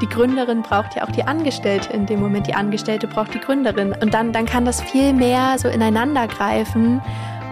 die 0.00 0.08
Gründerin 0.08 0.62
braucht 0.62 0.96
ja 0.96 1.04
auch 1.04 1.10
die 1.10 1.24
Angestellte 1.24 1.92
in 1.92 2.06
dem 2.06 2.20
Moment, 2.20 2.46
die 2.46 2.54
Angestellte 2.54 3.06
braucht 3.06 3.34
die 3.34 3.40
Gründerin. 3.40 3.92
Und 4.00 4.14
dann, 4.14 4.32
dann 4.32 4.46
kann 4.46 4.64
das 4.64 4.80
viel 4.80 5.12
mehr 5.12 5.58
so 5.58 5.68
ineinander 5.68 6.26
greifen 6.26 7.02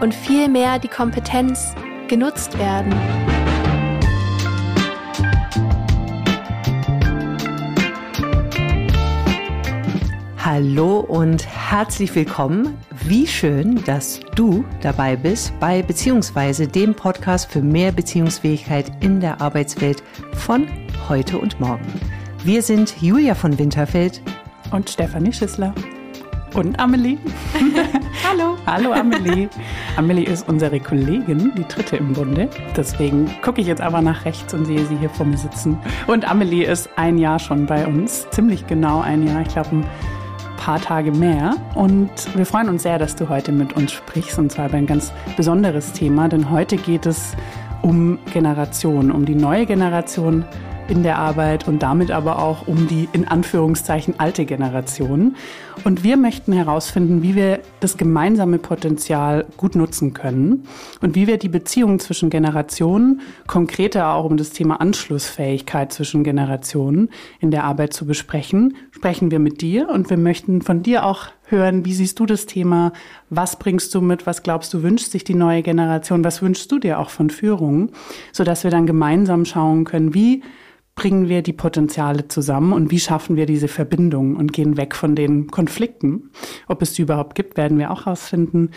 und 0.01 0.15
viel 0.15 0.49
mehr 0.49 0.79
die 0.79 0.89
Kompetenz 0.89 1.75
genutzt 2.09 2.59
werden. 2.59 2.95
Hallo 10.43 11.01
und 11.01 11.47
herzlich 11.47 12.15
willkommen. 12.15 12.79
Wie 13.05 13.27
schön, 13.27 13.85
dass 13.85 14.21
du 14.35 14.65
dabei 14.81 15.17
bist 15.17 15.53
bei 15.61 15.83
beziehungsweise 15.83 16.67
dem 16.67 16.95
Podcast 16.95 17.53
für 17.53 17.61
mehr 17.61 17.93
Beziehungsfähigkeit 17.93 18.91
in 19.01 19.21
der 19.21 19.43
Arbeitswelt 19.43 20.03
von 20.33 20.67
heute 21.09 21.39
und 21.39 21.61
morgen. 21.61 21.85
Wir 22.45 22.63
sind 22.63 23.03
Julia 23.03 23.35
von 23.35 23.59
Winterfeld 23.59 24.23
und 24.71 24.89
Stefanie 24.89 25.33
Schissler 25.33 25.75
und 26.55 26.79
Amelie. 26.79 27.19
Hallo. 28.29 28.57
Hallo 28.65 28.93
Amelie. 28.93 29.49
Amelie 29.97 30.25
ist 30.25 30.49
unsere 30.49 30.79
Kollegin, 30.79 31.53
die 31.57 31.67
dritte 31.67 31.97
im 31.97 32.13
Bunde. 32.13 32.49
Deswegen 32.77 33.29
gucke 33.43 33.61
ich 33.61 33.67
jetzt 33.67 33.81
aber 33.81 34.01
nach 34.03 34.25
rechts 34.25 34.55
und 34.55 34.67
sehe 34.67 34.85
sie 34.87 34.97
hier 34.97 35.11
vor 35.11 35.27
mir 35.27 35.37
sitzen. 35.37 35.79
Und 36.07 36.31
Amelie 36.31 36.65
ist 36.65 36.89
ein 36.97 37.19
Jahr 37.19 37.41
schon 37.41 37.67
bei 37.67 37.87
uns, 37.87 38.29
ziemlich 38.31 38.67
genau 38.67 39.01
ein 39.01 39.27
Jahr. 39.27 39.43
Ich 39.43 39.49
glaube, 39.49 39.85
paar 40.57 40.81
Tage 40.81 41.11
mehr. 41.11 41.57
Und 41.75 42.11
wir 42.37 42.47
freuen 42.47 42.69
uns 42.69 42.85
sehr, 42.85 42.99
dass 42.99 43.17
du 43.17 43.29
heute 43.29 43.51
mit 43.51 43.73
uns 43.75 43.91
sprichst, 43.93 44.39
und 44.39 44.53
zwar 44.53 44.69
über 44.69 44.79
ein 44.79 44.87
ganz 44.87 45.13
besonderes 45.37 45.93
Thema, 45.93 46.29
denn 46.29 46.51
heute 46.51 46.77
geht 46.77 47.05
es 47.05 47.35
um 47.83 48.19
Generation, 48.33 49.11
um 49.11 49.25
die 49.25 49.35
neue 49.35 49.67
Generation 49.67 50.45
in 50.89 51.03
der 51.03 51.19
Arbeit 51.19 51.69
und 51.69 51.83
damit 51.83 52.11
aber 52.11 52.39
auch 52.43 52.67
um 52.67 52.89
die 52.89 53.09
in 53.13 53.29
Anführungszeichen 53.29 54.15
alte 54.19 54.45
Generation. 54.47 55.37
Und 55.85 56.03
wir 56.03 56.17
möchten 56.17 56.53
herausfinden, 56.53 57.23
wie 57.23 57.35
wir 57.35 57.61
das 57.81 57.97
gemeinsame 57.97 58.59
Potenzial 58.59 59.47
gut 59.57 59.77
nutzen 59.77 60.13
können 60.13 60.65
und 61.01 61.15
wie 61.15 61.27
wir 61.27 61.39
die 61.39 61.49
Beziehungen 61.49 62.01
zwischen 62.01 62.31
Generationen, 62.31 63.21
konkreter 63.47 64.15
auch 64.15 64.25
um 64.25 64.37
das 64.37 64.51
Thema 64.51 64.81
Anschlussfähigkeit 64.81 65.93
zwischen 65.93 66.25
Generationen 66.25 67.11
in 67.41 67.51
der 67.51 67.65
Arbeit 67.65 67.93
zu 67.93 68.07
besprechen, 68.07 68.77
sprechen 68.91 69.31
wir 69.31 69.39
mit 69.39 69.61
dir. 69.61 69.89
Und 69.89 70.11
wir 70.11 70.17
möchten 70.17 70.63
von 70.63 70.83
dir 70.83 71.05
auch 71.05 71.29
hören, 71.45 71.85
wie 71.85 71.95
siehst 71.95 72.19
du 72.19 72.27
das 72.27 72.47
Thema, 72.47 72.93
was 73.31 73.59
bringst 73.59 73.95
du 73.95 74.01
mit, 74.01 74.27
was 74.27 74.43
glaubst 74.43 74.75
du, 74.75 74.83
wünscht 74.83 75.11
sich 75.11 75.25
die 75.25 75.35
neue 75.35 75.63
Generation, 75.63 76.25
was 76.25 76.43
wünschst 76.43 76.71
du 76.73 76.79
dir 76.79 76.99
auch 76.99 77.11
von 77.11 77.31
Führung, 77.31 77.91
sodass 78.33 78.65
wir 78.65 78.71
dann 78.71 78.87
gemeinsam 78.87 79.45
schauen 79.45 79.85
können, 79.85 80.15
wie 80.15 80.43
bringen 80.99 81.29
wir 81.29 81.43
die 81.43 81.53
Potenziale 81.53 82.27
zusammen 82.27 82.73
und 82.73 82.91
wie 82.91 82.99
schaffen 82.99 83.37
wir 83.37 83.47
diese 83.47 83.69
Verbindung 83.69 84.35
und 84.35 84.53
gehen 84.53 84.77
weg 84.77 84.97
von 84.97 85.15
den 85.15 85.47
Konflikten. 85.47 86.31
Ob 86.67 86.83
es 86.83 86.93
die 86.93 87.03
überhaupt 87.03 87.37
gibt, 87.37 87.57
werden 87.57 87.79
wir 87.79 87.93
auch 87.93 88.07
herausfinden. 88.07 88.73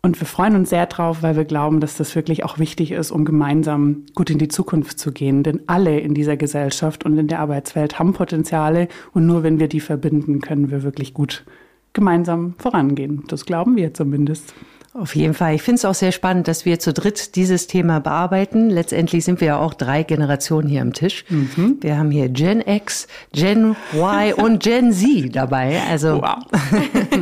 Und 0.00 0.18
wir 0.18 0.26
freuen 0.26 0.56
uns 0.56 0.70
sehr 0.70 0.86
drauf, 0.86 1.22
weil 1.22 1.36
wir 1.36 1.44
glauben, 1.44 1.80
dass 1.80 1.98
das 1.98 2.14
wirklich 2.16 2.44
auch 2.44 2.58
wichtig 2.58 2.92
ist, 2.92 3.10
um 3.10 3.26
gemeinsam 3.26 4.04
gut 4.14 4.30
in 4.30 4.38
die 4.38 4.48
Zukunft 4.48 4.98
zu 4.98 5.12
gehen. 5.12 5.42
Denn 5.42 5.64
alle 5.66 6.00
in 6.00 6.14
dieser 6.14 6.38
Gesellschaft 6.38 7.04
und 7.04 7.18
in 7.18 7.28
der 7.28 7.40
Arbeitswelt 7.40 7.98
haben 7.98 8.14
Potenziale 8.14 8.88
und 9.12 9.26
nur 9.26 9.42
wenn 9.42 9.60
wir 9.60 9.68
die 9.68 9.80
verbinden, 9.80 10.40
können 10.40 10.70
wir 10.70 10.82
wirklich 10.82 11.12
gut 11.12 11.44
gemeinsam 11.92 12.54
vorangehen. 12.56 13.24
Das 13.28 13.44
glauben 13.44 13.76
wir 13.76 13.92
zumindest. 13.92 14.54
Auf 14.98 15.14
jeden 15.14 15.34
Fall. 15.34 15.54
Ich 15.54 15.62
finde 15.62 15.76
es 15.76 15.84
auch 15.84 15.94
sehr 15.94 16.12
spannend, 16.12 16.48
dass 16.48 16.64
wir 16.64 16.78
zu 16.78 16.94
dritt 16.94 17.36
dieses 17.36 17.66
Thema 17.66 18.00
bearbeiten. 18.00 18.70
Letztendlich 18.70 19.26
sind 19.26 19.42
wir 19.42 19.48
ja 19.48 19.58
auch 19.58 19.74
drei 19.74 20.02
Generationen 20.02 20.68
hier 20.68 20.80
am 20.80 20.94
Tisch. 20.94 21.26
Mhm. 21.28 21.76
Wir 21.82 21.98
haben 21.98 22.10
hier 22.10 22.30
Gen 22.30 22.62
X, 22.66 23.06
Gen 23.32 23.76
Y 23.92 24.32
und 24.32 24.62
Gen 24.62 24.92
Z 24.94 25.36
dabei. 25.36 25.82
Also 25.90 26.22
wow. 26.22 26.38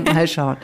mal 0.14 0.28
schauen, 0.28 0.56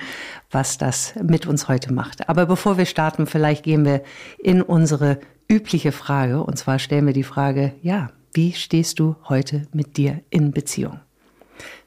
was 0.53 0.79
das 0.79 1.15
mit 1.21 1.47
uns 1.47 1.67
heute 1.67 1.93
macht. 1.93 2.29
Aber 2.29 2.47
bevor 2.47 2.79
wir 2.79 2.87
starten, 2.87 3.27
vielleicht 3.27 3.65
gehen 3.65 3.85
wir 3.85 4.03
in 4.39 4.63
unsere 4.63 5.19
übliche 5.49 5.91
Frage. 5.91 6.45
Und 6.45 6.59
zwar 6.59 6.79
stellen 6.79 7.07
wir 7.07 7.13
die 7.13 7.25
Frage, 7.25 7.73
ja, 7.83 8.11
wie 8.35 8.53
stehst 8.53 9.01
du 9.01 9.17
heute 9.29 9.67
mit 9.73 9.97
dir 9.97 10.21
in 10.31 10.53
Beziehung? 10.53 11.01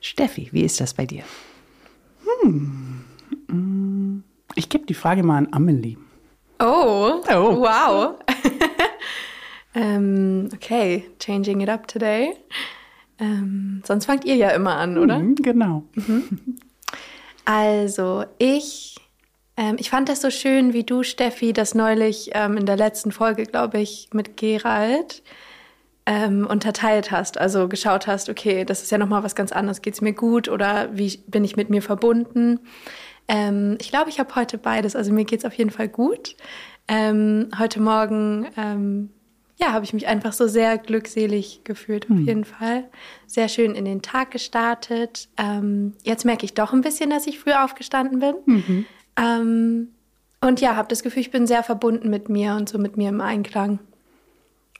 Steffi, 0.01 0.49
wie 0.51 0.63
ist 0.63 0.81
das 0.81 0.93
bei 0.93 1.05
dir? 1.05 1.23
Hm. 2.41 2.92
Ich 4.55 4.69
gebe 4.69 4.85
die 4.85 4.93
Frage 4.93 5.23
mal 5.23 5.37
an 5.37 5.47
Amelie. 5.51 5.97
Oh, 6.59 7.21
oh. 7.29 7.57
wow. 7.59 8.15
ähm, 9.75 10.49
okay, 10.53 11.05
changing 11.19 11.61
it 11.61 11.69
up 11.69 11.87
today. 11.87 12.35
Ähm, 13.19 13.81
sonst 13.85 14.05
fangt 14.05 14.25
ihr 14.25 14.35
ja 14.35 14.49
immer 14.49 14.75
an, 14.75 14.97
oder? 14.97 15.19
Mhm, 15.19 15.35
genau. 15.35 15.83
Mhm. 15.95 16.57
Also, 17.45 18.25
ich, 18.37 18.95
ähm, 19.57 19.75
ich 19.79 19.89
fand 19.89 20.09
das 20.09 20.21
so 20.21 20.29
schön, 20.29 20.73
wie 20.73 20.83
du, 20.83 21.03
Steffi, 21.03 21.53
das 21.53 21.75
neulich 21.75 22.31
ähm, 22.33 22.57
in 22.57 22.65
der 22.65 22.77
letzten 22.77 23.11
Folge, 23.11 23.43
glaube 23.43 23.79
ich, 23.79 24.09
mit 24.13 24.37
Gerald 24.37 25.23
ähm, 26.05 26.45
unterteilt 26.47 27.11
hast. 27.11 27.37
Also 27.37 27.67
geschaut 27.67 28.07
hast, 28.07 28.29
okay, 28.29 28.65
das 28.65 28.83
ist 28.83 28.91
ja 28.91 28.97
nochmal 28.97 29.23
was 29.23 29.35
ganz 29.35 29.51
anderes. 29.51 29.81
Geht 29.81 29.95
es 29.95 30.01
mir 30.01 30.13
gut 30.13 30.47
oder 30.47 30.89
wie 30.95 31.17
bin 31.27 31.43
ich 31.43 31.55
mit 31.55 31.69
mir 31.69 31.81
verbunden? 31.81 32.59
Ähm, 33.27 33.77
ich 33.79 33.89
glaube, 33.89 34.09
ich 34.09 34.19
habe 34.19 34.35
heute 34.35 34.57
beides. 34.57 34.95
Also 34.95 35.13
mir 35.13 35.25
geht 35.25 35.39
es 35.39 35.45
auf 35.45 35.53
jeden 35.53 35.71
Fall 35.71 35.87
gut. 35.87 36.35
Ähm, 36.87 37.49
heute 37.57 37.81
Morgen, 37.81 38.47
ähm, 38.57 39.09
ja, 39.57 39.71
habe 39.71 39.85
ich 39.85 39.93
mich 39.93 40.07
einfach 40.07 40.33
so 40.33 40.47
sehr 40.47 40.77
glückselig 40.77 41.61
gefühlt, 41.63 42.05
auf 42.09 42.17
mhm. 42.17 42.25
jeden 42.25 42.45
Fall. 42.45 42.85
Sehr 43.27 43.47
schön 43.47 43.75
in 43.75 43.85
den 43.85 44.01
Tag 44.01 44.31
gestartet. 44.31 45.29
Ähm, 45.37 45.93
jetzt 46.03 46.25
merke 46.25 46.45
ich 46.45 46.53
doch 46.53 46.73
ein 46.73 46.81
bisschen, 46.81 47.09
dass 47.09 47.27
ich 47.27 47.39
früh 47.39 47.53
aufgestanden 47.53 48.19
bin. 48.19 48.35
Mhm. 48.45 48.85
Ähm, 49.15 49.87
und 50.41 50.59
ja, 50.59 50.75
habe 50.75 50.89
das 50.89 51.03
Gefühl, 51.03 51.21
ich 51.21 51.31
bin 51.31 51.47
sehr 51.47 51.63
verbunden 51.63 52.09
mit 52.09 52.27
mir 52.27 52.55
und 52.55 52.67
so 52.67 52.77
mit 52.77 52.97
mir 52.97 53.09
im 53.09 53.21
Einklang. 53.21 53.79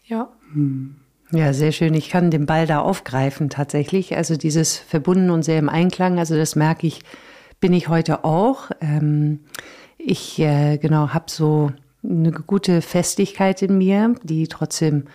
Ja. 0.06 0.30
Mhm. 0.54 0.96
Ja, 1.31 1.52
sehr 1.54 1.72
schön. 1.72 1.96
Ich 1.96 2.10
kann 2.10 2.30
den 2.30 2.46
Ball 2.46 2.68
da 2.68 2.80
aufgreifen 2.80 3.50
tatsächlich. 3.50 4.16
Also 4.16 4.36
dieses 4.36 4.78
verbunden 4.78 5.31
und 5.31 5.42
sehr 5.44 5.58
im 5.58 5.70
Einklang. 5.70 6.20
Also 6.20 6.36
das 6.36 6.56
merke 6.56 6.86
ich 6.86 7.02
bin 7.63 7.72
ich 7.72 7.88
heute 7.88 8.25
auch. 8.25 8.72
Ähm, 8.81 9.40
ich 9.97 10.38
äh, 10.38 10.78
genau 10.78 11.13
habe 11.13 11.31
so 11.31 11.72
eine 12.03 12.34
gute 12.34 12.81
Festigkeit 12.81 13.62
in 13.62 13.78
mir, 13.78 14.16
die 14.22 14.50
trotzdem 14.50 15.06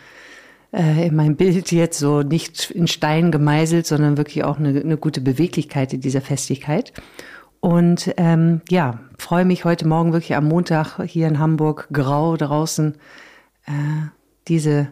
äh, 0.73 1.09
in 1.09 1.15
meinem 1.15 1.37
Bild 1.37 1.71
jetzt 1.73 1.99
so 1.99 2.23
nicht 2.23 2.71
in 2.71 2.87
Stein 2.87 3.31
gemeißelt, 3.33 3.87
sondern 3.87 4.17
wirklich 4.17 4.45
auch 4.45 4.59
eine, 4.59 4.81
eine 4.81 4.97
gute 4.97 5.21
Beweglichkeit 5.21 5.93
in 5.93 6.01
dieser 6.01 6.23
Festigkeit. 6.23 6.95
Und 7.61 8.15
ähm, 8.17 8.63
ja, 8.71 8.99
freue 9.19 9.45
mich 9.45 9.67
heute 9.67 9.87
Morgen 9.87 10.15
wirklich 10.15 10.35
am 10.35 10.47
Montag 10.47 11.03
hier 11.05 11.29
in 11.29 11.39
Hamburg 11.39 11.89
grau 11.93 12.39
draußen 12.39 12.95
äh, 13.67 13.73
diese 14.49 14.89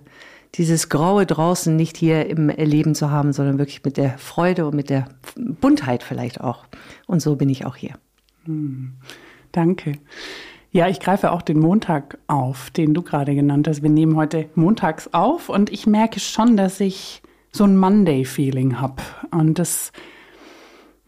dieses 0.55 0.89
Graue 0.89 1.27
draußen 1.27 1.75
nicht 1.75 1.97
hier 1.97 2.27
im 2.27 2.49
Leben 2.49 2.95
zu 2.95 3.11
haben, 3.11 3.33
sondern 3.33 3.59
wirklich 3.59 3.84
mit 3.84 3.97
der 3.97 4.17
Freude 4.19 4.67
und 4.67 4.75
mit 4.75 4.91
der 4.91 5.09
Buntheit 5.37 6.03
vielleicht 6.03 6.41
auch. 6.41 6.65
Und 7.07 7.21
so 7.21 7.37
bin 7.37 7.49
ich 7.49 7.67
auch 7.67 7.77
hier. 7.77 7.95
Hm. 8.45 8.95
Danke. 9.53 9.99
Ja, 10.71 10.89
ich 10.89 11.01
greife 11.01 11.33
auch 11.33 11.43
den 11.43 11.59
Montag 11.59 12.19
auf, 12.27 12.71
den 12.71 12.93
du 12.93 13.03
gerade 13.03 13.35
genannt 13.35 13.69
hast. 13.69 13.83
Wir 13.83 13.91
nehmen 13.91 14.17
heute 14.17 14.49
montags 14.55 15.09
auf 15.12 15.49
und 15.49 15.71
ich 15.71 15.87
merke 15.87 16.21
schon, 16.21 16.56
dass 16.56 16.81
ich 16.81 17.23
so 17.51 17.65
ein 17.65 17.77
Monday-Feeling 17.77 18.81
habe. 18.81 19.03
Und 19.31 19.59
das 19.59 19.93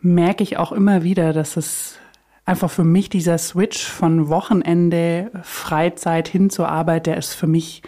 merke 0.00 0.42
ich 0.42 0.56
auch 0.56 0.72
immer 0.72 1.02
wieder, 1.02 1.32
dass 1.32 1.56
es 1.56 1.98
einfach 2.44 2.70
für 2.70 2.84
mich 2.84 3.10
dieser 3.10 3.36
Switch 3.36 3.86
von 3.86 4.28
Wochenende, 4.28 5.30
Freizeit 5.42 6.28
hin 6.28 6.48
zur 6.48 6.68
Arbeit, 6.68 7.06
der 7.06 7.18
ist 7.18 7.34
für 7.34 7.46
mich 7.46 7.82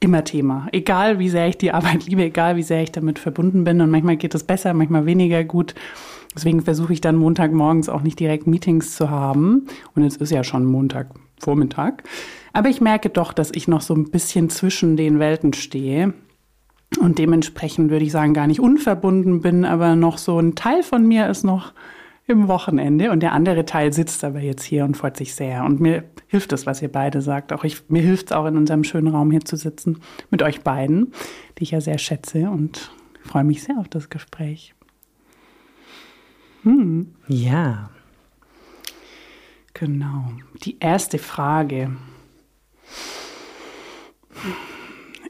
immer 0.00 0.24
Thema. 0.24 0.66
Egal 0.72 1.18
wie 1.18 1.28
sehr 1.28 1.48
ich 1.48 1.58
die 1.58 1.72
Arbeit 1.72 2.06
liebe, 2.06 2.24
egal 2.24 2.56
wie 2.56 2.62
sehr 2.62 2.82
ich 2.82 2.90
damit 2.90 3.18
verbunden 3.18 3.64
bin. 3.64 3.80
Und 3.80 3.90
manchmal 3.90 4.16
geht 4.16 4.34
es 4.34 4.44
besser, 4.44 4.74
manchmal 4.74 5.06
weniger 5.06 5.44
gut. 5.44 5.74
Deswegen 6.34 6.62
versuche 6.62 6.92
ich 6.92 7.00
dann 7.00 7.16
Montagmorgens 7.16 7.88
auch 7.88 8.02
nicht 8.02 8.18
direkt 8.18 8.46
Meetings 8.46 8.94
zu 8.94 9.10
haben. 9.10 9.66
Und 9.94 10.04
es 10.04 10.16
ist 10.16 10.30
ja 10.30 10.42
schon 10.42 10.64
Montagvormittag. 10.64 12.02
Aber 12.52 12.68
ich 12.68 12.80
merke 12.80 13.10
doch, 13.10 13.32
dass 13.32 13.50
ich 13.52 13.68
noch 13.68 13.82
so 13.82 13.94
ein 13.94 14.10
bisschen 14.10 14.48
zwischen 14.48 14.96
den 14.96 15.18
Welten 15.18 15.52
stehe. 15.52 16.14
Und 16.98 17.18
dementsprechend 17.18 17.90
würde 17.90 18.04
ich 18.04 18.12
sagen, 18.12 18.34
gar 18.34 18.46
nicht 18.46 18.60
unverbunden 18.60 19.40
bin, 19.42 19.64
aber 19.64 19.94
noch 19.94 20.18
so 20.18 20.38
ein 20.38 20.56
Teil 20.56 20.82
von 20.82 21.06
mir 21.06 21.28
ist 21.28 21.44
noch 21.44 21.72
im 22.30 22.48
Wochenende 22.48 23.10
und 23.10 23.20
der 23.20 23.32
andere 23.32 23.64
Teil 23.66 23.92
sitzt 23.92 24.24
aber 24.24 24.40
jetzt 24.40 24.62
hier 24.62 24.84
und 24.84 24.96
freut 24.96 25.16
sich 25.16 25.34
sehr. 25.34 25.64
Und 25.64 25.80
mir 25.80 26.04
hilft 26.28 26.52
es, 26.52 26.64
was 26.64 26.80
ihr 26.80 26.90
beide 26.90 27.20
sagt. 27.20 27.52
Auch 27.52 27.64
ich, 27.64 27.88
mir 27.90 28.02
hilft 28.02 28.26
es 28.26 28.32
auch 28.32 28.46
in 28.46 28.56
unserem 28.56 28.84
schönen 28.84 29.08
Raum 29.08 29.30
hier 29.30 29.44
zu 29.44 29.56
sitzen 29.56 30.00
mit 30.30 30.42
euch 30.42 30.62
beiden, 30.62 31.12
die 31.58 31.64
ich 31.64 31.72
ja 31.72 31.80
sehr 31.80 31.98
schätze 31.98 32.48
und 32.50 32.92
freue 33.22 33.44
mich 33.44 33.62
sehr 33.62 33.78
auf 33.78 33.88
das 33.88 34.08
Gespräch. 34.08 34.74
Hm. 36.62 37.14
Ja. 37.28 37.90
Genau. 39.74 40.32
Die 40.64 40.76
erste 40.78 41.18
Frage. 41.18 41.96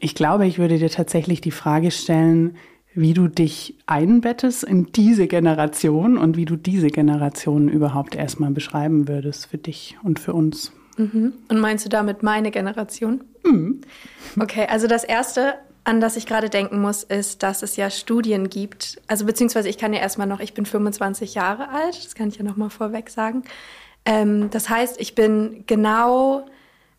Ich 0.01 0.15
glaube, 0.15 0.47
ich 0.47 0.59
würde 0.59 0.79
dir 0.79 0.91
tatsächlich 0.91 1.41
die 1.41 1.51
Frage 1.51 1.91
stellen, 1.91 2.57
wie 2.95 3.15
du 3.15 3.29
dich 3.29 3.77
einbettest 3.87 4.65
in 4.65 4.91
diese 4.93 5.27
Generation 5.27 6.19
und 6.19 6.37
wie 6.37 6.45
du 6.45 6.57
diese 6.57 6.89
Generation 6.89 7.69
überhaupt 7.69 8.15
erstmal 8.15 8.51
beschreiben 8.51 9.09
würdest 9.09 9.47
für 9.47 9.59
dich 9.59 9.97
und 10.03 10.19
für 10.19 10.35
uns. 10.35 10.73
Mhm. 10.97 11.35
Und 11.49 11.61
meinst 11.61 11.85
du 11.85 11.89
damit 11.89 12.23
meine 12.23 12.51
Generation? 12.51 13.23
Mhm. 13.45 13.81
Okay, 14.39 14.67
also 14.69 14.87
das 14.87 15.05
Erste, 15.05 15.55
an 15.85 16.01
das 16.01 16.17
ich 16.17 16.27
gerade 16.27 16.51
denken 16.51 16.81
muss, 16.81 17.05
ist, 17.05 17.43
dass 17.43 17.63
es 17.63 17.77
ja 17.77 17.91
Studien 17.91 18.51
gibt. 18.51 19.01
Also 19.07 19.25
beziehungsweise 19.25 19.69
ich 19.69 19.79
kann 19.79 19.93
ja 19.93 20.01
erstmal 20.01 20.27
noch, 20.27 20.41
ich 20.41 20.53
bin 20.53 20.67
25 20.67 21.35
Jahre 21.35 21.69
alt, 21.71 22.05
das 22.05 22.15
kann 22.15 22.29
ich 22.29 22.37
ja 22.37 22.45
noch 22.45 22.57
mal 22.57 22.71
vorweg 22.71 23.09
sagen. 23.09 23.45
Ähm, 24.05 24.51
das 24.51 24.69
heißt, 24.69 25.01
ich 25.01 25.15
bin 25.15 25.65
genau 25.67 26.47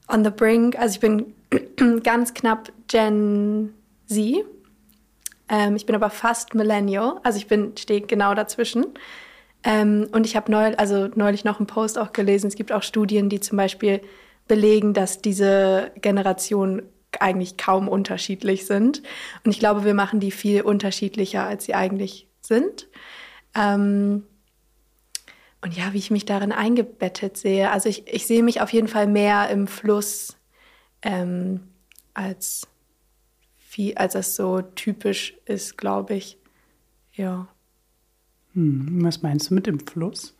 on 0.07 0.23
the 0.23 0.31
brink, 0.31 0.79
also 0.79 0.93
ich 0.93 0.99
bin 0.99 1.33
ganz 2.03 2.33
knapp 2.33 2.71
Gen 2.87 3.73
Z. 4.07 4.45
Ähm, 5.51 5.75
ich 5.75 5.85
bin 5.85 5.95
aber 5.95 6.09
fast 6.09 6.55
Millennial, 6.55 7.19
also 7.23 7.37
ich 7.37 7.47
bin 7.47 7.77
stehe 7.77 8.01
genau 8.01 8.33
dazwischen. 8.33 8.85
Ähm, 9.63 10.07
und 10.11 10.25
ich 10.25 10.35
habe 10.35 10.51
neu, 10.51 10.73
also 10.77 11.09
neulich 11.13 11.43
noch 11.43 11.59
einen 11.59 11.67
Post 11.67 11.99
auch 11.99 12.13
gelesen. 12.13 12.47
Es 12.47 12.55
gibt 12.55 12.71
auch 12.71 12.81
Studien, 12.81 13.29
die 13.29 13.39
zum 13.39 13.57
Beispiel 13.57 14.01
belegen, 14.47 14.93
dass 14.93 15.21
diese 15.21 15.91
Generationen 16.01 16.81
eigentlich 17.19 17.57
kaum 17.57 17.87
unterschiedlich 17.87 18.65
sind. 18.65 19.03
Und 19.43 19.51
ich 19.51 19.59
glaube, 19.59 19.83
wir 19.83 19.93
machen 19.93 20.19
die 20.19 20.31
viel 20.31 20.61
unterschiedlicher, 20.61 21.43
als 21.43 21.65
sie 21.65 21.75
eigentlich 21.75 22.27
sind. 22.39 22.87
Ähm, 23.53 24.23
und 25.61 25.77
ja, 25.77 25.93
wie 25.93 25.99
ich 25.99 26.09
mich 26.09 26.25
darin 26.25 26.51
eingebettet 26.51 27.37
sehe. 27.37 27.69
Also 27.71 27.89
ich, 27.89 28.07
ich 28.07 28.25
sehe 28.25 28.41
mich 28.41 28.61
auf 28.61 28.73
jeden 28.73 28.87
Fall 28.87 29.05
mehr 29.05 29.49
im 29.49 29.67
Fluss 29.67 30.37
ähm, 31.03 31.67
als, 32.13 32.67
wie, 33.71 33.97
als 33.97 34.13
das 34.13 34.35
so 34.35 34.61
typisch 34.61 35.35
ist, 35.45 35.77
glaube 35.77 36.15
ich. 36.15 36.37
Ja. 37.13 37.47
Hm, 38.53 39.03
was 39.03 39.21
meinst 39.21 39.49
du 39.49 39.55
mit 39.55 39.67
dem 39.67 39.79
Fluss? 39.79 40.35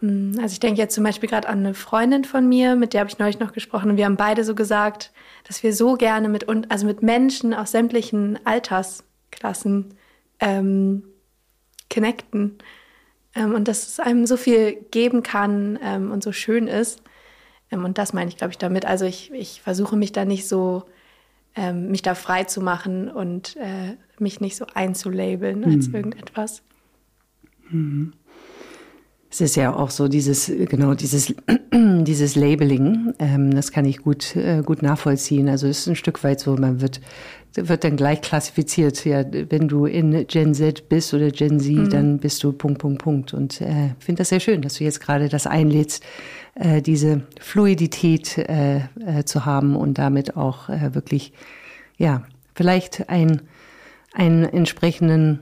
Hm, 0.00 0.38
also 0.40 0.52
ich 0.52 0.60
denke 0.60 0.80
jetzt 0.80 0.94
zum 0.94 1.04
Beispiel 1.04 1.28
gerade 1.28 1.48
an 1.48 1.60
eine 1.60 1.74
Freundin 1.74 2.24
von 2.24 2.48
mir, 2.48 2.76
mit 2.76 2.92
der 2.92 3.00
habe 3.00 3.10
ich 3.10 3.18
neulich 3.18 3.40
noch 3.40 3.52
gesprochen 3.52 3.90
und 3.90 3.96
wir 3.96 4.04
haben 4.04 4.16
beide 4.16 4.44
so 4.44 4.54
gesagt, 4.54 5.12
dass 5.46 5.62
wir 5.62 5.72
so 5.74 5.94
gerne 5.94 6.28
mit, 6.28 6.46
also 6.70 6.86
mit 6.86 7.02
Menschen 7.02 7.54
aus 7.54 7.72
sämtlichen 7.72 8.38
Altersklassen 8.44 9.94
ähm, 10.40 11.02
connecten 11.92 12.58
ähm, 13.34 13.54
und 13.54 13.66
dass 13.66 13.86
es 13.86 14.00
einem 14.00 14.26
so 14.26 14.36
viel 14.36 14.74
geben 14.90 15.22
kann 15.22 15.78
ähm, 15.82 16.10
und 16.10 16.22
so 16.22 16.32
schön 16.32 16.68
ist. 16.68 17.02
Ähm, 17.70 17.84
und 17.84 17.98
das 17.98 18.12
meine 18.12 18.28
ich, 18.28 18.36
glaube 18.36 18.52
ich, 18.52 18.58
damit. 18.58 18.84
Also 18.84 19.04
ich, 19.04 19.32
ich 19.32 19.62
versuche 19.62 19.96
mich 19.96 20.12
da 20.12 20.24
nicht 20.24 20.46
so, 20.46 20.84
ähm, 21.58 21.90
mich 21.90 22.02
da 22.02 22.14
frei 22.14 22.44
zu 22.44 22.60
machen 22.60 23.10
und 23.10 23.56
äh, 23.56 23.96
mich 24.18 24.40
nicht 24.40 24.56
so 24.56 24.66
einzulabeln 24.72 25.64
als 25.64 25.88
mhm. 25.88 25.94
irgendetwas. 25.94 26.62
Mhm. 27.68 28.12
Es 29.30 29.42
ist 29.42 29.56
ja 29.56 29.74
auch 29.74 29.90
so 29.90 30.08
dieses, 30.08 30.46
genau, 30.46 30.94
dieses, 30.94 31.34
dieses 31.72 32.34
Labeling, 32.34 33.12
ähm, 33.18 33.54
das 33.54 33.72
kann 33.72 33.84
ich 33.84 33.98
gut, 33.98 34.34
äh, 34.36 34.62
gut 34.64 34.82
nachvollziehen. 34.82 35.48
Also 35.50 35.66
es 35.66 35.80
ist 35.80 35.86
ein 35.86 35.96
Stück 35.96 36.24
weit 36.24 36.40
so, 36.40 36.56
man 36.56 36.80
wird, 36.80 37.02
wird 37.54 37.84
dann 37.84 37.96
gleich 37.96 38.22
klassifiziert. 38.22 39.04
Ja, 39.04 39.24
wenn 39.50 39.68
du 39.68 39.84
in 39.84 40.26
Gen 40.26 40.54
Z 40.54 40.88
bist 40.88 41.12
oder 41.12 41.30
Gen 41.30 41.60
Z, 41.60 41.72
mhm. 41.72 41.90
dann 41.90 42.18
bist 42.18 42.42
du 42.42 42.52
Punkt, 42.52 42.78
Punkt, 42.78 43.02
Punkt. 43.02 43.34
Und 43.34 43.60
äh, 43.60 43.90
finde 43.98 44.20
das 44.20 44.30
sehr 44.30 44.40
schön, 44.40 44.62
dass 44.62 44.74
du 44.74 44.84
jetzt 44.84 45.00
gerade 45.00 45.28
das 45.28 45.46
einlädst, 45.46 46.02
äh, 46.54 46.80
diese 46.80 47.22
Fluidität 47.38 48.38
äh, 48.38 48.78
äh, 48.78 49.24
zu 49.26 49.44
haben 49.44 49.76
und 49.76 49.98
damit 49.98 50.36
auch 50.38 50.70
äh, 50.70 50.94
wirklich, 50.94 51.34
ja, 51.98 52.22
vielleicht 52.54 53.10
ein, 53.10 53.42
einen 54.14 54.44
entsprechenden 54.44 55.40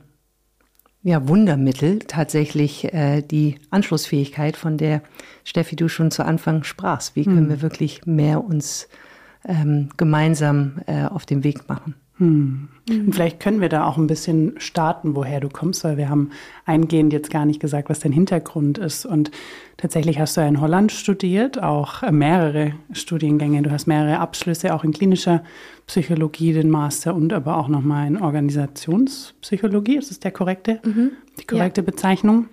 ja, 1.07 1.29
Wundermittel 1.29 2.01
tatsächlich 2.01 2.93
äh, 2.93 3.23
die 3.23 3.61
Anschlussfähigkeit, 3.71 4.57
von 4.57 4.77
der 4.77 5.03
Steffi 5.45 5.77
du 5.77 5.89
schon 5.89 6.11
zu 6.11 6.25
Anfang 6.25 6.65
sprachst. 6.65 7.15
Wie 7.15 7.23
können 7.23 7.45
mhm. 7.45 7.49
wir 7.49 7.63
wirklich 7.63 8.05
mehr 8.07 8.43
uns 8.43 8.89
ähm, 9.47 9.91
gemeinsam 9.97 10.81
äh, 10.87 11.05
auf 11.05 11.25
den 11.25 11.45
Weg 11.45 11.69
machen? 11.69 11.95
Hm. 12.19 12.69
Mhm. 12.89 13.13
Vielleicht 13.13 13.41
können 13.41 13.61
wir 13.61 13.69
da 13.69 13.85
auch 13.85 13.99
ein 13.99 14.07
bisschen 14.07 14.55
starten, 14.59 15.15
woher 15.15 15.41
du 15.41 15.49
kommst, 15.49 15.85
weil 15.85 15.97
wir 15.97 16.09
haben 16.09 16.31
eingehend 16.65 17.13
jetzt 17.13 17.31
gar 17.31 17.45
nicht 17.45 17.61
gesagt, 17.61 17.91
was 17.91 17.99
dein 17.99 18.13
Hintergrund 18.13 18.79
ist. 18.79 19.05
Und 19.05 19.31
tatsächlich 19.77 20.19
hast 20.19 20.37
du 20.37 20.41
ja 20.41 20.47
in 20.47 20.61
Holland 20.61 20.93
studiert, 20.93 21.63
auch 21.63 22.03
äh, 22.03 22.13
mehrere 22.13 22.73
Studiengänge. 22.93 23.63
Du 23.63 23.71
hast 23.71 23.87
mehrere 23.87 24.19
Abschlüsse, 24.19 24.75
auch 24.75 24.85
in 24.85 24.93
klinischer 24.93 25.43
Psychologie, 25.87 26.53
den 26.53 26.71
Master 26.71 27.15
und 27.15 27.33
aber 27.33 27.59
auch 27.59 27.69
nochmal 27.69 28.07
in 28.07 28.17
Organisationspsychologie. 28.21 29.97
Ist 29.97 30.11
das 30.11 30.21
der 30.21 30.31
korrekte, 30.31 30.81
mhm. 30.85 31.11
die 31.39 31.45
korrekte 31.45 31.83
ja. 31.83 31.85
Bezeichnung? 31.85 32.47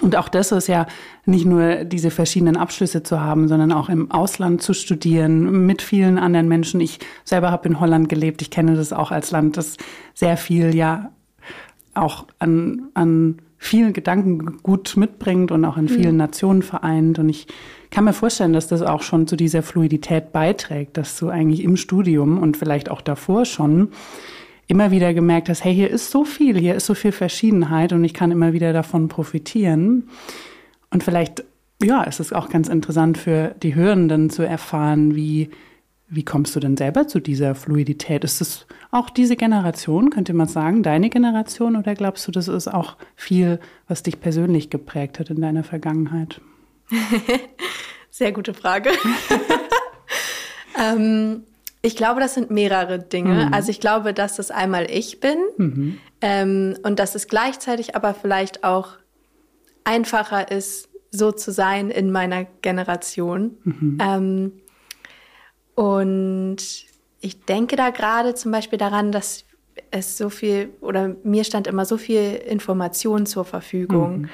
Und 0.00 0.16
auch 0.16 0.28
das 0.28 0.52
ist 0.52 0.68
ja 0.68 0.86
nicht 1.26 1.44
nur 1.44 1.84
diese 1.84 2.10
verschiedenen 2.10 2.56
Abschlüsse 2.56 3.02
zu 3.02 3.20
haben, 3.20 3.46
sondern 3.46 3.72
auch 3.72 3.88
im 3.88 4.10
Ausland 4.10 4.62
zu 4.62 4.72
studieren 4.72 5.66
mit 5.66 5.82
vielen 5.82 6.18
anderen 6.18 6.48
Menschen. 6.48 6.80
Ich 6.80 6.98
selber 7.24 7.50
habe 7.50 7.68
in 7.68 7.78
Holland 7.78 8.08
gelebt. 8.08 8.40
Ich 8.40 8.50
kenne 8.50 8.74
das 8.74 8.92
auch 8.92 9.10
als 9.10 9.30
Land, 9.30 9.56
das 9.56 9.76
sehr 10.14 10.36
viel 10.36 10.74
ja 10.74 11.10
auch 11.94 12.26
an, 12.38 12.88
an 12.94 13.36
vielen 13.58 13.92
Gedanken 13.92 14.58
gut 14.62 14.96
mitbringt 14.96 15.52
und 15.52 15.64
auch 15.64 15.76
in 15.76 15.88
vielen 15.88 16.12
mhm. 16.12 16.18
Nationen 16.18 16.62
vereint. 16.62 17.18
Und 17.18 17.28
ich 17.28 17.46
kann 17.90 18.04
mir 18.04 18.12
vorstellen, 18.12 18.54
dass 18.54 18.66
das 18.66 18.82
auch 18.82 19.02
schon 19.02 19.26
zu 19.26 19.36
dieser 19.36 19.62
Fluidität 19.62 20.32
beiträgt, 20.32 20.96
dass 20.96 21.16
du 21.18 21.28
eigentlich 21.28 21.62
im 21.62 21.76
Studium 21.76 22.38
und 22.38 22.56
vielleicht 22.56 22.90
auch 22.90 23.02
davor 23.02 23.44
schon 23.44 23.90
immer 24.72 24.90
wieder 24.90 25.12
gemerkt 25.12 25.50
hast, 25.50 25.64
hey, 25.64 25.74
hier 25.74 25.90
ist 25.90 26.10
so 26.10 26.24
viel, 26.24 26.58
hier 26.58 26.74
ist 26.74 26.86
so 26.86 26.94
viel 26.94 27.12
Verschiedenheit 27.12 27.92
und 27.92 28.02
ich 28.04 28.14
kann 28.14 28.30
immer 28.30 28.54
wieder 28.54 28.72
davon 28.72 29.08
profitieren. 29.08 30.08
Und 30.90 31.04
vielleicht, 31.04 31.44
ja, 31.82 32.02
ist 32.04 32.20
es 32.20 32.32
auch 32.32 32.48
ganz 32.48 32.68
interessant 32.68 33.18
für 33.18 33.54
die 33.62 33.74
Hörenden 33.74 34.30
zu 34.30 34.42
erfahren, 34.42 35.14
wie, 35.14 35.50
wie 36.08 36.24
kommst 36.24 36.56
du 36.56 36.60
denn 36.60 36.78
selber 36.78 37.06
zu 37.06 37.20
dieser 37.20 37.54
Fluidität? 37.54 38.24
Ist 38.24 38.40
es 38.40 38.66
auch 38.90 39.10
diese 39.10 39.36
Generation, 39.36 40.08
könnte 40.08 40.32
man 40.32 40.48
sagen, 40.48 40.82
deine 40.82 41.10
Generation, 41.10 41.76
oder 41.76 41.94
glaubst 41.94 42.26
du, 42.26 42.32
das 42.32 42.48
ist 42.48 42.68
auch 42.68 42.96
viel, 43.14 43.60
was 43.88 44.02
dich 44.02 44.20
persönlich 44.20 44.70
geprägt 44.70 45.18
hat 45.18 45.28
in 45.28 45.42
deiner 45.42 45.64
Vergangenheit? 45.64 46.40
Sehr 48.10 48.32
gute 48.32 48.54
Frage. 48.54 48.88
ähm, 50.82 51.42
ich 51.82 51.96
glaube, 51.96 52.20
das 52.20 52.34
sind 52.34 52.50
mehrere 52.50 53.00
Dinge. 53.00 53.46
Mhm. 53.46 53.54
Also 53.54 53.70
ich 53.70 53.80
glaube, 53.80 54.14
dass 54.14 54.36
das 54.36 54.52
einmal 54.52 54.88
ich 54.88 55.18
bin 55.18 55.38
mhm. 55.56 55.98
ähm, 56.20 56.76
und 56.84 57.00
dass 57.00 57.16
es 57.16 57.26
gleichzeitig 57.26 57.96
aber 57.96 58.14
vielleicht 58.14 58.62
auch 58.62 58.98
einfacher 59.84 60.50
ist, 60.50 60.88
so 61.10 61.32
zu 61.32 61.50
sein 61.52 61.90
in 61.90 62.12
meiner 62.12 62.44
Generation. 62.62 63.58
Mhm. 63.64 63.98
Ähm, 64.00 64.52
und 65.74 66.56
ich 67.20 67.44
denke 67.44 67.76
da 67.76 67.90
gerade 67.90 68.34
zum 68.34 68.52
Beispiel 68.52 68.78
daran, 68.78 69.10
dass 69.10 69.44
es 69.90 70.16
so 70.16 70.28
viel 70.28 70.70
oder 70.80 71.16
mir 71.24 71.44
stand 71.44 71.66
immer 71.66 71.84
so 71.84 71.96
viel 71.96 72.34
Information 72.34 73.26
zur 73.26 73.44
Verfügung. 73.44 74.22
Mhm. 74.22 74.28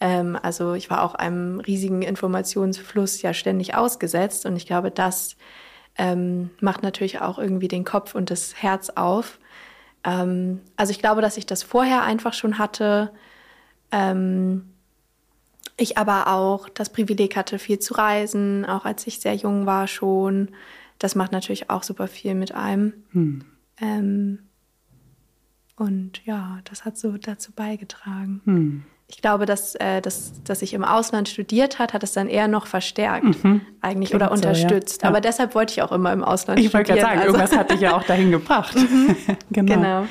Ähm, 0.00 0.38
also 0.40 0.74
ich 0.74 0.88
war 0.90 1.02
auch 1.02 1.14
einem 1.14 1.60
riesigen 1.60 2.02
Informationsfluss 2.02 3.20
ja 3.22 3.34
ständig 3.34 3.74
ausgesetzt 3.74 4.46
und 4.46 4.56
ich 4.56 4.66
glaube, 4.66 4.90
dass 4.90 5.36
ähm, 5.96 6.50
macht 6.60 6.82
natürlich 6.82 7.20
auch 7.20 7.38
irgendwie 7.38 7.68
den 7.68 7.84
Kopf 7.84 8.14
und 8.14 8.30
das 8.30 8.62
Herz 8.62 8.90
auf. 8.90 9.38
Ähm, 10.04 10.60
also 10.76 10.90
ich 10.90 10.98
glaube, 10.98 11.22
dass 11.22 11.36
ich 11.36 11.46
das 11.46 11.62
vorher 11.62 12.02
einfach 12.02 12.32
schon 12.32 12.58
hatte. 12.58 13.10
Ähm, 13.92 14.70
ich 15.76 15.98
aber 15.98 16.28
auch 16.28 16.68
das 16.68 16.90
Privileg 16.90 17.36
hatte, 17.36 17.58
viel 17.58 17.78
zu 17.78 17.94
reisen, 17.94 18.64
auch 18.64 18.84
als 18.84 19.06
ich 19.06 19.20
sehr 19.20 19.34
jung 19.34 19.66
war 19.66 19.86
schon. 19.88 20.50
Das 20.98 21.14
macht 21.14 21.32
natürlich 21.32 21.70
auch 21.70 21.82
super 21.82 22.06
viel 22.06 22.34
mit 22.34 22.54
einem. 22.54 22.92
Hm. 23.10 23.44
Ähm, 23.80 24.38
und 25.76 26.24
ja, 26.24 26.60
das 26.64 26.84
hat 26.84 26.96
so 26.96 27.16
dazu 27.16 27.50
beigetragen. 27.52 28.40
Hm 28.44 28.84
ich 29.14 29.22
glaube, 29.22 29.46
dass, 29.46 29.76
äh, 29.76 30.00
dass, 30.00 30.32
dass 30.42 30.60
ich 30.60 30.74
im 30.74 30.82
Ausland 30.82 31.28
studiert 31.28 31.78
hat, 31.78 31.92
hat 31.92 32.02
es 32.02 32.12
dann 32.12 32.28
eher 32.28 32.48
noch 32.48 32.66
verstärkt 32.66 33.44
mhm. 33.44 33.60
eigentlich 33.80 34.10
Klingt 34.10 34.22
oder 34.22 34.32
unterstützt. 34.32 35.02
So, 35.02 35.04
ja. 35.04 35.08
Aber 35.08 35.20
deshalb 35.20 35.54
wollte 35.54 35.72
ich 35.72 35.82
auch 35.82 35.92
immer 35.92 36.12
im 36.12 36.24
Ausland 36.24 36.58
ich 36.58 36.66
studieren. 36.66 36.66
Ich 36.66 36.74
wollte 36.74 37.00
gerade 37.00 37.00
sagen, 37.00 37.20
also. 37.20 37.34
irgendwas 37.34 37.56
hat 37.56 37.70
dich 37.70 37.80
ja 37.80 37.96
auch 37.96 38.02
dahin 38.02 38.30
gebracht. 38.32 38.76
Mhm. 38.84 39.16
genau. 39.50 39.74
genau. 39.74 40.06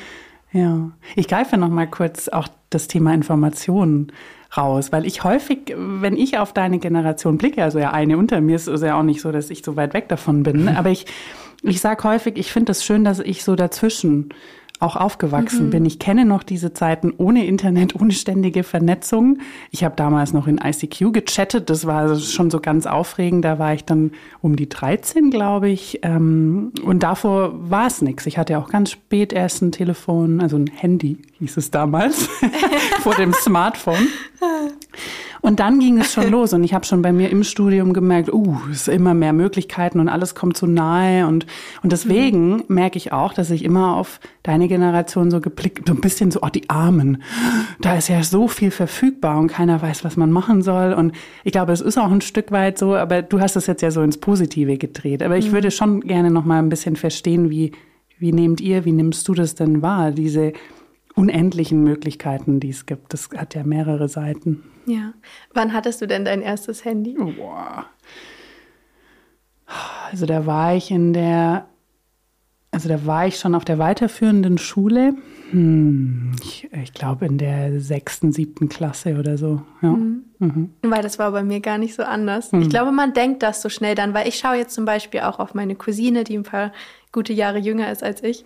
Ja, 0.52 0.90
ich 1.16 1.28
greife 1.28 1.56
noch 1.58 1.68
mal 1.68 1.86
kurz 1.86 2.28
auch 2.28 2.48
das 2.70 2.88
Thema 2.88 3.12
Informationen 3.12 4.10
raus, 4.56 4.90
weil 4.90 5.06
ich 5.06 5.22
häufig, 5.22 5.74
wenn 5.76 6.16
ich 6.16 6.38
auf 6.38 6.52
deine 6.52 6.78
Generation 6.78 7.38
blicke, 7.38 7.62
also 7.62 7.78
ja 7.78 7.92
eine 7.92 8.16
unter 8.18 8.40
mir 8.40 8.56
ist 8.56 8.66
es 8.66 8.82
ja 8.82 8.98
auch 8.98 9.02
nicht 9.02 9.20
so, 9.20 9.32
dass 9.32 9.50
ich 9.50 9.64
so 9.64 9.76
weit 9.76 9.94
weg 9.94 10.08
davon 10.08 10.42
bin, 10.42 10.68
aber 10.76 10.90
ich 10.90 11.06
ich 11.62 11.80
sage 11.80 12.04
häufig, 12.04 12.36
ich 12.36 12.52
finde 12.52 12.72
es 12.72 12.78
das 12.78 12.84
schön, 12.84 13.04
dass 13.04 13.20
ich 13.20 13.42
so 13.42 13.56
dazwischen 13.56 14.30
auch 14.80 14.96
aufgewachsen 14.96 15.66
mhm. 15.66 15.70
bin. 15.70 15.84
Ich 15.86 15.98
kenne 15.98 16.24
noch 16.24 16.42
diese 16.42 16.72
Zeiten 16.72 17.12
ohne 17.16 17.46
Internet, 17.46 17.94
ohne 18.00 18.12
ständige 18.12 18.62
Vernetzung. 18.64 19.38
Ich 19.70 19.84
habe 19.84 19.96
damals 19.96 20.32
noch 20.32 20.46
in 20.46 20.58
ICQ 20.58 21.12
gechattet. 21.12 21.70
Das 21.70 21.86
war 21.86 22.16
schon 22.16 22.50
so 22.50 22.60
ganz 22.60 22.86
aufregend. 22.86 23.44
Da 23.44 23.58
war 23.58 23.74
ich 23.74 23.84
dann 23.84 24.12
um 24.40 24.56
die 24.56 24.68
13, 24.68 25.30
glaube 25.30 25.68
ich. 25.68 26.00
Ähm, 26.02 26.72
und 26.84 27.02
davor 27.02 27.70
war 27.70 27.86
es 27.86 28.02
nichts. 28.02 28.26
Ich 28.26 28.36
hatte 28.36 28.58
auch 28.58 28.68
ganz 28.68 28.90
spät 28.90 29.32
erst 29.32 29.62
ein 29.62 29.72
Telefon, 29.72 30.40
also 30.40 30.56
ein 30.56 30.66
Handy 30.66 31.18
hieß 31.44 31.58
es 31.58 31.70
damals, 31.70 32.26
vor 33.02 33.14
dem 33.14 33.34
Smartphone. 33.34 34.08
Und 35.42 35.60
dann 35.60 35.78
ging 35.78 35.98
es 35.98 36.10
schon 36.10 36.30
los 36.30 36.54
und 36.54 36.64
ich 36.64 36.72
habe 36.72 36.86
schon 36.86 37.02
bei 37.02 37.12
mir 37.12 37.28
im 37.28 37.44
Studium 37.44 37.92
gemerkt, 37.92 38.32
uh, 38.32 38.56
es 38.70 38.86
sind 38.86 38.94
immer 38.94 39.12
mehr 39.12 39.34
Möglichkeiten 39.34 40.00
und 40.00 40.08
alles 40.08 40.34
kommt 40.34 40.56
so 40.56 40.66
nahe 40.66 41.26
und 41.26 41.44
und 41.82 41.92
deswegen 41.92 42.56
mhm. 42.56 42.64
merke 42.68 42.96
ich 42.96 43.12
auch, 43.12 43.34
dass 43.34 43.50
ich 43.50 43.62
immer 43.62 43.96
auf 43.96 44.20
deine 44.42 44.68
Generation 44.68 45.30
so 45.30 45.42
geblickt, 45.42 45.86
so 45.86 45.92
ein 45.92 46.00
bisschen 46.00 46.30
so, 46.30 46.40
oh, 46.40 46.48
die 46.48 46.70
Armen, 46.70 47.22
da 47.78 47.94
ist 47.94 48.08
ja 48.08 48.22
so 48.22 48.48
viel 48.48 48.70
verfügbar 48.70 49.38
und 49.38 49.48
keiner 49.48 49.82
weiß, 49.82 50.02
was 50.02 50.16
man 50.16 50.32
machen 50.32 50.62
soll 50.62 50.94
und 50.94 51.12
ich 51.44 51.52
glaube, 51.52 51.72
es 51.72 51.82
ist 51.82 51.98
auch 51.98 52.10
ein 52.10 52.22
Stück 52.22 52.50
weit 52.50 52.78
so, 52.78 52.94
aber 52.94 53.20
du 53.20 53.38
hast 53.38 53.56
es 53.56 53.66
jetzt 53.66 53.82
ja 53.82 53.90
so 53.90 54.00
ins 54.00 54.16
Positive 54.16 54.78
gedreht, 54.78 55.22
aber 55.22 55.36
ich 55.36 55.48
mhm. 55.48 55.52
würde 55.52 55.70
schon 55.70 56.00
gerne 56.00 56.30
noch 56.30 56.46
mal 56.46 56.58
ein 56.58 56.70
bisschen 56.70 56.96
verstehen, 56.96 57.50
wie 57.50 57.72
wie 58.18 58.32
nehmt 58.32 58.60
ihr, 58.60 58.84
wie 58.84 58.92
nimmst 58.92 59.28
du 59.28 59.34
das 59.34 59.54
denn 59.54 59.82
wahr, 59.82 60.10
diese 60.10 60.54
unendlichen 61.14 61.82
Möglichkeiten, 61.82 62.60
die 62.60 62.70
es 62.70 62.86
gibt. 62.86 63.12
Das 63.12 63.28
hat 63.36 63.54
ja 63.54 63.64
mehrere 63.64 64.08
Seiten. 64.08 64.64
Ja. 64.86 65.14
Wann 65.52 65.72
hattest 65.72 66.02
du 66.02 66.06
denn 66.06 66.24
dein 66.24 66.42
erstes 66.42 66.84
Handy? 66.84 67.14
Boah. 67.14 67.86
Also 70.10 70.26
da 70.26 70.44
war 70.44 70.74
ich 70.74 70.90
in 70.90 71.12
der, 71.12 71.66
also 72.70 72.88
da 72.88 73.06
war 73.06 73.26
ich 73.26 73.38
schon 73.38 73.54
auf 73.54 73.64
der 73.64 73.78
weiterführenden 73.78 74.58
Schule. 74.58 75.14
Hm, 75.50 76.32
ich, 76.42 76.68
ich 76.72 76.92
glaube 76.92 77.26
in 77.26 77.38
der 77.38 77.80
sechsten, 77.80 78.32
siebten 78.32 78.68
Klasse 78.68 79.18
oder 79.18 79.38
so. 79.38 79.62
Ja. 79.80 79.90
Mhm. 79.90 80.24
Mhm. 80.40 80.70
Weil 80.82 81.02
das 81.02 81.18
war 81.18 81.30
bei 81.30 81.42
mir 81.42 81.60
gar 81.60 81.78
nicht 81.78 81.94
so 81.94 82.02
anders. 82.02 82.52
Mhm. 82.52 82.62
Ich 82.62 82.70
glaube, 82.70 82.92
man 82.92 83.14
denkt 83.14 83.42
das 83.42 83.62
so 83.62 83.68
schnell 83.68 83.94
dann, 83.94 84.12
weil 84.12 84.28
ich 84.28 84.36
schaue 84.36 84.56
jetzt 84.56 84.74
zum 84.74 84.84
Beispiel 84.84 85.20
auch 85.20 85.38
auf 85.38 85.54
meine 85.54 85.76
Cousine, 85.76 86.24
die 86.24 86.36
ein 86.36 86.42
paar 86.42 86.72
gute 87.12 87.32
Jahre 87.32 87.58
jünger 87.58 87.90
ist 87.90 88.02
als 88.02 88.22
ich 88.22 88.44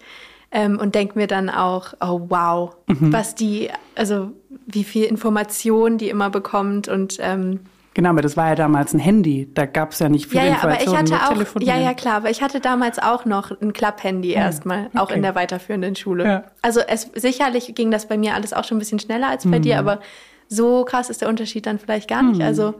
ähm, 0.51 0.79
und 0.79 0.95
denke 0.95 1.19
mir 1.19 1.27
dann 1.27 1.51
auch, 1.51 1.95
oh 2.01 2.21
wow, 2.29 2.77
mhm. 2.87 3.13
was 3.13 3.35
die, 3.35 3.69
also 3.95 4.33
wie 4.67 4.85
viel 4.85 5.05
Information 5.05 5.99
die 5.99 6.09
immer 6.09 6.31
bekommt 6.31 6.89
und 6.89 7.19
ähm, 7.21 7.61
Genau, 7.99 8.11
aber 8.11 8.23
das 8.23 8.37
war 8.37 8.51
ja 8.51 8.55
damals 8.55 8.95
ein 8.95 9.01
Handy. 9.01 9.49
Da 9.55 9.67
gab 9.67 9.91
es 9.91 9.99
ja 9.99 10.09
nicht 10.09 10.29
viel 10.29 10.39
ja, 10.39 10.45
ja, 10.45 10.53
Information. 10.53 10.95
Aber 10.95 11.03
ich 11.03 11.13
hatte 11.13 11.57
auch, 11.57 11.61
ja, 11.61 11.81
ja, 11.81 11.95
klar. 11.95 12.15
Aber 12.19 12.31
ich 12.31 12.43
hatte 12.43 12.61
damals 12.61 13.01
auch 13.01 13.25
noch 13.25 13.51
ein 13.61 13.73
Klapphandy 13.73 14.35
ja, 14.35 14.43
erstmal, 14.43 14.87
okay. 14.87 14.99
auch 14.99 15.11
in 15.11 15.23
der 15.23 15.35
weiterführenden 15.35 15.97
Schule. 15.97 16.25
Ja. 16.25 16.45
Also 16.63 16.79
es, 16.79 17.11
sicherlich 17.17 17.75
ging 17.75 17.91
das 17.91 18.07
bei 18.07 18.17
mir 18.17 18.35
alles 18.35 18.53
auch 18.53 18.63
schon 18.63 18.77
ein 18.77 18.79
bisschen 18.79 19.01
schneller 19.01 19.29
als 19.29 19.51
bei 19.51 19.59
mhm. 19.59 19.63
dir, 19.63 19.79
aber 19.81 19.99
so 20.47 20.85
krass 20.85 21.11
ist 21.11 21.23
der 21.23 21.29
Unterschied 21.29 21.67
dann 21.67 21.81
vielleicht 21.81 22.09
gar 22.09 22.23
nicht. 22.23 22.39
Mhm. 22.39 22.45
Also, 22.45 22.75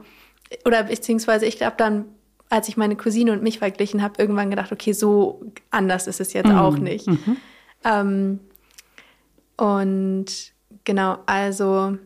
oder 0.63 0.83
beziehungsweise 0.83 1.45
ich 1.45 1.57
glaube 1.57 1.75
dann, 1.75 2.05
als 2.49 2.69
ich 2.69 2.77
meine 2.77 2.95
Cousine 2.95 3.33
und 3.33 3.43
mich 3.43 3.59
verglichen 3.59 4.01
habe, 4.01 4.13
irgendwann 4.19 4.49
gedacht, 4.49 4.71
okay, 4.71 4.93
so 4.93 5.41
anders 5.69 6.07
ist 6.07 6.21
es 6.21 6.31
jetzt 6.31 6.47
mhm. 6.47 6.57
auch 6.57 6.77
nicht. 6.77 7.07
Ähm, 7.83 8.39
und 9.57 10.25
genau, 10.83 11.19
also 11.25 11.97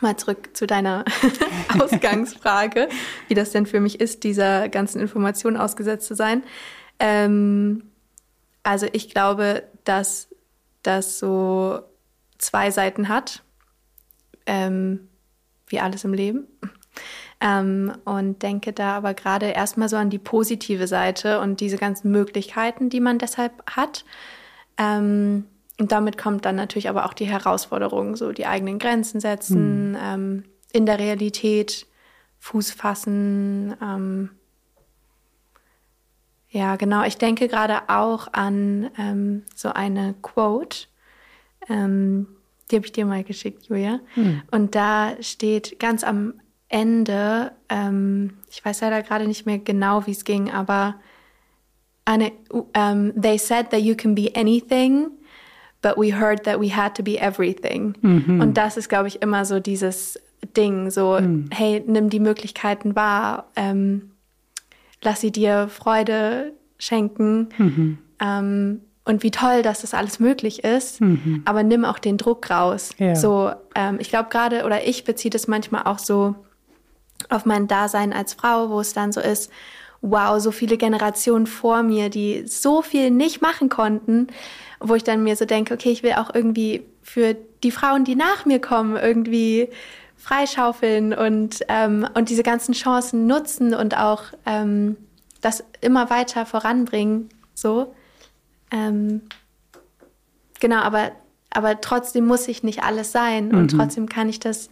mal 0.00 0.16
zurück 0.16 0.50
zu 0.56 0.66
deiner 0.66 1.04
Ausgangsfrage, 1.78 2.88
wie 3.28 3.34
das 3.34 3.50
denn 3.50 3.66
für 3.66 3.80
mich 3.80 4.00
ist, 4.00 4.24
dieser 4.24 4.68
ganzen 4.68 5.00
Information 5.00 5.56
ausgesetzt 5.56 6.06
zu 6.06 6.14
sein. 6.14 6.42
Ähm, 6.98 7.90
also 8.62 8.86
ich 8.92 9.10
glaube, 9.10 9.64
dass 9.84 10.28
das 10.82 11.18
so 11.18 11.80
zwei 12.38 12.70
Seiten 12.70 13.08
hat, 13.08 13.42
ähm, 14.46 15.08
wie 15.66 15.80
alles 15.80 16.04
im 16.04 16.14
Leben. 16.14 16.46
Ähm, 17.40 17.92
und 18.04 18.42
denke 18.42 18.72
da 18.72 18.96
aber 18.96 19.14
gerade 19.14 19.46
erstmal 19.46 19.88
so 19.88 19.96
an 19.96 20.10
die 20.10 20.18
positive 20.18 20.88
Seite 20.88 21.40
und 21.40 21.60
diese 21.60 21.76
ganzen 21.76 22.10
Möglichkeiten, 22.10 22.90
die 22.90 23.00
man 23.00 23.18
deshalb 23.18 23.52
hat. 23.70 24.04
Ähm, 24.78 25.44
und 25.80 25.92
damit 25.92 26.18
kommt 26.18 26.44
dann 26.44 26.56
natürlich 26.56 26.88
aber 26.88 27.04
auch 27.06 27.14
die 27.14 27.26
Herausforderung, 27.26 28.16
so 28.16 28.32
die 28.32 28.46
eigenen 28.46 28.78
Grenzen 28.78 29.20
setzen, 29.20 29.90
mhm. 29.90 29.98
ähm, 30.00 30.44
in 30.72 30.86
der 30.86 30.98
Realität 30.98 31.86
Fuß 32.40 32.70
fassen. 32.70 33.76
Ähm, 33.82 34.30
ja, 36.50 36.76
genau. 36.76 37.04
Ich 37.04 37.18
denke 37.18 37.48
gerade 37.48 37.88
auch 37.88 38.28
an 38.32 38.90
ähm, 38.98 39.44
so 39.54 39.70
eine 39.70 40.14
Quote. 40.22 40.86
Ähm, 41.68 42.26
die 42.70 42.76
habe 42.76 42.86
ich 42.86 42.92
dir 42.92 43.06
mal 43.06 43.24
geschickt, 43.24 43.66
Julia. 43.66 44.00
Mhm. 44.16 44.42
Und 44.50 44.74
da 44.74 45.14
steht 45.20 45.78
ganz 45.78 46.04
am 46.04 46.34
Ende, 46.68 47.52
ähm, 47.68 48.38
ich 48.50 48.64
weiß 48.64 48.80
leider 48.82 49.02
gerade 49.02 49.26
nicht 49.26 49.46
mehr 49.46 49.58
genau, 49.58 50.06
wie 50.06 50.12
es 50.12 50.24
ging, 50.24 50.50
aber 50.50 50.96
eine, 52.08 52.32
um, 52.74 53.12
they 53.14 53.36
said 53.36 53.70
that 53.70 53.82
you 53.82 53.94
can 53.94 54.14
be 54.14 54.34
anything, 54.34 55.10
but 55.82 55.98
we 55.98 56.10
heard 56.10 56.44
that 56.44 56.58
we 56.58 56.74
had 56.74 56.94
to 56.94 57.02
be 57.02 57.18
everything. 57.18 57.94
Mhm. 58.00 58.40
Und 58.40 58.54
das 58.56 58.76
ist, 58.76 58.88
glaube 58.88 59.08
ich, 59.08 59.20
immer 59.20 59.44
so 59.44 59.60
dieses 59.60 60.18
Ding, 60.56 60.90
so, 60.90 61.18
mhm. 61.20 61.50
hey, 61.52 61.84
nimm 61.86 62.08
die 62.08 62.20
Möglichkeiten 62.20 62.96
wahr, 62.96 63.48
ähm, 63.56 64.12
lass 65.02 65.20
sie 65.20 65.30
dir 65.30 65.68
Freude 65.68 66.52
schenken. 66.78 67.50
Mhm. 67.58 67.98
Ähm, 68.20 68.80
und 69.04 69.22
wie 69.22 69.30
toll, 69.30 69.62
dass 69.62 69.82
das 69.82 69.94
alles 69.94 70.18
möglich 70.18 70.64
ist, 70.64 71.00
mhm. 71.00 71.42
aber 71.44 71.62
nimm 71.62 71.84
auch 71.84 71.98
den 71.98 72.18
Druck 72.18 72.50
raus. 72.50 72.90
Ja. 72.98 73.16
So, 73.16 73.52
ähm, 73.74 73.98
ich 74.00 74.10
glaube 74.10 74.28
gerade, 74.30 74.64
oder 74.64 74.86
ich 74.86 75.04
beziehe 75.04 75.30
das 75.30 75.46
manchmal 75.46 75.84
auch 75.84 75.98
so 75.98 76.34
auf 77.28 77.44
mein 77.46 77.68
Dasein 77.68 78.12
als 78.12 78.34
Frau, 78.34 78.70
wo 78.70 78.80
es 78.80 78.92
dann 78.92 79.12
so 79.12 79.20
ist, 79.20 79.50
wow, 80.00 80.40
so 80.40 80.50
viele 80.50 80.76
Generationen 80.76 81.46
vor 81.46 81.82
mir, 81.82 82.08
die 82.08 82.44
so 82.46 82.82
viel 82.82 83.10
nicht 83.10 83.42
machen 83.42 83.68
konnten, 83.68 84.28
wo 84.80 84.94
ich 84.94 85.04
dann 85.04 85.24
mir 85.24 85.36
so 85.36 85.44
denke, 85.44 85.74
okay, 85.74 85.90
ich 85.90 86.02
will 86.02 86.12
auch 86.12 86.32
irgendwie 86.32 86.84
für 87.02 87.36
die 87.62 87.70
Frauen, 87.70 88.04
die 88.04 88.14
nach 88.14 88.44
mir 88.44 88.60
kommen, 88.60 88.96
irgendwie 88.96 89.68
freischaufeln 90.16 91.14
und, 91.14 91.60
ähm, 91.68 92.06
und 92.14 92.28
diese 92.28 92.42
ganzen 92.42 92.74
Chancen 92.74 93.26
nutzen 93.26 93.74
und 93.74 93.96
auch 93.96 94.24
ähm, 94.46 94.96
das 95.40 95.64
immer 95.80 96.10
weiter 96.10 96.44
voranbringen. 96.46 97.28
So. 97.54 97.94
Ähm, 98.70 99.22
genau, 100.60 100.80
aber, 100.80 101.12
aber 101.50 101.80
trotzdem 101.80 102.26
muss 102.26 102.46
ich 102.48 102.62
nicht 102.62 102.82
alles 102.82 103.12
sein 103.12 103.54
und 103.54 103.72
mhm. 103.72 103.78
trotzdem 103.78 104.08
kann 104.08 104.28
ich 104.28 104.40
das, 104.40 104.70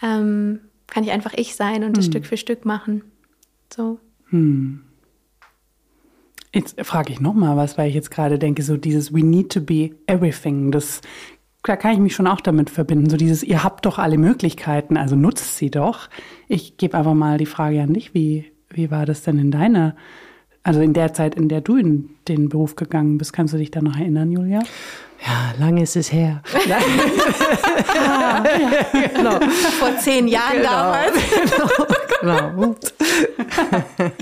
ähm, 0.00 0.60
kann 0.86 1.04
ich 1.04 1.10
einfach 1.10 1.34
ich 1.34 1.54
sein 1.54 1.84
und 1.84 1.96
das 1.96 2.06
mhm. 2.06 2.12
Stück 2.12 2.26
für 2.26 2.36
Stück 2.36 2.64
machen. 2.64 3.02
So. 3.72 3.98
Hm. 4.30 4.82
Jetzt 6.54 6.80
frage 6.80 7.12
ich 7.12 7.20
nochmal 7.20 7.56
was, 7.56 7.76
weil 7.76 7.88
ich 7.88 7.94
jetzt 7.94 8.10
gerade 8.10 8.38
denke, 8.38 8.62
so 8.62 8.76
dieses 8.76 9.12
We 9.12 9.22
need 9.22 9.52
to 9.52 9.60
be 9.60 9.90
everything, 10.06 10.72
das 10.72 11.02
da 11.64 11.76
kann 11.76 11.92
ich 11.92 11.98
mich 11.98 12.14
schon 12.14 12.26
auch 12.26 12.40
damit 12.40 12.70
verbinden. 12.70 13.10
So 13.10 13.16
dieses, 13.16 13.42
ihr 13.42 13.62
habt 13.62 13.84
doch 13.84 13.98
alle 13.98 14.16
Möglichkeiten, 14.16 14.96
also 14.96 15.16
nutzt 15.16 15.58
sie 15.58 15.70
doch. 15.70 16.08
Ich 16.46 16.76
gebe 16.76 16.96
einfach 16.96 17.14
mal 17.14 17.36
die 17.36 17.46
Frage 17.46 17.82
an 17.82 17.92
dich, 17.92 18.14
wie, 18.14 18.50
wie 18.70 18.90
war 18.90 19.04
das 19.06 19.22
denn 19.22 19.38
in 19.38 19.50
deiner, 19.50 19.94
also 20.68 20.82
in 20.82 20.92
der 20.92 21.14
Zeit, 21.14 21.34
in 21.34 21.48
der 21.48 21.62
du 21.62 21.78
in 21.78 22.10
den 22.28 22.50
Beruf 22.50 22.76
gegangen 22.76 23.16
bist? 23.16 23.32
Kannst 23.32 23.54
du 23.54 23.58
dich 23.58 23.70
da 23.70 23.80
noch 23.80 23.96
erinnern, 23.96 24.30
Julia? 24.30 24.60
Ja, 25.26 25.54
lange 25.58 25.82
ist 25.82 25.96
es 25.96 26.12
her. 26.12 26.42
ah, 27.98 28.44
ja. 28.44 29.08
genau. 29.08 29.40
Vor 29.78 29.96
zehn 29.96 30.28
Jahren 30.28 30.58
genau. 30.58 30.70
damals. 30.70 31.12
genau. 32.20 32.44
genau. 32.52 32.76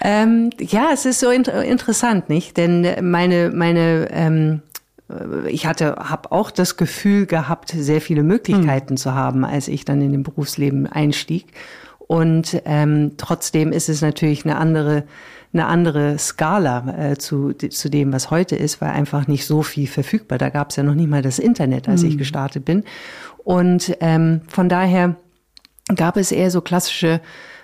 ähm, 0.00 0.50
ja, 0.60 0.90
es 0.92 1.04
ist 1.06 1.18
so 1.18 1.28
inter 1.30 1.64
interessant, 1.64 2.28
nicht? 2.28 2.56
Denn 2.56 2.86
meine, 3.10 3.50
meine, 3.50 4.08
ähm, 4.12 4.62
ich 5.48 5.66
hatte, 5.66 5.96
habe 5.98 6.30
auch 6.30 6.52
das 6.52 6.76
Gefühl 6.76 7.26
gehabt, 7.26 7.70
sehr 7.76 8.00
viele 8.00 8.22
Möglichkeiten 8.22 8.90
hm. 8.90 8.96
zu 8.96 9.14
haben, 9.14 9.44
als 9.44 9.66
ich 9.66 9.84
dann 9.84 10.00
in 10.02 10.12
dem 10.12 10.22
Berufsleben 10.22 10.86
einstieg. 10.86 11.46
Und 11.98 12.62
ähm, 12.64 13.12
trotzdem 13.16 13.72
ist 13.72 13.88
es 13.88 14.00
natürlich 14.00 14.44
eine 14.44 14.56
andere 14.56 15.04
eine 15.52 15.66
andere 15.66 16.18
Skala 16.18 17.12
äh, 17.12 17.16
zu, 17.16 17.52
zu 17.52 17.88
dem, 17.88 18.12
was 18.12 18.30
heute 18.30 18.56
ist, 18.56 18.80
weil 18.80 18.90
einfach 18.90 19.26
nicht 19.26 19.46
so 19.46 19.62
viel 19.62 19.86
verfügbar. 19.86 20.38
Da 20.38 20.50
gab 20.50 20.70
es 20.70 20.76
ja 20.76 20.82
noch 20.82 20.94
nicht 20.94 21.08
mal 21.08 21.22
das 21.22 21.38
Internet, 21.38 21.88
als 21.88 22.02
mhm. 22.02 22.10
ich 22.10 22.18
gestartet 22.18 22.64
bin. 22.64 22.84
Und 23.44 23.96
ähm, 24.00 24.42
von 24.48 24.68
daher 24.68 25.16
gab 25.94 26.16
es 26.16 26.32
eher 26.32 26.50
so 26.50 26.60
klassische 26.60 27.20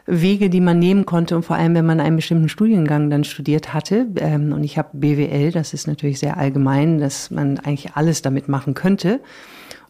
Wege, 0.07 0.51
die 0.51 0.61
man 0.61 0.79
nehmen 0.79 1.07
konnte 1.07 1.35
und 1.35 1.45
vor 1.45 1.57
allem, 1.57 1.75
wenn 1.75 1.87
man 1.87 2.01
einen 2.01 2.17
bestimmten 2.17 2.49
Studiengang 2.49 3.09
dann 3.11 3.25
studiert 3.25 3.73
hatte. 3.73 4.07
Ähm, 4.17 4.53
und 4.53 4.65
ich 4.65 4.77
habe 4.77 4.91
BWL, 4.93 5.51
das 5.51 5.75
ist 5.75 5.87
natürlich 5.87 6.19
sehr 6.19 6.37
allgemein, 6.37 6.99
dass 6.99 7.31
man 7.31 7.59
eigentlich 7.59 7.95
alles 7.95 8.23
damit 8.23 8.49
machen 8.49 8.75
könnte. 8.75 9.21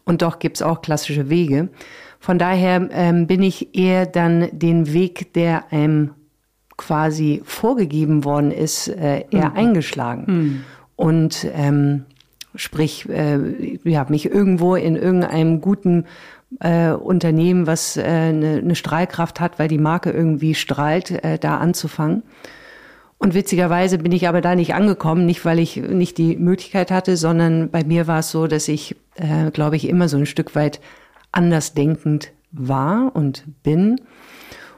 Und 0.05 0.21
doch 0.21 0.39
gibt's 0.39 0.61
auch 0.61 0.81
klassische 0.81 1.29
Wege. 1.29 1.69
Von 2.19 2.39
daher 2.39 2.87
ähm, 2.91 3.27
bin 3.27 3.43
ich 3.43 3.75
eher 3.75 4.05
dann 4.05 4.47
den 4.51 4.93
Weg, 4.93 5.33
der 5.33 5.71
einem 5.71 6.11
quasi 6.77 7.41
vorgegeben 7.45 8.23
worden 8.23 8.51
ist, 8.51 8.87
äh, 8.87 9.25
eher 9.31 9.49
mhm. 9.51 9.57
eingeschlagen. 9.57 10.25
Mhm. 10.27 10.63
Und 10.95 11.47
ähm, 11.53 12.05
Sprich, 12.55 13.07
äh, 13.09 13.77
ja, 13.83 14.05
mich 14.09 14.29
irgendwo 14.29 14.75
in 14.75 14.95
irgendeinem 14.95 15.61
guten 15.61 16.05
äh, 16.61 16.91
Unternehmen, 16.91 17.67
was 17.67 17.97
äh, 17.97 18.03
eine, 18.03 18.57
eine 18.57 18.75
Strahlkraft 18.75 19.39
hat, 19.39 19.59
weil 19.59 19.67
die 19.67 19.77
Marke 19.77 20.11
irgendwie 20.11 20.55
strahlt, 20.55 21.11
äh, 21.11 21.37
da 21.37 21.57
anzufangen. 21.57 22.23
Und 23.17 23.33
witzigerweise 23.33 23.97
bin 23.97 24.11
ich 24.11 24.27
aber 24.27 24.41
da 24.41 24.55
nicht 24.55 24.73
angekommen, 24.73 25.25
nicht 25.25 25.43
weil 25.45 25.59
ich 25.59 25.77
nicht 25.77 26.17
die 26.17 26.37
Möglichkeit 26.37 26.91
hatte, 26.91 27.17
sondern 27.17 27.71
bei 27.71 27.83
mir 27.83 28.07
war 28.07 28.19
es 28.19 28.31
so, 28.31 28.47
dass 28.47 28.67
ich, 28.67 28.95
äh, 29.15 29.51
glaube 29.51 29.75
ich, 29.75 29.87
immer 29.89 30.07
so 30.07 30.17
ein 30.17 30.25
Stück 30.25 30.55
weit 30.55 30.79
andersdenkend 31.31 32.31
war 32.51 33.11
und 33.15 33.43
bin. 33.63 33.99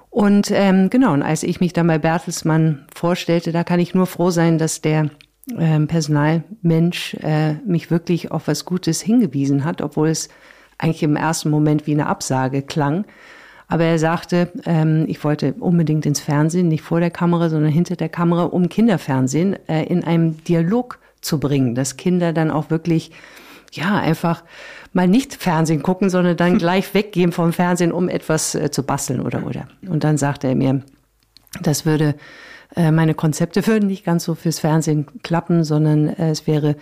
Und 0.09 0.51
ähm, 0.51 0.89
genau, 0.89 1.13
und 1.13 1.21
als 1.21 1.43
ich 1.43 1.59
mich 1.59 1.73
dann 1.73 1.87
bei 1.87 1.99
Bertelsmann 1.99 2.85
vorstellte, 2.93 3.51
da 3.51 3.63
kann 3.63 3.79
ich 3.79 3.93
nur 3.93 4.07
froh 4.07 4.31
sein, 4.31 4.57
dass 4.57 4.81
der 4.81 5.09
ähm, 5.57 5.87
Personalmensch 5.87 7.15
äh, 7.21 7.53
mich 7.65 7.91
wirklich 7.91 8.31
auf 8.31 8.47
was 8.47 8.65
Gutes 8.65 9.01
hingewiesen 9.01 9.63
hat, 9.63 9.81
obwohl 9.81 10.09
es 10.09 10.29
eigentlich 10.77 11.03
im 11.03 11.15
ersten 11.15 11.49
Moment 11.49 11.87
wie 11.87 11.93
eine 11.93 12.07
Absage 12.07 12.61
klang. 12.61 13.05
Aber 13.67 13.83
er 13.83 13.99
sagte, 13.99 14.51
ähm, 14.65 15.05
ich 15.07 15.23
wollte 15.23 15.53
unbedingt 15.59 16.05
ins 16.05 16.21
Fernsehen, 16.21 16.69
nicht 16.69 16.83
vor 16.83 16.99
der 16.99 17.11
Kamera, 17.11 17.49
sondern 17.49 17.71
hinter 17.71 17.95
der 17.95 18.09
Kamera, 18.09 18.43
um 18.43 18.69
Kinderfernsehen 18.69 19.57
äh, 19.67 19.83
in 19.83 20.03
einem 20.03 20.43
Dialog 20.45 20.99
zu 21.21 21.39
bringen, 21.39 21.75
dass 21.75 21.97
Kinder 21.97 22.31
dann 22.31 22.49
auch 22.51 22.69
wirklich, 22.69 23.11
ja, 23.73 23.97
einfach 23.97 24.43
mal 24.93 25.07
nicht 25.07 25.35
Fernsehen 25.35 25.83
gucken, 25.83 26.09
sondern 26.09 26.37
dann 26.37 26.57
gleich 26.57 26.93
weggehen 26.93 27.31
vom 27.31 27.53
Fernsehen, 27.53 27.91
um 27.91 28.09
etwas 28.09 28.55
äh, 28.55 28.71
zu 28.71 28.83
basteln 28.83 29.21
oder, 29.21 29.45
oder. 29.45 29.67
Und 29.87 30.03
dann 30.03 30.17
sagte 30.17 30.47
er 30.47 30.55
mir, 30.55 30.81
das 31.61 31.85
würde, 31.85 32.15
äh, 32.75 32.91
meine 32.91 33.13
Konzepte 33.13 33.65
würden 33.67 33.87
nicht 33.87 34.05
ganz 34.05 34.23
so 34.23 34.35
fürs 34.35 34.59
Fernsehen 34.59 35.07
klappen, 35.23 35.63
sondern 35.63 36.09
äh, 36.09 36.29
es 36.29 36.47
wäre 36.47 36.75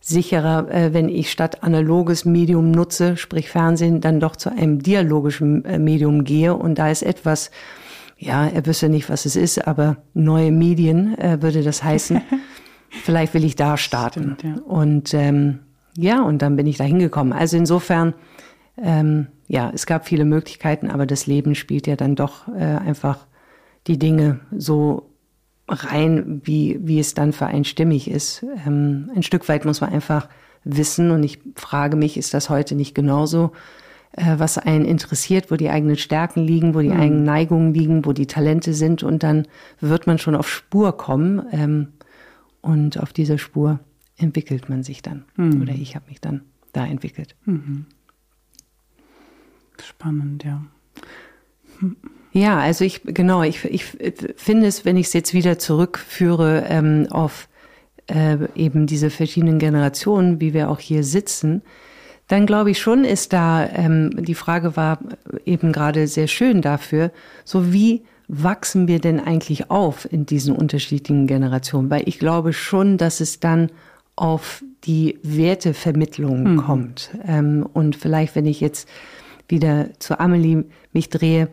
sicherer, 0.00 0.70
äh, 0.70 0.92
wenn 0.92 1.08
ich 1.08 1.30
statt 1.30 1.62
analoges 1.62 2.24
Medium 2.26 2.70
nutze, 2.70 3.16
sprich 3.16 3.48
Fernsehen, 3.48 4.00
dann 4.00 4.20
doch 4.20 4.36
zu 4.36 4.50
einem 4.50 4.82
dialogischen 4.82 5.64
äh, 5.64 5.78
Medium 5.78 6.24
gehe. 6.24 6.54
Und 6.54 6.78
da 6.78 6.90
ist 6.90 7.02
etwas, 7.02 7.50
ja, 8.18 8.46
er 8.46 8.66
wüsste 8.66 8.90
nicht, 8.90 9.08
was 9.08 9.24
es 9.24 9.34
ist, 9.34 9.66
aber 9.66 9.96
neue 10.12 10.52
Medien 10.52 11.18
äh, 11.18 11.40
würde 11.40 11.62
das 11.62 11.82
heißen. 11.82 12.20
Vielleicht 13.02 13.34
will 13.34 13.44
ich 13.44 13.56
da 13.56 13.76
starten. 13.76 14.36
Stimmt, 14.38 14.56
ja. 14.56 14.62
Und 14.62 15.14
ähm, 15.14 15.60
ja, 15.96 16.22
und 16.22 16.42
dann 16.42 16.56
bin 16.56 16.66
ich 16.66 16.76
da 16.76 16.84
hingekommen. 16.84 17.32
Also 17.32 17.56
insofern, 17.56 18.14
ähm, 18.76 19.28
ja, 19.46 19.70
es 19.74 19.86
gab 19.86 20.06
viele 20.06 20.24
Möglichkeiten, 20.24 20.90
aber 20.90 21.06
das 21.06 21.26
Leben 21.26 21.54
spielt 21.54 21.86
ja 21.86 21.96
dann 21.96 22.16
doch 22.16 22.48
äh, 22.48 22.64
einfach 22.64 23.26
die 23.86 23.98
Dinge 23.98 24.40
so 24.56 25.10
rein, 25.68 26.40
wie, 26.44 26.78
wie 26.82 26.98
es 26.98 27.14
dann 27.14 27.32
für 27.32 27.46
einen 27.46 27.64
stimmig 27.64 28.10
ist. 28.10 28.44
Ähm, 28.66 29.10
ein 29.14 29.22
Stück 29.22 29.48
weit 29.48 29.64
muss 29.64 29.80
man 29.80 29.92
einfach 29.92 30.28
wissen 30.64 31.10
und 31.10 31.22
ich 31.22 31.38
frage 31.56 31.96
mich, 31.96 32.16
ist 32.16 32.34
das 32.34 32.50
heute 32.50 32.74
nicht 32.74 32.94
genauso, 32.94 33.52
äh, 34.12 34.34
was 34.38 34.58
einen 34.58 34.84
interessiert, 34.84 35.50
wo 35.50 35.56
die 35.56 35.70
eigenen 35.70 35.96
Stärken 35.96 36.40
liegen, 36.40 36.74
wo 36.74 36.80
die 36.80 36.88
mhm. 36.88 37.00
eigenen 37.00 37.24
Neigungen 37.24 37.74
liegen, 37.74 38.04
wo 38.04 38.12
die 38.12 38.26
Talente 38.26 38.74
sind 38.74 39.02
und 39.02 39.22
dann 39.22 39.46
wird 39.80 40.06
man 40.06 40.18
schon 40.18 40.34
auf 40.34 40.48
Spur 40.48 40.96
kommen 40.96 41.46
ähm, 41.52 41.88
und 42.60 42.98
auf 42.98 43.12
dieser 43.12 43.38
Spur 43.38 43.78
entwickelt 44.16 44.68
man 44.68 44.82
sich 44.82 45.02
dann 45.02 45.24
mhm. 45.36 45.62
oder 45.62 45.72
ich 45.72 45.96
habe 45.96 46.06
mich 46.08 46.20
dann 46.20 46.42
da 46.72 46.86
entwickelt. 46.86 47.34
Mhm. 47.44 47.86
Spannend, 49.82 50.44
ja. 50.44 50.64
Ja, 52.32 52.58
also 52.58 52.84
ich, 52.84 53.02
genau, 53.04 53.42
ich, 53.42 53.64
ich 53.64 53.84
finde 54.36 54.66
es, 54.66 54.84
wenn 54.84 54.96
ich 54.96 55.06
es 55.08 55.12
jetzt 55.12 55.34
wieder 55.34 55.58
zurückführe 55.58 56.66
ähm, 56.68 57.06
auf 57.10 57.48
äh, 58.06 58.38
eben 58.54 58.86
diese 58.86 59.10
verschiedenen 59.10 59.58
Generationen, 59.58 60.40
wie 60.40 60.54
wir 60.54 60.70
auch 60.70 60.80
hier 60.80 61.04
sitzen, 61.04 61.62
dann 62.28 62.46
glaube 62.46 62.70
ich 62.70 62.78
schon 62.78 63.04
ist 63.04 63.32
da, 63.32 63.66
ähm, 63.66 64.10
die 64.24 64.34
Frage 64.34 64.76
war 64.76 64.98
eben 65.44 65.72
gerade 65.72 66.06
sehr 66.06 66.26
schön 66.26 66.62
dafür, 66.62 67.12
so 67.44 67.72
wie 67.72 68.02
wachsen 68.28 68.88
wir 68.88 68.98
denn 68.98 69.20
eigentlich 69.20 69.70
auf 69.70 70.10
in 70.10 70.24
diesen 70.26 70.56
unterschiedlichen 70.56 71.26
Generationen? 71.26 71.90
Weil 71.90 72.08
ich 72.08 72.18
glaube 72.18 72.52
schon, 72.52 72.96
dass 72.96 73.20
es 73.20 73.40
dann 73.40 73.70
auf 74.16 74.62
die 74.84 75.18
Wertevermittlung 75.22 76.54
mhm. 76.54 76.56
kommt. 76.58 77.10
Ähm, 77.26 77.66
und 77.72 77.96
vielleicht, 77.96 78.36
wenn 78.36 78.46
ich 78.46 78.60
jetzt 78.60 78.88
wieder 79.48 79.88
zu 79.98 80.20
Amelie 80.20 80.64
mich 80.92 81.08
drehe, 81.08 81.48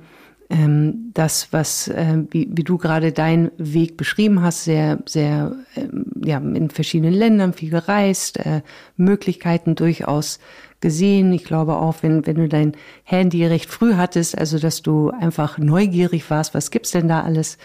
ähm, 0.51 1.11
das, 1.13 1.53
was, 1.53 1.87
äh, 1.87 2.23
wie, 2.29 2.49
wie 2.51 2.63
du 2.63 2.77
gerade 2.77 3.13
deinen 3.13 3.51
Weg 3.57 3.95
beschrieben 3.95 4.41
hast, 4.41 4.65
sehr, 4.65 4.99
sehr, 5.05 5.55
ähm, 5.75 6.07
ja, 6.23 6.39
in 6.39 6.69
verschiedenen 6.69 7.13
Ländern 7.13 7.53
viel 7.53 7.69
gereist, 7.69 8.37
äh, 8.45 8.61
Möglichkeiten 8.97 9.75
durchaus 9.75 10.39
gesehen. 10.81 11.31
Ich 11.31 11.45
glaube 11.45 11.77
auch, 11.77 11.95
wenn, 12.01 12.25
wenn 12.25 12.35
du 12.35 12.49
dein 12.49 12.73
Handy 13.03 13.45
recht 13.45 13.69
früh 13.69 13.93
hattest, 13.93 14.37
also 14.37 14.59
dass 14.59 14.81
du 14.81 15.09
einfach 15.11 15.57
neugierig 15.57 16.29
warst, 16.29 16.53
was 16.53 16.69
gibt's 16.69 16.91
denn 16.91 17.07
da 17.07 17.21
alles? 17.21 17.57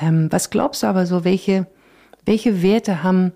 Ähm, 0.00 0.28
was 0.30 0.50
glaubst 0.50 0.84
du 0.84 0.86
aber 0.86 1.06
so, 1.06 1.24
welche, 1.24 1.66
welche 2.24 2.62
Werte 2.62 3.02
haben 3.02 3.32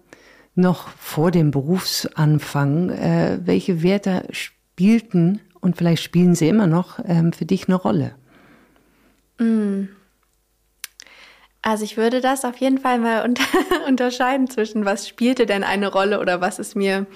noch 0.54 0.88
vor 0.88 1.30
dem 1.30 1.50
Berufsanfang, 1.50 2.90
äh, 2.90 3.38
welche 3.44 3.82
Werte 3.82 4.26
spielten 4.30 5.40
und 5.60 5.76
vielleicht 5.76 6.02
spielen 6.02 6.34
sie 6.34 6.48
immer 6.48 6.66
noch 6.66 6.98
ähm, 7.04 7.32
für 7.32 7.44
dich 7.44 7.68
eine 7.68 7.76
Rolle? 7.76 8.14
Mm. 9.38 9.88
Also 11.62 11.84
ich 11.84 11.96
würde 11.96 12.20
das 12.20 12.44
auf 12.44 12.58
jeden 12.58 12.78
Fall 12.78 12.98
mal 12.98 13.24
unter 13.24 13.44
unterscheiden 13.88 14.50
zwischen, 14.50 14.84
was 14.84 15.08
spielte 15.08 15.46
denn 15.46 15.64
eine 15.64 15.88
Rolle 15.88 16.20
oder 16.20 16.40
was 16.40 16.58
ist 16.58 16.76
mir 16.76 17.06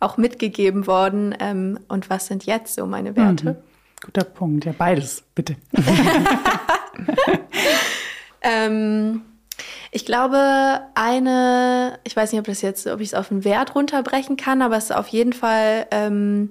auch 0.00 0.16
mitgegeben 0.16 0.86
worden 0.86 1.34
ähm, 1.40 1.80
und 1.88 2.10
was 2.10 2.26
sind 2.26 2.44
jetzt 2.46 2.74
so 2.74 2.86
meine 2.86 3.16
Werte. 3.16 3.44
Mhm. 3.44 3.56
Guter 4.04 4.24
Punkt, 4.24 4.64
ja 4.64 4.72
beides, 4.76 5.24
bitte. 5.34 5.56
ähm, 8.42 9.22
ich 9.90 10.04
glaube, 10.04 10.82
eine, 10.94 11.98
ich 12.04 12.14
weiß 12.14 12.32
nicht, 12.32 12.40
ob 12.40 12.46
das 12.46 12.62
jetzt, 12.62 12.86
ob 12.86 13.00
ich 13.00 13.08
es 13.08 13.14
auf 13.14 13.30
einen 13.30 13.44
Wert 13.44 13.74
runterbrechen 13.74 14.36
kann, 14.36 14.62
aber 14.62 14.76
es 14.76 14.84
ist 14.84 14.96
auf 14.96 15.08
jeden 15.08 15.32
Fall 15.32 15.86
ähm, 15.90 16.50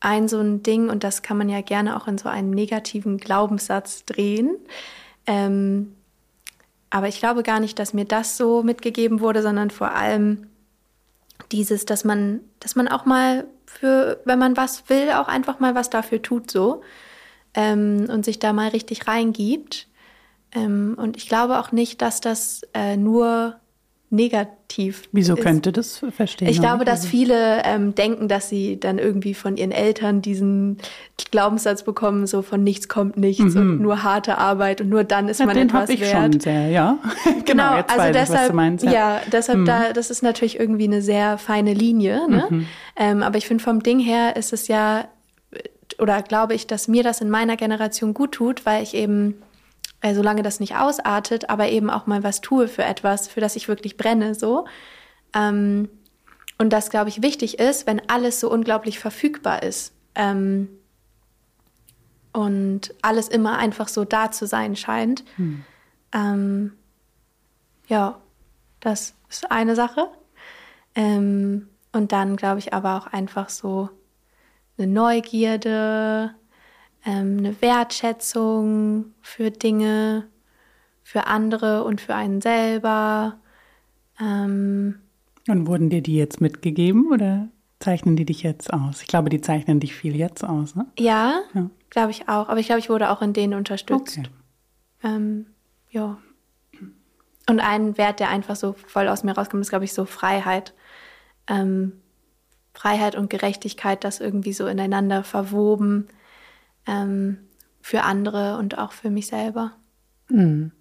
ein 0.00 0.28
so 0.28 0.38
ein 0.38 0.62
Ding, 0.62 0.90
und 0.90 1.02
das 1.02 1.22
kann 1.22 1.36
man 1.36 1.48
ja 1.48 1.60
gerne 1.60 1.96
auch 1.96 2.06
in 2.06 2.18
so 2.18 2.28
einen 2.28 2.50
negativen 2.50 3.18
Glaubenssatz 3.18 4.04
drehen. 4.04 4.56
Ähm, 5.26 5.94
aber 6.90 7.08
ich 7.08 7.18
glaube 7.18 7.42
gar 7.42 7.58
nicht, 7.58 7.78
dass 7.78 7.94
mir 7.94 8.04
das 8.04 8.36
so 8.36 8.62
mitgegeben 8.62 9.20
wurde, 9.20 9.42
sondern 9.42 9.70
vor 9.70 9.92
allem 9.92 10.46
dieses, 11.50 11.86
dass 11.86 12.04
man, 12.04 12.40
dass 12.60 12.76
man 12.76 12.86
auch 12.86 13.04
mal 13.04 13.46
für, 13.66 14.20
wenn 14.24 14.38
man 14.38 14.56
was 14.56 14.88
will, 14.88 15.10
auch 15.10 15.26
einfach 15.26 15.58
mal 15.58 15.74
was 15.74 15.90
dafür 15.90 16.22
tut 16.22 16.50
so 16.50 16.82
ähm, 17.54 18.06
und 18.08 18.24
sich 18.24 18.38
da 18.38 18.52
mal 18.52 18.68
richtig 18.68 19.08
reingibt. 19.08 19.88
Ähm, 20.54 20.96
und 20.96 21.16
ich 21.16 21.28
glaube 21.28 21.58
auch 21.58 21.72
nicht, 21.72 22.00
dass 22.02 22.20
das 22.20 22.62
äh, 22.74 22.96
nur 22.96 23.56
negativ. 24.14 25.08
Wieso 25.12 25.34
ist. 25.34 25.42
könnte 25.42 25.72
das 25.72 26.04
verstehen? 26.10 26.48
Ich 26.48 26.60
glaube, 26.60 26.84
dass 26.84 27.04
viele 27.06 27.62
ähm, 27.64 27.94
denken, 27.94 28.28
dass 28.28 28.48
sie 28.48 28.78
dann 28.78 28.98
irgendwie 28.98 29.34
von 29.34 29.56
ihren 29.56 29.72
Eltern 29.72 30.22
diesen 30.22 30.78
Glaubenssatz 31.30 31.82
bekommen, 31.82 32.26
so 32.26 32.42
von 32.42 32.62
nichts 32.62 32.88
kommt 32.88 33.16
nichts 33.16 33.54
mhm. 33.54 33.60
und 33.60 33.80
nur 33.80 34.02
harte 34.02 34.38
Arbeit 34.38 34.80
und 34.80 34.88
nur 34.88 35.04
dann 35.04 35.28
ist 35.28 35.40
ja, 35.40 35.46
man 35.46 35.56
den 35.56 35.68
etwas 35.68 35.90
ich 35.90 36.00
wert. 36.00 36.32
Schon 36.32 36.40
sehr, 36.40 36.68
ja. 36.68 36.98
genau, 37.24 37.44
genau 37.44 37.76
jetzt 37.76 37.90
also 37.90 38.12
deshalb, 38.12 38.50
ich, 38.50 38.54
meinst, 38.54 38.84
ja. 38.84 38.92
ja. 38.92 39.20
deshalb 39.32 39.58
mhm. 39.60 39.64
da, 39.64 39.92
das 39.92 40.10
ist 40.10 40.22
natürlich 40.22 40.58
irgendwie 40.60 40.84
eine 40.84 41.02
sehr 41.02 41.36
feine 41.36 41.74
Linie. 41.74 42.28
Ne? 42.28 42.46
Mhm. 42.48 42.66
Ähm, 42.96 43.22
aber 43.22 43.36
ich 43.38 43.46
finde 43.46 43.64
vom 43.64 43.82
Ding 43.82 43.98
her 43.98 44.36
ist 44.36 44.52
es 44.52 44.68
ja 44.68 45.08
oder 45.98 46.22
glaube 46.22 46.54
ich, 46.54 46.66
dass 46.66 46.88
mir 46.88 47.02
das 47.02 47.20
in 47.20 47.30
meiner 47.30 47.56
Generation 47.56 48.14
gut 48.14 48.32
tut, 48.32 48.66
weil 48.66 48.82
ich 48.82 48.94
eben 48.94 49.34
äh, 50.04 50.14
solange 50.14 50.42
das 50.42 50.60
nicht 50.60 50.76
ausartet, 50.76 51.48
aber 51.48 51.70
eben 51.70 51.88
auch 51.88 52.06
mal 52.06 52.22
was 52.22 52.42
tue 52.42 52.68
für 52.68 52.84
etwas, 52.84 53.26
für 53.26 53.40
das 53.40 53.56
ich 53.56 53.68
wirklich 53.68 53.96
brenne, 53.96 54.34
so. 54.34 54.66
Ähm, 55.34 55.88
und 56.58 56.74
das, 56.74 56.90
glaube 56.90 57.08
ich, 57.08 57.22
wichtig 57.22 57.58
ist, 57.58 57.86
wenn 57.86 58.06
alles 58.10 58.38
so 58.38 58.50
unglaublich 58.50 58.98
verfügbar 58.98 59.62
ist. 59.62 59.94
Ähm, 60.14 60.68
und 62.34 62.94
alles 63.00 63.28
immer 63.28 63.56
einfach 63.56 63.88
so 63.88 64.04
da 64.04 64.30
zu 64.30 64.46
sein 64.46 64.76
scheint. 64.76 65.24
Hm. 65.36 65.64
Ähm, 66.12 66.72
ja, 67.88 68.20
das 68.80 69.14
ist 69.30 69.50
eine 69.50 69.74
Sache. 69.74 70.08
Ähm, 70.94 71.70
und 71.92 72.12
dann 72.12 72.36
glaube 72.36 72.58
ich 72.58 72.74
aber 72.74 72.98
auch 72.98 73.06
einfach 73.06 73.48
so 73.48 73.88
eine 74.76 74.86
Neugierde, 74.86 76.34
ähm, 77.04 77.38
eine 77.38 77.60
Wertschätzung 77.60 79.06
für 79.20 79.50
Dinge, 79.50 80.26
für 81.02 81.26
andere 81.26 81.84
und 81.84 82.00
für 82.00 82.14
einen 82.14 82.40
selber. 82.40 83.38
Ähm, 84.20 85.00
und 85.48 85.66
wurden 85.66 85.90
dir 85.90 86.00
die 86.00 86.16
jetzt 86.16 86.40
mitgegeben 86.40 87.12
oder 87.12 87.48
zeichnen 87.78 88.16
die 88.16 88.24
dich 88.24 88.42
jetzt 88.42 88.72
aus? 88.72 89.02
Ich 89.02 89.08
glaube, 89.08 89.28
die 89.28 89.40
zeichnen 89.40 89.80
dich 89.80 89.94
viel 89.94 90.16
jetzt 90.16 90.42
aus, 90.42 90.74
ne? 90.74 90.86
Ja, 90.98 91.42
ja. 91.52 91.68
glaube 91.90 92.10
ich 92.10 92.28
auch. 92.28 92.48
Aber 92.48 92.58
ich 92.58 92.66
glaube, 92.66 92.80
ich 92.80 92.88
wurde 92.88 93.10
auch 93.10 93.20
in 93.20 93.34
denen 93.34 93.54
unterstützt. 93.54 94.18
Okay. 94.18 94.28
Ähm, 95.02 95.46
ja. 95.90 96.16
Und 97.50 97.60
ein 97.60 97.98
Wert, 97.98 98.20
der 98.20 98.30
einfach 98.30 98.56
so 98.56 98.72
voll 98.72 99.06
aus 99.08 99.22
mir 99.22 99.32
rauskommt, 99.32 99.60
ist, 99.60 99.68
glaube 99.68 99.84
ich, 99.84 99.92
so 99.92 100.06
Freiheit. 100.06 100.72
ähm, 101.46 101.92
Freiheit 102.72 103.14
und 103.14 103.30
Gerechtigkeit, 103.30 104.02
das 104.02 104.18
irgendwie 104.18 104.52
so 104.52 104.66
ineinander 104.66 105.22
verwoben 105.22 106.08
ähm, 106.86 107.38
für 107.80 108.02
andere 108.02 108.58
und 108.58 108.78
auch 108.78 108.92
für 108.92 109.10
mich 109.10 109.26
selber. 109.26 109.72
Mhm. 110.28 110.72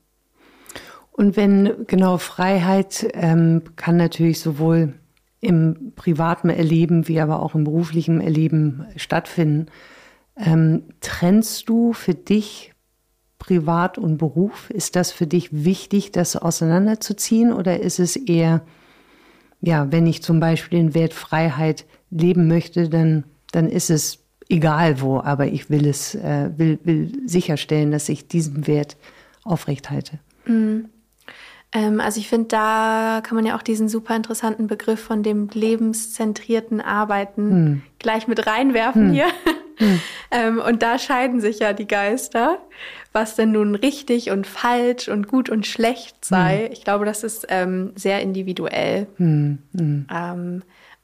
Und 1.11 1.37
wenn 1.37 1.85
genau 1.85 2.17
Freiheit 2.17 3.07
ähm, 3.13 3.61
kann 3.75 3.97
natürlich 3.97 4.39
sowohl 4.39 4.93
im 5.43 5.91
privaten 5.95 6.49
Erleben 6.49 7.07
wie 7.09 7.19
aber 7.19 7.43
auch 7.43 7.53
im 7.53 7.65
beruflichen 7.65 8.21
Erleben 8.21 8.85
stattfinden. 8.95 9.67
Ähm, 10.37 10.83
trennst 11.01 11.67
du 11.67 11.91
für 11.91 12.13
dich 12.13 12.73
Privat 13.39 13.97
und 13.97 14.17
Beruf? 14.17 14.69
Ist 14.69 14.95
das 14.95 15.11
für 15.11 15.27
dich 15.27 15.49
wichtig, 15.51 16.13
das 16.13 16.37
auseinanderzuziehen 16.37 17.51
oder 17.51 17.81
ist 17.81 17.99
es 17.99 18.15
eher, 18.15 18.61
ja, 19.59 19.91
wenn 19.91 20.07
ich 20.07 20.23
zum 20.23 20.39
Beispiel 20.39 20.79
den 20.79 20.93
Wert 20.93 21.13
Freiheit 21.13 21.85
leben 22.09 22.47
möchte, 22.47 22.87
dann, 22.87 23.25
dann 23.51 23.67
ist 23.67 23.89
es 23.89 24.22
egal 24.49 25.01
wo, 25.01 25.19
aber 25.19 25.47
ich 25.47 25.69
will 25.69 25.87
es, 25.87 26.15
äh, 26.15 26.49
will, 26.57 26.79
will 26.83 27.11
sicherstellen, 27.25 27.91
dass 27.91 28.09
ich 28.09 28.27
diesen 28.27 28.67
Wert 28.67 28.97
aufrechthalte. 29.43 30.19
Mhm. 30.45 30.89
Ähm, 31.73 31.99
also 31.99 32.19
ich 32.19 32.29
finde, 32.29 32.49
da 32.49 33.21
kann 33.23 33.35
man 33.35 33.45
ja 33.45 33.57
auch 33.57 33.63
diesen 33.63 33.89
super 33.89 34.15
interessanten 34.15 34.67
Begriff 34.67 35.01
von 35.01 35.23
dem 35.23 35.49
lebenszentrierten 35.51 36.81
Arbeiten 36.81 37.49
mhm. 37.49 37.81
gleich 37.99 38.27
mit 38.27 38.45
reinwerfen 38.45 39.07
mhm. 39.07 39.13
hier. 39.13 39.27
Mhm. 39.79 39.99
ähm, 40.31 40.59
und 40.59 40.83
da 40.83 40.99
scheiden 40.99 41.41
sich 41.41 41.59
ja 41.59 41.73
die 41.73 41.87
Geister, 41.87 42.59
was 43.11 43.35
denn 43.35 43.51
nun 43.51 43.73
richtig 43.73 44.29
und 44.29 44.45
falsch 44.45 45.09
und 45.09 45.27
gut 45.27 45.49
und 45.49 45.65
schlecht 45.65 46.23
sei. 46.23 46.69
Ich 46.71 46.83
glaube, 46.83 47.05
das 47.05 47.23
ist 47.23 47.47
ähm, 47.49 47.91
sehr 47.95 48.21
individuell 48.21 49.07
ähm, 49.19 49.59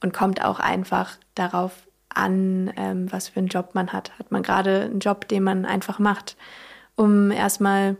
und 0.02 0.12
kommt 0.12 0.44
auch 0.44 0.60
einfach 0.60 1.18
darauf 1.34 1.72
an, 2.14 2.72
ähm, 2.76 3.10
was 3.10 3.28
für 3.28 3.40
einen 3.40 3.48
Job 3.48 3.70
man 3.74 3.92
hat. 3.92 4.18
Hat 4.18 4.30
man 4.30 4.42
gerade 4.42 4.82
einen 4.82 5.00
Job, 5.00 5.28
den 5.28 5.42
man 5.42 5.64
einfach 5.64 5.98
macht, 5.98 6.36
um 6.96 7.30
erstmal 7.30 7.96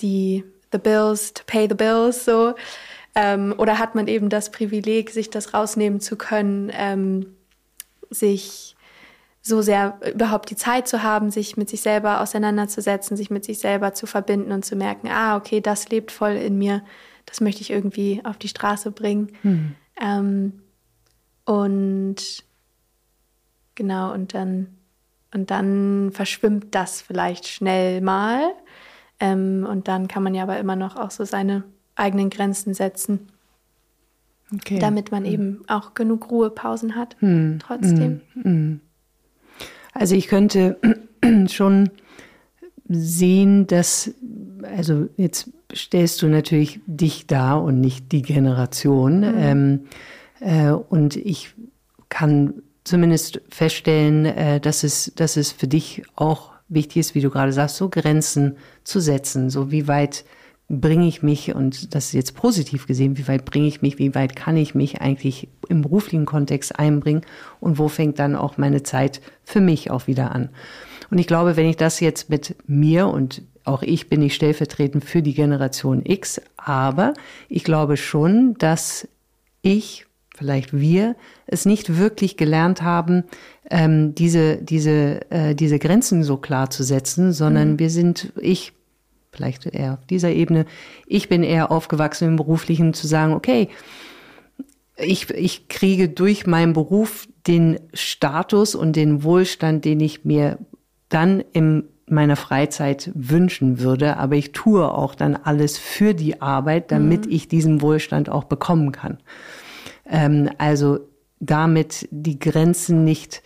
die 0.00 0.44
the 0.72 0.78
bills 0.78 1.34
to 1.34 1.42
pay 1.46 1.68
the 1.68 1.74
bills 1.74 2.24
so 2.24 2.54
ähm, 3.14 3.54
oder 3.58 3.78
hat 3.78 3.94
man 3.94 4.08
eben 4.08 4.28
das 4.28 4.50
Privileg, 4.50 5.10
sich 5.10 5.30
das 5.30 5.52
rausnehmen 5.52 6.00
zu 6.00 6.16
können, 6.16 6.70
ähm, 6.72 7.26
sich 8.10 8.76
so 9.42 9.60
sehr 9.60 9.98
überhaupt 10.14 10.50
die 10.50 10.56
Zeit 10.56 10.86
zu 10.86 11.02
haben, 11.02 11.30
sich 11.30 11.56
mit 11.56 11.68
sich 11.68 11.80
selber 11.80 12.20
auseinanderzusetzen, 12.20 13.16
sich 13.16 13.28
mit 13.28 13.44
sich 13.44 13.58
selber 13.58 13.92
zu 13.92 14.06
verbinden 14.06 14.52
und 14.52 14.64
zu 14.64 14.76
merken, 14.76 15.08
ah, 15.08 15.36
okay, 15.36 15.60
das 15.60 15.88
lebt 15.88 16.12
voll 16.12 16.32
in 16.32 16.58
mir, 16.58 16.82
das 17.26 17.40
möchte 17.40 17.60
ich 17.60 17.70
irgendwie 17.70 18.20
auf 18.24 18.38
die 18.38 18.48
Straße 18.48 18.92
bringen. 18.92 19.32
Hm. 19.42 19.74
Ähm, 20.00 20.62
und 21.44 22.44
Genau, 23.74 24.12
und 24.12 24.34
dann, 24.34 24.68
und 25.34 25.50
dann 25.50 26.10
verschwimmt 26.12 26.74
das 26.74 27.00
vielleicht 27.00 27.48
schnell 27.48 28.00
mal. 28.00 28.52
Ähm, 29.20 29.66
und 29.68 29.88
dann 29.88 30.08
kann 30.08 30.22
man 30.22 30.34
ja 30.34 30.42
aber 30.42 30.58
immer 30.58 30.76
noch 30.76 30.96
auch 30.96 31.10
so 31.10 31.24
seine 31.24 31.64
eigenen 31.94 32.30
Grenzen 32.30 32.74
setzen. 32.74 33.28
Okay. 34.54 34.78
Damit 34.78 35.10
man 35.10 35.24
hm. 35.24 35.32
eben 35.32 35.64
auch 35.68 35.94
genug 35.94 36.30
Ruhepausen 36.30 36.94
hat, 36.94 37.16
hm. 37.20 37.58
trotzdem. 37.60 38.20
Hm. 38.34 38.42
hm. 38.42 38.80
Also 39.94 40.14
ich 40.14 40.28
könnte 40.28 40.78
schon 41.48 41.90
sehen, 42.88 43.66
dass, 43.66 44.12
also 44.62 45.08
jetzt 45.16 45.50
stellst 45.74 46.20
du 46.22 46.26
natürlich 46.28 46.80
dich 46.86 47.26
da 47.26 47.54
und 47.54 47.80
nicht 47.80 48.12
die 48.12 48.22
Generation. 48.22 49.22
Ähm, 49.22 49.80
äh, 50.40 50.70
und 50.70 51.16
ich 51.16 51.54
kann 52.08 52.62
zumindest 52.84 53.40
feststellen, 53.48 54.26
äh, 54.26 54.60
dass, 54.60 54.82
es, 54.82 55.12
dass 55.14 55.36
es 55.36 55.52
für 55.52 55.68
dich 55.68 56.02
auch 56.16 56.52
wichtig 56.68 56.98
ist, 56.98 57.14
wie 57.14 57.20
du 57.20 57.30
gerade 57.30 57.52
sagst, 57.52 57.76
so 57.76 57.88
Grenzen 57.88 58.56
zu 58.84 59.00
setzen. 59.00 59.50
So 59.50 59.70
wie 59.70 59.88
weit 59.88 60.24
bringe 60.68 61.06
ich 61.06 61.22
mich, 61.22 61.54
und 61.54 61.94
das 61.94 62.06
ist 62.06 62.12
jetzt 62.14 62.34
positiv 62.34 62.86
gesehen, 62.86 63.18
wie 63.18 63.28
weit 63.28 63.44
bringe 63.44 63.66
ich 63.66 63.82
mich, 63.82 63.98
wie 63.98 64.14
weit 64.14 64.34
kann 64.34 64.56
ich 64.56 64.74
mich 64.74 65.02
eigentlich 65.02 65.48
im 65.68 65.82
beruflichen 65.82 66.24
Kontext 66.24 66.78
einbringen 66.78 67.22
und 67.60 67.78
wo 67.78 67.88
fängt 67.88 68.18
dann 68.18 68.34
auch 68.34 68.56
meine 68.56 68.82
Zeit 68.82 69.20
für 69.44 69.60
mich 69.60 69.90
auch 69.90 70.06
wieder 70.06 70.32
an. 70.32 70.48
Und 71.10 71.18
ich 71.18 71.26
glaube, 71.26 71.56
wenn 71.56 71.68
ich 71.68 71.76
das 71.76 72.00
jetzt 72.00 72.30
mit 72.30 72.56
mir 72.66 73.08
und 73.08 73.42
auch 73.64 73.82
ich 73.82 74.08
bin 74.08 74.20
nicht 74.20 74.34
stellvertretend 74.34 75.04
für 75.04 75.22
die 75.22 75.34
Generation 75.34 76.02
X, 76.04 76.40
aber 76.56 77.12
ich 77.48 77.64
glaube 77.64 77.96
schon, 77.96 78.54
dass 78.54 79.06
ich 79.60 80.06
vielleicht 80.34 80.72
wir 80.72 81.16
es 81.46 81.66
nicht 81.66 81.98
wirklich 81.98 82.36
gelernt 82.36 82.82
haben, 82.82 83.24
ähm, 83.70 84.14
diese, 84.14 84.56
diese, 84.56 85.30
äh, 85.30 85.54
diese 85.54 85.78
Grenzen 85.78 86.24
so 86.24 86.36
klar 86.36 86.70
zu 86.70 86.82
setzen, 86.82 87.32
sondern 87.32 87.72
mhm. 87.72 87.78
wir 87.78 87.90
sind, 87.90 88.32
ich, 88.40 88.72
vielleicht 89.30 89.66
eher 89.66 89.94
auf 89.94 90.06
dieser 90.06 90.30
Ebene, 90.30 90.66
ich 91.06 91.28
bin 91.28 91.42
eher 91.42 91.70
aufgewachsen 91.70 92.28
im 92.28 92.36
Beruflichen 92.36 92.94
zu 92.94 93.06
sagen, 93.06 93.34
okay, 93.34 93.68
ich, 94.96 95.30
ich 95.30 95.68
kriege 95.68 96.08
durch 96.08 96.46
meinen 96.46 96.72
Beruf 96.72 97.26
den 97.46 97.80
Status 97.94 98.74
und 98.74 98.94
den 98.94 99.24
Wohlstand, 99.24 99.84
den 99.84 100.00
ich 100.00 100.24
mir 100.24 100.58
dann 101.08 101.42
in 101.52 101.84
meiner 102.06 102.36
Freizeit 102.36 103.10
wünschen 103.14 103.80
würde, 103.80 104.16
aber 104.18 104.36
ich 104.36 104.52
tue 104.52 104.86
auch 104.92 105.14
dann 105.14 105.34
alles 105.36 105.78
für 105.78 106.14
die 106.14 106.42
Arbeit, 106.42 106.90
damit 106.90 107.26
mhm. 107.26 107.32
ich 107.32 107.48
diesen 107.48 107.80
Wohlstand 107.80 108.28
auch 108.28 108.44
bekommen 108.44 108.92
kann. 108.92 109.18
Ähm, 110.12 110.50
also 110.58 111.00
damit 111.40 112.08
die 112.12 112.38
Grenzen 112.38 113.02
nicht 113.02 113.42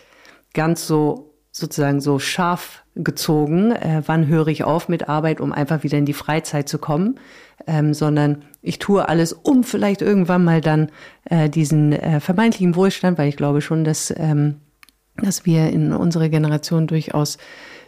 ganz 0.52 0.86
so 0.86 1.32
sozusagen 1.50 2.02
so 2.02 2.18
scharf 2.18 2.84
gezogen, 2.94 3.72
äh, 3.72 4.02
wann 4.04 4.26
höre 4.26 4.48
ich 4.48 4.64
auf 4.64 4.88
mit 4.90 5.08
Arbeit, 5.08 5.40
um 5.40 5.52
einfach 5.52 5.82
wieder 5.82 5.96
in 5.96 6.04
die 6.04 6.12
Freizeit 6.12 6.68
zu 6.68 6.78
kommen, 6.78 7.18
ähm, 7.66 7.94
sondern 7.94 8.42
ich 8.60 8.78
tue 8.78 9.08
alles, 9.08 9.32
um 9.32 9.64
vielleicht 9.64 10.02
irgendwann 10.02 10.44
mal 10.44 10.60
dann 10.60 10.90
äh, 11.24 11.48
diesen 11.48 11.92
äh, 11.92 12.20
vermeintlichen 12.20 12.74
Wohlstand, 12.74 13.16
weil 13.16 13.28
ich 13.28 13.36
glaube 13.36 13.62
schon, 13.62 13.84
dass, 13.84 14.12
ähm, 14.16 14.56
dass 15.16 15.46
wir 15.46 15.70
in 15.70 15.92
unserer 15.94 16.28
Generation 16.28 16.86
durchaus 16.86 17.38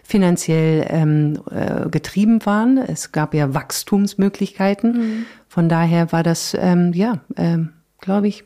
finanziell 0.02 0.86
ähm, 0.88 1.38
äh, 1.50 1.90
getrieben 1.90 2.44
waren. 2.46 2.78
Es 2.78 3.12
gab 3.12 3.34
ja 3.34 3.52
Wachstumsmöglichkeiten. 3.52 4.92
Mhm. 4.92 5.26
Von 5.48 5.68
daher 5.68 6.12
war 6.12 6.22
das, 6.22 6.56
ähm, 6.58 6.94
ja, 6.94 7.20
ähm, 7.36 7.74
glaube 8.00 8.28
ich, 8.28 8.44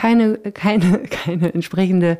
keine, 0.00 0.38
keine, 0.38 1.00
keine 1.10 1.52
entsprechende 1.52 2.18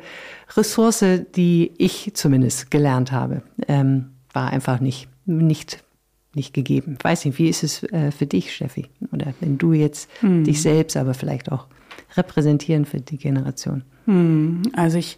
Ressource, 0.55 1.03
die 1.35 1.71
ich 1.77 2.11
zumindest 2.13 2.69
gelernt 2.69 3.11
habe. 3.11 3.41
Ähm, 3.67 4.11
war 4.33 4.51
einfach 4.51 4.79
nicht, 4.79 5.07
nicht, 5.25 5.83
nicht 6.35 6.53
gegeben. 6.53 6.97
Weiß 7.01 7.25
nicht, 7.25 7.39
wie 7.39 7.49
ist 7.49 7.63
es 7.63 7.83
äh, 7.83 8.11
für 8.11 8.27
dich, 8.27 8.53
Steffi? 8.53 8.87
Oder 9.11 9.33
wenn 9.39 9.57
du 9.57 9.73
jetzt 9.73 10.09
hm. 10.19 10.43
dich 10.43 10.61
selbst, 10.61 10.95
aber 10.95 11.15
vielleicht 11.15 11.51
auch 11.51 11.65
repräsentieren 12.15 12.85
für 12.85 13.01
die 13.01 13.17
Generation? 13.17 13.83
Hm. 14.05 14.61
Also 14.73 14.99
ich, 14.99 15.17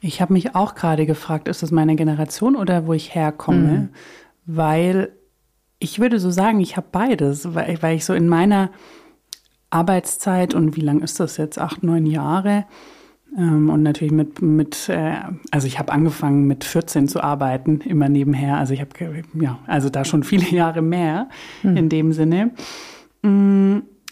ich 0.00 0.20
habe 0.20 0.32
mich 0.32 0.56
auch 0.56 0.74
gerade 0.74 1.06
gefragt, 1.06 1.46
ist 1.46 1.62
das 1.62 1.70
meine 1.70 1.94
Generation 1.94 2.56
oder 2.56 2.88
wo 2.88 2.92
ich 2.92 3.14
herkomme? 3.14 3.70
Hm. 3.70 3.88
Weil 4.46 5.12
ich 5.78 6.00
würde 6.00 6.18
so 6.18 6.32
sagen, 6.32 6.60
ich 6.60 6.76
habe 6.76 6.88
beides, 6.90 7.54
weil, 7.54 7.80
weil 7.82 7.96
ich 7.96 8.04
so 8.04 8.14
in 8.14 8.26
meiner 8.26 8.70
Arbeitszeit 9.70 10.54
und 10.54 10.76
wie 10.76 10.80
lang 10.80 11.00
ist 11.00 11.20
das 11.20 11.36
jetzt? 11.36 11.58
Acht, 11.58 11.82
neun 11.82 12.06
Jahre. 12.06 12.66
Ähm, 13.36 13.70
und 13.70 13.82
natürlich 13.82 14.12
mit, 14.12 14.42
mit 14.42 14.88
äh, 14.88 15.14
also 15.50 15.66
ich 15.66 15.78
habe 15.78 15.92
angefangen 15.92 16.46
mit 16.46 16.64
14 16.64 17.08
zu 17.08 17.22
arbeiten, 17.22 17.80
immer 17.80 18.08
nebenher. 18.08 18.56
Also 18.58 18.74
ich 18.74 18.80
habe, 18.80 18.90
ja, 19.34 19.60
also 19.66 19.88
da 19.88 20.04
schon 20.04 20.24
viele 20.24 20.48
Jahre 20.50 20.82
mehr 20.82 21.28
hm. 21.62 21.76
in 21.76 21.88
dem 21.88 22.12
Sinne. 22.12 22.50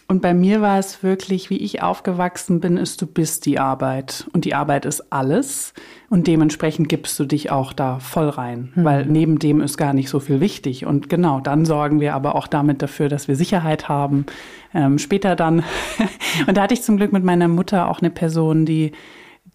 Und 0.09 0.23
bei 0.23 0.33
mir 0.33 0.59
war 0.59 0.79
es 0.79 1.03
wirklich, 1.03 1.51
wie 1.51 1.57
ich 1.57 1.83
aufgewachsen 1.83 2.59
bin, 2.59 2.77
ist, 2.77 2.99
du 2.99 3.05
bist 3.05 3.45
die 3.45 3.59
Arbeit. 3.59 4.27
Und 4.33 4.43
die 4.43 4.55
Arbeit 4.55 4.85
ist 4.85 5.13
alles. 5.13 5.75
Und 6.09 6.25
dementsprechend 6.25 6.89
gibst 6.89 7.19
du 7.19 7.25
dich 7.25 7.51
auch 7.51 7.73
da 7.73 7.99
voll 7.99 8.27
rein. 8.27 8.73
Mhm. 8.73 8.83
Weil 8.83 9.05
neben 9.05 9.37
dem 9.37 9.61
ist 9.61 9.77
gar 9.77 9.93
nicht 9.93 10.09
so 10.09 10.19
viel 10.19 10.39
wichtig. 10.39 10.87
Und 10.87 11.09
genau, 11.09 11.41
dann 11.41 11.63
sorgen 11.63 11.99
wir 11.99 12.15
aber 12.15 12.33
auch 12.33 12.47
damit 12.47 12.81
dafür, 12.81 13.07
dass 13.07 13.27
wir 13.27 13.35
Sicherheit 13.35 13.87
haben. 13.87 14.25
Ähm, 14.73 14.97
später 14.97 15.35
dann. 15.35 15.63
und 16.47 16.57
da 16.57 16.63
hatte 16.63 16.73
ich 16.73 16.81
zum 16.81 16.97
Glück 16.97 17.13
mit 17.13 17.23
meiner 17.23 17.47
Mutter 17.47 17.87
auch 17.87 17.99
eine 17.99 18.09
Person, 18.09 18.65
die 18.65 18.93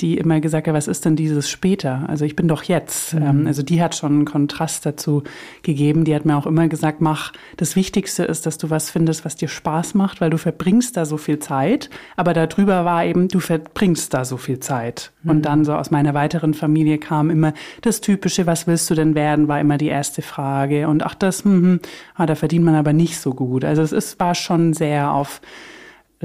die 0.00 0.18
immer 0.18 0.40
gesagt 0.40 0.66
hat, 0.66 0.74
was 0.74 0.88
ist 0.88 1.04
denn 1.04 1.14
dieses 1.14 1.48
später? 1.48 2.04
Also 2.08 2.24
ich 2.24 2.34
bin 2.34 2.48
doch 2.48 2.64
jetzt. 2.64 3.14
Mhm. 3.14 3.22
Ähm, 3.22 3.46
also 3.46 3.62
die 3.62 3.80
hat 3.80 3.94
schon 3.94 4.12
einen 4.12 4.24
Kontrast 4.24 4.84
dazu 4.84 5.22
gegeben. 5.62 6.04
Die 6.04 6.14
hat 6.14 6.24
mir 6.24 6.36
auch 6.36 6.46
immer 6.46 6.68
gesagt, 6.68 7.00
mach, 7.00 7.32
das 7.56 7.76
Wichtigste 7.76 8.24
ist, 8.24 8.46
dass 8.46 8.58
du 8.58 8.70
was 8.70 8.90
findest, 8.90 9.24
was 9.24 9.36
dir 9.36 9.48
Spaß 9.48 9.94
macht, 9.94 10.20
weil 10.20 10.30
du 10.30 10.38
verbringst 10.38 10.96
da 10.96 11.04
so 11.04 11.16
viel 11.16 11.38
Zeit. 11.38 11.90
Aber 12.16 12.34
darüber 12.34 12.84
war 12.84 13.04
eben, 13.04 13.28
du 13.28 13.40
verbringst 13.40 14.12
da 14.14 14.24
so 14.24 14.36
viel 14.36 14.58
Zeit. 14.58 15.12
Mhm. 15.22 15.30
Und 15.30 15.42
dann 15.42 15.64
so 15.64 15.74
aus 15.74 15.90
meiner 15.90 16.14
weiteren 16.14 16.54
Familie 16.54 16.98
kam 16.98 17.30
immer 17.30 17.54
das 17.82 18.00
Typische, 18.00 18.46
was 18.46 18.66
willst 18.66 18.90
du 18.90 18.94
denn 18.94 19.14
werden, 19.14 19.48
war 19.48 19.60
immer 19.60 19.78
die 19.78 19.88
erste 19.88 20.22
Frage. 20.22 20.88
Und 20.88 21.04
ach, 21.04 21.14
das, 21.14 21.44
hm, 21.44 21.62
hm, 21.62 21.80
ah, 22.16 22.26
da 22.26 22.34
verdient 22.34 22.64
man 22.64 22.74
aber 22.74 22.92
nicht 22.92 23.18
so 23.18 23.32
gut. 23.32 23.64
Also 23.64 23.82
es 23.82 23.92
ist, 23.92 24.18
war 24.18 24.34
schon 24.34 24.72
sehr 24.72 25.12
auf 25.12 25.40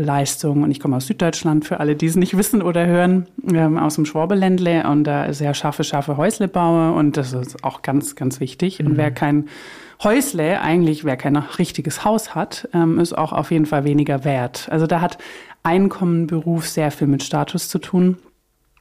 Leistung. 0.02 0.64
Und 0.64 0.72
ich 0.72 0.80
komme 0.80 0.98
aus 0.98 1.08
Süddeutschland, 1.08 1.66
für 1.66 1.80
alle, 1.80 1.96
die 1.96 2.06
es 2.06 2.16
nicht 2.16 2.38
wissen 2.38 2.62
oder 2.62 2.86
hören, 2.86 3.28
ähm, 3.52 3.78
aus 3.78 3.96
dem 3.96 4.06
Schwabeländle. 4.06 4.88
Und 4.88 5.04
da 5.04 5.26
ist 5.26 5.42
ja 5.42 5.54
scharfe, 5.54 5.84
scharfe 5.84 6.18
Häusle 6.18 6.48
baue. 6.48 6.94
Und 6.94 7.18
das 7.18 7.34
ist 7.34 7.64
auch 7.64 7.82
ganz, 7.82 8.16
ganz 8.16 8.40
wichtig. 8.40 8.80
Mhm. 8.80 8.88
Und 8.88 8.98
wer 8.98 9.12
kein 9.12 9.50
Häusle, 10.04 10.62
eigentlich 10.62 11.04
wer 11.04 11.18
kein 11.18 11.36
richtiges 11.36 12.06
Haus 12.06 12.36
hat, 12.36 12.70
ähm, 12.74 13.00
ist 13.00 13.18
auch 13.18 13.34
auf 13.34 13.52
jeden 13.52 13.66
Fall 13.66 13.84
weniger 13.84 14.24
wert. 14.24 14.68
Also 14.72 14.88
da 14.88 15.02
hat 15.02 15.18
Einkommen, 15.64 16.28
Beruf 16.28 16.68
sehr 16.68 16.90
viel 16.92 17.08
mit 17.08 17.22
Status 17.22 17.68
zu 17.68 17.80
tun. 17.80 18.18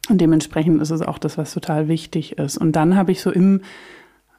Und 0.09 0.21
dementsprechend 0.21 0.81
ist 0.81 0.91
es 0.91 1.03
auch 1.03 1.19
das, 1.19 1.37
was 1.37 1.53
total 1.53 1.89
wichtig 1.89 2.39
ist. 2.39 2.57
Und 2.57 2.73
dann 2.73 2.97
habe 2.97 3.13
ich 3.13 3.21
so 3.21 3.31
im 3.31 3.61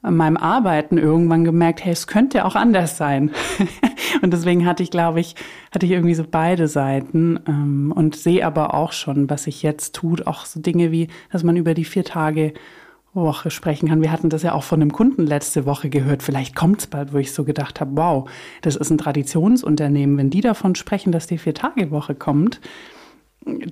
meinem 0.01 0.37
Arbeiten 0.37 0.97
irgendwann 0.97 1.43
gemerkt, 1.43 1.83
hey, 1.83 1.91
es 1.91 2.07
könnte 2.07 2.45
auch 2.45 2.55
anders 2.55 2.97
sein. 2.97 3.31
und 4.21 4.31
deswegen 4.33 4.65
hatte 4.65 4.83
ich, 4.83 4.91
glaube 4.91 5.19
ich, 5.19 5.35
hatte 5.73 5.85
ich 5.85 5.91
irgendwie 5.91 6.15
so 6.15 6.23
beide 6.29 6.67
Seiten 6.67 7.39
ähm, 7.47 7.93
und 7.95 8.15
sehe 8.15 8.45
aber 8.45 8.73
auch 8.73 8.91
schon, 8.91 9.29
was 9.29 9.43
sich 9.43 9.61
jetzt 9.61 9.95
tut, 9.95 10.27
auch 10.27 10.45
so 10.45 10.59
Dinge 10.61 10.91
wie, 10.91 11.07
dass 11.31 11.43
man 11.43 11.57
über 11.57 11.73
die 11.73 11.85
vier 11.85 12.05
Tage 12.05 12.53
Woche 13.13 13.49
sprechen 13.49 13.89
kann. 13.89 14.01
Wir 14.01 14.11
hatten 14.11 14.29
das 14.29 14.43
ja 14.43 14.53
auch 14.53 14.63
von 14.63 14.81
einem 14.81 14.91
Kunden 14.91 15.25
letzte 15.25 15.65
Woche 15.65 15.89
gehört. 15.89 16.21
Vielleicht 16.21 16.55
kommt 16.55 16.79
es 16.81 16.87
bald, 16.87 17.11
wo 17.11 17.17
ich 17.17 17.33
so 17.33 17.43
gedacht 17.43 17.81
habe, 17.81 17.91
wow, 17.95 18.29
das 18.61 18.75
ist 18.75 18.91
ein 18.91 18.97
Traditionsunternehmen. 18.97 20.17
Wenn 20.17 20.29
die 20.29 20.41
davon 20.41 20.75
sprechen, 20.75 21.11
dass 21.11 21.27
die 21.27 21.39
Vier-Tage-Woche 21.39 22.15
kommt, 22.15 22.61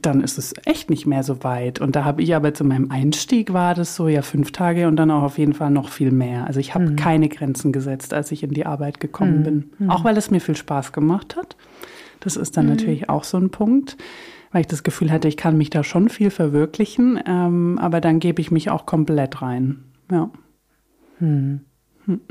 dann 0.02 0.22
ist 0.22 0.38
es 0.38 0.54
echt 0.66 0.90
nicht 0.90 1.06
mehr 1.06 1.24
so 1.24 1.44
weit. 1.44 1.80
Und 1.80 1.96
da 1.96 2.04
habe 2.04 2.22
ich 2.22 2.36
aber 2.36 2.54
zu 2.54 2.64
meinem 2.64 2.92
Einstieg 2.92 3.54
war 3.54 3.76
das 3.76 3.96
so, 3.96 4.08
ja, 4.08 4.22
fünf 4.22 4.52
Tage 4.52 4.88
und 4.88 4.96
dann 4.96 5.12
auch 5.12 5.24
auf 5.24 5.38
jeden 5.38 5.54
Fall 5.54 5.72
noch 5.72 5.90
viel 5.90 6.12
mehr. 6.12 6.48
Also 6.48 6.60
ich 6.60 6.74
habe 6.74 6.92
mhm. 6.92 6.96
keine 6.96 7.30
Grenzen 7.30 7.72
gesetzt, 7.72 8.14
als 8.14 8.32
ich 8.32 8.44
in 8.44 8.52
die 8.52 8.66
Arbeit 8.66 9.00
gekommen 9.00 9.40
mhm. 9.40 9.44
bin. 9.44 9.72
Mhm. 9.80 9.90
Auch 9.90 10.04
weil 10.04 10.18
es 10.18 10.32
mir 10.32 10.42
viel 10.42 10.56
Spaß 10.56 10.92
gemacht 10.92 11.36
hat. 11.36 11.56
Das 12.20 12.36
ist 12.36 12.58
dann 12.58 12.66
mhm. 12.66 12.72
natürlich 12.72 13.10
auch 13.10 13.24
so 13.24 13.38
ein 13.38 13.50
Punkt 13.50 13.98
weil 14.52 14.62
ich 14.62 14.68
das 14.68 14.84
Gefühl 14.84 15.12
hatte, 15.12 15.28
ich 15.28 15.38
kann 15.38 15.58
mich 15.58 15.70
da 15.70 15.84
schon 15.84 16.10
viel 16.10 16.30
verwirklichen, 16.30 17.20
ähm, 17.26 17.78
aber 17.80 18.02
dann 18.02 18.20
gebe 18.20 18.42
ich 18.42 18.50
mich 18.50 18.70
auch 18.70 18.86
komplett 18.86 19.42
rein. 19.42 19.84
Ja. 20.12 20.30
Hm. 21.20 21.62
Hm. 22.06 22.22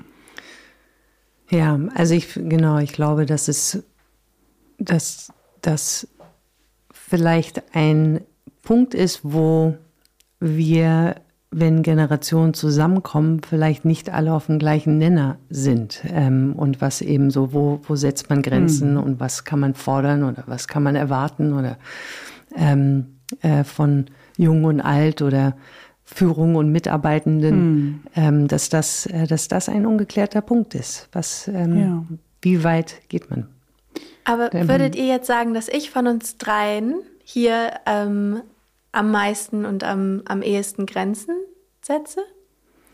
Ja, 1.51 1.79
also 1.95 2.15
ich 2.15 2.35
genau, 2.35 2.79
ich 2.79 2.93
glaube, 2.93 3.27
dass 3.27 3.49
es, 3.49 3.85
dass 4.79 5.33
das 5.63 6.09
vielleicht 7.09 7.62
ein 7.75 8.21
Punkt 8.62 8.95
ist, 8.95 9.21
wo 9.23 9.77
wir 10.40 11.16
wenn 11.59 11.83
Generationen 11.83 12.55
zusammenkommen, 12.55 13.40
vielleicht 13.40 13.85
nicht 13.85 14.12
alle 14.12 14.35
auf 14.35 14.47
dem 14.47 14.59
gleichen 14.59 14.99
Nenner 14.99 15.38
sind. 15.49 16.03
Ähm, 16.12 16.53
und 16.55 16.81
was 16.81 17.01
eben 17.01 17.31
so, 17.31 17.53
wo, 17.53 17.81
wo 17.85 17.97
setzt 17.97 18.29
man 18.29 18.42
Grenzen 18.42 18.92
mhm. 18.92 19.03
und 19.03 19.21
was 19.21 19.45
kann 19.45 19.61
man 19.61 19.75
fordern 19.75 20.25
oder 20.25 20.42
was 20.47 20.69
kann 20.69 20.83
man 20.83 20.97
erwarten 20.97 21.55
oder 21.55 21.79
ähm, 22.57 23.07
äh, 23.40 23.64
von 23.64 24.07
Jung 24.37 24.64
und 24.64 24.81
Alt 24.81 25.23
oder 25.23 25.57
Führung 26.05 26.57
und 26.57 26.71
Mitarbeitenden, 26.73 27.75
mhm. 27.75 28.01
ähm, 28.14 28.49
dass, 28.49 28.69
das, 28.69 29.07
äh, 29.07 29.27
dass 29.27 29.49
das 29.49 29.69
ein 29.69 29.87
ungeklärter 29.87 30.42
Punkt 30.42 30.75
ist. 30.75 31.09
Was, 31.12 31.49
ähm, 31.49 31.79
ja. 31.79 32.05
Wie 32.42 32.64
weit 32.64 33.09
geht 33.09 33.31
man? 33.31 33.49
Aber 34.27 34.51
würdet 34.53 34.97
ihr 34.97 35.07
jetzt 35.07 35.29
sagen, 35.29 35.55
dass 35.55 35.69
ich 35.69 35.91
von 35.91 36.09
uns 36.09 36.37
dreien 36.37 36.97
hier 37.23 37.71
ähm, 37.87 38.43
am 38.91 39.12
meisten 39.12 39.65
und 39.65 39.85
am, 39.85 40.23
am 40.25 40.43
ehesten 40.43 40.85
Grenzen 40.85 41.37
setze? 41.81 42.21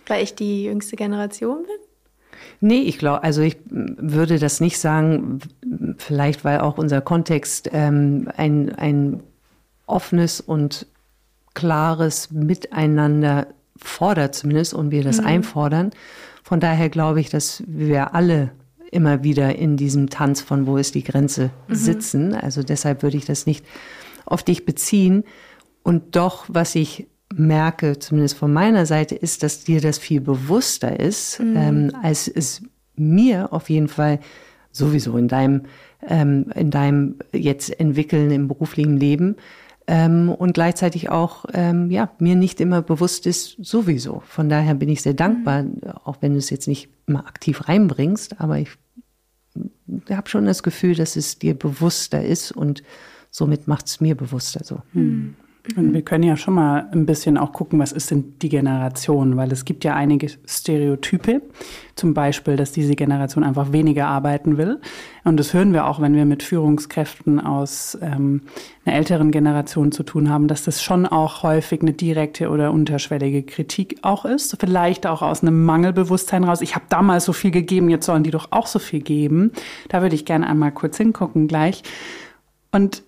Weil 0.07 0.23
ich 0.23 0.35
die 0.35 0.64
jüngste 0.64 0.97
Generation 0.97 1.62
bin? 1.62 1.77
Nee, 2.61 2.83
ich 2.83 2.99
glaube, 2.99 3.23
also 3.23 3.40
ich 3.40 3.57
würde 3.66 4.38
das 4.38 4.61
nicht 4.61 4.79
sagen, 4.79 5.40
vielleicht 5.97 6.45
weil 6.45 6.61
auch 6.61 6.77
unser 6.77 7.01
Kontext 7.01 7.71
ähm, 7.73 8.31
ein, 8.37 8.75
ein 8.75 9.23
offenes 9.87 10.40
und 10.40 10.87
klares 11.55 12.31
Miteinander 12.31 13.47
fordert 13.77 14.35
zumindest 14.35 14.75
und 14.75 14.90
wir 14.90 15.03
das 15.03 15.21
mhm. 15.21 15.27
einfordern. 15.27 15.90
Von 16.42 16.61
daher 16.61 16.90
glaube 16.90 17.21
ich, 17.21 17.31
dass 17.31 17.62
wir 17.66 18.14
alle 18.14 18.51
immer 18.92 19.24
wieder 19.24 19.57
in 19.57 19.76
diesem 19.76 20.11
Tanz 20.11 20.40
von 20.40 20.66
wo 20.66 20.76
ist 20.76 20.94
die 20.94 21.02
Grenze 21.02 21.50
mhm. 21.66 21.74
sitzen. 21.74 22.35
Also 22.35 22.62
deshalb 22.62 23.02
würde 23.02 23.16
ich 23.16 23.24
das 23.24 23.46
nicht 23.46 23.64
auf 24.26 24.42
dich 24.42 24.64
beziehen. 24.64 25.24
Und 25.83 26.14
doch, 26.14 26.44
was 26.48 26.74
ich 26.74 27.09
merke, 27.35 27.98
zumindest 27.98 28.37
von 28.37 28.52
meiner 28.52 28.87
Seite, 28.87 29.14
ist, 29.14 29.42
dass 29.42 29.64
dir 29.64 29.81
das 29.81 29.98
viel 29.98 30.20
bewusster 30.20 31.00
ist, 31.00 31.40
mhm. 31.40 31.57
ähm, 31.57 31.92
als 32.02 32.28
es 32.28 32.62
mir 32.94 33.52
auf 33.52 33.70
jeden 33.70 33.88
Fall 33.88 34.20
sowieso 34.70 35.16
in 35.16 35.28
deinem, 35.28 35.62
ähm, 36.07 36.46
in 36.55 36.70
deinem 36.70 37.16
jetzt 37.33 37.81
entwickeln 37.81 38.31
im 38.31 38.48
beruflichen 38.48 38.96
Leben 38.96 39.37
ähm, 39.87 40.28
und 40.28 40.55
gleichzeitig 40.55 41.11
auch, 41.11 41.44
ähm, 41.52 41.90
ja, 41.90 42.11
mir 42.18 42.37
nicht 42.37 42.61
immer 42.61 42.83
bewusst 42.83 43.26
ist, 43.26 43.57
sowieso. 43.61 44.22
Von 44.26 44.48
daher 44.48 44.74
bin 44.74 44.88
ich 44.88 45.02
sehr 45.02 45.14
dankbar, 45.14 45.64
mhm. 45.64 45.81
auch 46.05 46.18
wenn 46.20 46.33
du 46.33 46.38
es 46.38 46.50
jetzt 46.50 46.68
nicht 46.68 46.88
immer 47.07 47.26
aktiv 47.26 47.68
reinbringst, 47.68 48.40
aber 48.40 48.59
ich 48.59 48.70
habe 50.11 50.29
schon 50.29 50.47
das 50.47 50.62
Gefühl, 50.62 50.95
dass 50.95 51.17
es 51.17 51.38
dir 51.38 51.55
bewusster 51.55 52.25
ist 52.25 52.53
und 52.53 52.83
somit 53.31 53.69
macht 53.69 53.87
es 53.87 54.01
mir 54.01 54.15
bewusster 54.15 54.65
so. 54.65 54.83
Mhm. 54.93 55.37
Und 55.77 55.94
wir 55.94 56.03
können 56.03 56.25
ja 56.25 56.37
schon 56.37 56.55
mal 56.55 56.88
ein 56.90 57.07
bisschen 57.07 57.38
auch 57.38 57.53
gucken, 57.53 57.79
was 57.79 57.92
ist 57.92 58.11
denn 58.11 58.35
die 58.42 58.48
Generation, 58.48 59.37
weil 59.37 59.53
es 59.53 59.64
gibt 59.64 59.85
ja 59.85 59.94
einige 59.94 60.27
Stereotype, 60.44 61.40
zum 61.94 62.14
Beispiel, 62.14 62.57
dass 62.57 62.72
diese 62.72 62.96
Generation 62.96 63.44
einfach 63.44 63.70
weniger 63.70 64.09
arbeiten 64.09 64.59
will. 64.59 64.81
Und 65.22 65.37
das 65.38 65.55
hören 65.55 65.72
wir 65.72 65.87
auch, 65.87 66.01
wenn 66.01 66.16
wir 66.16 66.25
mit 66.25 66.42
Führungskräften 66.42 67.38
aus 67.38 67.96
ähm, 68.03 68.42
einer 68.85 68.96
älteren 68.96 69.31
Generation 69.31 69.92
zu 69.92 70.03
tun 70.03 70.31
haben, 70.31 70.48
dass 70.48 70.64
das 70.64 70.83
schon 70.83 71.07
auch 71.07 71.44
häufig 71.44 71.81
eine 71.81 71.92
direkte 71.92 72.48
oder 72.51 72.72
unterschwellige 72.72 73.44
Kritik 73.44 74.01
auch 74.03 74.25
ist. 74.25 74.57
Vielleicht 74.59 75.07
auch 75.07 75.22
aus 75.22 75.42
einem 75.42 75.64
Mangelbewusstsein 75.64 76.42
raus. 76.42 76.61
Ich 76.61 76.75
habe 76.75 76.87
damals 76.88 77.25
so 77.25 77.33
viel 77.33 77.53
gegeben, 77.53 77.88
jetzt 77.88 78.07
sollen 78.07 78.25
die 78.25 78.33
doch 78.33 78.48
auch 78.51 78.66
so 78.66 78.81
viel 78.81 79.01
geben. 79.01 79.53
Da 79.90 80.03
würde 80.03 80.16
ich 80.16 80.25
gerne 80.25 80.48
einmal 80.48 80.72
kurz 80.72 80.96
hingucken 80.96 81.46
gleich. 81.46 81.85
Und 82.72 83.05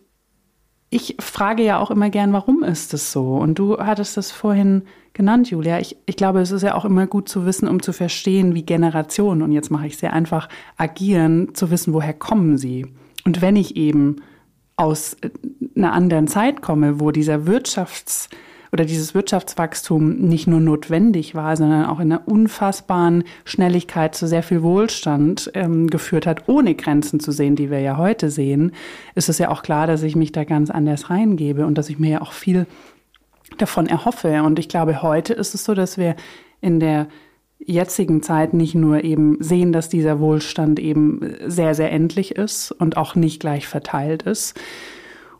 ich 0.94 1.16
frage 1.18 1.64
ja 1.64 1.80
auch 1.80 1.90
immer 1.90 2.08
gern, 2.08 2.32
warum 2.32 2.62
ist 2.62 2.92
das 2.92 3.10
so? 3.10 3.34
Und 3.34 3.58
du 3.58 3.78
hattest 3.78 4.16
das 4.16 4.30
vorhin 4.30 4.82
genannt, 5.12 5.50
Julia. 5.50 5.80
Ich, 5.80 5.96
ich 6.06 6.14
glaube, 6.14 6.40
es 6.40 6.52
ist 6.52 6.62
ja 6.62 6.76
auch 6.76 6.84
immer 6.84 7.08
gut 7.08 7.28
zu 7.28 7.44
wissen, 7.46 7.66
um 7.66 7.82
zu 7.82 7.92
verstehen, 7.92 8.54
wie 8.54 8.64
Generationen, 8.64 9.42
und 9.42 9.50
jetzt 9.50 9.72
mache 9.72 9.88
ich 9.88 9.96
sehr 9.96 10.12
einfach, 10.12 10.48
agieren, 10.76 11.52
zu 11.54 11.72
wissen, 11.72 11.92
woher 11.94 12.14
kommen 12.14 12.58
sie. 12.58 12.86
Und 13.24 13.42
wenn 13.42 13.56
ich 13.56 13.76
eben 13.76 14.22
aus 14.76 15.16
einer 15.76 15.92
anderen 15.92 16.28
Zeit 16.28 16.62
komme, 16.62 17.00
wo 17.00 17.10
dieser 17.10 17.38
Wirtschafts- 17.38 18.28
oder 18.74 18.84
dieses 18.84 19.14
Wirtschaftswachstum 19.14 20.16
nicht 20.16 20.48
nur 20.48 20.58
notwendig 20.58 21.36
war, 21.36 21.56
sondern 21.56 21.86
auch 21.86 22.00
in 22.00 22.10
einer 22.10 22.26
unfassbaren 22.26 23.22
Schnelligkeit 23.44 24.16
zu 24.16 24.26
sehr 24.26 24.42
viel 24.42 24.64
Wohlstand 24.64 25.48
ähm, 25.54 25.86
geführt 25.86 26.26
hat, 26.26 26.48
ohne 26.48 26.74
Grenzen 26.74 27.20
zu 27.20 27.30
sehen, 27.30 27.54
die 27.54 27.70
wir 27.70 27.78
ja 27.78 27.98
heute 27.98 28.30
sehen, 28.30 28.72
ist 29.14 29.28
es 29.28 29.38
ja 29.38 29.48
auch 29.48 29.62
klar, 29.62 29.86
dass 29.86 30.02
ich 30.02 30.16
mich 30.16 30.32
da 30.32 30.42
ganz 30.42 30.70
anders 30.70 31.08
reingebe 31.08 31.66
und 31.66 31.78
dass 31.78 31.88
ich 31.88 32.00
mir 32.00 32.10
ja 32.10 32.20
auch 32.20 32.32
viel 32.32 32.66
davon 33.58 33.86
erhoffe. 33.86 34.42
Und 34.42 34.58
ich 34.58 34.68
glaube, 34.68 35.02
heute 35.02 35.34
ist 35.34 35.54
es 35.54 35.64
so, 35.64 35.74
dass 35.74 35.96
wir 35.96 36.16
in 36.60 36.80
der 36.80 37.06
jetzigen 37.60 38.24
Zeit 38.24 38.54
nicht 38.54 38.74
nur 38.74 39.04
eben 39.04 39.36
sehen, 39.38 39.72
dass 39.72 39.88
dieser 39.88 40.18
Wohlstand 40.18 40.80
eben 40.80 41.20
sehr, 41.46 41.76
sehr 41.76 41.92
endlich 41.92 42.34
ist 42.34 42.72
und 42.72 42.96
auch 42.96 43.14
nicht 43.14 43.38
gleich 43.38 43.68
verteilt 43.68 44.24
ist, 44.24 44.58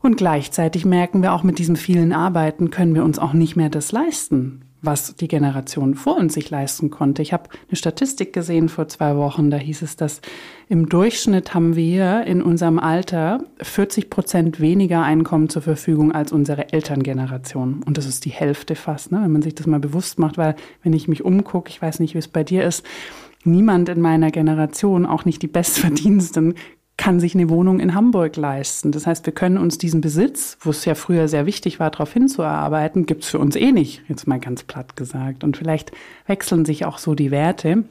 und 0.04 0.16
gleichzeitig 0.16 0.84
merken 0.84 1.22
wir 1.22 1.32
auch 1.32 1.42
mit 1.42 1.58
diesem 1.58 1.76
vielen 1.76 2.12
Arbeiten 2.12 2.70
können 2.70 2.94
wir 2.94 3.04
uns 3.04 3.18
auch 3.18 3.32
nicht 3.32 3.56
mehr 3.56 3.70
das 3.70 3.90
leisten, 3.90 4.60
was 4.82 5.16
die 5.16 5.28
Generation 5.28 5.94
vor 5.94 6.18
uns 6.18 6.34
sich 6.34 6.50
leisten 6.50 6.90
konnte. 6.90 7.22
Ich 7.22 7.32
habe 7.32 7.48
eine 7.68 7.76
Statistik 7.76 8.34
gesehen 8.34 8.68
vor 8.68 8.86
zwei 8.86 9.16
Wochen, 9.16 9.50
da 9.50 9.56
hieß 9.56 9.80
es, 9.80 9.96
dass 9.96 10.20
im 10.68 10.90
Durchschnitt 10.90 11.54
haben 11.54 11.74
wir 11.74 12.24
in 12.24 12.42
unserem 12.42 12.78
Alter 12.78 13.44
40 13.62 14.10
Prozent 14.10 14.60
weniger 14.60 15.02
Einkommen 15.02 15.48
zur 15.48 15.62
Verfügung 15.62 16.12
als 16.12 16.32
unsere 16.32 16.72
Elterngeneration. 16.72 17.82
Und 17.84 17.96
das 17.96 18.04
ist 18.04 18.26
die 18.26 18.30
Hälfte 18.30 18.74
fast, 18.74 19.10
ne? 19.10 19.20
wenn 19.22 19.32
man 19.32 19.42
sich 19.42 19.54
das 19.54 19.66
mal 19.66 19.80
bewusst 19.80 20.18
macht, 20.18 20.36
weil 20.36 20.54
wenn 20.82 20.92
ich 20.92 21.08
mich 21.08 21.24
umgucke, 21.24 21.70
ich 21.70 21.80
weiß 21.80 22.00
nicht, 22.00 22.12
wie 22.12 22.18
es 22.18 22.28
bei 22.28 22.44
dir 22.44 22.64
ist, 22.64 22.84
niemand 23.44 23.88
in 23.88 24.00
meiner 24.00 24.30
Generation, 24.30 25.06
auch 25.06 25.24
nicht 25.24 25.42
die 25.42 25.46
Bestverdiensten, 25.54 26.54
kann 26.96 27.18
sich 27.18 27.34
eine 27.34 27.50
Wohnung 27.50 27.80
in 27.80 27.94
Hamburg 27.94 28.36
leisten. 28.36 28.92
Das 28.92 29.06
heißt, 29.06 29.26
wir 29.26 29.32
können 29.32 29.58
uns 29.58 29.78
diesen 29.78 30.00
Besitz, 30.00 30.56
wo 30.60 30.70
es 30.70 30.84
ja 30.84 30.94
früher 30.94 31.26
sehr 31.28 31.44
wichtig 31.44 31.80
war, 31.80 31.90
darauf 31.90 32.12
hinzuarbeiten, 32.12 33.06
gibt's 33.06 33.28
für 33.28 33.38
uns 33.38 33.56
eh 33.56 33.72
nicht, 33.72 34.02
jetzt 34.08 34.26
mal 34.26 34.38
ganz 34.38 34.62
platt 34.62 34.96
gesagt. 34.96 35.42
Und 35.42 35.56
vielleicht 35.56 35.90
wechseln 36.26 36.64
sich 36.64 36.84
auch 36.84 36.98
so 36.98 37.14
die 37.14 37.30
Werte. 37.30 37.84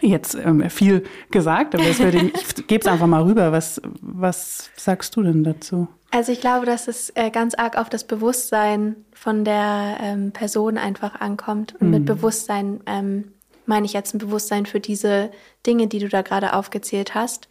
Jetzt 0.00 0.34
ähm, 0.34 0.70
viel 0.70 1.04
gesagt, 1.30 1.74
aber 1.74 1.84
würde, 1.98 2.30
ich 2.32 2.54
gebe 2.66 2.80
es 2.80 2.86
einfach 2.86 3.06
mal 3.06 3.22
rüber. 3.22 3.52
Was, 3.52 3.82
was 4.00 4.70
sagst 4.76 5.16
du 5.16 5.22
denn 5.22 5.44
dazu? 5.44 5.88
Also 6.10 6.32
ich 6.32 6.40
glaube, 6.40 6.66
dass 6.66 6.88
es 6.88 7.10
äh, 7.16 7.30
ganz 7.30 7.54
arg 7.54 7.76
auf 7.76 7.88
das 7.88 8.04
Bewusstsein 8.04 8.96
von 9.12 9.44
der 9.44 9.98
ähm, 10.00 10.32
Person 10.32 10.78
einfach 10.78 11.20
ankommt. 11.20 11.74
Und 11.80 11.88
mhm. 11.88 11.90
mit 11.90 12.04
Bewusstsein 12.06 12.80
ähm, 12.86 13.32
meine 13.66 13.86
ich 13.86 13.92
jetzt 13.92 14.14
ein 14.14 14.18
Bewusstsein 14.18 14.66
für 14.66 14.80
diese 14.80 15.30
Dinge, 15.66 15.86
die 15.86 15.98
du 15.98 16.08
da 16.08 16.22
gerade 16.22 16.54
aufgezählt 16.54 17.14
hast. 17.14 17.48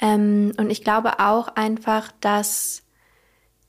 Ähm, 0.00 0.52
und 0.56 0.70
ich 0.70 0.84
glaube 0.84 1.18
auch 1.18 1.48
einfach, 1.48 2.12
dass 2.20 2.82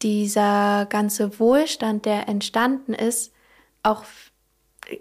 dieser 0.01 0.85
ganze 0.89 1.39
Wohlstand, 1.39 2.05
der 2.05 2.27
entstanden 2.27 2.93
ist, 2.93 3.33
auch 3.83 4.03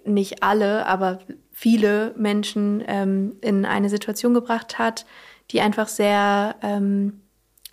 nicht 0.04 0.42
alle, 0.42 0.86
aber 0.86 1.20
viele 1.52 2.14
Menschen 2.16 2.82
ähm, 2.86 3.36
in 3.40 3.64
eine 3.64 3.88
Situation 3.88 4.34
gebracht 4.34 4.78
hat, 4.78 5.06
die 5.50 5.60
einfach 5.60 5.88
sehr, 5.88 6.56
ähm, 6.62 7.20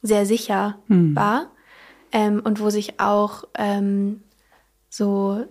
sehr 0.02 0.26
sicher 0.26 0.78
hm. 0.88 1.16
war 1.16 1.52
ähm, 2.12 2.42
und 2.44 2.60
wo 2.60 2.70
sich 2.70 3.00
auch 3.00 3.44
ähm, 3.56 4.24
so 4.90 5.46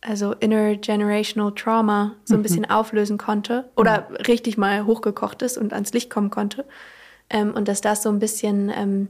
also 0.00 0.32
intergenerational 0.32 1.54
Trauma 1.54 2.14
so 2.24 2.34
ein 2.34 2.38
mhm. 2.38 2.42
bisschen 2.42 2.70
auflösen 2.70 3.16
konnte 3.16 3.70
oder 3.74 4.08
richtig 4.28 4.58
mal 4.58 4.84
hochgekocht 4.84 5.40
ist 5.42 5.56
und 5.56 5.72
ans 5.72 5.92
Licht 5.92 6.10
kommen 6.10 6.30
konnte. 6.30 6.66
Ähm, 7.34 7.52
und 7.52 7.66
dass 7.66 7.80
das 7.80 8.04
so 8.04 8.10
ein 8.10 8.20
bisschen 8.20 8.70
ähm, 8.74 9.08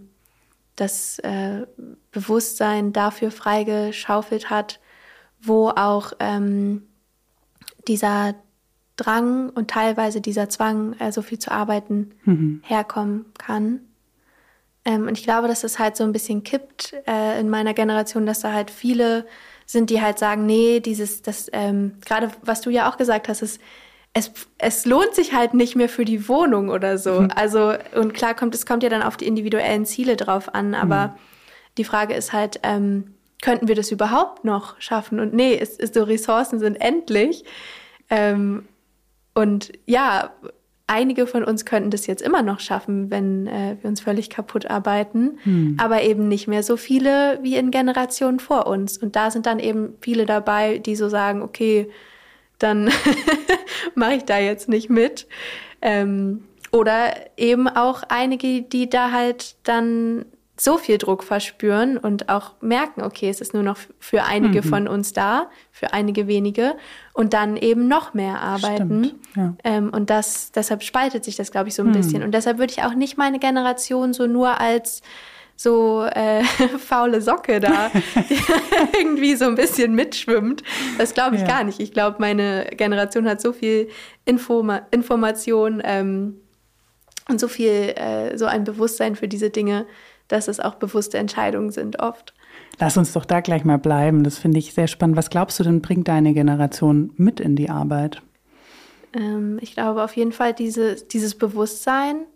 das 0.76 1.18
äh, 1.18 1.66
Bewusstsein 2.10 2.94
dafür 2.94 3.30
freigeschaufelt 3.30 4.48
hat, 4.48 4.80
wo 5.42 5.68
auch 5.68 6.14
ähm, 6.20 6.88
dieser 7.86 8.34
Drang 8.96 9.50
und 9.50 9.70
teilweise 9.70 10.22
dieser 10.22 10.48
Zwang, 10.48 10.94
äh, 10.94 11.12
so 11.12 11.20
viel 11.20 11.38
zu 11.38 11.52
arbeiten, 11.52 12.12
mhm. 12.24 12.62
herkommen 12.64 13.26
kann. 13.36 13.80
Ähm, 14.86 15.06
und 15.06 15.18
ich 15.18 15.24
glaube, 15.24 15.46
dass 15.46 15.62
es 15.62 15.78
halt 15.78 15.96
so 15.96 16.04
ein 16.04 16.12
bisschen 16.12 16.44
kippt 16.44 16.94
äh, 17.06 17.38
in 17.38 17.50
meiner 17.50 17.74
Generation, 17.74 18.24
dass 18.24 18.40
da 18.40 18.52
halt 18.52 18.70
viele 18.70 19.26
sind, 19.66 19.90
die 19.90 20.00
halt 20.00 20.18
sagen, 20.18 20.46
nee, 20.46 20.80
dieses, 20.80 21.20
das, 21.20 21.50
ähm, 21.52 21.98
gerade 22.06 22.30
was 22.40 22.62
du 22.62 22.70
ja 22.70 22.90
auch 22.90 22.96
gesagt 22.96 23.28
hast, 23.28 23.42
ist, 23.42 23.60
es, 24.14 24.30
es 24.58 24.86
lohnt 24.86 25.14
sich 25.14 25.34
halt 25.34 25.54
nicht 25.54 25.74
mehr 25.74 25.88
für 25.88 26.04
die 26.04 26.28
Wohnung 26.28 26.68
oder 26.68 26.98
so. 26.98 27.22
Mhm. 27.22 27.30
Also, 27.34 27.74
und 27.96 28.14
klar 28.14 28.34
kommt, 28.34 28.54
es 28.54 28.64
kommt 28.64 28.84
ja 28.84 28.88
dann 28.88 29.02
auf 29.02 29.16
die 29.16 29.26
individuellen 29.26 29.84
Ziele 29.84 30.16
drauf 30.16 30.54
an, 30.54 30.74
aber 30.74 31.08
mhm. 31.08 31.12
die 31.78 31.84
Frage 31.84 32.14
ist 32.14 32.32
halt, 32.32 32.60
ähm, 32.62 33.14
könnten 33.42 33.66
wir 33.66 33.74
das 33.74 33.90
überhaupt 33.90 34.44
noch 34.44 34.80
schaffen? 34.80 35.18
Und 35.18 35.34
nee, 35.34 35.58
es, 35.60 35.78
es, 35.78 35.92
so 35.92 36.04
Ressourcen 36.04 36.60
sind 36.60 36.76
endlich. 36.76 37.44
Ähm, 38.08 38.66
und 39.34 39.72
ja, 39.84 40.30
einige 40.86 41.26
von 41.26 41.42
uns 41.42 41.64
könnten 41.64 41.90
das 41.90 42.06
jetzt 42.06 42.22
immer 42.22 42.42
noch 42.42 42.60
schaffen, 42.60 43.10
wenn 43.10 43.48
äh, 43.48 43.76
wir 43.80 43.90
uns 43.90 44.00
völlig 44.00 44.30
kaputt 44.30 44.70
arbeiten, 44.70 45.38
hm. 45.42 45.76
aber 45.80 46.02
eben 46.02 46.28
nicht 46.28 46.46
mehr 46.46 46.62
so 46.62 46.76
viele 46.76 47.40
wie 47.42 47.56
in 47.56 47.72
Generationen 47.72 48.38
vor 48.38 48.68
uns. 48.68 48.96
Und 48.96 49.16
da 49.16 49.32
sind 49.32 49.46
dann 49.46 49.58
eben 49.58 49.94
viele 50.00 50.24
dabei, 50.24 50.78
die 50.78 50.94
so 50.94 51.08
sagen, 51.08 51.42
okay, 51.42 51.90
dann 52.64 52.90
mache 53.94 54.14
ich 54.14 54.24
da 54.24 54.38
jetzt 54.38 54.68
nicht 54.68 54.90
mit. 54.90 55.28
Ähm, 55.82 56.44
oder 56.72 57.14
eben 57.36 57.68
auch 57.68 58.02
einige, 58.08 58.62
die 58.62 58.90
da 58.90 59.12
halt 59.12 59.54
dann 59.62 60.24
so 60.56 60.78
viel 60.78 60.98
Druck 60.98 61.24
verspüren 61.24 61.98
und 61.98 62.28
auch 62.28 62.52
merken, 62.60 63.02
okay, 63.02 63.28
es 63.28 63.40
ist 63.40 63.54
nur 63.54 63.64
noch 63.64 63.76
für 63.98 64.24
einige 64.24 64.62
mhm. 64.62 64.68
von 64.68 64.88
uns 64.88 65.12
da, 65.12 65.50
für 65.72 65.92
einige 65.92 66.28
wenige 66.28 66.76
und 67.12 67.32
dann 67.32 67.56
eben 67.56 67.88
noch 67.88 68.14
mehr 68.14 68.40
arbeiten. 68.40 69.20
ja. 69.36 69.54
ähm, 69.64 69.90
und 69.90 70.10
das, 70.10 70.52
deshalb 70.52 70.82
spaltet 70.84 71.24
sich 71.24 71.34
das, 71.34 71.50
glaube 71.50 71.68
ich, 71.68 71.74
so 71.74 71.82
ein 71.82 71.88
mhm. 71.88 71.92
bisschen. 71.92 72.22
Und 72.22 72.32
deshalb 72.32 72.58
würde 72.58 72.72
ich 72.72 72.84
auch 72.84 72.94
nicht 72.94 73.18
meine 73.18 73.40
Generation 73.40 74.12
so 74.12 74.26
nur 74.26 74.60
als 74.60 75.02
so 75.56 76.04
äh, 76.04 76.44
faule 76.78 77.20
Socke 77.20 77.60
da 77.60 77.90
irgendwie 78.98 79.36
so 79.36 79.46
ein 79.46 79.54
bisschen 79.54 79.94
mitschwimmt. 79.94 80.62
Das 80.98 81.14
glaube 81.14 81.36
ich 81.36 81.42
ja. 81.42 81.48
gar 81.48 81.64
nicht. 81.64 81.80
Ich 81.80 81.92
glaube, 81.92 82.16
meine 82.20 82.66
Generation 82.76 83.28
hat 83.28 83.40
so 83.40 83.52
viel 83.52 83.88
Informa 84.24 84.82
Information 84.90 85.80
ähm, 85.84 86.36
und 87.28 87.40
so 87.40 87.48
viel, 87.48 87.94
äh, 87.96 88.36
so 88.36 88.46
ein 88.46 88.64
Bewusstsein 88.64 89.16
für 89.16 89.28
diese 89.28 89.50
Dinge, 89.50 89.86
dass 90.28 90.48
es 90.48 90.60
auch 90.60 90.74
bewusste 90.74 91.18
Entscheidungen 91.18 91.70
sind 91.70 92.00
oft. 92.00 92.34
Lass 92.78 92.96
uns 92.96 93.12
doch 93.12 93.24
da 93.24 93.40
gleich 93.40 93.64
mal 93.64 93.78
bleiben. 93.78 94.24
Das 94.24 94.38
finde 94.38 94.58
ich 94.58 94.74
sehr 94.74 94.88
spannend. 94.88 95.16
Was 95.16 95.30
glaubst 95.30 95.60
du 95.60 95.64
denn, 95.64 95.80
bringt 95.80 96.08
deine 96.08 96.34
Generation 96.34 97.12
mit 97.16 97.40
in 97.40 97.56
die 97.56 97.70
Arbeit? 97.70 98.20
Ähm, 99.14 99.58
ich 99.60 99.74
glaube 99.74 100.02
auf 100.02 100.16
jeden 100.16 100.32
Fall 100.32 100.52
diese, 100.52 100.96
dieses 100.96 101.36
Bewusstsein, 101.36 102.26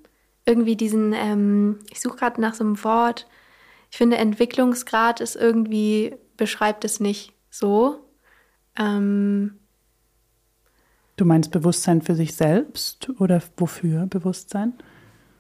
irgendwie 0.48 0.76
diesen, 0.76 1.12
ähm, 1.12 1.78
ich 1.90 2.00
suche 2.00 2.16
gerade 2.16 2.40
nach 2.40 2.54
so 2.54 2.64
einem 2.64 2.82
Wort. 2.82 3.28
Ich 3.90 3.96
finde, 3.96 4.16
Entwicklungsgrad 4.16 5.20
ist 5.20 5.37
irgendwie, 5.37 6.16
beschreibt 6.37 6.84
es 6.84 6.98
nicht 7.00 7.32
so. 7.50 8.00
Ähm, 8.78 9.58
du 11.16 11.24
meinst 11.24 11.50
Bewusstsein 11.50 12.02
für 12.02 12.14
sich 12.14 12.34
selbst 12.34 13.11
oder 13.18 13.42
wofür 13.56 14.06
Bewusstsein? 14.06 14.74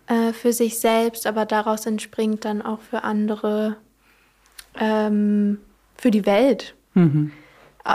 äh, 0.08 0.32
für 0.32 0.52
sich 0.52 0.78
selbst, 0.78 1.26
aber 1.26 1.46
daraus 1.46 1.86
entspringt 1.86 2.44
dann 2.44 2.62
auch 2.62 2.80
für 2.80 3.04
andere, 3.04 3.76
ähm, 4.78 5.58
für 5.96 6.10
die 6.10 6.26
Welt. 6.26 6.74
Mhm. 6.94 7.32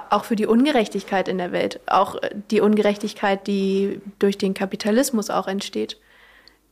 Auch 0.10 0.23
für 0.26 0.36
die 0.36 0.47
Ungerechtigkeit 0.47 1.28
in 1.28 1.38
der 1.38 1.52
Welt. 1.52 1.80
Auch 1.88 2.15
äh, 2.21 2.30
die 2.52 2.62
Ungerechtigkeit, 2.62 3.45
die 3.47 3.99
durch 4.19 4.38
den 4.38 4.54
Kapitalismus 4.54 5.30
auch 5.30 5.47
entsteht. 5.47 5.99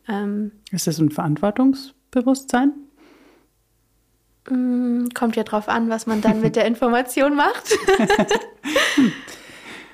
Ähm, 0.08 0.52
Ist 0.72 0.88
das 0.88 1.00
ein 1.00 1.12
Verantwortungsbewusstsein? 1.12 2.74
Mm, 4.50 5.10
kommt 5.14 5.36
ja 5.36 5.44
drauf 5.44 5.70
an, 5.70 5.90
was 5.90 6.08
man 6.08 6.22
dann 6.22 6.42
mit 6.42 6.56
der 6.56 6.66
Information 6.68 7.36
macht. 7.36 7.70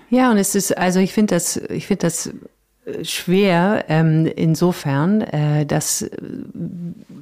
ja, 0.10 0.32
und 0.32 0.38
es 0.38 0.56
ist, 0.56 0.78
also 0.78 1.00
ich 1.00 1.14
finde 1.14 1.36
das, 1.36 1.58
ich 1.58 1.88
finde 1.88 2.02
das 2.02 2.32
schwer 3.04 3.86
ähm, 3.90 4.26
insofern, 4.26 5.22
äh, 5.22 5.66
dass 5.66 6.04
äh, 6.04 6.10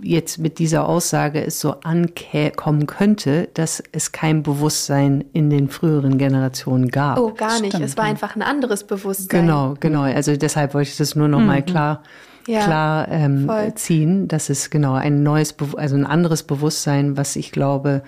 jetzt 0.01 0.37
mit 0.37 0.59
dieser 0.59 0.87
Aussage 0.87 1.43
es 1.43 1.59
so 1.59 1.75
ankommen 1.81 2.85
könnte, 2.85 3.49
dass 3.53 3.81
es 3.91 4.11
kein 4.11 4.43
Bewusstsein 4.43 5.25
in 5.33 5.49
den 5.49 5.69
früheren 5.69 6.17
Generationen 6.17 6.89
gab. 6.89 7.17
Oh, 7.17 7.33
gar 7.33 7.59
nicht. 7.59 7.73
Stimmt. 7.73 7.85
Es 7.85 7.97
war 7.97 8.05
einfach 8.05 8.35
ein 8.35 8.43
anderes 8.43 8.83
Bewusstsein. 8.83 9.41
Genau, 9.41 9.75
genau. 9.79 10.03
Also 10.03 10.35
deshalb 10.37 10.73
wollte 10.73 10.91
ich 10.91 10.97
das 10.97 11.15
nur 11.15 11.27
noch 11.27 11.39
mhm. 11.39 11.47
mal 11.47 11.63
klar 11.63 12.03
ja, 12.47 12.65
klar 12.65 13.07
ähm, 13.09 13.49
ziehen, 13.75 14.27
dass 14.27 14.49
es 14.49 14.69
genau 14.69 14.93
ein 14.93 15.23
neues, 15.23 15.55
also 15.77 15.95
ein 15.95 16.05
anderes 16.05 16.43
Bewusstsein, 16.43 17.17
was 17.17 17.35
ich 17.35 17.51
glaube, 17.51 18.03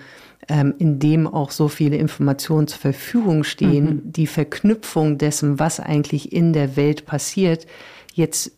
ähm, 0.48 0.74
in 0.78 0.98
dem 0.98 1.26
auch 1.26 1.50
so 1.50 1.68
viele 1.68 1.96
Informationen 1.96 2.68
zur 2.68 2.78
Verfügung 2.78 3.44
stehen, 3.44 3.84
mhm. 3.84 4.12
die 4.12 4.26
Verknüpfung 4.26 5.18
dessen, 5.18 5.58
was 5.58 5.80
eigentlich 5.80 6.32
in 6.32 6.52
der 6.52 6.76
Welt 6.76 7.06
passiert, 7.06 7.66
jetzt 8.14 8.52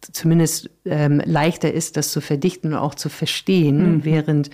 zumindest 0.00 0.70
ähm, 0.84 1.22
leichter 1.24 1.72
ist, 1.72 1.96
das 1.96 2.10
zu 2.10 2.20
verdichten 2.20 2.72
und 2.72 2.78
auch 2.78 2.94
zu 2.94 3.08
verstehen, 3.08 3.96
mhm. 3.96 4.04
während 4.04 4.50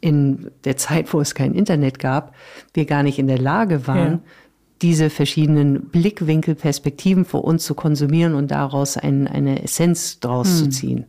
in 0.00 0.50
der 0.64 0.76
Zeit, 0.76 1.12
wo 1.12 1.20
es 1.20 1.34
kein 1.34 1.54
Internet 1.54 1.98
gab, 1.98 2.34
wir 2.74 2.84
gar 2.84 3.02
nicht 3.02 3.18
in 3.18 3.26
der 3.26 3.38
Lage 3.38 3.86
waren, 3.86 4.12
ja. 4.12 4.20
Diese 4.84 5.08
verschiedenen 5.08 5.86
Blickwinkel, 5.86 6.54
Perspektiven 6.54 7.24
für 7.24 7.38
uns 7.38 7.64
zu 7.64 7.74
konsumieren 7.74 8.34
und 8.34 8.50
daraus 8.50 8.98
ein, 8.98 9.26
eine 9.26 9.62
Essenz 9.62 10.20
draus 10.20 10.52
mhm. 10.52 10.56
zu 10.58 10.68
ziehen. 10.68 11.06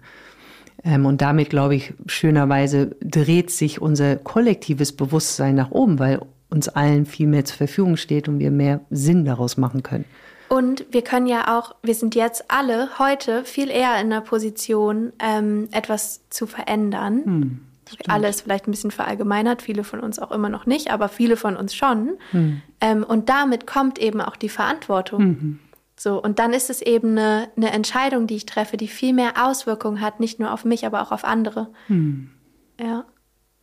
Ähm, 0.85 1.05
und 1.05 1.19
damit, 1.21 1.49
glaube 1.49 1.75
ich, 1.75 1.93
schönerweise 2.05 2.95
dreht 3.01 3.51
sich 3.51 3.81
unser 3.81 4.15
kollektives 4.15 4.93
Bewusstsein 4.93 5.55
nach 5.55 5.71
oben, 5.71 5.99
weil 5.99 6.21
uns 6.49 6.69
allen 6.69 7.05
viel 7.05 7.27
mehr 7.27 7.43
zur 7.43 7.57
Verfügung 7.57 7.97
steht 7.97 8.29
und 8.29 8.39
wir 8.39 8.49
mehr 8.49 8.79
Sinn 8.91 9.25
daraus 9.25 9.57
machen 9.57 9.83
können. 9.83 10.05
Und 10.47 10.85
wir 10.91 11.01
können 11.01 11.27
ja 11.27 11.59
auch, 11.59 11.75
wir 11.83 11.95
sind 11.95 12.15
jetzt 12.15 12.45
alle 12.47 12.97
heute 12.97 13.43
viel 13.43 13.69
eher 13.69 13.99
in 13.99 14.09
der 14.09 14.21
Position, 14.21 15.11
ähm, 15.19 15.67
etwas 15.73 16.21
zu 16.29 16.47
verändern. 16.47 17.25
Hm, 17.25 17.59
Alles 18.07 18.41
vielleicht 18.41 18.67
ein 18.67 18.71
bisschen 18.71 18.91
verallgemeinert, 18.91 19.61
viele 19.61 19.83
von 19.83 19.99
uns 19.99 20.19
auch 20.19 20.31
immer 20.31 20.49
noch 20.49 20.65
nicht, 20.65 20.91
aber 20.91 21.09
viele 21.09 21.37
von 21.37 21.55
uns 21.55 21.75
schon. 21.75 22.17
Hm. 22.31 22.61
Ähm, 22.81 23.03
und 23.03 23.29
damit 23.29 23.67
kommt 23.67 23.99
eben 23.99 24.21
auch 24.21 24.35
die 24.35 24.49
Verantwortung. 24.49 25.23
Mhm. 25.23 25.59
So, 25.97 26.21
und 26.21 26.39
dann 26.39 26.53
ist 26.53 26.69
es 26.69 26.81
eben 26.81 27.11
eine, 27.11 27.47
eine 27.55 27.71
Entscheidung, 27.71 28.27
die 28.27 28.35
ich 28.35 28.45
treffe, 28.45 28.75
die 28.75 28.89
viel 28.89 29.13
mehr 29.13 29.45
Auswirkungen 29.47 30.01
hat, 30.01 30.19
nicht 30.19 30.39
nur 30.39 30.51
auf 30.51 30.65
mich, 30.65 30.85
aber 30.85 31.01
auch 31.01 31.11
auf 31.11 31.23
andere. 31.23 31.69
Hm. 31.87 32.31
Ja. 32.79 33.05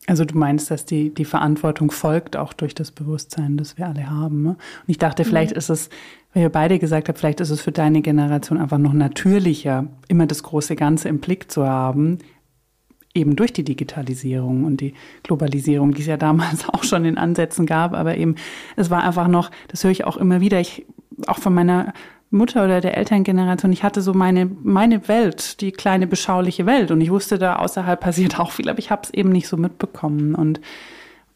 Also 0.05 0.25
du 0.25 0.37
meinst, 0.37 0.69
dass 0.69 0.85
die, 0.85 1.13
die 1.13 1.23
Verantwortung 1.23 1.89
folgt 1.89 2.35
auch 2.35 2.51
durch 2.51 2.75
das 2.75 2.91
Bewusstsein, 2.91 3.55
das 3.55 3.77
wir 3.77 3.87
alle 3.87 4.09
haben. 4.09 4.43
Ne? 4.43 4.49
Und 4.49 4.57
ich 4.87 4.97
dachte, 4.97 5.23
vielleicht 5.23 5.51
mhm. 5.51 5.57
ist 5.57 5.69
es, 5.69 5.89
weil 6.33 6.43
ihr 6.43 6.49
beide 6.49 6.77
gesagt 6.77 7.07
habt, 7.07 7.19
vielleicht 7.19 7.39
ist 7.39 7.51
es 7.51 7.61
für 7.61 7.71
deine 7.71 8.01
Generation 8.01 8.57
einfach 8.57 8.79
noch 8.79 8.91
natürlicher, 8.91 9.87
immer 10.09 10.25
das 10.25 10.43
große 10.43 10.75
Ganze 10.75 11.07
im 11.07 11.19
Blick 11.19 11.49
zu 11.49 11.65
haben, 11.65 12.17
eben 13.13 13.35
durch 13.35 13.53
die 13.53 13.63
Digitalisierung 13.63 14.63
und 14.63 14.81
die 14.81 14.93
Globalisierung, 15.23 15.93
die 15.93 16.01
es 16.01 16.07
ja 16.07 16.17
damals 16.17 16.67
auch 16.69 16.83
schon 16.83 17.05
in 17.05 17.17
Ansätzen 17.17 17.65
gab, 17.65 17.93
aber 17.93 18.17
eben, 18.17 18.35
es 18.75 18.89
war 18.89 19.03
einfach 19.03 19.27
noch, 19.27 19.51
das 19.67 19.83
höre 19.83 19.91
ich 19.91 20.05
auch 20.05 20.17
immer 20.17 20.41
wieder, 20.41 20.59
ich, 20.59 20.85
auch 21.27 21.37
von 21.37 21.53
meiner 21.53 21.93
Mutter 22.31 22.65
oder 22.65 22.81
der 22.81 22.97
Elterngeneration, 22.97 23.71
ich 23.71 23.83
hatte 23.83 24.01
so 24.01 24.13
meine, 24.13 24.49
meine 24.63 25.07
Welt, 25.07 25.61
die 25.61 25.71
kleine 25.71 26.07
beschauliche 26.07 26.65
Welt. 26.65 26.89
Und 26.89 26.99
ich 26.99 27.11
wusste, 27.11 27.37
da 27.37 27.57
außerhalb 27.57 27.99
passiert 28.01 28.39
auch 28.39 28.51
viel, 28.51 28.69
aber 28.69 28.79
ich 28.79 28.89
habe 28.89 29.03
es 29.03 29.11
eben 29.11 29.29
nicht 29.29 29.47
so 29.47 29.55
mitbekommen. 29.55 30.33
Und, 30.33 30.59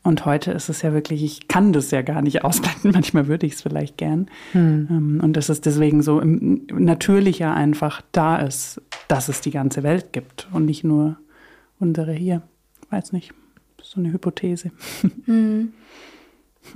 Und 0.02 0.26
heute 0.26 0.52
ist 0.52 0.70
es 0.70 0.82
ja 0.82 0.94
wirklich, 0.94 1.24
ich 1.24 1.48
kann 1.48 1.72
das 1.72 1.92
ja 1.92 2.02
gar 2.02 2.24
nicht 2.24 2.44
ausblenden. 2.44 2.92
Manchmal 2.96 3.28
würde 3.28 3.46
ich 3.46 3.54
es 3.54 3.62
vielleicht 3.62 3.98
gern. 3.98 4.28
Hm. 4.54 5.20
Und 5.24 5.34
dass 5.38 5.50
es 5.50 5.62
deswegen 5.62 6.02
so 6.02 6.20
natürlicher 6.24 7.54
einfach 7.54 8.02
da 8.12 8.38
ist, 8.38 8.82
dass 9.08 9.30
es 9.30 9.42
die 9.42 9.52
ganze 9.52 9.84
Welt 9.84 10.14
gibt 10.14 10.48
und 10.52 10.66
nicht 10.66 10.84
nur 10.84 11.18
unsere 11.80 12.14
hier. 12.14 12.42
Weiß 12.90 13.12
nicht. 13.12 13.34
So 13.82 14.00
eine 14.00 14.12
Hypothese. 14.12 14.72
Hm. 15.26 15.74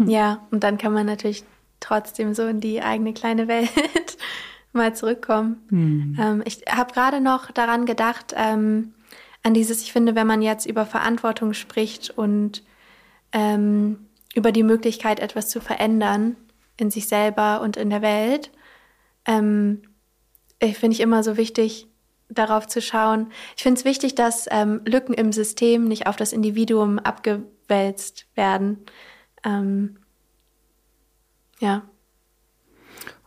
Ja, 0.06 0.48
und 0.52 0.64
dann 0.64 0.78
kann 0.78 0.94
man 0.94 1.06
natürlich 1.06 1.44
trotzdem 1.82 2.34
so 2.34 2.48
in 2.48 2.62
die 2.62 2.82
eigene 2.82 3.14
kleine 3.14 3.50
Welt 3.50 3.70
mal 4.74 4.96
zurückkommen. 4.96 5.58
Hm. 5.70 6.18
Ähm, 6.18 6.44
ich 6.46 6.62
habe 6.70 6.94
gerade 6.94 7.20
noch 7.20 7.52
daran 7.52 7.86
gedacht, 7.86 8.34
ähm, 8.38 8.94
an 9.44 9.54
dieses, 9.54 9.82
ich 9.82 9.92
finde, 9.92 10.16
wenn 10.16 10.28
man 10.28 10.42
jetzt 10.42 10.66
über 10.66 10.86
Verantwortung 10.86 11.54
spricht 11.54 12.12
und 12.12 12.64
ähm, 13.34 14.06
über 14.36 14.52
die 14.52 14.64
Möglichkeit, 14.64 15.20
etwas 15.20 15.50
zu 15.50 15.60
verändern 15.60 16.38
in 16.78 16.92
sich 16.92 17.08
selber 17.08 17.62
und 17.62 17.76
in 17.76 17.90
der 17.90 18.02
Welt, 18.02 18.52
ähm, 19.26 19.82
finde 20.60 20.94
ich 20.94 21.02
immer 21.02 21.24
so 21.24 21.38
wichtig, 21.38 21.88
darauf 22.32 22.68
zu 22.68 22.82
schauen. 22.82 23.28
Ich 23.56 23.64
finde 23.64 23.80
es 23.80 23.86
wichtig, 23.86 24.16
dass 24.16 24.48
ähm, 24.50 24.82
Lücken 24.86 25.14
im 25.14 25.32
System 25.32 25.86
nicht 25.86 26.08
auf 26.08 26.16
das 26.16 26.34
Individuum 26.34 27.00
abgewälzt 27.00 28.26
werden. 28.36 28.80
Ähm, 29.44 29.98
ja. 31.60 31.84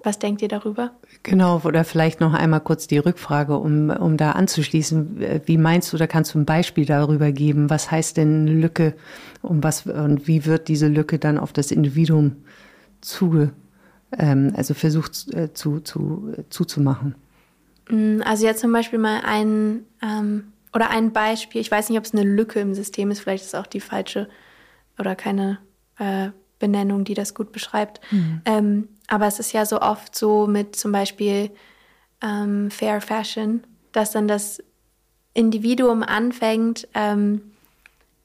Was 0.03 0.19
denkt 0.19 0.43
ihr 0.43 0.49
darüber? 0.49 0.91
Genau, 1.23 1.63
oder 1.65 1.83
vielleicht 1.85 2.21
noch 2.21 2.35
einmal 2.35 2.61
kurz 2.61 2.87
die 2.87 2.99
Rückfrage, 2.99 3.57
um, 3.57 3.89
um 3.89 4.19
da 4.19 4.33
anzuschließen. 4.33 5.43
Wie 5.47 5.57
meinst 5.57 5.93
du, 5.93 5.97
da 5.97 6.07
kannst 6.07 6.35
du 6.35 6.39
ein 6.39 6.45
Beispiel 6.45 6.85
darüber 6.85 7.33
geben? 7.33 7.71
Was 7.71 7.91
heißt 7.91 8.19
denn 8.19 8.47
Lücke? 8.47 8.95
Um 9.41 9.63
was, 9.63 9.87
und 9.87 10.29
wie 10.29 10.45
wird 10.45 10.69
diese 10.69 10.89
Lücke 10.89 11.19
dann 11.19 11.39
auf 11.39 11.55
das 11.55 11.71
Individuum 11.71 12.37
zuge, 13.01 13.53
ähm, 14.19 14.53
also 14.55 14.75
versucht 14.75 15.33
äh, 15.33 15.55
zu, 15.55 15.81
zu, 15.81 16.35
äh, 16.37 16.43
zuzumachen? 16.51 17.15
Mm, 17.89 18.23
also 18.25 18.47
jetzt 18.47 18.61
zum 18.61 18.73
Beispiel 18.73 18.99
mal 18.99 19.23
ein, 19.25 19.87
ähm, 20.03 20.53
oder 20.75 20.91
ein 20.91 21.13
Beispiel. 21.13 21.61
Ich 21.61 21.71
weiß 21.71 21.89
nicht, 21.89 21.99
ob 21.99 22.05
es 22.05 22.13
eine 22.13 22.25
Lücke 22.25 22.61
im 22.61 22.75
System 22.75 23.11
ist. 23.11 23.21
Vielleicht 23.21 23.45
ist 23.45 23.55
es 23.55 23.61
auch 23.61 23.67
die 23.67 23.81
falsche 23.81 24.29
oder 24.99 25.17
keine 25.17 25.59
äh, 25.99 26.31
Benennung, 26.59 27.05
die 27.05 27.15
das 27.15 27.35
gut 27.35 27.53
beschreibt. 27.53 28.01
Mhm. 28.11 28.43
Ähm, 28.45 28.89
aber 29.07 29.27
es 29.27 29.39
ist 29.39 29.53
ja 29.53 29.67
so 29.67 29.81
oft 29.81 30.17
so 30.17 30.47
mit 30.47 30.77
zum 30.77 30.93
Beispiel 30.93 31.51
ähm, 32.23 32.71
Fair 32.71 33.01
Fashion, 33.01 33.65
dass 33.93 34.13
dann 34.13 34.29
das 34.29 34.63
Individuum 35.35 36.03
anfängt, 36.03 36.89
ähm, 36.95 37.43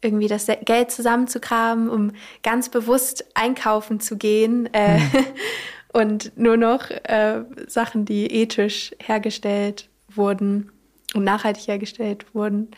irgendwie 0.01 0.28
das 0.28 0.47
Geld 0.64 0.91
zusammenzukramen, 0.91 1.89
um 1.89 2.12
ganz 2.41 2.70
bewusst 2.70 3.26
einkaufen 3.34 3.99
zu 3.99 4.16
gehen 4.16 4.74
äh, 4.74 4.99
mhm. 4.99 5.12
und 5.91 6.37
nur 6.37 6.57
noch 6.57 6.89
äh, 6.89 7.43
Sachen, 7.67 8.05
die 8.05 8.27
ethisch 8.27 8.93
hergestellt 8.99 9.89
wurden 10.09 10.71
und 11.15 11.23
nachhaltig 11.23 11.67
hergestellt 11.67 12.25
wurden, 12.33 12.69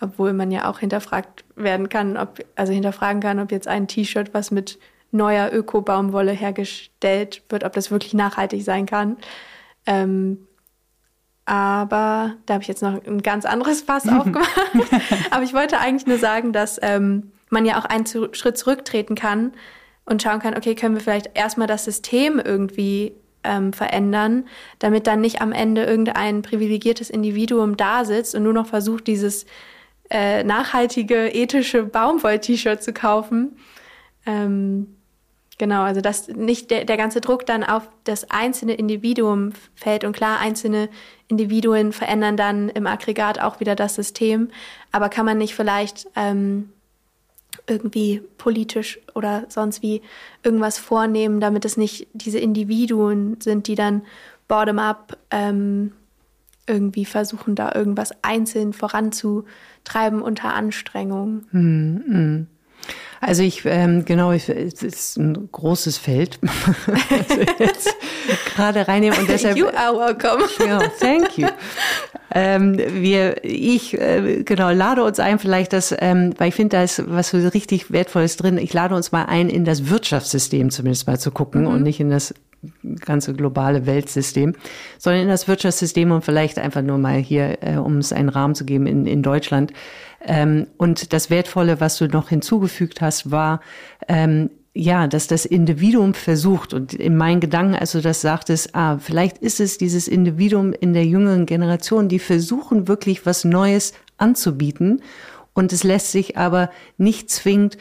obwohl 0.00 0.32
man 0.32 0.50
ja 0.50 0.68
auch 0.68 0.80
hinterfragt 0.80 1.44
werden 1.54 1.88
kann, 1.88 2.16
ob 2.16 2.44
also 2.56 2.72
hinterfragen 2.72 3.20
kann, 3.20 3.38
ob 3.38 3.52
jetzt 3.52 3.68
ein 3.68 3.86
T-Shirt, 3.86 4.34
was 4.34 4.50
mit 4.50 4.78
neuer 5.12 5.52
Öko-Baumwolle 5.52 6.32
hergestellt 6.32 7.42
wird, 7.48 7.64
ob 7.64 7.72
das 7.72 7.90
wirklich 7.90 8.14
nachhaltig 8.14 8.64
sein 8.64 8.86
kann. 8.86 9.16
Ähm, 9.86 10.46
aber 11.44 12.36
da 12.46 12.54
habe 12.54 12.62
ich 12.62 12.68
jetzt 12.68 12.82
noch 12.82 13.04
ein 13.04 13.22
ganz 13.22 13.44
anderes 13.44 13.82
Fass 13.86 14.08
aufgemacht. 14.08 14.50
aber 15.30 15.42
ich 15.42 15.54
wollte 15.54 15.78
eigentlich 15.78 16.06
nur 16.06 16.18
sagen, 16.18 16.52
dass 16.52 16.78
ähm, 16.82 17.32
man 17.50 17.64
ja 17.64 17.78
auch 17.78 17.84
einen 17.84 18.06
Schritt 18.06 18.58
zurücktreten 18.58 19.14
kann 19.14 19.52
und 20.10 20.22
schauen 20.22 20.40
kann, 20.40 20.56
okay, 20.56 20.74
können 20.74 20.94
wir 20.94 21.00
vielleicht 21.00 21.30
erstmal 21.34 21.66
das 21.66 21.84
System 21.84 22.40
irgendwie 22.44 23.12
ähm, 23.44 23.72
verändern, 23.72 24.46
damit 24.78 25.06
dann 25.06 25.20
nicht 25.20 25.40
am 25.40 25.52
Ende 25.52 25.84
irgendein 25.84 26.42
privilegiertes 26.42 27.10
Individuum 27.10 27.76
da 27.76 28.04
sitzt 28.04 28.34
und 28.34 28.42
nur 28.42 28.52
noch 28.52 28.66
versucht, 28.66 29.06
dieses 29.06 29.46
äh, 30.10 30.42
nachhaltige, 30.44 31.28
ethische 31.32 31.84
Baumwoll-T-Shirt 31.84 32.82
zu 32.82 32.92
kaufen. 32.92 33.56
Ähm, 34.26 34.96
Genau, 35.60 35.82
also 35.82 36.00
dass 36.00 36.26
nicht 36.28 36.70
der, 36.70 36.86
der 36.86 36.96
ganze 36.96 37.20
Druck 37.20 37.44
dann 37.44 37.64
auf 37.64 37.86
das 38.04 38.30
einzelne 38.30 38.72
Individuum 38.72 39.52
fällt. 39.74 40.04
Und 40.04 40.16
klar, 40.16 40.40
einzelne 40.40 40.88
Individuen 41.28 41.92
verändern 41.92 42.38
dann 42.38 42.70
im 42.70 42.86
Aggregat 42.86 43.38
auch 43.38 43.60
wieder 43.60 43.74
das 43.74 43.94
System. 43.94 44.48
Aber 44.90 45.10
kann 45.10 45.26
man 45.26 45.36
nicht 45.36 45.54
vielleicht 45.54 46.06
ähm, 46.16 46.72
irgendwie 47.66 48.22
politisch 48.38 49.00
oder 49.14 49.44
sonst 49.48 49.82
wie 49.82 50.02
irgendwas 50.42 50.78
vornehmen, 50.78 51.40
damit 51.40 51.64
es 51.64 51.76
nicht 51.76 52.08
diese 52.12 52.38
Individuen 52.38 53.40
sind, 53.40 53.66
die 53.66 53.74
dann 53.74 54.02
bottom-up 54.48 55.16
ähm, 55.30 55.92
irgendwie 56.66 57.04
versuchen, 57.04 57.54
da 57.54 57.74
irgendwas 57.74 58.12
einzeln 58.22 58.72
voranzutreiben 58.72 60.22
unter 60.22 60.54
Anstrengung. 60.54 61.42
Mm, 61.52 61.96
mm. 62.06 62.46
Also 63.20 63.42
ich, 63.42 63.66
ähm, 63.66 64.06
genau, 64.06 64.32
ich, 64.32 64.48
es 64.48 64.82
ist 64.82 65.18
ein 65.18 65.50
großes 65.52 65.98
Feld. 65.98 66.38
also 67.10 67.40
jetzt 67.58 67.94
gerade 68.54 68.88
reinnehmen 68.88 69.18
und 69.18 69.28
deshalb. 69.28 69.56
You 69.56 69.66
are 69.66 69.94
welcome. 69.94 70.44
Ja, 70.66 70.80
thank 71.00 71.36
you. 71.36 71.48
Ähm, 72.32 72.78
wir, 72.78 73.44
ich, 73.44 73.98
äh, 73.98 74.42
genau, 74.44 74.70
lade 74.70 75.02
uns 75.02 75.18
ein, 75.18 75.38
vielleicht 75.38 75.72
das, 75.72 75.94
ähm, 75.98 76.32
weil 76.38 76.48
ich 76.48 76.54
finde, 76.54 76.76
da 76.76 76.82
ist 76.82 77.02
was 77.10 77.30
so 77.30 77.38
richtig 77.48 77.90
Wertvolles 77.90 78.36
drin. 78.36 78.56
Ich 78.56 78.72
lade 78.72 78.94
uns 78.94 79.12
mal 79.12 79.24
ein, 79.24 79.50
in 79.50 79.64
das 79.64 79.90
Wirtschaftssystem 79.90 80.70
zumindest 80.70 81.06
mal 81.06 81.18
zu 81.18 81.30
gucken 81.30 81.62
mhm. 81.62 81.68
und 81.68 81.82
nicht 81.82 82.00
in 82.00 82.10
das 82.10 82.34
ganze 83.04 83.34
globale 83.34 83.86
Weltsystem, 83.86 84.54
sondern 84.98 85.22
in 85.22 85.28
das 85.28 85.48
Wirtschaftssystem 85.48 86.10
und 86.10 86.24
vielleicht 86.24 86.58
einfach 86.58 86.82
nur 86.82 86.98
mal 86.98 87.16
hier, 87.16 87.58
äh, 87.62 87.76
um 87.76 87.98
es 87.98 88.12
einen 88.12 88.28
Rahmen 88.28 88.54
zu 88.54 88.64
geben, 88.64 88.86
in, 88.86 89.06
in 89.06 89.22
Deutschland. 89.22 89.72
Ähm, 90.24 90.66
und 90.76 91.12
das 91.12 91.30
Wertvolle, 91.30 91.80
was 91.80 91.96
du 91.98 92.06
noch 92.06 92.28
hinzugefügt 92.28 93.00
hast, 93.00 93.30
war, 93.30 93.60
ähm, 94.08 94.50
ja, 94.72 95.08
dass 95.08 95.26
das 95.26 95.46
Individuum 95.46 96.14
versucht 96.14 96.74
und 96.74 96.94
in 96.94 97.16
meinen 97.16 97.40
Gedanken, 97.40 97.74
also 97.74 98.00
das 98.00 98.20
sagt 98.20 98.50
es, 98.50 98.72
ah, 98.74 98.98
vielleicht 98.98 99.38
ist 99.38 99.58
es 99.58 99.78
dieses 99.78 100.06
Individuum 100.06 100.72
in 100.72 100.92
der 100.92 101.04
jüngeren 101.06 101.46
Generation, 101.46 102.08
die 102.08 102.20
versuchen 102.20 102.86
wirklich 102.86 103.26
was 103.26 103.44
Neues 103.44 103.94
anzubieten 104.16 105.02
und 105.54 105.72
es 105.72 105.82
lässt 105.82 106.12
sich 106.12 106.36
aber 106.36 106.70
nicht 106.98 107.30
zwingend 107.30 107.78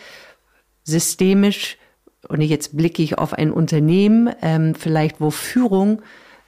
systemisch 0.84 1.78
und 2.28 2.42
jetzt 2.42 2.76
blicke 2.76 3.02
ich 3.02 3.18
auf 3.18 3.34
ein 3.34 3.52
Unternehmen, 3.52 4.30
ähm, 4.42 4.76
vielleicht 4.76 5.22
wo 5.22 5.30
Führung, 5.30 6.02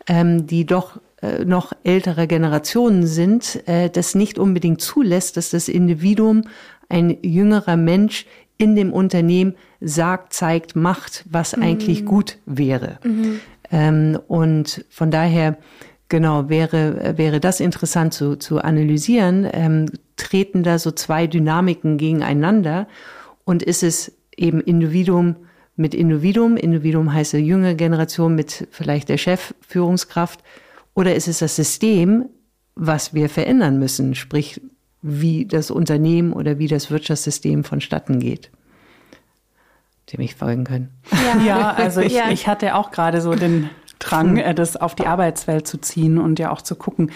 ähm, 0.07 0.47
die 0.47 0.65
doch 0.65 0.99
äh, 1.21 1.45
noch 1.45 1.73
ältere 1.83 2.27
Generationen 2.27 3.05
sind, 3.05 3.67
äh, 3.67 3.89
das 3.89 4.15
nicht 4.15 4.37
unbedingt 4.37 4.81
zulässt, 4.81 5.37
dass 5.37 5.51
das 5.51 5.69
Individuum, 5.69 6.43
ein 6.89 7.17
jüngerer 7.21 7.77
Mensch 7.77 8.25
in 8.57 8.75
dem 8.75 8.91
Unternehmen 8.91 9.55
sagt, 9.79 10.33
zeigt, 10.33 10.75
macht, 10.75 11.25
was 11.29 11.55
mhm. 11.55 11.63
eigentlich 11.63 12.05
gut 12.05 12.37
wäre. 12.45 12.99
Mhm. 13.03 13.39
Ähm, 13.71 14.19
und 14.27 14.85
von 14.89 15.09
daher, 15.09 15.57
genau, 16.09 16.49
wäre, 16.49 17.17
wäre 17.17 17.39
das 17.39 17.59
interessant 17.59 18.13
zu, 18.13 18.35
zu 18.35 18.59
analysieren. 18.59 19.47
Ähm, 19.51 19.85
treten 20.17 20.63
da 20.63 20.77
so 20.77 20.91
zwei 20.91 21.27
Dynamiken 21.27 21.97
gegeneinander 21.97 22.87
und 23.45 23.63
ist 23.63 23.83
es 23.83 24.11
eben 24.35 24.59
Individuum 24.59 25.37
mit 25.81 25.93
Individuum, 25.93 26.55
Individuum 26.55 27.11
heißt 27.11 27.33
jüngere 27.33 27.75
Generation 27.75 28.35
mit 28.35 28.67
vielleicht 28.71 29.09
der 29.09 29.17
Chefführungskraft, 29.17 30.41
oder 30.93 31.15
ist 31.15 31.27
es 31.27 31.39
das 31.39 31.55
System, 31.55 32.29
was 32.75 33.13
wir 33.13 33.29
verändern 33.29 33.79
müssen, 33.79 34.15
sprich 34.15 34.61
wie 35.01 35.45
das 35.45 35.71
Unternehmen 35.71 36.33
oder 36.33 36.59
wie 36.59 36.67
das 36.67 36.91
Wirtschaftssystem 36.91 37.63
vonstatten 37.63 38.19
geht? 38.19 38.51
Dem 40.11 40.19
ich 40.19 40.35
folgen 40.35 40.65
können. 40.65 40.89
Ja, 41.11 41.41
ja 41.43 41.71
also 41.71 42.01
ich, 42.01 42.13
ja. 42.13 42.29
ich 42.29 42.47
hatte 42.47 42.75
auch 42.75 42.91
gerade 42.91 43.21
so 43.21 43.33
den 43.33 43.69
Drang, 43.99 44.37
äh, 44.37 44.53
das 44.53 44.75
auf 44.75 44.95
die 44.95 45.07
Arbeitswelt 45.07 45.67
zu 45.67 45.79
ziehen 45.79 46.17
und 46.17 46.39
ja 46.39 46.51
auch 46.51 46.61
zu 46.61 46.75
gucken, 46.75 47.11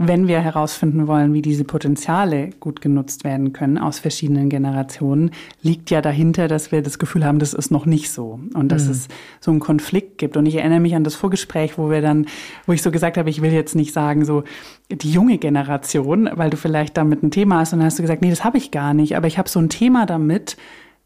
wenn 0.00 0.28
wir 0.28 0.40
herausfinden 0.40 1.08
wollen, 1.08 1.34
wie 1.34 1.42
diese 1.42 1.64
Potenziale 1.64 2.50
gut 2.60 2.80
genutzt 2.80 3.24
werden 3.24 3.52
können 3.52 3.78
aus 3.78 3.98
verschiedenen 3.98 4.48
Generationen, 4.48 5.32
liegt 5.60 5.90
ja 5.90 6.00
dahinter, 6.00 6.46
dass 6.46 6.70
wir 6.70 6.82
das 6.82 7.00
Gefühl 7.00 7.24
haben, 7.24 7.40
das 7.40 7.52
ist 7.52 7.72
noch 7.72 7.84
nicht 7.84 8.12
so 8.12 8.38
und 8.54 8.70
dass 8.70 8.84
mhm. 8.84 8.90
es 8.92 9.08
so 9.40 9.50
einen 9.50 9.58
Konflikt 9.58 10.18
gibt. 10.18 10.36
Und 10.36 10.46
ich 10.46 10.54
erinnere 10.54 10.78
mich 10.78 10.94
an 10.94 11.02
das 11.02 11.16
Vorgespräch, 11.16 11.78
wo 11.78 11.90
wir 11.90 12.00
dann, 12.00 12.26
wo 12.66 12.72
ich 12.72 12.80
so 12.80 12.92
gesagt 12.92 13.18
habe, 13.18 13.28
ich 13.28 13.42
will 13.42 13.52
jetzt 13.52 13.74
nicht 13.74 13.92
sagen, 13.92 14.24
so 14.24 14.44
die 14.88 15.10
junge 15.10 15.36
Generation, 15.38 16.30
weil 16.32 16.50
du 16.50 16.56
vielleicht 16.56 16.96
damit 16.96 17.24
ein 17.24 17.32
Thema 17.32 17.58
hast 17.58 17.72
und 17.72 17.80
dann 17.80 17.86
hast 17.86 17.98
du 17.98 18.02
gesagt, 18.02 18.22
nee, 18.22 18.30
das 18.30 18.44
habe 18.44 18.56
ich 18.56 18.70
gar 18.70 18.94
nicht, 18.94 19.16
aber 19.16 19.26
ich 19.26 19.36
habe 19.36 19.48
so 19.48 19.58
ein 19.58 19.68
Thema 19.68 20.06
damit, 20.06 20.56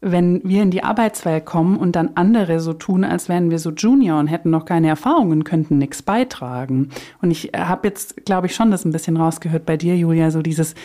wenn 0.03 0.41
wir 0.43 0.61
in 0.61 0.71
die 0.71 0.83
Arbeitswelt 0.83 1.45
kommen 1.45 1.77
und 1.77 1.95
dann 1.95 2.11
andere 2.15 2.59
so 2.59 2.73
tun, 2.73 3.03
als 3.03 3.29
wären 3.29 3.49
wir 3.49 3.59
so 3.59 3.71
Junior 3.71 4.19
und 4.19 4.27
hätten 4.27 4.49
noch 4.49 4.65
keine 4.65 4.89
Erfahrungen, 4.89 5.43
könnten 5.43 5.77
nichts 5.77 6.01
beitragen. 6.01 6.89
Und 7.21 7.31
ich 7.31 7.51
habe 7.55 7.87
jetzt, 7.87 8.25
glaube 8.25 8.47
ich, 8.47 8.55
schon 8.55 8.69
das 8.69 8.85
ein 8.85 8.91
bisschen 8.91 9.17
rausgehört 9.17 9.65
bei 9.65 9.77
dir, 9.77 9.95
Julia, 9.95 10.29
so 10.29 10.41
dieses, 10.41 10.75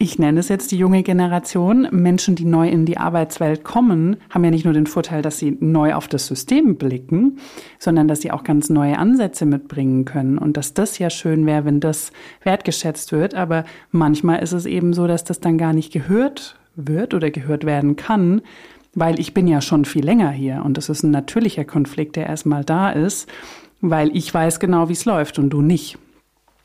ich 0.00 0.18
nenne 0.18 0.38
es 0.38 0.48
jetzt 0.48 0.70
die 0.70 0.78
junge 0.78 1.02
Generation. 1.02 1.88
Menschen, 1.90 2.36
die 2.36 2.44
neu 2.44 2.68
in 2.68 2.84
die 2.84 2.98
Arbeitswelt 2.98 3.64
kommen, 3.64 4.16
haben 4.30 4.44
ja 4.44 4.50
nicht 4.50 4.64
nur 4.64 4.74
den 4.74 4.86
Vorteil, 4.86 5.22
dass 5.22 5.38
sie 5.38 5.56
neu 5.58 5.94
auf 5.94 6.06
das 6.06 6.26
System 6.26 6.76
blicken, 6.76 7.38
sondern 7.80 8.06
dass 8.06 8.20
sie 8.20 8.30
auch 8.30 8.44
ganz 8.44 8.68
neue 8.70 8.98
Ansätze 8.98 9.46
mitbringen 9.46 10.04
können. 10.04 10.38
Und 10.38 10.56
dass 10.56 10.74
das 10.74 10.98
ja 10.98 11.10
schön 11.10 11.46
wäre, 11.46 11.64
wenn 11.64 11.80
das 11.80 12.12
wertgeschätzt 12.44 13.10
wird. 13.10 13.34
Aber 13.34 13.64
manchmal 13.90 14.40
ist 14.40 14.52
es 14.52 14.66
eben 14.66 14.92
so, 14.92 15.06
dass 15.06 15.24
das 15.24 15.40
dann 15.40 15.58
gar 15.58 15.72
nicht 15.72 15.92
gehört 15.92 16.57
wird 16.78 17.12
oder 17.12 17.30
gehört 17.30 17.64
werden 17.64 17.96
kann, 17.96 18.40
weil 18.94 19.20
ich 19.20 19.34
bin 19.34 19.46
ja 19.46 19.60
schon 19.60 19.84
viel 19.84 20.04
länger 20.04 20.30
hier. 20.30 20.62
Und 20.64 20.76
das 20.76 20.88
ist 20.88 21.02
ein 21.02 21.10
natürlicher 21.10 21.64
Konflikt, 21.64 22.16
der 22.16 22.26
erstmal 22.26 22.64
da 22.64 22.90
ist, 22.90 23.28
weil 23.80 24.16
ich 24.16 24.32
weiß 24.32 24.60
genau, 24.60 24.88
wie 24.88 24.94
es 24.94 25.04
läuft 25.04 25.38
und 25.38 25.50
du 25.50 25.60
nicht. 25.60 25.98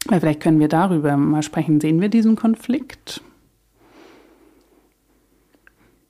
Vielleicht 0.07 0.41
können 0.41 0.59
wir 0.59 0.68
darüber 0.68 1.16
mal 1.18 1.43
sprechen. 1.43 1.80
Sehen 1.80 2.01
wir 2.01 2.09
diesen 2.09 2.36
Konflikt? 2.36 3.22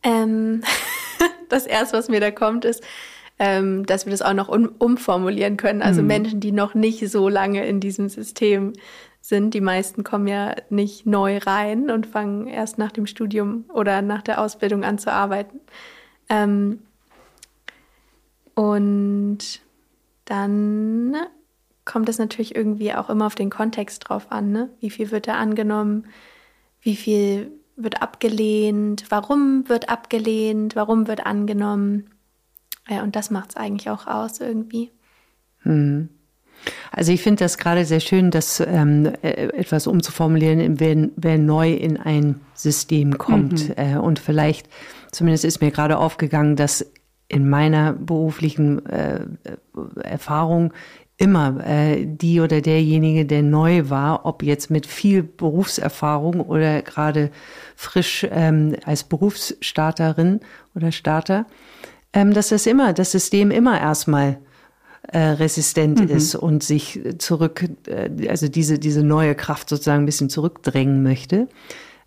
Ähm, 0.01 0.62
das 1.49 1.66
erste, 1.66 1.97
was 1.97 2.10
mir 2.10 2.20
da 2.20 2.32
kommt, 2.32 2.66
ist, 2.66 2.84
ähm, 3.39 3.86
dass 3.86 4.06
wir 4.06 4.12
das 4.12 4.22
auch 4.22 4.34
noch 4.34 4.49
um, 4.49 4.70
umformulieren 4.78 5.58
können. 5.58 5.82
Also 5.82 6.01
mhm. 6.01 6.08
Menschen, 6.08 6.39
die 6.39 6.51
noch 6.51 6.74
nicht 6.74 7.08
so 7.10 7.30
lange 7.30 7.66
in 7.66 7.80
diesem 7.80 8.10
System 8.10 8.74
sind. 9.24 9.53
Die 9.53 9.61
meisten 9.61 10.03
kommen 10.03 10.28
ja 10.28 10.55
nicht 10.69 11.05
neu 11.05 11.38
rein 11.38 11.89
und 11.89 12.05
fangen 12.05 12.47
erst 12.47 12.78
nach 12.78 12.91
dem 12.91 13.07
Studium 13.07 13.65
oder 13.74 14.01
nach 14.01 14.21
der 14.21 14.41
Ausbildung 14.41 14.84
an 14.84 14.99
zu 14.99 15.11
arbeiten. 15.11 15.61
Ähm, 16.30 16.80
und 18.53 19.61
dann 20.26 21.15
kommt 21.86 22.09
es 22.09 22.17
natürlich 22.17 22.55
irgendwie 22.55 22.93
auch 22.93 23.09
immer 23.09 23.26
auf 23.26 23.36
den 23.36 23.49
Kontext 23.49 24.07
drauf 24.07 24.32
an. 24.32 24.51
Ne? 24.51 24.69
Wie 24.80 24.89
viel 24.89 25.09
wird 25.11 25.28
da 25.28 25.36
angenommen? 25.36 26.05
Wie 26.82 26.95
viel 26.95 27.51
wird 27.76 28.01
abgelehnt? 28.01 29.05
Warum 29.09 29.67
wird 29.69 29.89
abgelehnt? 29.89 30.76
Warum 30.76 31.07
wird 31.07 31.26
angenommen? 31.26 32.09
Ja, 32.89 33.03
und 33.03 33.15
das 33.15 33.32
macht 33.32 33.51
es 33.51 33.55
eigentlich 33.55 33.89
auch 33.89 34.05
aus 34.05 34.41
irgendwie. 34.41 34.91
Hm. 35.59 36.09
Also 36.91 37.12
ich 37.12 37.22
finde 37.22 37.43
das 37.43 37.58
gerade 37.58 37.86
sehr 37.86 37.99
schön, 37.99 38.32
das 38.32 38.60
ähm, 38.60 39.12
äh, 39.22 39.47
etwas 39.47 39.88
umzuformulieren, 39.88 40.80
wer, 40.80 41.10
wer, 41.16 41.38
neu 41.38 41.74
in 41.74 41.97
ein 41.97 42.39
System 42.54 43.18
kommt. 43.18 43.70
Mhm. 43.70 43.76
Äh, 43.76 43.97
und 43.97 44.20
vielleicht, 44.20 44.70
zumindest 45.12 45.45
ist 45.45 45.62
mir 45.62 45.72
gerade 45.72 45.97
aufgegangen, 45.97 46.56
dass 46.56 46.86
in 47.28 47.49
meiner 47.49 47.93
beruflichen 47.93 48.86
äh, 48.86 49.22
Erfahrung 50.04 50.72
immer 51.18 51.66
äh, 51.66 52.06
die 52.06 52.41
oder 52.41 52.62
derjenige, 52.62 53.26
der 53.26 53.43
neu 53.43 53.89
war, 53.89 54.26
ob 54.26 54.43
jetzt 54.43 54.70
mit 54.70 54.86
viel 54.86 55.24
Berufserfahrung 55.24 56.41
oder 56.41 56.82
gerade 56.82 57.32
frisch 57.76 58.28
ähm, 58.30 58.76
als 58.86 59.04
Berufsstarterin 59.04 60.41
oder 60.76 60.91
Starter, 60.91 61.45
ähm, 62.14 62.34
dass 62.34 62.49
das 62.49 62.66
immer, 62.66 62.93
das 62.93 63.12
System 63.12 63.51
immer 63.51 63.80
erstmal 63.80 64.38
äh, 65.08 65.20
resistent 65.20 65.99
mhm. 65.99 66.16
ist 66.16 66.36
und 66.36 66.64
sich 66.64 66.99
zurück, 67.18 67.66
äh, 67.88 68.28
also 68.30 68.47
diese, 68.47 68.80
diese 68.80 69.04
neue 69.04 69.36
Kraft 69.36 69.70
sozusagen 69.70 70.04
ein 70.04 70.08
bisschen 70.08 70.30
zurückdrängen 70.30 71.04
möchte. 71.04 71.47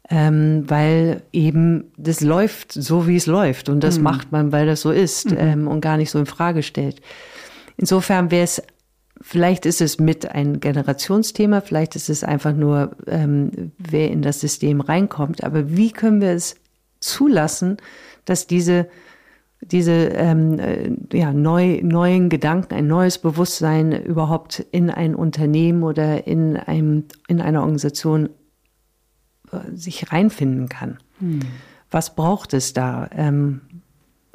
Ähm, 0.09 0.65
weil 0.69 1.23
eben 1.33 1.91
das 1.97 2.21
läuft 2.21 2.73
so, 2.73 3.09
wie 3.09 3.17
es 3.17 3.27
läuft. 3.27 3.69
Und 3.69 3.81
das 3.83 3.99
mhm. 3.99 4.05
macht 4.05 4.31
man, 4.31 4.53
weil 4.53 4.65
das 4.65 4.81
so 4.81 4.93
ist 4.93 5.33
mhm. 5.33 5.37
ähm, 5.39 5.69
und 5.69 5.81
gar 5.81 5.97
nicht 5.97 6.11
so 6.11 6.19
in 6.21 6.27
Frage 6.27 6.63
stellt. 6.63 7.03
Insofern 7.77 8.31
wäre 8.31 8.45
es 8.45 8.63
Vielleicht 9.23 9.65
ist 9.65 9.81
es 9.81 9.99
mit 9.99 10.31
ein 10.31 10.61
Generationsthema, 10.61 11.63
vielleicht 11.63 11.97
ist 11.97 12.11
es 12.11 12.23
einfach 12.23 12.53
nur, 12.53 12.97
ähm, 13.07 13.73
wer 13.79 14.11
in 14.11 14.21
das 14.21 14.41
System 14.41 14.83
reinkommt. 14.83 15.43
Aber 15.43 15.75
wie 15.75 15.91
können 15.91 16.21
wir 16.21 16.33
es 16.33 16.57
zulassen, 17.01 17.79
dass 18.27 18.47
diese, 18.47 18.89
diese 19.71 19.93
ähm, 19.93 20.59
äh, 20.59 20.91
ja, 21.13 21.33
neu, 21.33 21.81
neuen 21.83 22.29
Gedanken, 22.29 22.75
ein 22.75 22.87
neues 22.87 23.19
Bewusstsein 23.19 23.93
überhaupt 23.93 24.61
in 24.71 24.91
ein 24.91 25.15
Unternehmen 25.15 25.83
oder 25.83 26.27
in, 26.27 26.57
einem, 26.57 27.05
in 27.29 27.41
einer 27.41 27.61
Organisation 27.61 28.31
äh, 29.53 29.59
sich 29.75 30.13
reinfinden 30.13 30.69
kann? 30.69 30.99
Hm. 31.19 31.41
Was 31.91 32.15
braucht 32.15 32.55
es 32.55 32.73
da? 32.73 33.09
Ähm, 33.13 33.61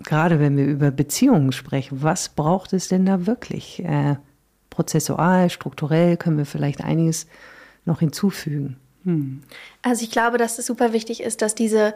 gerade 0.03 0.39
wenn 0.39 0.57
wir 0.57 0.65
über 0.65 0.91
Beziehungen 0.91 1.51
sprechen, 1.51 2.01
was 2.01 2.29
braucht 2.29 2.73
es 2.73 2.87
denn 2.87 3.05
da 3.05 3.25
wirklich? 3.25 3.83
Äh, 3.83 4.17
prozessual, 4.69 5.49
strukturell 5.49 6.17
können 6.17 6.37
wir 6.37 6.45
vielleicht 6.45 6.83
einiges 6.83 7.27
noch 7.85 7.99
hinzufügen. 7.99 8.77
Hm. 9.03 9.41
Also 9.81 10.03
ich 10.03 10.11
glaube, 10.11 10.37
dass 10.37 10.59
es 10.59 10.65
super 10.65 10.93
wichtig 10.93 11.21
ist, 11.21 11.41
dass 11.41 11.55
diese 11.55 11.93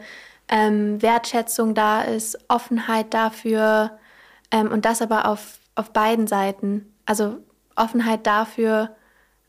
ähm, 0.49 1.01
Wertschätzung 1.01 1.73
da 1.73 2.01
ist, 2.01 2.37
Offenheit 2.47 3.13
dafür 3.13 3.97
ähm, 4.51 4.71
und 4.71 4.85
das 4.85 5.01
aber 5.01 5.27
auf, 5.27 5.59
auf 5.75 5.91
beiden 5.91 6.27
Seiten. 6.27 6.93
Also 7.05 7.37
Offenheit 7.75 8.25
dafür, 8.27 8.95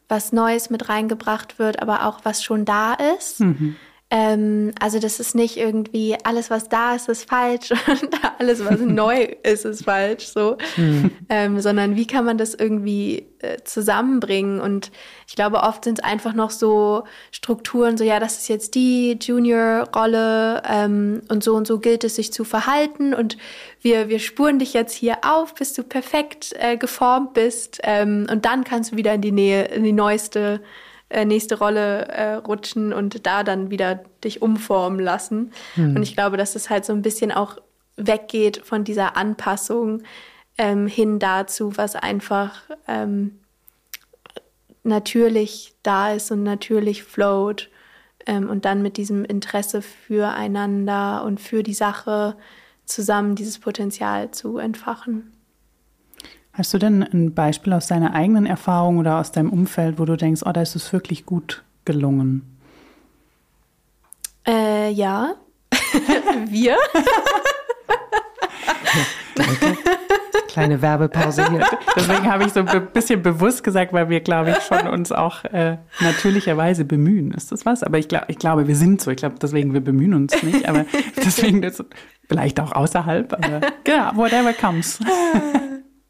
was 0.08 0.32
Neues 0.32 0.70
mit 0.70 0.88
reingebracht 0.88 1.58
wird, 1.58 1.82
aber 1.82 2.06
auch 2.06 2.20
was 2.24 2.42
schon 2.42 2.64
da 2.64 2.94
ist. 3.16 3.40
Mhm. 3.40 3.76
Ähm, 4.08 4.70
also 4.80 5.00
das 5.00 5.18
ist 5.18 5.34
nicht 5.34 5.56
irgendwie 5.56 6.16
alles, 6.22 6.48
was 6.48 6.68
da 6.68 6.94
ist, 6.94 7.08
ist 7.08 7.28
falsch 7.28 7.70
und 7.88 8.10
alles, 8.38 8.64
was 8.64 8.78
neu 8.80 9.26
ist, 9.42 9.64
ist 9.64 9.84
falsch, 9.84 10.28
so, 10.28 10.56
mhm. 10.76 11.10
ähm, 11.28 11.60
sondern 11.60 11.96
wie 11.96 12.06
kann 12.06 12.24
man 12.24 12.38
das 12.38 12.54
irgendwie 12.54 13.26
äh, 13.40 13.56
zusammenbringen? 13.64 14.60
Und 14.60 14.92
ich 15.26 15.34
glaube, 15.34 15.56
oft 15.56 15.82
sind 15.82 15.98
es 15.98 16.04
einfach 16.04 16.34
noch 16.34 16.50
so 16.50 17.02
Strukturen, 17.32 17.96
so 17.96 18.04
ja, 18.04 18.20
das 18.20 18.38
ist 18.38 18.48
jetzt 18.48 18.76
die 18.76 19.18
Junior-Rolle 19.20 20.62
ähm, 20.70 21.22
und 21.28 21.42
so 21.42 21.56
und 21.56 21.66
so 21.66 21.80
gilt 21.80 22.04
es, 22.04 22.14
sich 22.14 22.32
zu 22.32 22.44
verhalten 22.44 23.12
und 23.12 23.36
wir, 23.80 24.08
wir 24.08 24.20
spuren 24.20 24.60
dich 24.60 24.72
jetzt 24.72 24.94
hier 24.94 25.18
auf, 25.22 25.52
bis 25.56 25.72
du 25.72 25.82
perfekt 25.82 26.54
äh, 26.60 26.76
geformt 26.76 27.34
bist 27.34 27.80
ähm, 27.82 28.28
und 28.30 28.44
dann 28.44 28.62
kannst 28.62 28.92
du 28.92 28.96
wieder 28.96 29.14
in 29.14 29.20
die 29.20 29.32
Nähe, 29.32 29.64
in 29.64 29.82
die 29.82 29.92
neueste 29.92 30.60
äh, 31.08 31.24
nächste 31.24 31.58
Rolle 31.58 32.08
äh, 32.08 32.34
rutschen 32.34 32.92
und 32.92 33.26
da 33.26 33.44
dann 33.44 33.70
wieder 33.70 34.00
dich 34.24 34.42
umformen 34.42 34.98
lassen. 34.98 35.52
Mhm. 35.76 35.96
Und 35.96 36.02
ich 36.02 36.14
glaube, 36.14 36.36
dass 36.36 36.56
es 36.56 36.68
halt 36.70 36.84
so 36.84 36.92
ein 36.92 37.02
bisschen 37.02 37.32
auch 37.32 37.58
weggeht 37.96 38.62
von 38.64 38.84
dieser 38.84 39.16
Anpassung 39.16 40.02
ähm, 40.58 40.86
hin 40.86 41.18
dazu, 41.18 41.76
was 41.76 41.96
einfach 41.96 42.62
ähm, 42.88 43.38
natürlich 44.82 45.74
da 45.82 46.12
ist 46.12 46.30
und 46.30 46.42
natürlich 46.42 47.02
float. 47.02 47.70
Ähm, 48.26 48.50
und 48.50 48.64
dann 48.64 48.82
mit 48.82 48.96
diesem 48.96 49.24
Interesse 49.24 49.82
füreinander 49.82 51.22
und 51.24 51.40
für 51.40 51.62
die 51.62 51.74
Sache 51.74 52.36
zusammen 52.84 53.36
dieses 53.36 53.58
Potenzial 53.58 54.32
zu 54.32 54.58
entfachen. 54.58 55.35
Hast 56.56 56.72
du 56.72 56.78
denn 56.78 57.02
ein 57.02 57.34
Beispiel 57.34 57.74
aus 57.74 57.86
deiner 57.86 58.14
eigenen 58.14 58.46
Erfahrung 58.46 58.96
oder 58.96 59.18
aus 59.18 59.30
deinem 59.30 59.50
Umfeld, 59.50 59.98
wo 59.98 60.06
du 60.06 60.16
denkst, 60.16 60.40
oh, 60.46 60.52
da 60.52 60.62
ist 60.62 60.74
es 60.74 60.90
wirklich 60.90 61.26
gut 61.26 61.62
gelungen? 61.84 62.56
Äh, 64.46 64.90
ja. 64.90 65.34
Wir. 66.48 66.76
Danke. 69.34 69.76
Kleine 70.48 70.80
Werbepause 70.80 71.46
hier. 71.50 71.66
Deswegen 71.94 72.24
habe 72.32 72.44
ich 72.44 72.54
so 72.54 72.60
ein 72.60 72.86
bisschen 72.94 73.20
bewusst 73.20 73.62
gesagt, 73.62 73.92
weil 73.92 74.08
wir, 74.08 74.20
glaube 74.20 74.52
ich, 74.52 74.64
schon 74.64 74.88
uns 74.88 75.12
auch 75.12 75.44
äh, 75.44 75.76
natürlicherweise 76.00 76.86
bemühen. 76.86 77.32
Ist 77.32 77.52
das 77.52 77.66
was? 77.66 77.82
Aber 77.82 77.98
ich, 77.98 78.08
glaub, 78.08 78.24
ich 78.28 78.38
glaube, 78.38 78.66
wir 78.66 78.76
sind 78.76 79.02
so. 79.02 79.10
Ich 79.10 79.18
glaube, 79.18 79.36
deswegen, 79.42 79.74
wir 79.74 79.82
bemühen 79.82 80.14
uns 80.14 80.42
nicht. 80.42 80.66
Aber 80.66 80.86
deswegen, 81.18 81.60
das, 81.60 81.84
vielleicht 82.26 82.58
auch 82.60 82.72
außerhalb. 82.72 83.34
Aber 83.34 83.60
genau, 83.84 84.12
whatever 84.14 84.54
comes. 84.54 84.98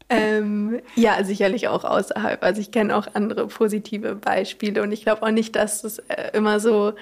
Ähm, 0.09 0.81
ja, 0.95 1.23
sicherlich 1.23 1.67
auch 1.67 1.83
außerhalb. 1.83 2.43
Also 2.43 2.61
ich 2.61 2.71
kenne 2.71 2.95
auch 2.95 3.07
andere 3.13 3.47
positive 3.47 4.15
Beispiele 4.15 4.81
und 4.81 4.91
ich 4.91 5.03
glaube 5.03 5.23
auch 5.23 5.31
nicht, 5.31 5.55
dass 5.55 5.83
es 5.83 5.99
äh, 5.99 6.31
immer 6.33 6.59
so 6.59 6.93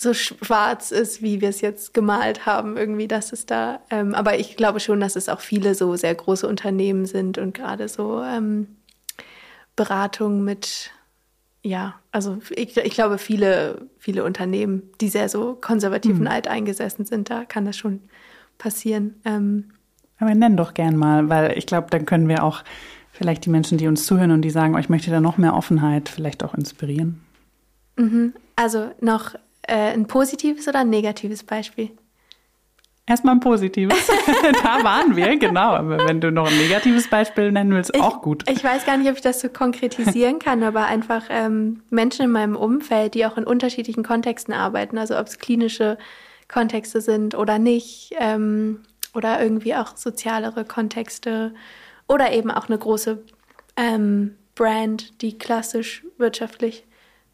so 0.00 0.14
schwarz 0.14 0.92
ist, 0.92 1.20
wie 1.20 1.42
wir 1.42 1.50
es 1.50 1.60
jetzt 1.60 1.92
gemalt 1.92 2.46
haben, 2.46 2.78
irgendwie, 2.78 3.06
dass 3.06 3.32
es 3.32 3.44
da. 3.44 3.80
Ähm, 3.90 4.14
aber 4.14 4.38
ich 4.38 4.56
glaube 4.56 4.80
schon, 4.80 4.98
dass 4.98 5.14
es 5.14 5.28
auch 5.28 5.40
viele 5.40 5.74
so 5.74 5.94
sehr 5.94 6.14
große 6.14 6.48
Unternehmen 6.48 7.04
sind 7.04 7.36
und 7.36 7.52
gerade 7.52 7.86
so 7.86 8.22
ähm, 8.22 8.66
Beratung 9.76 10.42
mit, 10.42 10.90
ja, 11.62 12.00
also 12.12 12.38
ich, 12.50 12.76
ich, 12.78 12.94
glaube, 12.94 13.18
viele, 13.18 13.88
viele 13.98 14.24
Unternehmen, 14.24 14.90
die 15.02 15.08
sehr 15.08 15.28
so 15.28 15.54
konservativ 15.60 16.14
mhm. 16.14 16.22
und 16.22 16.26
alteingesessen 16.28 17.04
sind, 17.04 17.28
da 17.28 17.44
kann 17.44 17.66
das 17.66 17.76
schon 17.76 18.00
passieren. 18.56 19.20
Ähm, 19.26 19.72
aber 20.20 20.34
nenn 20.34 20.56
doch 20.56 20.74
gern 20.74 20.96
mal, 20.96 21.28
weil 21.28 21.56
ich 21.58 21.66
glaube, 21.66 21.88
dann 21.90 22.06
können 22.06 22.28
wir 22.28 22.44
auch 22.44 22.62
vielleicht 23.10 23.44
die 23.44 23.50
Menschen, 23.50 23.78
die 23.78 23.88
uns 23.88 24.06
zuhören 24.06 24.30
und 24.30 24.42
die 24.42 24.50
sagen, 24.50 24.74
oh, 24.74 24.78
ich 24.78 24.88
möchte 24.88 25.10
da 25.10 25.20
noch 25.20 25.38
mehr 25.38 25.54
Offenheit, 25.54 26.08
vielleicht 26.08 26.44
auch 26.44 26.54
inspirieren. 26.54 27.20
Mhm. 27.96 28.34
Also 28.56 28.90
noch 29.00 29.34
äh, 29.62 29.92
ein 29.92 30.06
positives 30.06 30.68
oder 30.68 30.80
ein 30.80 30.90
negatives 30.90 31.42
Beispiel? 31.44 31.90
Erstmal 33.06 33.34
ein 33.34 33.40
positives. 33.40 34.06
da 34.62 34.84
waren 34.84 35.16
wir, 35.16 35.36
genau. 35.36 35.72
Aber 35.72 36.06
wenn 36.06 36.20
du 36.20 36.30
noch 36.30 36.50
ein 36.50 36.58
negatives 36.58 37.08
Beispiel 37.08 37.50
nennen 37.50 37.72
willst, 37.72 37.94
ich, 37.94 38.00
auch 38.00 38.22
gut. 38.22 38.48
Ich 38.48 38.62
weiß 38.62 38.86
gar 38.86 38.96
nicht, 38.96 39.10
ob 39.10 39.16
ich 39.16 39.22
das 39.22 39.40
so 39.40 39.48
konkretisieren 39.48 40.38
kann, 40.38 40.62
aber 40.62 40.86
einfach 40.86 41.24
ähm, 41.28 41.82
Menschen 41.90 42.26
in 42.26 42.30
meinem 42.30 42.56
Umfeld, 42.56 43.14
die 43.14 43.26
auch 43.26 43.36
in 43.36 43.44
unterschiedlichen 43.44 44.04
Kontexten 44.04 44.54
arbeiten, 44.54 44.96
also 44.96 45.18
ob 45.18 45.26
es 45.26 45.38
klinische 45.38 45.98
Kontexte 46.46 47.00
sind 47.00 47.34
oder 47.34 47.58
nicht, 47.58 48.14
ähm, 48.18 48.80
oder 49.14 49.42
irgendwie 49.42 49.74
auch 49.74 49.96
sozialere 49.96 50.64
Kontexte 50.64 51.54
oder 52.08 52.32
eben 52.32 52.50
auch 52.50 52.68
eine 52.68 52.78
große 52.78 53.22
ähm, 53.76 54.36
Brand, 54.54 55.22
die 55.22 55.38
klassisch 55.38 56.04
wirtschaftlich 56.18 56.84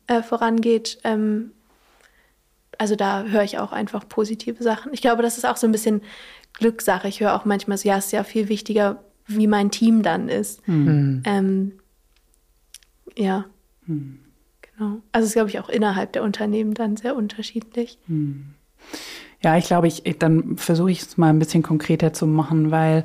äh, 0.07 0.23
vorangeht. 0.23 0.99
Ähm, 1.05 1.53
also 2.79 2.95
da 2.95 3.25
höre 3.25 3.43
ich 3.43 3.59
auch 3.59 3.73
einfach 3.73 4.09
positive 4.09 4.63
Sachen. 4.63 4.93
Ich 4.93 5.01
glaube, 5.01 5.23
das 5.23 5.39
ist 5.39 5.47
auch 5.47 5.57
so 5.57 5.67
ein 5.67 5.73
bisschen 5.73 6.03
Glückssache. 6.55 7.09
Ich 7.09 7.21
höre 7.21 7.35
auch 7.35 7.45
manchmal 7.45 7.79
so, 7.79 7.89
ja, 7.89 7.97
es 7.97 8.07
ist 8.07 8.13
ja 8.13 8.25
viel 8.25 8.49
wichtiger, 8.49 9.03
wie 9.27 9.47
mein 9.47 9.71
Team 9.71 10.03
dann 10.03 10.29
ist. 10.29 10.67
Mhm. 10.69 11.23
Ähm, 11.25 11.73
ja, 13.17 13.47
mhm. 13.87 14.21
genau. 14.63 15.01
Also 15.13 15.25
es 15.25 15.31
ist, 15.31 15.35
glaube 15.35 15.49
ich, 15.49 15.59
auch 15.59 15.69
innerhalb 15.69 16.13
der 16.13 16.23
Unternehmen 16.23 16.75
dann 16.75 16.97
sehr 16.97 17.17
unterschiedlich. 17.17 17.99
Mhm. 18.07 18.56
Ja, 19.43 19.57
ich 19.57 19.67
glaube, 19.67 19.87
ich, 19.87 20.03
dann 20.19 20.57
versuche 20.57 20.91
ich 20.91 21.03
es 21.03 21.17
mal 21.17 21.31
ein 21.31 21.39
bisschen 21.39 21.63
konkreter 21.63 22.13
zu 22.13 22.27
machen, 22.27 22.71
weil 22.71 23.05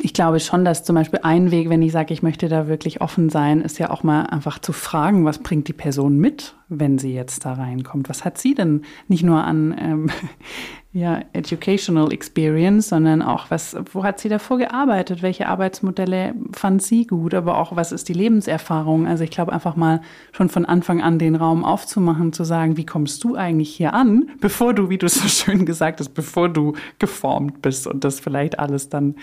ich 0.00 0.12
glaube 0.14 0.40
schon, 0.40 0.64
dass 0.64 0.84
zum 0.84 0.94
Beispiel 0.94 1.20
ein 1.22 1.50
Weg, 1.50 1.68
wenn 1.68 1.82
ich 1.82 1.92
sage, 1.92 2.14
ich 2.14 2.22
möchte 2.22 2.48
da 2.48 2.68
wirklich 2.68 3.00
offen 3.00 3.30
sein, 3.30 3.60
ist 3.60 3.78
ja 3.78 3.90
auch 3.90 4.02
mal 4.02 4.22
einfach 4.24 4.58
zu 4.58 4.72
fragen, 4.72 5.24
was 5.24 5.38
bringt 5.38 5.68
die 5.68 5.72
Person 5.72 6.18
mit, 6.18 6.54
wenn 6.68 6.98
sie 6.98 7.14
jetzt 7.14 7.44
da 7.44 7.54
reinkommt? 7.54 8.08
Was 8.08 8.24
hat 8.24 8.38
sie 8.38 8.54
denn 8.54 8.82
nicht 9.08 9.22
nur 9.22 9.42
an 9.42 9.74
ähm, 9.78 10.10
ja, 10.92 11.22
Educational 11.32 12.12
Experience, 12.12 12.88
sondern 12.88 13.22
auch, 13.22 13.50
was, 13.50 13.76
wo 13.92 14.04
hat 14.04 14.18
sie 14.18 14.28
davor 14.28 14.58
gearbeitet? 14.58 15.22
Welche 15.22 15.48
Arbeitsmodelle 15.48 16.34
fand 16.52 16.82
sie 16.82 17.06
gut? 17.06 17.34
Aber 17.34 17.58
auch, 17.58 17.76
was 17.76 17.92
ist 17.92 18.08
die 18.08 18.14
Lebenserfahrung? 18.14 19.06
Also 19.06 19.24
ich 19.24 19.30
glaube, 19.30 19.52
einfach 19.52 19.76
mal 19.76 20.00
schon 20.32 20.48
von 20.48 20.64
Anfang 20.64 21.02
an 21.02 21.18
den 21.18 21.36
Raum 21.36 21.64
aufzumachen, 21.64 22.32
zu 22.32 22.44
sagen, 22.44 22.76
wie 22.76 22.86
kommst 22.86 23.22
du 23.24 23.36
eigentlich 23.36 23.74
hier 23.74 23.94
an, 23.94 24.30
bevor 24.40 24.74
du, 24.74 24.88
wie 24.88 24.98
du 24.98 25.08
so 25.08 25.26
schön 25.28 25.66
gesagt 25.66 26.00
hast, 26.00 26.10
bevor 26.10 26.48
du 26.48 26.74
geformt 26.98 27.62
bist 27.62 27.86
und 27.86 28.04
das 28.04 28.20
vielleicht 28.20 28.58
alles 28.58 28.88
dann 28.88 29.14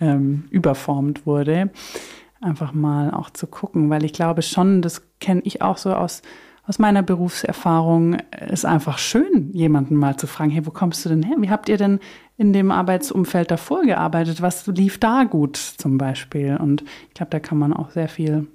ähm, 0.00 0.44
überformt 0.50 1.26
wurde. 1.26 1.70
Einfach 2.40 2.72
mal 2.72 3.12
auch 3.12 3.30
zu 3.30 3.46
gucken, 3.46 3.90
weil 3.90 4.04
ich 4.04 4.12
glaube 4.12 4.42
schon, 4.42 4.82
das 4.82 5.02
kenne 5.20 5.42
ich 5.44 5.62
auch 5.62 5.78
so 5.78 5.94
aus 5.94 6.22
aus 6.64 6.78
meiner 6.78 7.02
Berufserfahrung 7.02 8.18
ist 8.48 8.64
einfach 8.64 8.98
schön, 8.98 9.50
jemanden 9.52 9.96
mal 9.96 10.16
zu 10.16 10.26
fragen, 10.26 10.50
hey, 10.50 10.64
wo 10.64 10.70
kommst 10.70 11.04
du 11.04 11.08
denn 11.08 11.24
her? 11.24 11.36
Wie 11.40 11.50
habt 11.50 11.68
ihr 11.68 11.76
denn 11.76 11.98
in 12.36 12.52
dem 12.52 12.70
Arbeitsumfeld 12.70 13.50
davor 13.50 13.82
gearbeitet? 13.82 14.42
Was 14.42 14.66
lief 14.68 14.98
da 14.98 15.24
gut 15.24 15.56
zum 15.56 15.98
Beispiel? 15.98 16.56
Und 16.56 16.82
ich 17.08 17.14
glaube, 17.14 17.30
da 17.30 17.40
kann 17.40 17.58
man 17.58 17.72
auch 17.72 17.90
sehr 17.90 18.08
viel 18.08 18.46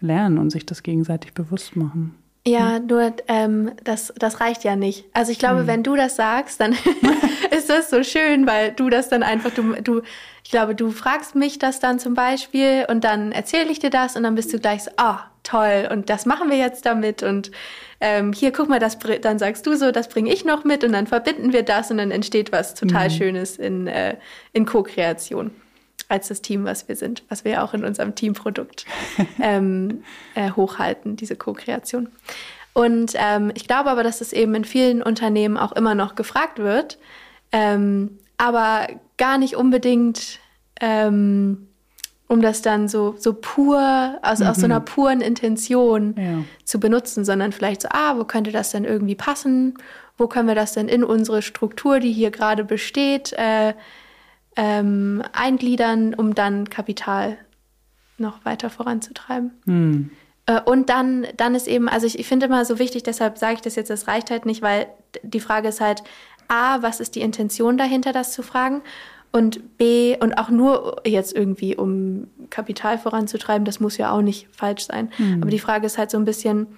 lernen 0.00 0.36
und 0.36 0.50
sich 0.50 0.66
das 0.66 0.82
gegenseitig 0.82 1.32
bewusst 1.32 1.76
machen. 1.76 2.14
Ja, 2.46 2.78
nur 2.78 3.12
ähm, 3.26 3.72
das, 3.82 4.12
das 4.16 4.40
reicht 4.40 4.62
ja 4.62 4.76
nicht. 4.76 5.04
Also 5.12 5.32
ich 5.32 5.38
glaube, 5.38 5.62
mhm. 5.62 5.66
wenn 5.66 5.82
du 5.82 5.96
das 5.96 6.14
sagst, 6.14 6.60
dann 6.60 6.76
ist 7.50 7.68
das 7.68 7.90
so 7.90 8.04
schön, 8.04 8.46
weil 8.46 8.70
du 8.70 8.88
das 8.88 9.08
dann 9.08 9.24
einfach, 9.24 9.50
du, 9.50 9.74
du, 9.82 10.02
ich 10.44 10.50
glaube, 10.50 10.76
du 10.76 10.92
fragst 10.92 11.34
mich 11.34 11.58
das 11.58 11.80
dann 11.80 11.98
zum 11.98 12.14
Beispiel 12.14 12.86
und 12.88 13.02
dann 13.02 13.32
erzähle 13.32 13.70
ich 13.72 13.80
dir 13.80 13.90
das 13.90 14.14
und 14.14 14.22
dann 14.22 14.36
bist 14.36 14.52
du 14.52 14.60
gleich 14.60 14.84
so, 14.84 14.92
ah, 14.96 15.18
oh, 15.18 15.30
toll 15.42 15.88
und 15.90 16.08
das 16.08 16.24
machen 16.24 16.48
wir 16.48 16.56
jetzt 16.56 16.86
damit 16.86 17.24
und 17.24 17.50
ähm, 18.00 18.32
hier 18.32 18.52
guck 18.52 18.68
mal, 18.68 18.78
das 18.78 18.96
dann 19.22 19.40
sagst 19.40 19.66
du 19.66 19.74
so, 19.74 19.90
das 19.90 20.08
bringe 20.08 20.32
ich 20.32 20.44
noch 20.44 20.62
mit 20.62 20.84
und 20.84 20.92
dann 20.92 21.08
verbinden 21.08 21.52
wir 21.52 21.64
das 21.64 21.90
und 21.90 21.98
dann 21.98 22.12
entsteht 22.12 22.52
was 22.52 22.74
total 22.74 23.08
mhm. 23.08 23.12
Schönes 23.12 23.56
in, 23.56 23.88
äh, 23.88 24.16
in 24.52 24.66
Co-Kreation 24.66 25.50
als 26.08 26.28
das 26.28 26.42
Team, 26.42 26.64
was 26.64 26.88
wir 26.88 26.96
sind, 26.96 27.22
was 27.28 27.44
wir 27.44 27.62
auch 27.62 27.74
in 27.74 27.84
unserem 27.84 28.14
Teamprodukt 28.14 28.86
ähm, 29.40 30.04
äh, 30.34 30.50
hochhalten, 30.50 31.16
diese 31.16 31.36
Co-Kreation. 31.36 32.08
Und 32.72 33.12
ähm, 33.14 33.52
ich 33.54 33.66
glaube 33.66 33.90
aber, 33.90 34.02
dass 34.02 34.20
es 34.20 34.32
eben 34.32 34.54
in 34.54 34.64
vielen 34.64 35.02
Unternehmen 35.02 35.56
auch 35.56 35.72
immer 35.72 35.94
noch 35.94 36.14
gefragt 36.14 36.58
wird, 36.58 36.98
ähm, 37.52 38.18
aber 38.36 38.86
gar 39.16 39.38
nicht 39.38 39.56
unbedingt 39.56 40.40
ähm, 40.80 41.68
um 42.28 42.42
das 42.42 42.60
dann 42.60 42.88
so, 42.88 43.14
so 43.18 43.34
pur, 43.34 44.18
also 44.22 44.44
mhm. 44.44 44.50
aus 44.50 44.56
so 44.56 44.64
einer 44.64 44.80
mhm. 44.80 44.84
puren 44.84 45.20
Intention 45.20 46.14
ja. 46.18 46.44
zu 46.64 46.80
benutzen, 46.80 47.24
sondern 47.24 47.52
vielleicht 47.52 47.82
so, 47.82 47.88
ah, 47.90 48.18
wo 48.18 48.24
könnte 48.24 48.50
das 48.50 48.70
denn 48.70 48.84
irgendwie 48.84 49.14
passen? 49.14 49.74
Wo 50.18 50.26
können 50.26 50.48
wir 50.48 50.54
das 50.54 50.72
denn 50.72 50.88
in 50.88 51.04
unsere 51.04 51.42
Struktur, 51.42 52.00
die 52.00 52.12
hier 52.12 52.30
gerade 52.30 52.64
besteht, 52.64 53.32
äh, 53.34 53.74
ähm, 54.56 55.22
eingliedern, 55.32 56.14
um 56.14 56.34
dann 56.34 56.68
Kapital 56.68 57.38
noch 58.18 58.44
weiter 58.44 58.70
voranzutreiben? 58.70 59.52
Mhm. 59.64 60.10
Äh, 60.46 60.60
und 60.62 60.88
dann, 60.88 61.26
dann 61.36 61.54
ist 61.54 61.68
eben, 61.68 61.88
also 61.88 62.06
ich, 62.06 62.18
ich 62.18 62.26
finde 62.26 62.46
immer 62.46 62.64
so 62.64 62.78
wichtig, 62.78 63.02
deshalb 63.02 63.38
sage 63.38 63.54
ich 63.54 63.60
das 63.60 63.76
jetzt, 63.76 63.90
das 63.90 64.08
reicht 64.08 64.30
halt 64.30 64.46
nicht, 64.46 64.62
weil 64.62 64.86
die 65.22 65.40
Frage 65.40 65.68
ist 65.68 65.80
halt, 65.80 66.02
A, 66.48 66.82
was 66.82 67.00
ist 67.00 67.14
die 67.16 67.20
Intention 67.20 67.76
dahinter, 67.76 68.12
das 68.12 68.32
zu 68.32 68.42
fragen? 68.42 68.82
Und 69.32 69.76
B, 69.76 70.16
und 70.18 70.38
auch 70.38 70.48
nur 70.48 71.02
jetzt 71.04 71.36
irgendwie, 71.36 71.76
um 71.76 72.28
Kapital 72.48 72.96
voranzutreiben, 72.96 73.64
das 73.64 73.80
muss 73.80 73.98
ja 73.98 74.12
auch 74.12 74.22
nicht 74.22 74.48
falsch 74.52 74.86
sein. 74.86 75.10
Mhm. 75.18 75.42
Aber 75.42 75.50
die 75.50 75.58
Frage 75.58 75.86
ist 75.86 75.98
halt 75.98 76.10
so 76.10 76.16
ein 76.16 76.24
bisschen, 76.24 76.68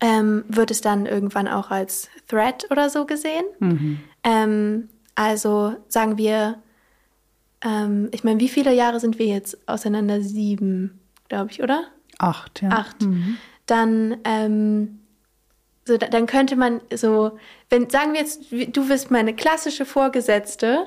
ähm, 0.00 0.44
wird 0.48 0.70
es 0.70 0.80
dann 0.80 1.06
irgendwann 1.06 1.48
auch 1.48 1.70
als 1.70 2.08
Threat 2.28 2.66
oder 2.70 2.88
so 2.88 3.04
gesehen? 3.04 3.44
Mhm. 3.58 4.00
Ähm, 4.24 4.88
also 5.16 5.74
sagen 5.88 6.16
wir, 6.16 6.58
ähm, 7.62 8.08
ich 8.12 8.24
meine, 8.24 8.40
wie 8.40 8.48
viele 8.48 8.74
Jahre 8.74 9.00
sind 9.00 9.18
wir 9.18 9.26
jetzt 9.26 9.58
auseinander? 9.68 10.20
Sieben, 10.22 11.00
glaube 11.28 11.50
ich, 11.50 11.62
oder? 11.62 11.84
Acht, 12.18 12.62
ja. 12.62 12.70
Acht. 12.70 13.02
Mhm. 13.02 13.36
Dann, 13.66 14.16
ähm, 14.24 15.00
so, 15.84 15.96
dann 15.96 16.26
könnte 16.26 16.56
man 16.56 16.80
so, 16.94 17.38
wenn, 17.68 17.88
sagen 17.90 18.12
wir 18.12 18.20
jetzt, 18.20 18.50
du 18.50 18.88
bist 18.88 19.10
meine 19.10 19.34
klassische 19.34 19.84
Vorgesetzte, 19.84 20.86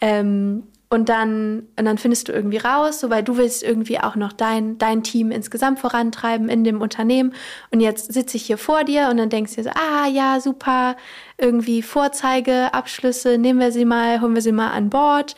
ähm, 0.00 0.64
und 0.94 1.08
dann, 1.08 1.66
und 1.76 1.86
dann 1.86 1.98
findest 1.98 2.28
du 2.28 2.32
irgendwie 2.32 2.58
raus, 2.58 3.00
so, 3.00 3.10
weil 3.10 3.24
du 3.24 3.36
willst 3.36 3.64
irgendwie 3.64 3.98
auch 3.98 4.14
noch 4.14 4.32
dein, 4.32 4.78
dein 4.78 5.02
Team 5.02 5.32
insgesamt 5.32 5.80
vorantreiben 5.80 6.48
in 6.48 6.62
dem 6.62 6.80
Unternehmen. 6.80 7.34
Und 7.72 7.80
jetzt 7.80 8.12
sitze 8.12 8.36
ich 8.36 8.44
hier 8.44 8.58
vor 8.58 8.84
dir 8.84 9.08
und 9.10 9.16
dann 9.16 9.28
denkst 9.28 9.56
du 9.56 9.62
dir 9.62 9.70
so, 9.70 9.70
ah 9.70 10.06
ja, 10.06 10.38
super, 10.38 10.94
irgendwie 11.36 11.82
Vorzeigeabschlüsse, 11.82 13.38
nehmen 13.38 13.58
wir 13.58 13.72
sie 13.72 13.84
mal, 13.84 14.20
holen 14.20 14.36
wir 14.36 14.42
sie 14.42 14.52
mal 14.52 14.70
an 14.70 14.88
Bord. 14.88 15.34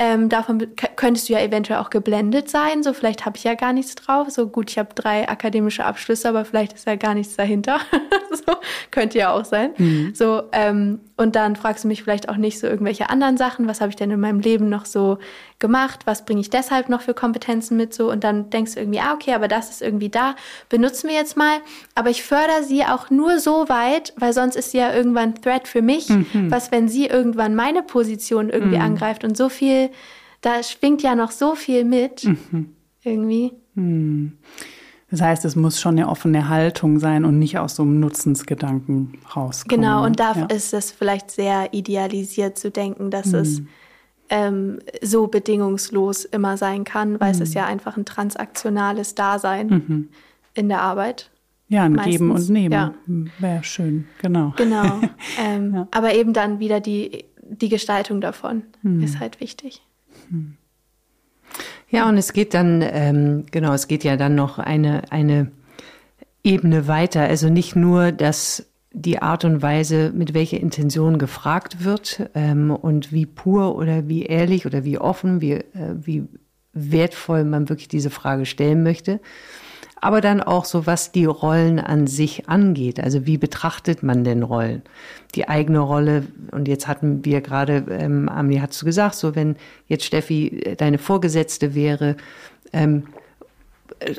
Ähm, 0.00 0.28
davon 0.28 0.64
könntest 0.94 1.28
du 1.28 1.32
ja 1.32 1.40
eventuell 1.40 1.80
auch 1.80 1.90
geblendet 1.90 2.48
sein. 2.48 2.84
So, 2.84 2.92
vielleicht 2.92 3.26
habe 3.26 3.36
ich 3.36 3.42
ja 3.42 3.54
gar 3.54 3.72
nichts 3.72 3.96
drauf. 3.96 4.30
So 4.30 4.46
gut, 4.46 4.70
ich 4.70 4.78
habe 4.78 4.94
drei 4.94 5.28
akademische 5.28 5.84
Abschlüsse, 5.84 6.28
aber 6.28 6.44
vielleicht 6.44 6.74
ist 6.74 6.86
ja 6.86 6.94
gar 6.94 7.14
nichts 7.14 7.34
dahinter. 7.34 7.80
so, 8.30 8.54
könnte 8.92 9.18
ja 9.18 9.32
auch 9.32 9.44
sein. 9.44 9.72
Mhm. 9.76 10.14
So, 10.14 10.44
ähm, 10.52 11.00
und 11.18 11.34
dann 11.34 11.56
fragst 11.56 11.82
du 11.82 11.88
mich 11.88 12.04
vielleicht 12.04 12.28
auch 12.28 12.36
nicht 12.36 12.60
so 12.60 12.68
irgendwelche 12.68 13.10
anderen 13.10 13.36
Sachen. 13.36 13.66
Was 13.66 13.80
habe 13.80 13.90
ich 13.90 13.96
denn 13.96 14.12
in 14.12 14.20
meinem 14.20 14.38
Leben 14.38 14.68
noch 14.68 14.86
so 14.86 15.18
gemacht? 15.58 16.06
Was 16.06 16.24
bringe 16.24 16.40
ich 16.40 16.48
deshalb 16.48 16.88
noch 16.88 17.00
für 17.02 17.12
Kompetenzen 17.12 17.76
mit? 17.76 17.92
So, 17.92 18.08
und 18.10 18.22
dann 18.22 18.50
denkst 18.50 18.74
du 18.74 18.80
irgendwie, 18.80 19.00
ah, 19.00 19.14
okay, 19.14 19.34
aber 19.34 19.48
das 19.48 19.68
ist 19.68 19.82
irgendwie 19.82 20.10
da. 20.10 20.36
Benutzen 20.68 21.08
wir 21.08 21.16
jetzt 21.16 21.36
mal. 21.36 21.58
Aber 21.96 22.08
ich 22.08 22.22
fördere 22.22 22.62
sie 22.62 22.84
auch 22.84 23.10
nur 23.10 23.40
so 23.40 23.68
weit, 23.68 24.14
weil 24.16 24.32
sonst 24.32 24.54
ist 24.54 24.70
sie 24.70 24.78
ja 24.78 24.94
irgendwann 24.94 25.34
Threat 25.34 25.66
für 25.66 25.82
mich. 25.82 26.08
Mhm. 26.08 26.50
Was, 26.50 26.70
wenn 26.70 26.88
sie 26.88 27.06
irgendwann 27.06 27.56
meine 27.56 27.82
Position 27.82 28.48
irgendwie 28.48 28.76
mhm. 28.76 28.84
angreift 28.84 29.24
und 29.24 29.36
so 29.36 29.48
viel, 29.48 29.90
da 30.40 30.62
schwingt 30.62 31.02
ja 31.02 31.16
noch 31.16 31.32
so 31.32 31.56
viel 31.56 31.84
mit. 31.84 32.24
Mhm. 32.24 32.76
Irgendwie. 33.02 33.54
Mhm. 35.08 35.16
Das 35.16 35.20
heißt, 35.22 35.44
es 35.44 35.56
muss 35.56 35.80
schon 35.80 35.96
eine 35.98 36.08
offene 36.08 36.48
Haltung 36.48 36.98
sein 36.98 37.24
und 37.24 37.38
nicht 37.38 37.58
aus 37.58 37.76
so 37.76 37.82
einem 37.82 38.00
Nutzensgedanken 38.00 39.18
rauskommen. 39.34 39.80
Genau, 39.80 40.04
und 40.04 40.20
da 40.20 40.34
ja. 40.34 40.46
ist 40.46 40.74
es 40.74 40.90
vielleicht 40.90 41.30
sehr 41.30 41.72
idealisiert 41.72 42.58
zu 42.58 42.70
denken, 42.70 43.10
dass 43.10 43.26
mhm. 43.26 43.38
es 43.38 43.62
ähm, 44.30 44.78
so 45.02 45.26
bedingungslos 45.26 46.24
immer 46.24 46.56
sein 46.56 46.84
kann, 46.84 47.20
weil 47.20 47.32
mhm. 47.34 47.42
es 47.42 47.48
ist 47.48 47.54
ja 47.54 47.66
einfach 47.66 47.96
ein 47.96 48.04
transaktionales 48.04 49.14
Dasein 49.14 49.68
mhm. 49.68 50.08
in 50.54 50.68
der 50.68 50.82
Arbeit. 50.82 51.30
Ja, 51.68 51.84
ein 51.84 51.92
Meistens. 51.92 52.12
Geben 52.12 52.30
und 52.30 52.48
Nehmen. 52.48 52.72
Ja. 52.72 52.94
Wäre 53.38 53.64
schön, 53.64 54.06
genau. 54.20 54.54
Genau. 54.56 55.00
Ähm, 55.38 55.74
ja. 55.74 55.88
Aber 55.90 56.14
eben 56.14 56.32
dann 56.32 56.58
wieder 56.58 56.80
die, 56.80 57.24
die 57.42 57.68
Gestaltung 57.68 58.20
davon 58.20 58.62
mhm. 58.82 59.02
ist 59.02 59.20
halt 59.20 59.40
wichtig. 59.40 59.82
Mhm. 60.30 60.57
Ja, 61.90 62.08
und 62.08 62.18
es 62.18 62.32
geht 62.32 62.54
dann, 62.54 62.82
ähm, 62.82 63.46
genau, 63.50 63.72
es 63.72 63.88
geht 63.88 64.04
ja 64.04 64.16
dann 64.16 64.34
noch 64.34 64.58
eine, 64.58 65.10
eine 65.10 65.50
Ebene 66.44 66.86
weiter. 66.86 67.22
Also 67.22 67.48
nicht 67.48 67.76
nur, 67.76 68.12
dass 68.12 68.66
die 68.92 69.20
Art 69.20 69.44
und 69.44 69.62
Weise, 69.62 70.12
mit 70.14 70.34
welcher 70.34 70.60
Intention 70.60 71.18
gefragt 71.18 71.84
wird 71.84 72.30
ähm, 72.34 72.70
und 72.70 73.12
wie 73.12 73.26
pur 73.26 73.76
oder 73.76 74.08
wie 74.08 74.24
ehrlich 74.24 74.66
oder 74.66 74.84
wie 74.84 74.98
offen, 74.98 75.40
wie, 75.40 75.52
äh, 75.52 75.94
wie 76.00 76.24
wertvoll 76.72 77.44
man 77.44 77.68
wirklich 77.68 77.88
diese 77.88 78.10
Frage 78.10 78.46
stellen 78.46 78.82
möchte. 78.82 79.20
Aber 80.00 80.20
dann 80.20 80.40
auch 80.40 80.64
so, 80.64 80.86
was 80.86 81.12
die 81.12 81.24
Rollen 81.24 81.80
an 81.80 82.06
sich 82.06 82.48
angeht. 82.48 83.00
Also 83.00 83.26
wie 83.26 83.38
betrachtet 83.38 84.02
man 84.02 84.24
denn 84.24 84.42
Rollen? 84.42 84.82
Die 85.34 85.48
eigene 85.48 85.80
Rolle, 85.80 86.24
und 86.52 86.68
jetzt 86.68 86.88
hatten 86.88 87.24
wir 87.24 87.40
gerade, 87.40 87.84
ähm, 87.90 88.28
Ami 88.28 88.58
hat 88.58 88.80
du 88.80 88.84
gesagt, 88.84 89.14
so 89.14 89.34
wenn 89.34 89.56
jetzt 89.86 90.04
Steffi 90.04 90.48
äh, 90.48 90.76
deine 90.76 90.98
Vorgesetzte 90.98 91.74
wäre, 91.74 92.16
ähm, 92.72 93.04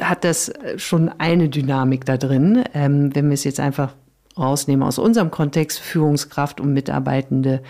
hat 0.02 0.24
das 0.24 0.52
schon 0.78 1.10
eine 1.20 1.48
Dynamik 1.48 2.06
da 2.06 2.18
drin. 2.18 2.64
Ähm, 2.74 3.16
wenn 3.16 3.28
wir 3.28 3.34
es 3.34 3.44
jetzt 3.44 3.60
einfach 3.60 3.94
rausnehmen 4.38 4.86
aus 4.86 4.98
unserem 4.98 5.32
Kontext, 5.32 5.80
Führungskraft 5.80 6.60
und 6.60 6.74
Mitarbeitende, 6.74 7.62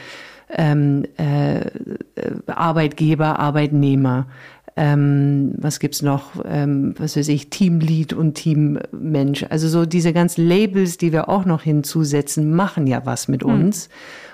ähm, 0.51 1.05
äh, 1.17 1.61
Arbeitgeber, 2.47 3.39
Arbeitnehmer, 3.39 4.27
ähm, 4.79 5.51
was 5.57 5.81
gibt's 5.81 6.01
noch, 6.01 6.31
ähm, 6.45 6.93
was 6.97 7.17
weiß 7.17 7.27
ich, 7.27 7.49
Teamlead 7.49 8.13
und 8.13 8.35
Teammensch. 8.35 9.45
Also 9.49 9.67
so 9.67 9.85
diese 9.85 10.13
ganzen 10.13 10.47
Labels, 10.47 10.97
die 10.97 11.11
wir 11.11 11.27
auch 11.27 11.43
noch 11.43 11.63
hinzusetzen, 11.63 12.55
machen 12.55 12.87
ja 12.87 13.05
was 13.05 13.27
mit 13.27 13.43
hm. 13.43 13.49
uns. 13.49 13.89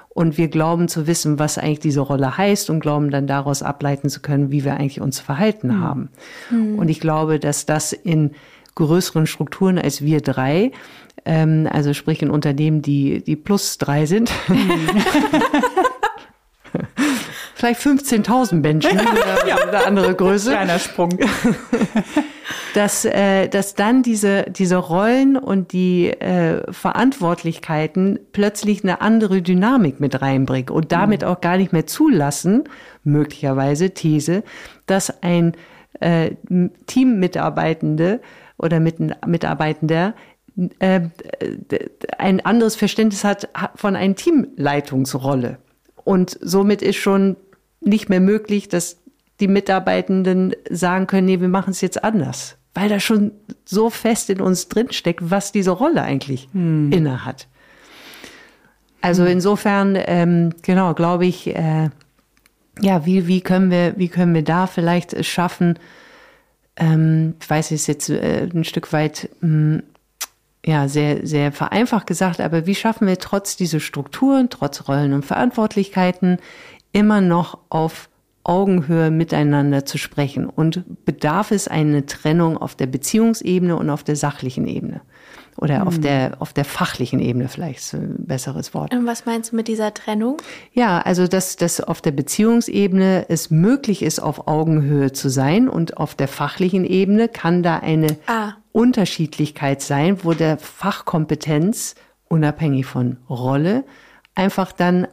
Und 0.09 0.37
wir 0.37 0.47
glauben 0.47 0.87
zu 0.87 1.07
wissen, 1.07 1.39
was 1.39 1.57
eigentlich 1.57 1.79
diese 1.79 2.01
Rolle 2.01 2.37
heißt 2.37 2.69
und 2.69 2.79
glauben 2.79 3.09
dann 3.09 3.25
daraus 3.25 3.63
ableiten 3.63 4.07
zu 4.07 4.21
können, 4.21 4.51
wie 4.51 4.63
wir 4.63 4.75
eigentlich 4.75 5.01
uns 5.01 5.19
verhalten 5.19 5.71
hm. 5.71 5.81
haben. 5.81 6.09
Hm. 6.49 6.77
Und 6.77 6.89
ich 6.89 6.99
glaube, 6.99 7.39
dass 7.39 7.65
das 7.65 7.91
in 7.91 8.31
größeren 8.75 9.25
Strukturen 9.25 9.79
als 9.79 10.03
wir 10.03 10.21
drei, 10.21 10.71
ähm, 11.25 11.67
also 11.71 11.95
sprich 11.95 12.21
in 12.21 12.29
Unternehmen, 12.29 12.83
die, 12.83 13.23
die 13.23 13.35
plus 13.35 13.79
drei 13.79 14.05
sind, 14.05 14.31
vielleicht 17.73 17.81
15.000 17.81 18.55
Menschen 18.55 18.99
oder, 18.99 19.47
ja. 19.47 19.67
oder 19.67 19.87
andere 19.87 20.13
Größe. 20.13 20.51
Kleiner 20.51 20.79
Sprung. 20.79 21.17
dass, 22.73 23.05
äh, 23.05 23.47
dass 23.47 23.75
dann 23.75 24.03
diese, 24.03 24.43
diese 24.43 24.75
Rollen 24.75 25.37
und 25.37 25.71
die 25.71 26.09
äh, 26.09 26.71
Verantwortlichkeiten 26.71 28.19
plötzlich 28.33 28.83
eine 28.83 29.01
andere 29.01 29.41
Dynamik 29.41 29.99
mit 29.99 30.21
reinbringen 30.21 30.69
und 30.69 30.91
damit 30.91 31.21
mhm. 31.21 31.27
auch 31.27 31.41
gar 31.41 31.57
nicht 31.57 31.73
mehr 31.73 31.87
zulassen, 31.87 32.65
möglicherweise 33.03 33.91
These, 33.91 34.43
dass 34.85 35.23
ein 35.23 35.53
äh, 36.01 36.31
Teammitarbeitende 36.87 38.19
oder 38.57 38.79
mit, 38.79 38.97
Mitarbeitender 39.25 40.13
äh, 40.79 41.01
ein 42.17 42.45
anderes 42.45 42.75
Verständnis 42.75 43.23
hat 43.23 43.49
von 43.75 43.95
einer 43.95 44.15
Teamleitungsrolle. 44.15 45.57
Und 46.05 46.37
somit 46.41 46.81
ist 46.83 46.97
schon 46.97 47.35
nicht 47.85 48.09
mehr 48.09 48.19
möglich, 48.19 48.67
dass 48.67 48.97
die 49.39 49.47
Mitarbeitenden 49.47 50.53
sagen 50.69 51.07
können, 51.07 51.25
nee, 51.25 51.41
wir 51.41 51.47
machen 51.47 51.71
es 51.71 51.81
jetzt 51.81 52.03
anders. 52.03 52.57
Weil 52.73 52.89
da 52.89 52.99
schon 52.99 53.31
so 53.63 53.89
fest 53.89 54.29
in 54.29 54.41
uns 54.41 54.67
drinsteckt, 54.67 55.29
was 55.29 55.51
diese 55.51 55.71
Rolle 55.71 56.01
eigentlich 56.01 56.49
hm. 56.51 56.91
inne 56.91 57.25
hat. 57.25 57.47
Also 59.01 59.23
hm. 59.23 59.31
insofern, 59.31 59.97
ähm, 59.97 60.53
genau, 60.61 60.93
glaube 60.93 61.25
ich, 61.25 61.47
äh, 61.47 61.89
ja, 62.81 63.05
wie, 63.05 63.27
wie 63.27 63.41
können 63.41 63.71
wir, 63.71 63.93
wie 63.97 64.09
können 64.09 64.33
wir 64.33 64.43
da 64.43 64.67
vielleicht 64.67 65.13
es 65.13 65.27
schaffen, 65.27 65.79
ähm, 66.77 67.35
ich 67.41 67.49
weiß, 67.49 67.67
es 67.67 67.81
ist 67.81 67.87
jetzt 67.87 68.09
äh, 68.09 68.49
ein 68.53 68.63
Stück 68.63 68.91
weit, 68.91 69.29
mh, 69.41 69.47
hm, 69.47 69.83
ja, 70.65 70.87
sehr, 70.87 71.25
sehr 71.27 71.51
vereinfacht 71.51 72.07
gesagt, 72.07 72.41
aber 72.41 72.65
wie 72.65 72.73
schaffen 72.73 73.07
wir 73.07 73.19
trotz 73.19 73.55
dieser 73.55 73.79
Strukturen, 73.79 74.49
trotz 74.49 74.87
Rollen 74.87 75.13
und 75.13 75.23
Verantwortlichkeiten 75.23 76.39
immer 76.95 77.19
noch 77.21 77.59
auf 77.69 78.09
Augenhöhe 78.43 79.11
miteinander 79.11 79.85
zu 79.85 79.97
sprechen? 79.97 80.47
Und 80.47 81.05
bedarf 81.05 81.51
es 81.51 81.67
eine 81.67 82.05
Trennung 82.05 82.57
auf 82.57 82.75
der 82.75 82.87
Beziehungsebene 82.87 83.75
und 83.75 83.89
auf 83.89 84.03
der 84.03 84.15
sachlichen 84.15 84.65
Ebene? 84.65 85.01
Oder 85.57 85.81
mhm. 85.81 85.87
auf 85.87 85.99
der, 85.99 86.37
auf 86.39 86.53
der 86.53 86.65
fachlichen 86.65 87.19
Ebene 87.19 87.47
vielleicht 87.47 87.79
ist 87.79 87.93
ein 87.93 88.25
besseres 88.25 88.73
Wort. 88.73 88.93
Und 88.93 89.05
was 89.05 89.25
meinst 89.25 89.51
du 89.51 89.55
mit 89.55 89.67
dieser 89.67 89.93
Trennung? 89.93 90.37
Ja, 90.73 90.99
also, 90.99 91.27
dass, 91.27 91.55
dass 91.55 91.81
auf 91.81 92.01
der 92.01 92.11
Beziehungsebene 92.11 93.25
es 93.29 93.51
möglich 93.51 94.01
ist, 94.01 94.19
auf 94.19 94.47
Augenhöhe 94.47 95.11
zu 95.11 95.29
sein 95.29 95.69
und 95.69 95.97
auf 95.97 96.15
der 96.15 96.27
fachlichen 96.27 96.85
Ebene 96.85 97.29
kann 97.29 97.63
da 97.63 97.77
eine 97.77 98.17
ah. 98.27 98.53
Unterschiedlichkeit 98.73 99.81
sein, 99.81 100.23
wo 100.23 100.33
der 100.33 100.57
Fachkompetenz 100.57 101.95
unabhängig 102.27 102.85
von 102.85 103.17
Rolle 103.29 103.85
einfach 104.35 104.73
dann 104.73 105.07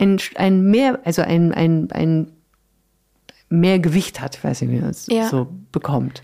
ein, 0.00 0.18
ein 0.36 0.62
mehr, 0.62 1.00
also 1.04 1.22
ein, 1.22 1.52
ein, 1.52 1.90
ein 1.92 2.32
mehr 3.48 3.78
Gewicht 3.78 4.20
hat, 4.20 4.42
weiß 4.42 4.62
ich 4.62 4.68
nicht, 4.68 4.78
wie 4.78 4.82
man 4.82 4.90
es 4.90 5.06
ja. 5.08 5.28
so 5.28 5.48
bekommt. 5.72 6.22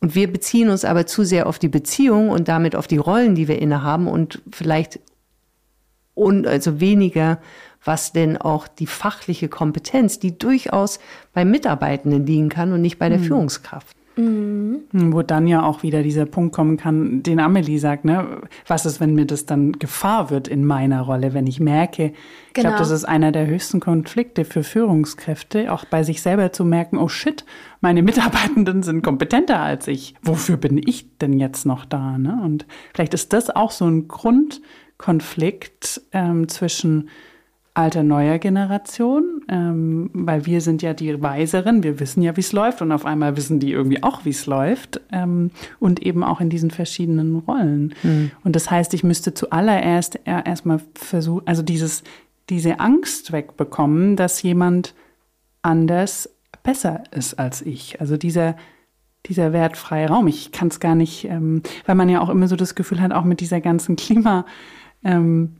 Und 0.00 0.14
wir 0.14 0.32
beziehen 0.32 0.70
uns 0.70 0.84
aber 0.84 1.06
zu 1.06 1.24
sehr 1.24 1.46
auf 1.46 1.58
die 1.58 1.68
Beziehung 1.68 2.30
und 2.30 2.48
damit 2.48 2.76
auf 2.76 2.86
die 2.86 2.96
Rollen, 2.96 3.34
die 3.34 3.48
wir 3.48 3.60
innehaben 3.60 4.06
und 4.06 4.40
vielleicht 4.52 5.00
und 6.14 6.46
also 6.46 6.80
weniger, 6.80 7.38
was 7.84 8.12
denn 8.12 8.36
auch 8.36 8.66
die 8.66 8.86
fachliche 8.86 9.48
Kompetenz, 9.48 10.18
die 10.18 10.36
durchaus 10.36 10.98
bei 11.32 11.44
Mitarbeitenden 11.44 12.26
liegen 12.26 12.48
kann 12.48 12.72
und 12.72 12.80
nicht 12.80 12.98
bei 12.98 13.08
der 13.08 13.18
mhm. 13.18 13.24
Führungskraft. 13.24 13.96
Mhm. 14.18 15.12
Wo 15.12 15.22
dann 15.22 15.46
ja 15.46 15.62
auch 15.62 15.84
wieder 15.84 16.02
dieser 16.02 16.26
Punkt 16.26 16.52
kommen 16.52 16.76
kann, 16.76 17.22
den 17.22 17.38
Amelie 17.38 17.78
sagt, 17.78 18.04
ne? 18.04 18.40
Was 18.66 18.84
ist, 18.84 18.98
wenn 18.98 19.14
mir 19.14 19.26
das 19.26 19.46
dann 19.46 19.72
Gefahr 19.72 20.30
wird 20.30 20.48
in 20.48 20.64
meiner 20.64 21.02
Rolle, 21.02 21.34
wenn 21.34 21.46
ich 21.46 21.60
merke, 21.60 22.08
genau. 22.08 22.16
ich 22.48 22.62
glaube, 22.62 22.78
das 22.78 22.90
ist 22.90 23.04
einer 23.04 23.30
der 23.30 23.46
höchsten 23.46 23.78
Konflikte 23.78 24.44
für 24.44 24.64
Führungskräfte, 24.64 25.72
auch 25.72 25.84
bei 25.84 26.02
sich 26.02 26.20
selber 26.20 26.50
zu 26.52 26.64
merken, 26.64 26.98
oh 26.98 27.06
shit, 27.06 27.44
meine 27.80 28.02
Mitarbeitenden 28.02 28.82
sind 28.82 29.02
kompetenter 29.02 29.60
als 29.60 29.86
ich. 29.86 30.16
Wofür 30.22 30.56
bin 30.56 30.78
ich 30.84 31.16
denn 31.18 31.34
jetzt 31.34 31.64
noch 31.64 31.84
da? 31.84 32.18
Ne? 32.18 32.40
Und 32.44 32.66
vielleicht 32.94 33.14
ist 33.14 33.32
das 33.32 33.50
auch 33.50 33.70
so 33.70 33.86
ein 33.86 34.08
Grundkonflikt 34.08 36.02
ähm, 36.12 36.48
zwischen 36.48 37.08
alter 37.78 38.02
neuer 38.02 38.38
Generation, 38.38 39.40
ähm, 39.48 40.10
weil 40.12 40.46
wir 40.46 40.60
sind 40.60 40.82
ja 40.82 40.94
die 40.94 41.22
Weiseren, 41.22 41.84
wir 41.84 42.00
wissen 42.00 42.22
ja, 42.22 42.36
wie 42.36 42.40
es 42.40 42.52
läuft 42.52 42.82
und 42.82 42.90
auf 42.90 43.06
einmal 43.06 43.36
wissen 43.36 43.60
die 43.60 43.70
irgendwie 43.70 44.02
auch, 44.02 44.24
wie 44.24 44.30
es 44.30 44.46
läuft 44.46 45.00
ähm, 45.12 45.52
und 45.78 46.02
eben 46.02 46.24
auch 46.24 46.40
in 46.40 46.50
diesen 46.50 46.72
verschiedenen 46.72 47.36
Rollen. 47.36 47.94
Mhm. 48.02 48.32
Und 48.42 48.56
das 48.56 48.68
heißt, 48.68 48.94
ich 48.94 49.04
müsste 49.04 49.32
zuallererst 49.32 50.18
erstmal 50.24 50.80
versuchen, 50.94 51.46
also 51.46 51.62
dieses, 51.62 52.02
diese 52.50 52.80
Angst 52.80 53.30
wegbekommen, 53.30 54.16
dass 54.16 54.42
jemand 54.42 54.94
anders 55.62 56.28
besser 56.64 57.04
ist 57.12 57.38
als 57.38 57.62
ich. 57.62 58.00
Also 58.00 58.16
dieser 58.16 58.56
dieser 59.26 59.52
wertfreie 59.52 60.08
Raum. 60.08 60.26
Ich 60.26 60.52
kann 60.52 60.68
es 60.68 60.80
gar 60.80 60.94
nicht, 60.94 61.24
ähm, 61.24 61.62
weil 61.84 61.96
man 61.96 62.08
ja 62.08 62.20
auch 62.20 62.30
immer 62.30 62.48
so 62.48 62.56
das 62.56 62.74
Gefühl 62.74 63.02
hat, 63.02 63.12
auch 63.12 63.24
mit 63.24 63.40
dieser 63.40 63.60
ganzen 63.60 63.96
Klima, 63.96 64.46
ähm, 65.04 65.57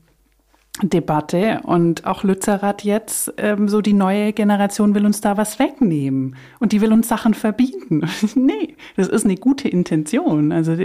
Debatte 0.81 1.61
und 1.63 2.05
auch 2.05 2.23
Lützerath 2.23 2.83
jetzt, 2.83 3.33
ähm, 3.37 3.67
so 3.67 3.81
die 3.81 3.93
neue 3.93 4.31
Generation 4.31 4.95
will 4.95 5.05
uns 5.05 5.19
da 5.19 5.35
was 5.35 5.59
wegnehmen 5.59 6.37
und 6.59 6.71
die 6.71 6.79
will 6.79 6.93
uns 6.93 7.07
Sachen 7.07 7.33
verbieten. 7.33 8.07
nee, 8.35 8.75
das 8.95 9.07
ist 9.07 9.25
eine 9.25 9.35
gute 9.35 9.67
Intention. 9.67 10.51
Also 10.51 10.75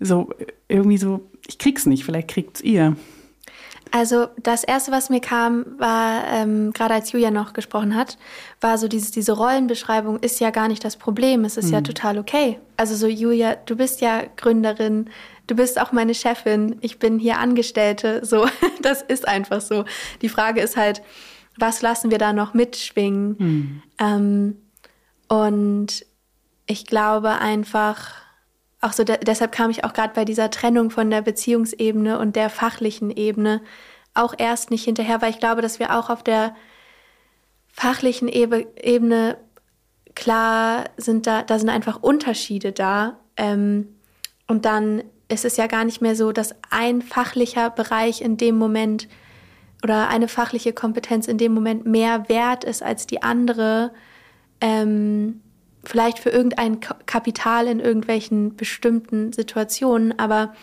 so 0.00 0.30
irgendwie 0.68 0.96
so, 0.96 1.28
ich 1.46 1.58
krieg's 1.58 1.84
nicht, 1.84 2.04
vielleicht 2.04 2.28
kriegt's 2.28 2.62
ihr. 2.62 2.96
Also 3.90 4.26
das 4.42 4.64
erste, 4.64 4.90
was 4.90 5.08
mir 5.08 5.20
kam, 5.20 5.66
war 5.78 6.24
ähm, 6.32 6.72
gerade 6.72 6.94
als 6.94 7.12
Julia 7.12 7.30
noch 7.30 7.52
gesprochen 7.52 7.94
hat, 7.94 8.18
war 8.60 8.76
so 8.76 8.88
dieses 8.88 9.12
diese 9.12 9.32
Rollenbeschreibung 9.32 10.18
ist 10.18 10.40
ja 10.40 10.50
gar 10.50 10.66
nicht 10.66 10.84
das 10.84 10.96
Problem. 10.96 11.44
Es 11.44 11.56
ist 11.56 11.66
hm. 11.66 11.74
ja 11.74 11.80
total 11.82 12.18
okay. 12.18 12.58
Also 12.76 12.96
so 12.96 13.06
Julia, 13.06 13.54
du 13.54 13.76
bist 13.76 14.00
ja 14.00 14.22
Gründerin 14.36 15.10
du 15.46 15.54
bist 15.54 15.80
auch 15.80 15.92
meine 15.92 16.14
Chefin, 16.14 16.76
ich 16.80 16.98
bin 16.98 17.18
hier 17.18 17.38
Angestellte. 17.38 18.24
So, 18.24 18.46
das 18.82 19.02
ist 19.02 19.26
einfach 19.26 19.60
so. 19.60 19.84
Die 20.22 20.28
Frage 20.28 20.60
ist 20.60 20.76
halt, 20.76 21.02
was 21.56 21.82
lassen 21.82 22.10
wir 22.10 22.18
da 22.18 22.32
noch 22.32 22.54
mitschwingen? 22.54 23.36
Mhm. 23.38 23.82
Ähm, 23.98 24.56
und 25.28 26.06
ich 26.66 26.86
glaube 26.86 27.38
einfach, 27.38 28.12
auch 28.80 28.92
so 28.92 29.04
de 29.04 29.18
deshalb 29.18 29.52
kam 29.52 29.70
ich 29.70 29.84
auch 29.84 29.92
gerade 29.92 30.14
bei 30.14 30.24
dieser 30.24 30.50
Trennung 30.50 30.90
von 30.90 31.10
der 31.10 31.22
Beziehungsebene 31.22 32.18
und 32.18 32.36
der 32.36 32.50
fachlichen 32.50 33.10
Ebene 33.10 33.62
auch 34.14 34.34
erst 34.36 34.70
nicht 34.70 34.84
hinterher, 34.84 35.22
weil 35.22 35.30
ich 35.30 35.38
glaube, 35.38 35.62
dass 35.62 35.78
wir 35.78 35.96
auch 35.98 36.10
auf 36.10 36.22
der 36.22 36.54
fachlichen 37.72 38.28
Ebe 38.28 38.66
Ebene 38.80 39.36
klar 40.14 40.84
sind 40.96 41.26
da, 41.26 41.42
da 41.42 41.58
sind 41.58 41.70
einfach 41.70 42.02
Unterschiede 42.02 42.72
da. 42.72 43.18
Ähm, 43.36 43.88
und 44.46 44.64
dann 44.64 45.02
es 45.28 45.44
ist 45.44 45.58
ja 45.58 45.66
gar 45.66 45.84
nicht 45.84 46.00
mehr 46.00 46.16
so, 46.16 46.32
dass 46.32 46.54
ein 46.70 47.02
fachlicher 47.02 47.70
Bereich 47.70 48.20
in 48.20 48.36
dem 48.36 48.56
Moment 48.56 49.08
oder 49.82 50.08
eine 50.08 50.28
fachliche 50.28 50.72
Kompetenz 50.72 51.28
in 51.28 51.38
dem 51.38 51.52
Moment 51.52 51.86
mehr 51.86 52.28
wert 52.28 52.64
ist 52.64 52.82
als 52.82 53.06
die 53.06 53.22
andere, 53.22 53.92
ähm, 54.60 55.40
vielleicht 55.84 56.18
für 56.18 56.30
irgendein 56.30 56.80
Kapital 56.80 57.66
in 57.66 57.80
irgendwelchen 57.80 58.56
bestimmten 58.56 59.32
Situationen, 59.32 60.18
aber 60.18 60.54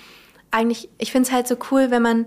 eigentlich, 0.50 0.90
ich 0.98 1.12
finde 1.12 1.28
es 1.28 1.34
halt 1.34 1.48
so 1.48 1.56
cool, 1.70 1.92
wenn 1.92 2.02
man, 2.02 2.26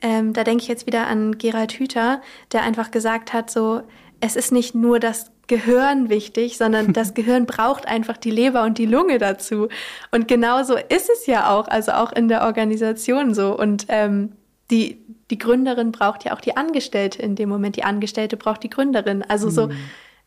ähm, 0.00 0.32
da 0.32 0.42
denke 0.42 0.62
ich 0.62 0.68
jetzt 0.68 0.86
wieder 0.86 1.06
an 1.06 1.36
Gerald 1.38 1.72
Hüther, 1.72 2.22
der 2.52 2.62
einfach 2.62 2.90
gesagt 2.90 3.32
hat, 3.32 3.50
so, 3.50 3.82
es 4.20 4.36
ist 4.36 4.52
nicht 4.52 4.74
nur 4.74 5.00
das 5.00 5.31
Gehirn 5.52 6.08
wichtig, 6.08 6.56
sondern 6.56 6.94
das 6.94 7.12
Gehirn 7.18 7.44
braucht 7.44 7.86
einfach 7.86 8.16
die 8.16 8.30
Leber 8.30 8.62
und 8.62 8.78
die 8.78 8.86
Lunge 8.86 9.18
dazu. 9.18 9.68
Und 10.10 10.26
genauso 10.26 10.76
ist 10.76 11.10
es 11.10 11.26
ja 11.26 11.50
auch, 11.50 11.68
also 11.68 11.92
auch 11.92 12.10
in 12.10 12.28
der 12.28 12.44
Organisation 12.44 13.34
so. 13.34 13.54
Und 13.58 13.84
ähm, 13.88 14.32
die, 14.70 15.04
die 15.30 15.36
Gründerin 15.36 15.92
braucht 15.92 16.24
ja 16.24 16.32
auch 16.32 16.40
die 16.40 16.56
Angestellte 16.56 17.20
in 17.20 17.36
dem 17.36 17.50
Moment. 17.50 17.76
Die 17.76 17.84
Angestellte 17.84 18.38
braucht 18.38 18.62
die 18.62 18.70
Gründerin. 18.70 19.22
Also 19.22 19.50
so, 19.50 19.66
mhm. 19.66 19.76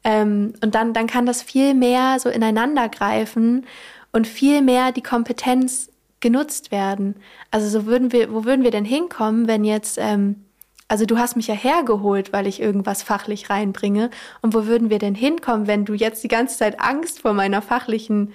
ähm, 0.04 0.54
und 0.64 0.76
dann, 0.76 0.94
dann 0.94 1.08
kann 1.08 1.26
das 1.26 1.42
viel 1.42 1.74
mehr 1.74 2.20
so 2.20 2.30
ineinander 2.30 2.88
greifen 2.88 3.66
und 4.12 4.28
viel 4.28 4.62
mehr 4.62 4.92
die 4.92 5.02
Kompetenz 5.02 5.90
genutzt 6.20 6.72
werden. 6.72 7.16
Also 7.50 7.68
so 7.68 7.88
würden 7.88 8.12
wir, 8.12 8.32
wo 8.32 8.46
würden 8.46 8.64
wir 8.64 8.72
denn 8.72 8.86
hinkommen, 8.86 9.48
wenn 9.48 9.64
jetzt, 9.64 9.98
ähm, 10.00 10.45
also 10.88 11.06
du 11.06 11.18
hast 11.18 11.36
mich 11.36 11.48
ja 11.48 11.56
hergeholt, 11.56 12.32
weil 12.32 12.48
ich 12.48 12.62
irgendwas 12.62 13.02
fachlich 13.02 13.50
reinbringe. 13.50 14.10
Und 14.42 14.54
wo 14.54 14.66
würden 14.66 14.90
wir 14.90 15.00
denn 15.00 15.16
hinkommen, 15.16 15.68
wenn 15.68 15.86
du 15.86 15.94
jetzt 15.94 16.24
die 16.24 16.28
ganze 16.28 16.58
Zeit 16.58 16.80
Angst 16.80 17.22
vor 17.22 17.34
meiner 17.34 17.62
fachlichen 17.62 18.34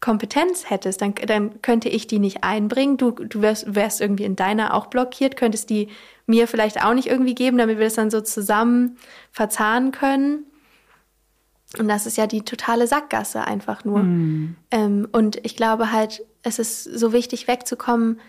Kompetenz 0.00 0.70
hättest? 0.70 1.02
Dann, 1.02 1.14
dann 1.26 1.60
könnte 1.60 1.88
ich 1.88 2.06
die 2.06 2.20
nicht 2.20 2.44
einbringen. 2.44 2.98
Du, 2.98 3.10
du 3.10 3.42
wärst, 3.42 3.74
wärst 3.74 4.00
irgendwie 4.00 4.24
in 4.24 4.36
deiner 4.36 4.74
auch 4.74 4.86
blockiert, 4.86 5.36
könntest 5.36 5.70
die 5.70 5.88
mir 6.26 6.46
vielleicht 6.46 6.84
auch 6.84 6.94
nicht 6.94 7.08
irgendwie 7.08 7.34
geben, 7.34 7.58
damit 7.58 7.78
wir 7.78 7.86
das 7.86 7.94
dann 7.94 8.10
so 8.10 8.20
zusammen 8.20 8.96
verzahnen 9.32 9.90
können. 9.90 10.44
Und 11.78 11.88
das 11.88 12.06
ist 12.06 12.16
ja 12.16 12.26
die 12.26 12.42
totale 12.42 12.86
Sackgasse 12.86 13.44
einfach 13.44 13.84
nur. 13.84 14.00
Mhm. 14.00 14.56
Ähm, 14.70 15.08
und 15.10 15.44
ich 15.44 15.56
glaube 15.56 15.90
halt, 15.90 16.24
es 16.42 16.60
ist 16.60 16.84
so 16.84 17.12
wichtig 17.12 17.48
wegzukommen 17.48 18.20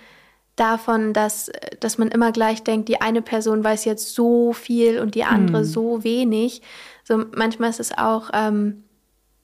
davon, 0.59 1.13
dass, 1.13 1.51
dass 1.79 1.97
man 1.97 2.09
immer 2.09 2.31
gleich 2.31 2.63
denkt, 2.63 2.89
die 2.89 3.01
eine 3.01 3.21
Person 3.21 3.63
weiß 3.63 3.85
jetzt 3.85 4.13
so 4.13 4.53
viel 4.53 4.99
und 4.99 5.15
die 5.15 5.23
andere 5.23 5.59
mhm. 5.59 5.65
so 5.65 6.03
wenig. 6.03 6.61
So 7.03 7.23
manchmal 7.35 7.69
ist 7.69 7.79
es 7.79 7.97
auch, 7.97 8.29
ähm, 8.33 8.83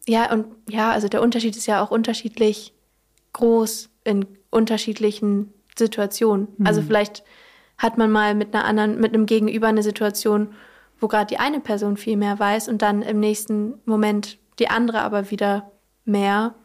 ja, 0.08 0.32
und 0.32 0.46
ja, 0.70 0.92
also 0.92 1.08
der 1.08 1.22
Unterschied 1.22 1.56
ist 1.56 1.66
ja 1.66 1.84
auch 1.84 1.92
unterschiedlich 1.92 2.74
groß 3.34 3.90
in 4.04 4.26
unterschiedlichen 4.50 5.54
Situationen. 5.78 6.48
Mhm. 6.58 6.68
Also 6.68 6.82
vielleicht 6.82 7.24
hat 7.78 7.98
man 7.98 8.12
mal 8.12 8.36
mit 8.36 8.54
einer 8.54 8.66
anderen, 8.66 9.00
mit 9.00 9.14
einem 9.14 9.26
Gegenüber 9.26 9.68
eine 9.68 9.84
Situation, 9.84 10.54
wo 11.00 11.08
gerade 11.08 11.28
die 11.28 11.40
eine 11.40 11.60
Person 11.60 11.98
viel 11.98 12.18
mehr 12.18 12.40
weiß 12.40 12.70
und 12.70 12.82
dann 12.82 13.02
im 13.02 13.20
nächsten 13.20 13.76
Moment 13.86 14.38
die 14.60 14.70
andere 14.70 15.02
aber 15.02 15.32
wieder 15.32 15.72
mehr. 16.06 16.56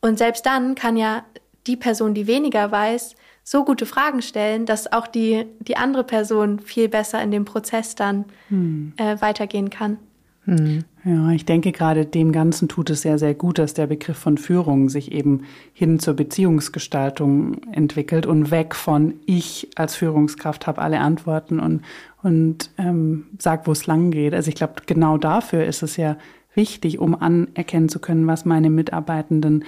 Und 0.00 0.18
selbst 0.18 0.44
dann 0.46 0.74
kann 0.74 0.96
ja 0.96 1.24
die 1.66 1.76
Person, 1.76 2.14
die 2.14 2.26
weniger 2.26 2.70
weiß, 2.70 3.14
so 3.48 3.64
gute 3.64 3.86
Fragen 3.86 4.22
stellen, 4.22 4.66
dass 4.66 4.92
auch 4.92 5.06
die, 5.06 5.46
die 5.60 5.76
andere 5.76 6.02
Person 6.02 6.58
viel 6.58 6.88
besser 6.88 7.22
in 7.22 7.30
dem 7.30 7.44
Prozess 7.44 7.94
dann 7.94 8.24
hm. 8.48 8.92
äh, 8.96 9.20
weitergehen 9.20 9.70
kann. 9.70 9.98
Hm. 10.46 10.82
Ja, 11.04 11.30
ich 11.30 11.44
denke 11.44 11.70
gerade 11.70 12.06
dem 12.06 12.32
Ganzen 12.32 12.66
tut 12.66 12.90
es 12.90 13.02
sehr, 13.02 13.20
sehr 13.20 13.34
gut, 13.34 13.60
dass 13.60 13.72
der 13.72 13.86
Begriff 13.86 14.16
von 14.16 14.36
Führung 14.36 14.88
sich 14.88 15.12
eben 15.12 15.44
hin 15.72 16.00
zur 16.00 16.14
Beziehungsgestaltung 16.14 17.62
entwickelt 17.70 18.26
und 18.26 18.50
weg 18.50 18.74
von 18.74 19.14
ich 19.26 19.70
als 19.76 19.94
Führungskraft 19.94 20.66
habe 20.66 20.82
alle 20.82 20.98
Antworten 20.98 21.60
und, 21.60 21.82
und 22.24 22.70
ähm, 22.78 23.26
sag, 23.38 23.68
wo 23.68 23.72
es 23.72 23.86
lang 23.86 24.10
geht. 24.10 24.34
Also 24.34 24.48
ich 24.48 24.56
glaube, 24.56 24.82
genau 24.86 25.18
dafür 25.18 25.64
ist 25.64 25.84
es 25.84 25.96
ja 25.96 26.16
wichtig, 26.54 26.98
um 26.98 27.14
anerkennen 27.14 27.88
zu 27.88 28.00
können, 28.00 28.26
was 28.26 28.44
meine 28.44 28.70
Mitarbeitenden 28.70 29.64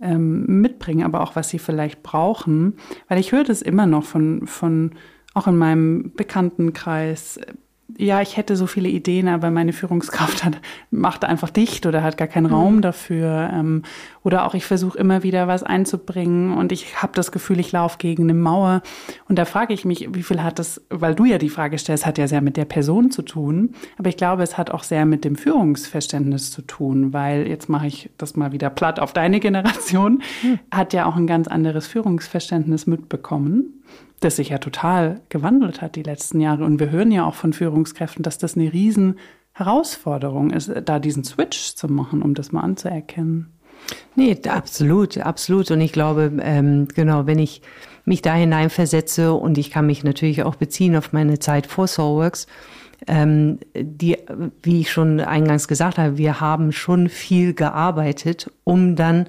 ähm, 0.00 0.60
mitbringen, 0.60 1.04
aber 1.04 1.22
auch 1.22 1.36
was 1.36 1.48
sie 1.48 1.58
vielleicht 1.58 2.02
brauchen. 2.02 2.76
Weil 3.08 3.18
ich 3.18 3.32
höre 3.32 3.44
das 3.44 3.62
immer 3.62 3.86
noch 3.86 4.04
von, 4.04 4.46
von 4.46 4.92
auch 5.34 5.46
in 5.46 5.56
meinem 5.56 6.12
Bekanntenkreis, 6.14 7.40
ja, 7.98 8.20
ich 8.20 8.36
hätte 8.36 8.56
so 8.56 8.66
viele 8.66 8.88
Ideen, 8.88 9.28
aber 9.28 9.50
meine 9.50 9.72
Führungskraft 9.72 10.44
hat, 10.44 10.60
macht 10.90 11.24
einfach 11.24 11.50
dicht 11.50 11.86
oder 11.86 12.02
hat 12.02 12.16
gar 12.16 12.28
keinen 12.28 12.46
Raum 12.46 12.76
mhm. 12.76 12.82
dafür. 12.82 13.50
Ähm, 13.52 13.82
oder 14.22 14.46
auch 14.46 14.54
ich 14.54 14.64
versuche 14.64 14.98
immer 14.98 15.22
wieder 15.22 15.48
was 15.48 15.62
einzubringen 15.62 16.56
und 16.56 16.72
ich 16.72 17.02
habe 17.02 17.12
das 17.14 17.32
Gefühl, 17.32 17.60
ich 17.60 17.72
laufe 17.72 17.98
gegen 17.98 18.24
eine 18.24 18.34
Mauer. 18.34 18.82
Und 19.28 19.38
da 19.38 19.44
frage 19.44 19.72
ich 19.72 19.84
mich, 19.84 20.08
wie 20.12 20.22
viel 20.22 20.42
hat 20.42 20.58
das, 20.58 20.82
weil 20.90 21.14
du 21.14 21.24
ja 21.24 21.38
die 21.38 21.48
Frage 21.48 21.78
stellst, 21.78 22.06
hat 22.06 22.18
ja 22.18 22.28
sehr 22.28 22.40
mit 22.40 22.56
der 22.56 22.64
Person 22.64 23.10
zu 23.10 23.22
tun. 23.22 23.74
Aber 23.98 24.08
ich 24.08 24.16
glaube, 24.16 24.42
es 24.42 24.58
hat 24.58 24.70
auch 24.70 24.82
sehr 24.82 25.06
mit 25.06 25.24
dem 25.24 25.36
Führungsverständnis 25.36 26.50
zu 26.50 26.62
tun, 26.62 27.12
weil 27.12 27.46
jetzt 27.46 27.68
mache 27.68 27.86
ich 27.86 28.10
das 28.18 28.36
mal 28.36 28.52
wieder 28.52 28.70
platt 28.70 29.00
auf 29.00 29.12
deine 29.12 29.40
Generation, 29.40 30.22
mhm. 30.42 30.58
hat 30.70 30.92
ja 30.92 31.06
auch 31.06 31.16
ein 31.16 31.26
ganz 31.26 31.48
anderes 31.48 31.86
Führungsverständnis 31.86 32.86
mitbekommen 32.86 33.76
das 34.20 34.36
sich 34.36 34.50
ja 34.50 34.58
total 34.58 35.20
gewandelt 35.28 35.82
hat 35.82 35.96
die 35.96 36.02
letzten 36.02 36.40
Jahre. 36.40 36.64
Und 36.64 36.80
wir 36.80 36.90
hören 36.90 37.12
ja 37.12 37.24
auch 37.24 37.34
von 37.34 37.52
Führungskräften, 37.52 38.22
dass 38.22 38.38
das 38.38 38.56
eine 38.56 38.72
riesen 38.72 39.18
Herausforderung 39.52 40.50
ist, 40.50 40.70
da 40.84 40.98
diesen 40.98 41.24
Switch 41.24 41.74
zu 41.74 41.88
machen, 41.88 42.22
um 42.22 42.34
das 42.34 42.52
mal 42.52 42.60
anzuerkennen. 42.60 43.52
Nee, 44.14 44.38
absolut, 44.48 45.18
absolut. 45.18 45.70
Und 45.70 45.80
ich 45.80 45.92
glaube, 45.92 46.32
ähm, 46.40 46.88
genau, 46.94 47.26
wenn 47.26 47.38
ich 47.38 47.62
mich 48.04 48.22
da 48.22 48.34
hineinversetze 48.34 49.32
und 49.34 49.58
ich 49.58 49.70
kann 49.70 49.86
mich 49.86 50.04
natürlich 50.04 50.42
auch 50.42 50.56
beziehen 50.56 50.96
auf 50.96 51.12
meine 51.12 51.38
Zeit 51.38 51.66
vor 51.66 51.86
Soulworks, 51.86 52.46
ähm, 53.06 53.58
die, 53.74 54.16
wie 54.62 54.80
ich 54.80 54.90
schon 54.90 55.20
eingangs 55.20 55.68
gesagt 55.68 55.98
habe, 55.98 56.16
wir 56.16 56.40
haben 56.40 56.72
schon 56.72 57.08
viel 57.08 57.52
gearbeitet, 57.52 58.50
um 58.64 58.96
dann 58.96 59.26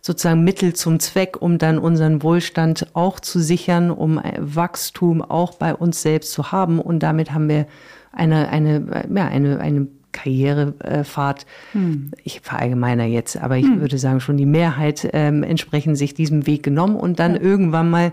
sozusagen 0.00 0.44
Mittel 0.44 0.74
zum 0.74 1.00
Zweck, 1.00 1.40
um 1.40 1.58
dann 1.58 1.78
unseren 1.78 2.22
Wohlstand 2.22 2.86
auch 2.94 3.20
zu 3.20 3.40
sichern, 3.40 3.90
um 3.90 4.20
Wachstum 4.38 5.22
auch 5.22 5.54
bei 5.54 5.74
uns 5.74 6.02
selbst 6.02 6.32
zu 6.32 6.52
haben. 6.52 6.80
Und 6.80 7.02
damit 7.02 7.32
haben 7.32 7.48
wir 7.48 7.66
eine, 8.12 8.48
eine, 8.48 9.06
ja, 9.14 9.26
eine, 9.26 9.60
eine 9.60 9.88
Karrierefahrt. 10.12 11.46
Hm. 11.72 12.10
Ich 12.24 12.40
verallgemeiner 12.40 13.04
jetzt, 13.04 13.36
aber 13.36 13.56
ich 13.56 13.66
hm. 13.66 13.80
würde 13.80 13.98
sagen, 13.98 14.20
schon 14.20 14.36
die 14.36 14.46
Mehrheit 14.46 15.08
ähm, 15.12 15.42
entsprechend 15.42 15.96
sich 15.96 16.14
diesem 16.14 16.46
Weg 16.46 16.62
genommen 16.62 16.96
und 16.96 17.18
dann 17.18 17.34
ja. 17.34 17.40
irgendwann 17.40 17.90
mal 17.90 18.12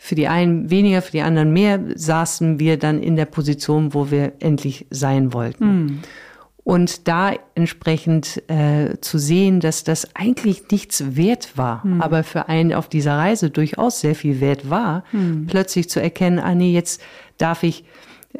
für 0.00 0.14
die 0.14 0.28
einen 0.28 0.70
weniger, 0.70 1.02
für 1.02 1.12
die 1.12 1.22
anderen 1.22 1.52
mehr 1.52 1.80
saßen 1.94 2.60
wir 2.60 2.78
dann 2.78 3.02
in 3.02 3.16
der 3.16 3.24
Position, 3.24 3.94
wo 3.94 4.10
wir 4.12 4.32
endlich 4.38 4.86
sein 4.90 5.32
wollten. 5.32 5.64
Hm. 5.64 5.98
Und 6.68 7.08
da 7.08 7.32
entsprechend 7.54 8.42
äh, 8.50 9.00
zu 9.00 9.16
sehen, 9.16 9.60
dass 9.60 9.84
das 9.84 10.14
eigentlich 10.14 10.64
nichts 10.70 11.16
wert 11.16 11.56
war, 11.56 11.80
mhm. 11.82 12.02
aber 12.02 12.24
für 12.24 12.50
einen 12.50 12.74
auf 12.74 12.90
dieser 12.90 13.16
Reise 13.16 13.48
durchaus 13.48 14.00
sehr 14.00 14.14
viel 14.14 14.42
wert 14.42 14.68
war, 14.68 15.02
mhm. 15.12 15.46
plötzlich 15.46 15.88
zu 15.88 15.98
erkennen, 15.98 16.38
ah 16.38 16.54
nee, 16.54 16.74
jetzt 16.74 17.00
darf 17.38 17.62
ich 17.62 17.84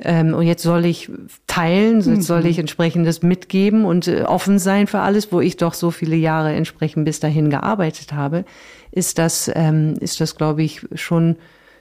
ähm, 0.03 0.35
und 0.35 0.47
jetzt 0.47 0.63
soll 0.63 0.85
ich 0.85 1.11
teilen, 1.47 2.03
jetzt 2.03 2.27
soll 2.27 2.45
ich 2.45 2.59
entsprechendes 2.59 3.23
mitgeben 3.23 3.87
und 3.87 4.09
äh, 4.09 4.25
offen 4.25 4.59
sein 4.59 4.89
für 4.89 5.01
alles, 5.01 5.33
wo 5.33 5.41
ich 5.41 5.57
doch 5.57 5.73
so 5.73 5.91
viele 5.91 6.17
Jahre 6.17 6.53
entsprechend 6.53 7.07
bis 7.07 7.21
dahin 7.21 7.49
gearbeitet 7.49 8.13
habe, 8.13 8.45
ist 8.93 9.17
das, 9.17 9.51
ähm, 9.55 9.95
ist 10.01 10.21
das, 10.21 10.37
glaube 10.37 10.63
ich, 10.63 10.87
schon 10.97 11.37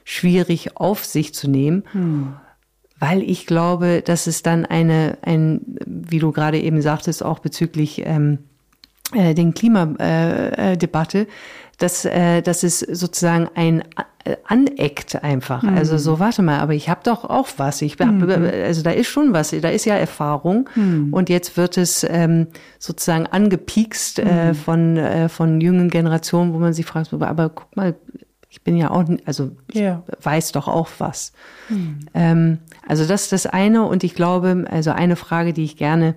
schwierig 0.06 0.78
auf 0.78 1.04
sich 1.04 1.34
zu 1.34 1.50
nehmen. 1.50 1.84
Mhm 1.92 2.36
weil 3.00 3.22
ich 3.22 3.46
glaube, 3.46 4.02
dass 4.04 4.28
es 4.28 4.44
dann 4.44 4.66
eine, 4.66 5.18
ein, 5.22 5.62
wie 5.86 6.20
du 6.20 6.32
gerade 6.32 6.60
eben 6.60 6.82
sagtest, 6.82 7.24
auch 7.24 7.40
bezüglich 7.40 8.02
ähm, 8.06 8.40
äh, 9.14 9.34
den 9.34 9.54
Klimadebatte, 9.54 11.20
äh, 11.20 11.28
dass, 11.78 12.06
äh, 12.06 12.42
dass 12.42 12.64
es 12.64 12.80
sozusagen 12.80 13.48
ein 13.54 13.84
äh, 14.28 14.36
aneckt 14.46 15.24
einfach. 15.24 15.64
Mhm. 15.64 15.78
Also 15.78 15.98
so, 15.98 16.20
warte 16.20 16.42
mal, 16.42 16.60
aber 16.60 16.74
ich 16.74 16.90
habe 16.90 17.02
doch 17.04 17.24
auch 17.24 17.48
was. 17.58 17.82
Ich 17.82 17.98
hab, 18.00 18.12
mhm. 18.12 18.30
Also 18.30 18.82
da 18.82 18.92
ist 18.92 19.08
schon 19.08 19.32
was, 19.32 19.52
da 19.52 19.70
ist 19.70 19.86
ja 19.86 19.96
Erfahrung. 19.96 20.70
Mhm. 20.76 21.14
Und 21.14 21.30
jetzt 21.30 21.56
wird 21.56 21.78
es 21.78 22.06
ähm, 22.10 22.48
sozusagen 22.80 23.28
angepiekst 23.28 24.20
äh, 24.20 24.50
mhm. 24.50 24.56
von, 24.56 24.98
äh, 24.98 25.30
von 25.30 25.62
jungen 25.62 25.90
Generationen, 25.90 26.54
wo 26.54 26.58
man 26.58 26.74
sich 26.74 26.86
fragt, 26.86 27.14
aber 27.14 27.50
guck 27.50 27.76
mal, 27.78 27.96
ich 28.50 28.62
bin 28.62 28.78
ja 28.78 28.92
auch, 28.92 29.04
also 29.26 29.52
ja. 29.74 30.04
weiß 30.22 30.54
doch 30.54 30.68
auch 30.68 30.90
was. 31.00 31.34
Hm. 31.68 32.00
Ähm, 32.14 32.58
also 32.88 33.06
das 33.06 33.24
ist 33.24 33.32
das 33.34 33.46
eine. 33.46 33.84
Und 33.84 34.04
ich 34.04 34.16
glaube, 34.16 34.66
also 34.70 34.92
eine 34.92 35.16
Frage, 35.16 35.54
die 35.54 35.64
ich 35.64 35.76
gerne 35.76 36.16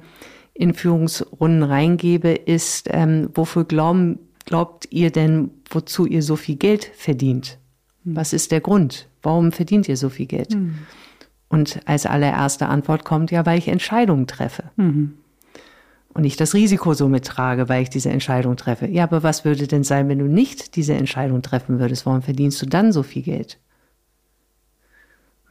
in 0.55 0.75
Führungsrunden 0.75 1.63
reingebe, 1.63 2.31
ist, 2.31 2.89
ähm, 2.91 3.31
wofür 3.35 3.65
glauben, 3.65 4.19
glaubt 4.45 4.87
ihr 4.91 5.11
denn, 5.11 5.51
wozu 5.69 6.07
ihr 6.07 6.23
so 6.23 6.37
viel 6.37 6.57
Geld 6.57 6.85
verdient? 6.95 7.59
Hm. 8.05 8.17
Was 8.17 8.33
ist 8.33 8.53
der 8.53 8.61
Grund? 8.61 9.09
Warum 9.23 9.53
verdient 9.53 9.89
ihr 9.89 9.97
so 9.97 10.09
viel 10.09 10.27
Geld? 10.27 10.55
Hm. 10.55 10.75
Und 11.49 11.81
als 11.87 12.07
allererste 12.07 12.69
Antwort 12.69 13.05
kommt 13.05 13.33
ja, 13.33 13.45
weil 13.45 13.59
ich 13.59 13.67
Entscheidungen 13.67 14.29
treffe. 14.29 14.65
Und 16.13 16.25
ich 16.25 16.37
das 16.37 16.55
Risiko 16.55 16.93
so 16.95 17.09
mittrage, 17.09 17.69
weil 17.69 17.83
ich 17.83 17.91
diese 17.91 18.11
Entscheidung 18.11 18.57
treffe. 18.57 18.89
Ja, 18.89 19.05
aber 19.05 19.23
was 19.23 19.45
würde 19.45 19.67
denn 19.67 19.85
sein, 19.85 20.09
wenn 20.09 20.19
du 20.19 20.27
nicht 20.27 20.75
diese 20.75 20.95
Entscheidung 20.95 21.41
treffen 21.43 21.79
würdest? 21.79 22.05
Warum 22.05 22.23
verdienst 22.23 22.61
du 22.61 22.67
dann 22.67 22.93
so 22.93 23.03
viel 23.03 23.23
Geld? 23.23 23.59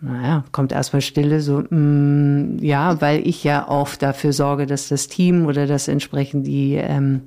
Naja, 0.02 0.46
kommt 0.54 0.72
erstmal 0.72 1.02
Stille, 1.02 1.42
so, 1.42 1.60
mm, 1.60 2.58
ja, 2.62 3.02
weil 3.02 3.28
ich 3.28 3.44
ja 3.44 3.68
oft 3.68 4.02
dafür 4.02 4.32
sorge, 4.32 4.66
dass 4.66 4.88
das 4.88 5.08
Team 5.10 5.46
oder 5.46 5.68
dass 5.68 5.90
entsprechend 5.90 6.48
die, 6.48 6.76
ähm, 6.76 7.24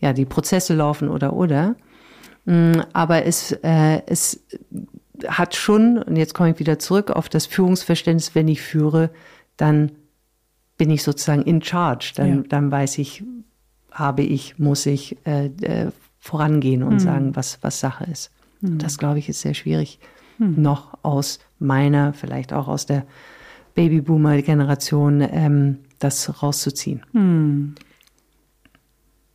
ja, 0.00 0.14
die 0.14 0.24
Prozesse 0.24 0.74
laufen 0.74 1.08
oder 1.08 1.34
oder. 1.34 1.76
Mm, 2.46 2.80
aber 2.94 3.26
es, 3.26 3.52
äh, 3.62 4.00
es 4.06 4.42
hat 5.26 5.54
schon, 5.54 5.98
und 5.98 6.16
jetzt 6.16 6.34
komme 6.34 6.50
ich 6.50 6.58
wieder 6.58 6.78
zurück 6.78 7.10
auf 7.10 7.28
das 7.28 7.46
Führungsverständnis, 7.46 8.34
wenn 8.34 8.48
ich 8.48 8.62
führe, 8.62 9.10
dann 9.58 9.92
bin 10.76 10.90
ich 10.90 11.02
sozusagen 11.02 11.42
in 11.42 11.62
charge. 11.62 12.12
Dann, 12.16 12.28
ja. 12.28 12.42
dann 12.48 12.70
weiß 12.70 12.98
ich, 12.98 13.24
habe 13.90 14.22
ich, 14.22 14.58
muss 14.58 14.86
ich 14.86 15.16
äh, 15.26 15.46
äh, 15.46 15.90
vorangehen 16.18 16.82
und 16.82 16.94
mhm. 16.94 17.00
sagen, 17.00 17.36
was, 17.36 17.58
was 17.62 17.80
Sache 17.80 18.04
ist. 18.04 18.30
Mhm. 18.60 18.78
Das, 18.78 18.98
glaube 18.98 19.18
ich, 19.18 19.28
ist 19.28 19.40
sehr 19.40 19.54
schwierig, 19.54 19.98
mhm. 20.38 20.60
noch 20.60 20.98
aus 21.02 21.38
meiner, 21.58 22.12
vielleicht 22.12 22.52
auch 22.52 22.68
aus 22.68 22.86
der 22.86 23.06
Babyboomer-Generation, 23.74 25.20
ähm, 25.20 25.78
das 25.98 26.42
rauszuziehen. 26.42 27.02
Mhm. 27.12 27.74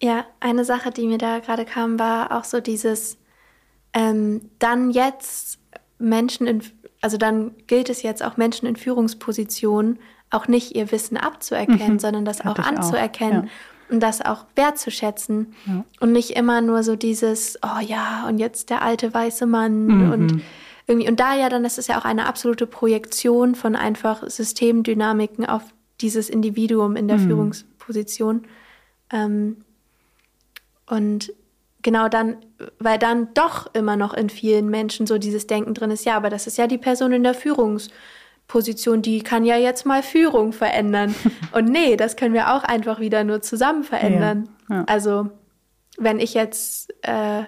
Ja, 0.01 0.25
eine 0.39 0.63
Sache, 0.63 0.91
die 0.91 1.07
mir 1.07 1.17
da 1.17 1.39
gerade 1.39 1.65
kam, 1.65 1.99
war 1.99 2.37
auch 2.37 2.45
so 2.45 2.61
dieses, 2.61 3.17
ähm, 3.93 4.41
dann 4.59 4.91
jetzt 4.91 5.59
Menschen 5.97 6.47
in, 6.47 6.63
also 7.01 7.17
dann 7.17 7.51
gilt 7.67 7.89
es 7.89 8.01
jetzt 8.01 8.23
auch 8.23 8.37
Menschen 8.37 8.65
in 8.65 8.77
Führungspositionen 8.77 9.99
auch 10.31 10.47
nicht 10.47 10.75
ihr 10.75 10.91
Wissen 10.91 11.17
abzuerkennen, 11.17 11.93
mhm. 11.93 11.99
sondern 11.99 12.25
das 12.25 12.43
Hatte 12.43 12.61
auch 12.61 12.65
anzuerkennen. 12.65 13.39
Auch. 13.39 13.45
Ja 13.45 13.49
und 13.89 14.01
das 14.01 14.21
auch 14.21 14.45
wertzuschätzen 14.55 15.55
ja. 15.65 15.83
und 15.99 16.11
nicht 16.11 16.31
immer 16.31 16.61
nur 16.61 16.83
so 16.83 16.95
dieses, 16.95 17.57
oh 17.63 17.81
ja, 17.81 18.27
und 18.27 18.37
jetzt 18.37 18.69
der 18.69 18.81
alte 18.81 19.13
weiße 19.13 19.45
Mann 19.45 19.85
mhm. 19.85 20.11
und 20.11 20.41
irgendwie, 20.87 21.09
und 21.09 21.19
da 21.19 21.35
ja 21.35 21.49
dann, 21.49 21.63
das 21.63 21.77
ist 21.77 21.87
ja 21.87 21.99
auch 21.99 22.05
eine 22.05 22.25
absolute 22.25 22.67
Projektion 22.67 23.55
von 23.55 23.75
einfach 23.75 24.27
Systemdynamiken 24.27 25.45
auf 25.45 25.63
dieses 26.01 26.29
Individuum 26.29 26.95
in 26.95 27.07
der 27.07 27.17
mhm. 27.17 27.27
Führungsposition. 27.27 28.43
Ähm, 29.11 29.57
und 30.87 31.33
genau 31.81 32.09
dann, 32.09 32.37
weil 32.79 32.97
dann 32.97 33.33
doch 33.33 33.73
immer 33.73 33.95
noch 33.97 34.13
in 34.13 34.29
vielen 34.29 34.69
Menschen 34.69 35.05
so 35.05 35.17
dieses 35.17 35.45
Denken 35.45 35.73
drin 35.73 35.91
ist, 35.91 36.05
ja, 36.05 36.15
aber 36.15 36.29
das 36.29 36.47
ist 36.47 36.57
ja 36.57 36.67
die 36.67 36.77
Person 36.77 37.11
in 37.11 37.23
der 37.23 37.33
Führungsposition, 37.33 37.99
die 38.53 39.21
kann 39.21 39.45
ja 39.45 39.57
jetzt 39.57 39.85
mal 39.85 40.03
Führung 40.03 40.53
verändern. 40.53 41.13
Und 41.51 41.65
nee, 41.69 41.95
das 41.95 42.15
können 42.15 42.33
wir 42.33 42.53
auch 42.53 42.63
einfach 42.63 42.99
wieder 42.99 43.23
nur 43.23 43.41
zusammen 43.41 43.83
verändern. 43.83 44.49
Ja, 44.69 44.75
ja. 44.75 44.83
Also 44.87 45.29
wenn 45.97 46.19
ich 46.19 46.33
jetzt 46.33 46.93
äh, 47.03 47.43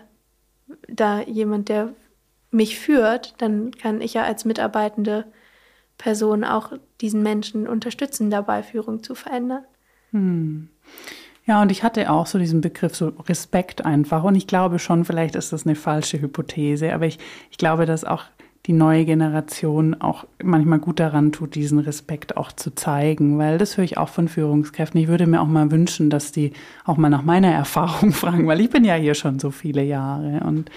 da 0.88 1.22
jemand, 1.22 1.70
der 1.70 1.94
mich 2.52 2.78
führt, 2.80 3.36
dann 3.42 3.72
kann 3.72 4.02
ich 4.02 4.14
ja 4.14 4.24
als 4.24 4.46
mitarbeitende 4.46 5.26
Person 5.98 6.44
auch 6.44 6.74
diesen 7.00 7.24
Menschen 7.24 7.68
unterstützen, 7.68 8.30
dabei 8.30 8.64
Führung 8.64 9.04
zu 9.04 9.16
verändern. 9.16 9.64
Hm. 10.12 10.70
Ja, 11.46 11.62
und 11.62 11.72
ich 11.72 11.84
hatte 11.84 12.12
auch 12.12 12.28
so 12.28 12.38
diesen 12.38 12.62
Begriff, 12.62 12.96
so 12.96 13.14
Respekt 13.28 13.84
einfach. 13.86 14.24
Und 14.24 14.36
ich 14.36 14.48
glaube 14.48 14.80
schon, 14.80 15.06
vielleicht 15.06 15.36
ist 15.36 15.54
das 15.54 15.66
eine 15.66 15.76
falsche 15.76 16.22
Hypothese, 16.22 16.94
aber 16.94 17.06
ich, 17.06 17.18
ich 17.50 17.58
glaube, 17.58 17.86
dass 17.86 18.04
auch 18.04 18.26
die 18.68 18.74
neue 18.74 19.06
Generation 19.06 20.00
auch 20.00 20.26
manchmal 20.42 20.80
gut 20.80 21.00
daran 21.00 21.32
tut, 21.32 21.56
diesen 21.56 21.80
Respekt 21.80 22.38
auch 22.38 22.52
zu 22.52 22.76
zeigen, 22.76 23.40
weil 23.40 23.58
das 23.58 23.78
höre 23.78 23.86
ich 23.86 23.98
auch 23.98 24.10
von 24.10 24.28
Führungskräften. 24.28 25.02
Ich 25.02 25.08
würde 25.08 25.26
mir 25.26 25.42
auch 25.42 25.48
mal 25.48 25.72
wünschen, 25.72 26.12
dass 26.12 26.32
die 26.32 26.54
auch 26.86 26.98
mal 26.98 27.10
nach 27.10 27.24
meiner 27.24 27.52
Erfahrung 27.52 28.12
fragen, 28.12 28.48
weil 28.48 28.62
ich 28.62 28.70
bin 28.70 28.86
ja 28.86 28.96
hier 28.96 29.16
schon 29.16 29.40
so 29.40 29.52
viele 29.52 29.84
Jahre 29.84 30.42
und 30.46 30.70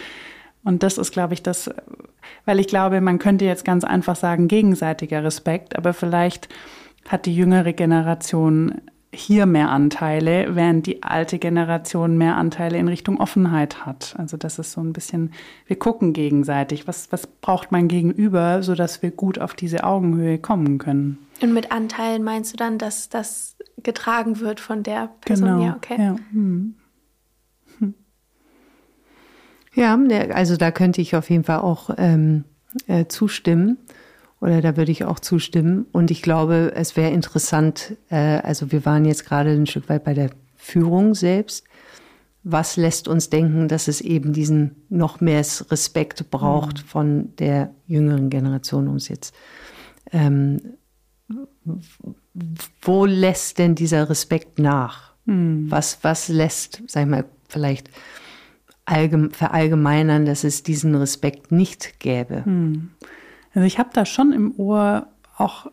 und 0.66 0.82
das 0.82 0.96
ist, 0.96 1.12
glaube 1.12 1.34
ich, 1.34 1.42
das, 1.42 1.70
weil 2.46 2.58
ich 2.58 2.68
glaube, 2.68 3.02
man 3.02 3.18
könnte 3.18 3.44
jetzt 3.44 3.66
ganz 3.66 3.84
einfach 3.84 4.16
sagen, 4.16 4.48
gegenseitiger 4.48 5.22
Respekt, 5.22 5.76
aber 5.76 5.92
vielleicht 5.92 6.48
hat 7.06 7.26
die 7.26 7.36
jüngere 7.36 7.74
Generation 7.74 8.80
hier 9.14 9.46
mehr 9.46 9.70
Anteile, 9.70 10.54
während 10.54 10.86
die 10.86 11.02
alte 11.02 11.38
Generation 11.38 12.18
mehr 12.18 12.36
Anteile 12.36 12.78
in 12.78 12.88
Richtung 12.88 13.20
Offenheit 13.20 13.86
hat. 13.86 14.14
Also 14.18 14.36
das 14.36 14.58
ist 14.58 14.72
so 14.72 14.80
ein 14.80 14.92
bisschen, 14.92 15.32
wir 15.66 15.78
gucken 15.78 16.12
gegenseitig, 16.12 16.86
was, 16.86 17.10
was 17.12 17.26
braucht 17.26 17.72
mein 17.72 17.88
Gegenüber, 17.88 18.62
sodass 18.62 19.02
wir 19.02 19.10
gut 19.10 19.38
auf 19.38 19.54
diese 19.54 19.84
Augenhöhe 19.84 20.38
kommen 20.38 20.78
können. 20.78 21.18
Und 21.40 21.52
mit 21.52 21.72
Anteilen 21.72 22.22
meinst 22.24 22.52
du 22.52 22.56
dann, 22.56 22.78
dass 22.78 23.08
das 23.08 23.56
getragen 23.82 24.40
wird 24.40 24.60
von 24.60 24.82
der 24.82 25.10
Person? 25.20 25.48
Genau, 25.48 25.64
ja, 25.64 25.76
okay. 25.76 25.96
Ja. 25.98 26.16
Hm. 26.32 26.74
Ja, 29.74 29.98
also 30.32 30.56
da 30.56 30.70
könnte 30.70 31.00
ich 31.00 31.16
auf 31.16 31.30
jeden 31.30 31.44
Fall 31.44 31.58
auch 31.58 31.90
ähm, 31.98 32.44
äh, 32.86 33.06
zustimmen. 33.06 33.78
Oder 34.44 34.60
da 34.60 34.76
würde 34.76 34.92
ich 34.92 35.04
auch 35.04 35.20
zustimmen. 35.20 35.86
Und 35.90 36.10
ich 36.10 36.20
glaube, 36.20 36.72
es 36.74 36.98
wäre 36.98 37.10
interessant, 37.10 37.96
äh, 38.10 38.16
also 38.42 38.70
wir 38.72 38.84
waren 38.84 39.06
jetzt 39.06 39.24
gerade 39.24 39.48
ein 39.48 39.66
Stück 39.66 39.88
weit 39.88 40.04
bei 40.04 40.12
der 40.12 40.28
Führung 40.54 41.14
selbst. 41.14 41.64
Was 42.42 42.76
lässt 42.76 43.08
uns 43.08 43.30
denken, 43.30 43.68
dass 43.68 43.88
es 43.88 44.02
eben 44.02 44.34
diesen 44.34 44.76
noch 44.90 45.22
mehr 45.22 45.42
Respekt 45.70 46.30
braucht 46.30 46.82
mhm. 46.82 46.86
von 46.86 47.36
der 47.38 47.70
jüngeren 47.86 48.28
Generation, 48.28 48.86
um 48.86 48.96
es 48.96 49.08
jetzt 49.08 49.34
ähm, 50.12 50.60
wo 52.82 53.06
lässt 53.06 53.58
denn 53.58 53.74
dieser 53.74 54.10
Respekt 54.10 54.58
nach? 54.58 55.14
Mhm. 55.24 55.70
Was, 55.70 56.00
was 56.02 56.28
lässt, 56.28 56.82
sag 56.86 57.04
ich 57.04 57.08
mal, 57.08 57.24
vielleicht 57.48 57.88
verallgemeinern, 58.86 60.26
dass 60.26 60.44
es 60.44 60.62
diesen 60.62 60.94
Respekt 60.94 61.50
nicht 61.50 61.98
gäbe. 62.00 62.44
Hm. 62.44 62.90
Also 63.54 63.66
ich 63.66 63.78
habe 63.78 63.90
da 63.92 64.04
schon 64.04 64.32
im 64.32 64.52
Ohr 64.58 65.06
auch 65.36 65.66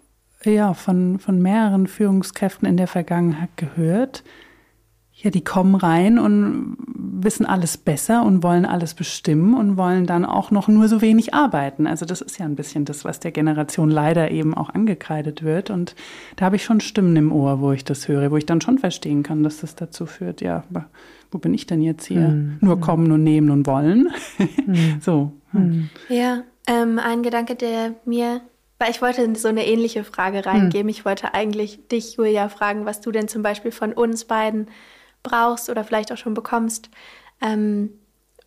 ja, 0.43 0.73
von, 0.73 1.19
von 1.19 1.41
mehreren 1.41 1.87
Führungskräften 1.87 2.67
in 2.67 2.77
der 2.77 2.87
Vergangenheit 2.87 3.49
gehört. 3.57 4.23
Ja, 5.13 5.29
die 5.29 5.43
kommen 5.43 5.75
rein 5.75 6.17
und 6.17 6.77
wissen 6.87 7.45
alles 7.45 7.77
besser 7.77 8.23
und 8.23 8.41
wollen 8.41 8.65
alles 8.65 8.95
bestimmen 8.95 9.53
und 9.53 9.77
wollen 9.77 10.07
dann 10.07 10.25
auch 10.25 10.49
noch 10.49 10.67
nur 10.67 10.87
so 10.87 10.99
wenig 11.01 11.35
arbeiten. 11.35 11.85
Also 11.85 12.07
das 12.07 12.21
ist 12.21 12.39
ja 12.39 12.45
ein 12.45 12.55
bisschen 12.55 12.85
das, 12.85 13.05
was 13.05 13.19
der 13.19 13.31
Generation 13.31 13.91
leider 13.91 14.31
eben 14.31 14.55
auch 14.55 14.69
angekreidet 14.69 15.43
wird. 15.43 15.69
Und 15.69 15.95
da 16.37 16.45
habe 16.45 16.55
ich 16.55 16.63
schon 16.63 16.79
Stimmen 16.79 17.15
im 17.15 17.31
Ohr, 17.31 17.61
wo 17.61 17.71
ich 17.71 17.83
das 17.83 18.07
höre, 18.07 18.31
wo 18.31 18.37
ich 18.37 18.47
dann 18.47 18.61
schon 18.61 18.79
verstehen 18.79 19.21
kann, 19.21 19.43
dass 19.43 19.59
das 19.59 19.75
dazu 19.75 20.07
führt, 20.07 20.41
ja, 20.41 20.63
aber 20.71 20.87
wo 21.29 21.37
bin 21.37 21.53
ich 21.53 21.67
denn 21.67 21.83
jetzt 21.83 22.05
hier? 22.05 22.29
Mhm. 22.29 22.57
Nur 22.61 22.79
kommen 22.81 23.11
und 23.11 23.23
nehmen 23.23 23.51
und 23.51 23.67
wollen. 23.67 24.09
Mhm. 24.65 24.97
so. 25.01 25.33
Mhm. 25.53 25.89
Ja, 26.09 26.41
ähm, 26.67 26.99
ein 26.99 27.23
Gedanke, 27.23 27.55
der 27.55 27.95
mir, 28.05 28.41
weil 28.79 28.91
ich 28.91 29.01
wollte 29.01 29.35
so 29.35 29.47
eine 29.47 29.65
ähnliche 29.65 30.03
Frage 30.03 30.45
reingeben. 30.45 30.89
Ich 30.89 31.05
wollte 31.05 31.33
eigentlich 31.33 31.87
dich, 31.87 32.15
Julia, 32.15 32.49
fragen, 32.49 32.85
was 32.85 33.01
du 33.01 33.11
denn 33.11 33.27
zum 33.27 33.43
Beispiel 33.43 33.71
von 33.71 33.93
uns 33.93 34.25
beiden 34.25 34.69
brauchst 35.23 35.69
oder 35.69 35.83
vielleicht 35.83 36.11
auch 36.11 36.17
schon 36.17 36.33
bekommst, 36.33 36.89
ähm, 37.41 37.91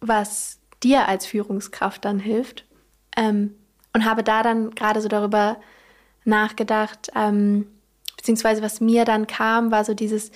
was 0.01 0.59
dir 0.83 1.09
als 1.09 1.27
Führungskraft 1.27 2.05
dann 2.05 2.19
hilft. 2.19 2.65
Ähm, 3.17 3.55
und 3.93 4.05
habe 4.05 4.25
da 4.25 4.43
dann 4.43 4.73
gerade 4.73 5.01
so 5.01 5.09
darüber 5.09 5.57
nachgedacht, 6.25 7.11
ähm, 7.15 7.67
beziehungsweise 8.17 8.61
was 8.61 8.81
mir 8.81 9.05
dann 9.05 9.27
kam, 9.27 9.71
war 9.71 9.85
so 9.85 9.95
dieses, 9.95 10.33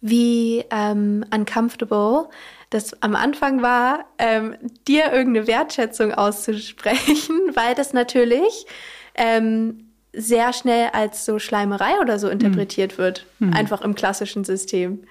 wie 0.00 0.64
ähm, 0.70 1.24
uncomfortable 1.32 2.28
das 2.70 3.00
am 3.02 3.14
Anfang 3.14 3.62
war, 3.62 4.04
ähm, 4.18 4.56
dir 4.86 5.12
irgendeine 5.12 5.46
Wertschätzung 5.46 6.12
auszusprechen, 6.12 7.36
weil 7.54 7.74
das 7.74 7.92
natürlich 7.92 8.66
ähm, 9.14 9.90
sehr 10.12 10.52
schnell 10.52 10.90
als 10.92 11.24
so 11.24 11.38
Schleimerei 11.38 12.00
oder 12.00 12.18
so 12.18 12.28
interpretiert 12.28 12.94
mhm. 12.94 12.98
wird, 12.98 13.26
mhm. 13.38 13.52
einfach 13.52 13.82
im 13.82 13.94
klassischen 13.94 14.44
System. 14.44 15.02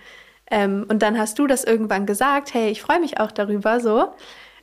Ähm, 0.52 0.86
und 0.90 1.02
dann 1.02 1.18
hast 1.18 1.40
du 1.40 1.48
das 1.48 1.64
irgendwann 1.64 2.06
gesagt, 2.06 2.54
hey, 2.54 2.70
ich 2.70 2.82
freue 2.82 3.00
mich 3.00 3.20
auch 3.20 3.32
darüber, 3.32 3.80
so, 3.80 4.14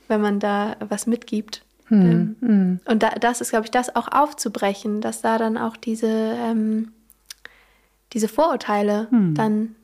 wenn 0.07 0.21
man 0.21 0.39
da 0.39 0.75
was 0.79 1.07
mitgibt. 1.07 1.63
Mhm. 1.89 2.35
Ähm, 2.41 2.79
und 2.85 3.03
da, 3.03 3.09
das 3.11 3.41
ist, 3.41 3.49
glaube 3.49 3.65
ich, 3.65 3.71
das 3.71 3.95
auch 3.95 4.07
aufzubrechen, 4.11 5.01
dass 5.01 5.21
da 5.21 5.37
dann 5.37 5.57
auch 5.57 5.77
diese, 5.77 6.07
ähm, 6.07 6.93
diese 8.13 8.27
Vorurteile 8.27 9.07
hm. 9.09 9.33
dann 9.33 9.75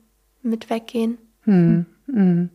mit 0.42 0.70
weggehen. 0.70 1.18
Hm, 1.42 1.86
hm. 2.06 2.50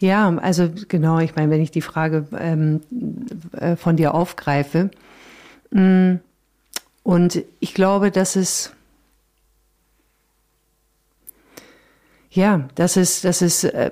Ja, 0.00 0.34
also 0.38 0.68
genau, 0.88 1.18
ich 1.18 1.36
meine, 1.36 1.50
wenn 1.50 1.60
ich 1.60 1.70
die 1.70 1.82
Frage 1.82 2.26
ähm, 2.38 2.80
äh, 3.52 3.76
von 3.76 3.96
dir 3.96 4.14
aufgreife, 4.14 4.90
mh, 5.70 5.80
hm, 5.80 6.20
und 7.02 7.42
ich 7.60 7.74
glaube, 7.74 8.10
dass 8.10 8.36
es 8.36 8.72
ja, 12.30 12.68
das 12.76 12.96
ist, 12.96 13.24
das 13.24 13.42
ist 13.42 13.64
äh, 13.64 13.90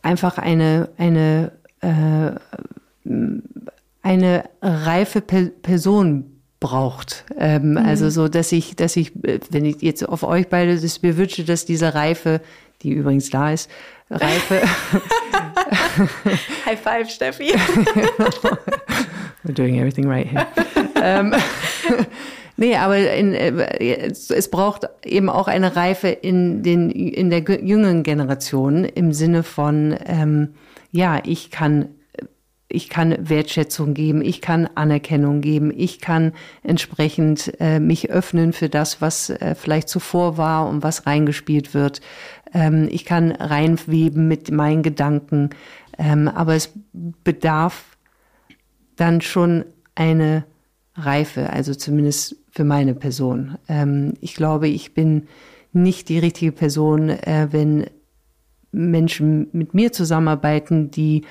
einfach 0.00 0.38
eine, 0.38 0.88
eine, 0.96 1.52
äh, 1.82 2.30
eine 4.02 4.44
reife 4.62 5.20
Pe 5.20 5.50
Person 5.50 6.40
braucht. 6.58 7.26
Ähm, 7.36 7.72
mhm. 7.72 7.76
Also 7.76 8.08
so, 8.08 8.28
dass 8.28 8.50
ich, 8.52 8.76
dass 8.76 8.96
ich, 8.96 9.12
wenn 9.14 9.66
ich 9.66 9.82
jetzt 9.82 10.08
auf 10.08 10.22
euch 10.22 10.48
beide 10.48 10.80
das 10.80 11.02
mir 11.02 11.18
wünsche, 11.18 11.44
dass 11.44 11.66
diese 11.66 11.94
Reife, 11.94 12.40
die 12.82 12.92
übrigens 12.92 13.28
da 13.28 13.52
ist, 13.52 13.70
Reife. 14.10 14.62
High 16.64 16.76
five, 16.76 17.10
Steffi. 17.10 17.52
We're 19.42 19.54
doing 19.54 19.78
everything 19.78 20.08
right 20.08 20.26
here. 20.26 20.46
ähm, 21.02 21.34
nee, 22.56 22.76
aber 22.76 22.98
in, 22.98 23.34
äh, 23.34 24.08
es 24.08 24.50
braucht 24.50 24.88
eben 25.04 25.28
auch 25.28 25.48
eine 25.48 25.76
Reife 25.76 26.08
in 26.08 26.62
den 26.62 26.90
in 26.90 27.30
der 27.30 27.40
jüngeren 27.40 28.02
Generation 28.02 28.84
im 28.84 29.12
Sinne 29.12 29.42
von 29.42 29.96
ähm, 30.06 30.54
ja, 30.92 31.20
ich 31.24 31.50
kann 31.50 31.88
ich 32.68 32.88
kann 32.88 33.16
Wertschätzung 33.18 33.94
geben, 33.94 34.22
ich 34.22 34.40
kann 34.40 34.68
Anerkennung 34.74 35.40
geben, 35.40 35.72
ich 35.74 36.00
kann 36.00 36.32
entsprechend 36.62 37.52
äh, 37.60 37.78
mich 37.78 38.10
öffnen 38.10 38.52
für 38.52 38.68
das, 38.68 39.00
was 39.00 39.30
äh, 39.30 39.54
vielleicht 39.54 39.88
zuvor 39.88 40.36
war 40.36 40.68
und 40.68 40.82
was 40.82 41.06
reingespielt 41.06 41.74
wird. 41.74 42.00
Ähm, 42.56 42.88
ich 42.90 43.04
kann 43.04 43.32
reinweben 43.32 44.28
mit 44.28 44.50
meinen 44.50 44.82
Gedanken, 44.82 45.50
ähm, 45.98 46.26
aber 46.26 46.54
es 46.54 46.72
bedarf 47.22 47.98
dann 48.96 49.20
schon 49.20 49.66
eine 49.94 50.44
Reife, 50.94 51.50
also 51.50 51.74
zumindest 51.74 52.36
für 52.50 52.64
meine 52.64 52.94
Person. 52.94 53.58
Ähm, 53.68 54.14
ich 54.22 54.34
glaube, 54.34 54.68
ich 54.68 54.94
bin 54.94 55.28
nicht 55.74 56.08
die 56.08 56.18
richtige 56.18 56.52
Person, 56.52 57.10
äh, 57.10 57.48
wenn 57.50 57.86
Menschen 58.72 59.48
mit 59.52 59.74
mir 59.74 59.92
zusammenarbeiten, 59.92 60.90
die 60.90 61.26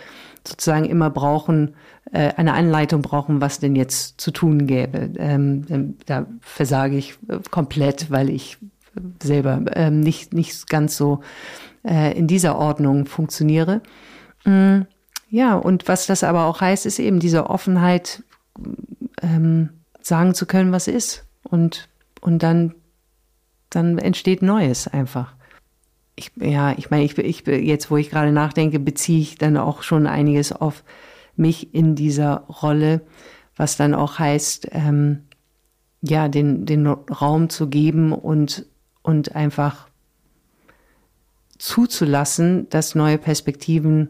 sozusagen 0.48 0.86
immer 0.86 1.10
brauchen, 1.10 1.74
äh, 2.12 2.34
eine 2.36 2.54
Anleitung 2.54 3.02
brauchen, 3.02 3.42
was 3.42 3.60
denn 3.60 3.76
jetzt 3.76 4.22
zu 4.22 4.30
tun 4.30 4.68
gäbe. 4.68 5.12
Ähm, 5.18 5.96
da 6.06 6.28
versage 6.42 6.98
ich 6.98 7.18
äh, 7.28 7.40
komplett, 7.50 8.12
weil 8.12 8.30
ich 8.30 8.60
selber 9.22 9.62
ähm, 9.74 10.00
nicht, 10.00 10.34
nicht 10.34 10.68
ganz 10.70 10.98
so 10.98 11.22
äh, 11.84 12.18
in 12.18 12.28
dieser 12.28 12.58
Ordnung 12.58 13.06
funktioniere. 13.06 13.82
Mm, 14.46 14.82
ja, 15.30 15.56
und 15.56 15.88
was 15.88 16.08
das 16.08 16.24
aber 16.24 16.46
auch 16.46 16.62
heißt, 16.62 16.86
ist 16.86 17.00
eben 17.00 17.20
diese 17.20 17.50
Offenheit, 17.50 18.24
ähm, 19.22 19.70
sagen 20.02 20.34
zu 20.34 20.46
können, 20.46 20.72
was 20.72 20.88
ist. 20.88 21.26
Und, 21.44 21.90
und 22.22 22.44
dann, 22.44 22.76
dann 23.70 23.98
entsteht 23.98 24.42
Neues 24.42 24.88
einfach 24.88 25.36
ich, 26.16 26.32
ja, 26.38 26.74
ich 26.78 26.90
meine, 26.90 27.04
ich, 27.04 27.18
ich, 27.18 27.46
jetzt, 27.46 27.92
wo 27.92 27.98
ich 27.98 28.10
gerade 28.10 28.32
nachdenke, 28.32 28.80
beziehe 28.80 29.20
ich 29.20 29.38
dann 29.38 29.58
auch 29.58 29.84
schon 29.84 30.08
einiges 30.08 30.52
auf 30.52 30.84
mich 31.36 31.74
in 31.74 31.96
dieser 31.96 32.42
Rolle, 32.48 33.02
was 33.56 33.78
dann 33.78 33.94
auch 33.94 34.20
heißt, 34.20 34.70
ähm, 34.72 35.24
ja, 36.02 36.28
den, 36.28 36.66
den 36.66 36.88
Raum 36.88 37.50
zu 37.50 37.68
geben 37.68 38.14
und, 38.14 38.66
und 39.06 39.36
einfach 39.36 39.88
zuzulassen, 41.58 42.68
dass 42.70 42.96
neue 42.96 43.18
Perspektiven 43.18 44.10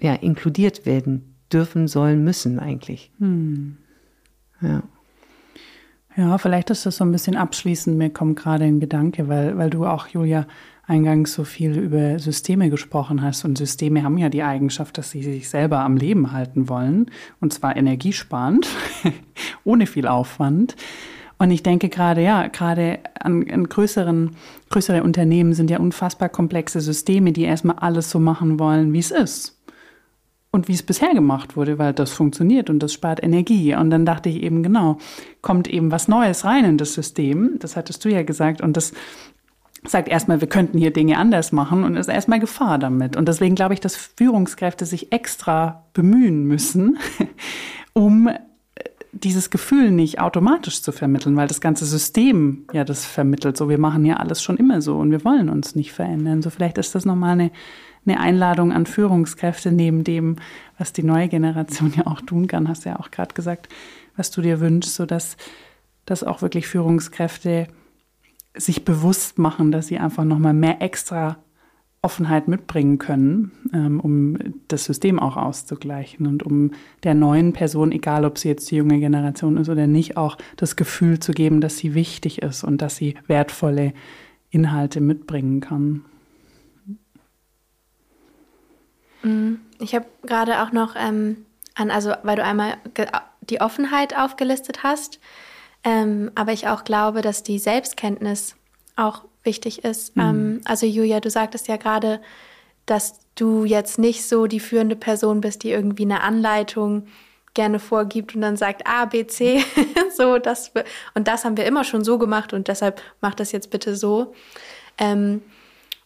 ja, 0.00 0.14
inkludiert 0.14 0.86
werden 0.86 1.34
dürfen, 1.52 1.88
sollen, 1.88 2.24
müssen 2.24 2.58
eigentlich. 2.58 3.10
Hm. 3.18 3.76
Ja. 4.60 4.82
Ja, 6.16 6.38
vielleicht 6.38 6.70
ist 6.70 6.86
das 6.86 6.98
so 6.98 7.04
ein 7.04 7.10
bisschen 7.10 7.36
abschließend. 7.36 7.98
Mir 7.98 8.10
kommt 8.10 8.38
gerade 8.38 8.64
ein 8.64 8.78
Gedanke, 8.78 9.26
weil, 9.28 9.58
weil 9.58 9.70
du 9.70 9.84
auch, 9.84 10.06
Julia, 10.06 10.46
eingangs 10.86 11.34
so 11.34 11.42
viel 11.42 11.76
über 11.76 12.20
Systeme 12.20 12.70
gesprochen 12.70 13.20
hast. 13.20 13.44
Und 13.44 13.58
Systeme 13.58 14.04
haben 14.04 14.18
ja 14.18 14.28
die 14.28 14.44
Eigenschaft, 14.44 14.96
dass 14.96 15.10
sie 15.10 15.22
sich 15.22 15.48
selber 15.48 15.80
am 15.80 15.96
Leben 15.96 16.30
halten 16.30 16.68
wollen. 16.68 17.10
Und 17.40 17.52
zwar 17.52 17.76
energiesparend, 17.76 18.68
ohne 19.64 19.86
viel 19.86 20.06
Aufwand. 20.06 20.76
Und 21.44 21.50
ich 21.50 21.62
denke 21.62 21.90
gerade, 21.90 22.22
ja, 22.22 22.46
gerade 22.46 23.00
an, 23.20 23.44
an 23.50 23.68
größeren, 23.68 24.30
größere 24.70 25.02
Unternehmen 25.02 25.52
sind 25.52 25.68
ja 25.68 25.78
unfassbar 25.78 26.30
komplexe 26.30 26.80
Systeme, 26.80 27.32
die 27.32 27.42
erstmal 27.42 27.76
alles 27.80 28.08
so 28.08 28.18
machen 28.18 28.58
wollen, 28.58 28.94
wie 28.94 28.98
es 29.00 29.10
ist 29.10 29.62
und 30.52 30.68
wie 30.68 30.72
es 30.72 30.82
bisher 30.82 31.12
gemacht 31.12 31.54
wurde, 31.54 31.78
weil 31.78 31.92
das 31.92 32.12
funktioniert 32.12 32.70
und 32.70 32.78
das 32.78 32.94
spart 32.94 33.22
Energie. 33.22 33.74
Und 33.74 33.90
dann 33.90 34.06
dachte 34.06 34.30
ich 34.30 34.42
eben, 34.42 34.62
genau, 34.62 34.96
kommt 35.42 35.68
eben 35.68 35.90
was 35.90 36.08
Neues 36.08 36.46
rein 36.46 36.64
in 36.64 36.78
das 36.78 36.94
System. 36.94 37.58
Das 37.58 37.76
hattest 37.76 38.02
du 38.06 38.08
ja 38.08 38.22
gesagt. 38.22 38.62
Und 38.62 38.78
das 38.78 38.94
sagt 39.86 40.08
erstmal, 40.08 40.40
wir 40.40 40.48
könnten 40.48 40.78
hier 40.78 40.94
Dinge 40.94 41.18
anders 41.18 41.52
machen 41.52 41.84
und 41.84 41.96
ist 41.96 42.08
erstmal 42.08 42.40
Gefahr 42.40 42.78
damit. 42.78 43.16
Und 43.18 43.28
deswegen 43.28 43.54
glaube 43.54 43.74
ich, 43.74 43.80
dass 43.80 43.96
Führungskräfte 43.96 44.86
sich 44.86 45.12
extra 45.12 45.84
bemühen 45.92 46.46
müssen, 46.46 46.96
um 47.92 48.30
dieses 49.14 49.50
Gefühl 49.50 49.90
nicht 49.90 50.20
automatisch 50.20 50.82
zu 50.82 50.92
vermitteln, 50.92 51.36
weil 51.36 51.48
das 51.48 51.60
ganze 51.60 51.86
System 51.86 52.66
ja 52.72 52.84
das 52.84 53.06
vermittelt. 53.06 53.56
So, 53.56 53.68
wir 53.68 53.78
machen 53.78 54.04
ja 54.04 54.16
alles 54.16 54.42
schon 54.42 54.56
immer 54.56 54.82
so 54.82 54.96
und 54.96 55.10
wir 55.10 55.24
wollen 55.24 55.48
uns 55.48 55.74
nicht 55.74 55.92
verändern. 55.92 56.42
So, 56.42 56.50
vielleicht 56.50 56.78
ist 56.78 56.94
das 56.94 57.04
nochmal 57.04 57.32
eine 57.32 57.50
eine 58.06 58.20
Einladung 58.20 58.72
an 58.72 58.86
Führungskräfte 58.86 59.72
neben 59.72 60.04
dem, 60.04 60.36
was 60.78 60.92
die 60.92 61.02
neue 61.02 61.28
Generation 61.28 61.92
ja 61.96 62.06
auch 62.06 62.20
tun 62.20 62.46
kann, 62.46 62.68
hast 62.68 62.84
du 62.84 62.90
ja 62.90 62.98
auch 63.00 63.10
gerade 63.10 63.34
gesagt, 63.34 63.68
was 64.16 64.30
du 64.30 64.42
dir 64.42 64.60
wünschst, 64.60 64.94
sodass 64.94 65.36
dass 66.06 66.22
auch 66.22 66.42
wirklich 66.42 66.66
Führungskräfte 66.66 67.66
sich 68.54 68.84
bewusst 68.84 69.38
machen, 69.38 69.72
dass 69.72 69.86
sie 69.86 69.98
einfach 69.98 70.24
nochmal 70.24 70.52
mehr 70.52 70.82
extra 70.82 71.38
Offenheit 72.04 72.48
mitbringen 72.48 72.98
können, 72.98 73.50
ähm, 73.72 73.98
um 73.98 74.36
das 74.68 74.84
System 74.84 75.18
auch 75.18 75.36
auszugleichen 75.36 76.26
und 76.26 76.42
um 76.42 76.72
der 77.02 77.14
neuen 77.14 77.52
Person, 77.52 77.92
egal 77.92 78.24
ob 78.24 78.38
sie 78.38 78.48
jetzt 78.48 78.70
die 78.70 78.76
junge 78.76 79.00
Generation 79.00 79.56
ist 79.56 79.68
oder 79.70 79.86
nicht, 79.86 80.16
auch 80.16 80.36
das 80.56 80.76
Gefühl 80.76 81.18
zu 81.18 81.32
geben, 81.32 81.60
dass 81.60 81.78
sie 81.78 81.94
wichtig 81.94 82.42
ist 82.42 82.62
und 82.62 82.82
dass 82.82 82.96
sie 82.96 83.14
wertvolle 83.26 83.94
Inhalte 84.50 85.00
mitbringen 85.00 85.60
kann. 85.60 86.04
Mhm. 89.22 89.60
Ich 89.80 89.94
habe 89.94 90.06
gerade 90.22 90.62
auch 90.62 90.72
noch 90.72 90.94
ähm, 90.96 91.38
an, 91.74 91.90
also 91.90 92.12
weil 92.22 92.36
du 92.36 92.44
einmal 92.44 92.74
die 93.40 93.60
Offenheit 93.60 94.16
aufgelistet 94.16 94.82
hast, 94.82 95.20
ähm, 95.82 96.30
aber 96.34 96.52
ich 96.52 96.68
auch 96.68 96.84
glaube, 96.84 97.22
dass 97.22 97.42
die 97.42 97.58
Selbstkenntnis 97.58 98.56
auch 98.96 99.24
wichtig 99.44 99.84
ist. 99.84 100.16
Mhm. 100.16 100.22
Ähm, 100.22 100.60
also 100.64 100.86
Julia, 100.86 101.20
du 101.20 101.30
sagtest 101.30 101.68
ja 101.68 101.76
gerade, 101.76 102.20
dass 102.86 103.20
du 103.34 103.64
jetzt 103.64 103.98
nicht 103.98 104.26
so 104.26 104.46
die 104.46 104.60
führende 104.60 104.96
Person 104.96 105.40
bist, 105.40 105.62
die 105.62 105.70
irgendwie 105.70 106.04
eine 106.04 106.22
Anleitung 106.22 107.06
gerne 107.54 107.78
vorgibt 107.78 108.34
und 108.34 108.40
dann 108.40 108.56
sagt 108.56 108.86
A, 108.86 109.04
B, 109.04 109.26
C, 109.26 109.64
so 110.16 110.38
das 110.38 110.72
und 111.14 111.28
das 111.28 111.44
haben 111.44 111.56
wir 111.56 111.66
immer 111.66 111.84
schon 111.84 112.04
so 112.04 112.18
gemacht 112.18 112.52
und 112.52 112.68
deshalb 112.68 113.00
mach 113.20 113.34
das 113.34 113.52
jetzt 113.52 113.70
bitte 113.70 113.96
so. 113.96 114.34
Ähm, 114.98 115.42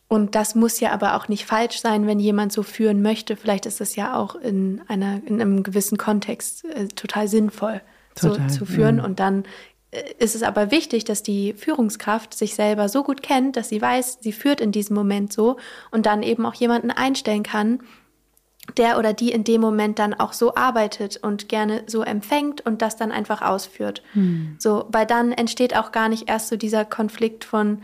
und 0.09 0.34
das 0.34 0.55
muss 0.55 0.80
ja 0.80 0.93
aber 0.93 1.16
auch 1.16 1.28
nicht 1.28 1.45
falsch 1.45 1.80
sein, 1.80 2.07
wenn 2.07 2.18
jemand 2.18 2.51
so 2.51 2.62
führen 2.62 3.03
möchte. 3.03 3.36
Vielleicht 3.36 3.66
ist 3.66 3.82
es 3.82 3.95
ja 3.95 4.16
auch 4.16 4.36
in, 4.36 4.80
einer, 4.89 5.20
in 5.26 5.41
einem 5.41 5.62
gewissen 5.62 5.99
Kontext 5.99 6.64
äh, 6.64 6.89
total 6.89 7.28
sinnvoll, 7.28 7.82
total, 8.14 8.49
so 8.49 8.59
zu 8.59 8.66
führen. 8.66 8.99
Ja. 8.99 9.05
Und 9.05 9.20
dann 9.20 9.45
ist 10.18 10.34
es 10.34 10.43
aber 10.43 10.70
wichtig, 10.70 11.05
dass 11.05 11.22
die 11.22 11.55
Führungskraft 11.55 12.34
sich 12.34 12.55
selber 12.55 12.89
so 12.89 13.03
gut 13.03 13.22
kennt, 13.22 13.57
dass 13.57 13.70
sie 13.70 13.80
weiß, 13.80 14.18
sie 14.20 14.32
führt 14.32 14.61
in 14.61 14.72
diesem 14.72 14.95
Moment 14.95 15.32
so 15.32 15.57
und 15.91 16.05
dann 16.07 16.22
eben 16.22 16.45
auch 16.45 16.55
jemanden 16.55 16.91
einstellen 16.91 17.43
kann, 17.43 17.80
der 18.76 18.99
oder 18.99 19.14
die 19.14 19.32
in 19.32 19.45
dem 19.45 19.62
Moment 19.62 19.99
dann 19.99 20.12
auch 20.12 20.34
so 20.34 20.55
arbeitet 20.55 21.16
und 21.16 21.49
gerne 21.49 21.84
so 21.86 22.03
empfängt 22.03 22.64
und 22.66 22.82
das 22.82 22.97
dann 22.97 23.12
einfach 23.12 23.41
ausführt. 23.41 24.03
Hm. 24.12 24.57
So, 24.59 24.84
weil 24.91 25.07
dann 25.07 25.32
entsteht 25.32 25.74
auch 25.74 25.91
gar 25.91 26.11
nicht 26.11 26.28
erst 26.28 26.49
so 26.49 26.57
dieser 26.57 26.84
Konflikt 26.84 27.45
von, 27.45 27.80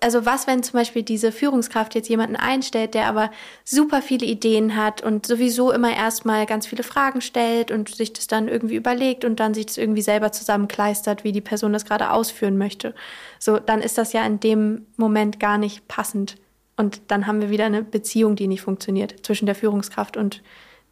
also 0.00 0.26
was, 0.26 0.46
wenn 0.46 0.62
zum 0.62 0.74
Beispiel 0.74 1.02
diese 1.02 1.32
Führungskraft 1.32 1.94
jetzt 1.94 2.08
jemanden 2.08 2.36
einstellt, 2.36 2.92
der 2.92 3.06
aber 3.06 3.30
super 3.64 4.02
viele 4.02 4.26
Ideen 4.26 4.76
hat 4.76 5.02
und 5.02 5.26
sowieso 5.26 5.72
immer 5.72 5.94
erstmal 5.94 6.44
ganz 6.44 6.66
viele 6.66 6.82
Fragen 6.82 7.22
stellt 7.22 7.70
und 7.70 7.88
sich 7.88 8.12
das 8.12 8.26
dann 8.26 8.48
irgendwie 8.48 8.76
überlegt 8.76 9.24
und 9.24 9.40
dann 9.40 9.54
sich 9.54 9.66
das 9.66 9.78
irgendwie 9.78 10.02
selber 10.02 10.32
zusammenkleistert, 10.32 11.24
wie 11.24 11.32
die 11.32 11.40
Person 11.40 11.72
das 11.72 11.86
gerade 11.86 12.10
ausführen 12.10 12.58
möchte. 12.58 12.94
So, 13.38 13.58
dann 13.58 13.80
ist 13.80 13.96
das 13.96 14.12
ja 14.12 14.24
in 14.26 14.38
dem 14.38 14.86
Moment 14.96 15.40
gar 15.40 15.56
nicht 15.56 15.88
passend. 15.88 16.36
Und 16.76 17.00
dann 17.08 17.26
haben 17.26 17.40
wir 17.40 17.50
wieder 17.50 17.66
eine 17.66 17.82
Beziehung, 17.82 18.36
die 18.36 18.48
nicht 18.48 18.62
funktioniert 18.62 19.14
zwischen 19.24 19.46
der 19.46 19.54
Führungskraft 19.54 20.16
und 20.16 20.42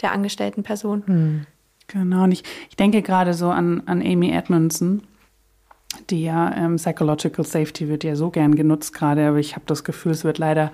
der 0.01 0.12
angestellten 0.12 0.62
Person. 0.62 1.03
Hm. 1.07 1.47
Genau, 1.89 2.24
und 2.24 2.32
ich, 2.32 2.43
ich 2.68 2.76
denke 2.76 3.03
gerade 3.03 3.32
so 3.32 3.49
an, 3.49 3.82
an 3.86 4.03
Amy 4.03 4.30
Edmondson, 4.30 5.03
die 6.11 6.24
ja 6.24 6.55
ähm, 6.55 6.76
Psychological 6.76 7.45
Safety 7.45 7.89
wird 7.89 8.05
ja 8.05 8.16
so 8.16 8.30
gern 8.30 8.55
genutzt 8.55 8.93
gerade, 8.93 9.26
aber 9.26 9.39
ich 9.39 9.55
habe 9.55 9.64
das 9.66 9.84
Gefühl, 9.84 10.12
es 10.12 10.24
wird 10.24 10.39
leider 10.39 10.72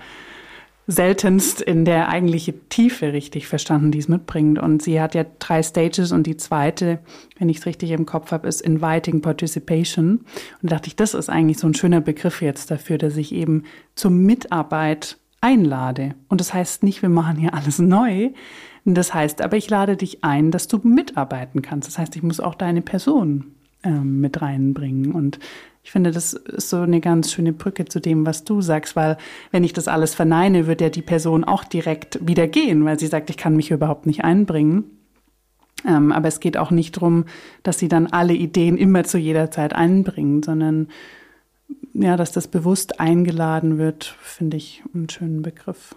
seltenst 0.87 1.61
in 1.61 1.83
der 1.83 2.09
eigentliche 2.09 2.53
Tiefe 2.69 3.11
richtig 3.11 3.47
verstanden, 3.47 3.91
die 3.91 3.97
es 3.99 4.07
mitbringt. 4.07 4.59
Und 4.59 4.83
sie 4.83 5.01
hat 5.01 5.15
ja 5.15 5.25
drei 5.39 5.63
Stages 5.63 6.11
und 6.11 6.27
die 6.27 6.37
zweite, 6.37 6.99
wenn 7.39 7.49
ich 7.49 7.57
es 7.57 7.65
richtig 7.65 7.91
im 7.91 8.05
Kopf 8.05 8.31
habe, 8.31 8.47
ist 8.47 8.61
Inviting 8.61 9.21
Participation. 9.21 10.19
Und 10.61 10.71
da 10.71 10.75
dachte 10.75 10.87
ich, 10.87 10.95
das 10.95 11.15
ist 11.15 11.29
eigentlich 11.29 11.57
so 11.57 11.67
ein 11.67 11.73
schöner 11.73 12.01
Begriff 12.01 12.41
jetzt 12.41 12.69
dafür, 12.69 12.97
dass 12.97 13.17
ich 13.17 13.31
eben 13.33 13.63
zur 13.95 14.11
Mitarbeit 14.11 15.17
einlade. 15.41 16.13
Und 16.27 16.39
das 16.39 16.53
heißt 16.53 16.83
nicht, 16.83 17.01
wir 17.01 17.09
machen 17.09 17.37
hier 17.37 17.55
alles 17.55 17.79
neu. 17.79 18.29
Das 18.83 19.11
heißt 19.11 19.41
aber, 19.41 19.57
ich 19.57 19.69
lade 19.69 19.97
dich 19.97 20.23
ein, 20.23 20.51
dass 20.51 20.67
du 20.67 20.77
mitarbeiten 20.83 21.63
kannst. 21.63 21.87
Das 21.87 21.97
heißt, 21.97 22.15
ich 22.15 22.21
muss 22.21 22.39
auch 22.39 22.53
deine 22.53 22.83
Person 22.83 23.54
ähm, 23.85 24.19
mit 24.19 24.41
reinbringen. 24.41 25.13
Und 25.13 25.39
ich 25.83 25.91
finde, 25.91 26.11
das 26.11 26.33
ist 26.33 26.69
so 26.69 26.77
eine 26.77 26.99
ganz 26.99 27.31
schöne 27.31 27.53
Brücke 27.53 27.85
zu 27.85 28.01
dem, 28.01 28.25
was 28.25 28.43
du 28.43 28.61
sagst, 28.61 28.95
weil 28.95 29.17
wenn 29.51 29.63
ich 29.63 29.71
das 29.71 29.87
alles 29.87 30.15
verneine, 30.15 30.65
wird 30.65 30.81
ja 30.81 30.89
die 30.89 31.03
Person 31.03 31.43
auch 31.43 31.63
direkt 31.63 32.25
wieder 32.25 32.47
gehen, 32.47 32.83
weil 32.85 32.99
sie 32.99 33.07
sagt, 33.07 33.29
ich 33.29 33.37
kann 33.37 33.55
mich 33.55 33.71
überhaupt 33.71 34.07
nicht 34.07 34.23
einbringen. 34.23 34.85
Ähm, 35.87 36.11
aber 36.11 36.27
es 36.27 36.39
geht 36.39 36.57
auch 36.57 36.71
nicht 36.71 36.97
darum, 36.97 37.25
dass 37.61 37.77
sie 37.77 37.87
dann 37.87 38.07
alle 38.07 38.33
Ideen 38.33 38.77
immer 38.77 39.03
zu 39.03 39.19
jeder 39.19 39.51
Zeit 39.51 39.73
einbringen, 39.73 40.41
sondern 40.41 40.87
ja, 41.93 42.17
dass 42.17 42.31
das 42.31 42.47
bewusst 42.47 42.99
eingeladen 42.99 43.77
wird, 43.77 44.15
finde 44.19 44.57
ich 44.57 44.83
einen 44.93 45.09
schönen 45.09 45.43
Begriff. 45.43 45.95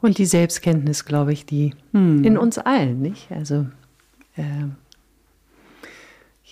Und 0.00 0.18
die 0.18 0.26
Selbstkenntnis, 0.26 1.04
glaube 1.04 1.32
ich, 1.32 1.44
die 1.44 1.74
hm. 1.92 2.24
in 2.24 2.38
uns 2.38 2.58
allen, 2.58 3.00
nicht? 3.02 3.30
Also 3.30 3.66
äh, 4.36 4.68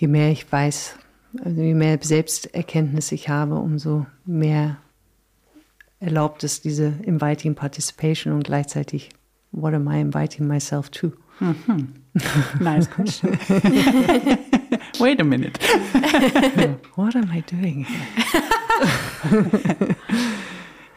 je 0.00 0.08
mehr 0.08 0.30
ich 0.30 0.50
weiß, 0.50 0.96
also 1.44 1.60
je 1.60 1.74
mehr 1.74 1.98
Selbsterkenntnis 2.00 3.12
ich 3.12 3.28
habe, 3.28 3.56
umso 3.56 4.06
mehr 4.24 4.78
erlaubt 6.00 6.42
es 6.42 6.62
diese 6.62 6.94
Inviting 7.02 7.54
Participation 7.54 8.32
und 8.32 8.44
gleichzeitig 8.44 9.10
What 9.52 9.74
am 9.74 9.88
I 9.88 10.00
inviting 10.00 10.46
myself 10.46 10.88
to? 10.90 11.12
Mhm. 11.40 11.94
Nice 12.60 12.88
question. 12.90 13.32
Wait 14.98 15.20
a 15.20 15.24
minute. 15.24 15.60
What 16.96 17.14
am 17.14 17.30
I 17.32 17.42
doing 17.42 17.86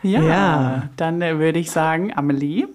ja, 0.01 0.21
ja, 0.21 0.89
dann 0.95 1.21
äh, 1.21 1.37
würde 1.39 1.59
ich 1.59 1.71
sagen, 1.71 2.13
Amelie, 2.15 2.67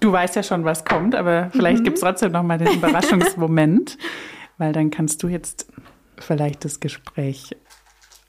du 0.00 0.10
weißt 0.10 0.36
ja 0.36 0.42
schon, 0.42 0.64
was 0.64 0.84
kommt, 0.84 1.14
aber 1.14 1.50
vielleicht 1.52 1.80
mhm. 1.80 1.84
gibt 1.84 1.96
es 1.96 2.02
trotzdem 2.02 2.32
noch 2.32 2.42
mal 2.42 2.58
den 2.58 2.74
Überraschungsmoment, 2.74 3.96
weil 4.58 4.72
dann 4.72 4.90
kannst 4.90 5.22
du 5.22 5.28
jetzt 5.28 5.66
vielleicht 6.18 6.64
das 6.64 6.80
Gespräch 6.80 7.56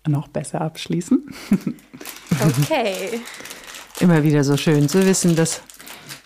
noch 0.08 0.28
besser 0.28 0.62
abschließen. 0.62 1.34
Okay. 2.62 3.20
Immer 4.00 4.24
wieder 4.24 4.46
so 4.46 4.56
schön 4.56 4.88
zu 4.88 5.06
wissen, 5.06 5.36
dass 5.36 5.62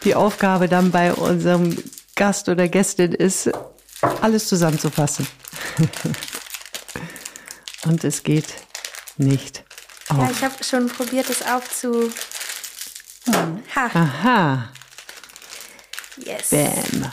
die 0.04 0.14
Aufgabe 0.14 0.68
dann 0.68 0.92
bei 0.92 1.12
unserem 1.12 1.76
Gast 2.16 2.50
oder 2.50 2.68
Gästin 2.68 3.14
ist, 3.14 3.50
alles 4.22 4.48
zusammenzufassen. 4.48 5.26
Und 7.86 8.04
es 8.04 8.22
geht 8.22 8.54
nicht 9.18 9.64
auf. 10.10 10.20
Ja, 10.20 10.30
ich 10.30 10.44
habe 10.44 10.64
schon 10.64 10.88
probiert, 10.88 11.30
es 11.30 11.42
aufzu. 11.42 12.12
Ha. 13.76 13.90
Aha. 13.94 14.70
Yes. 16.18 16.50
Bam. 16.50 17.12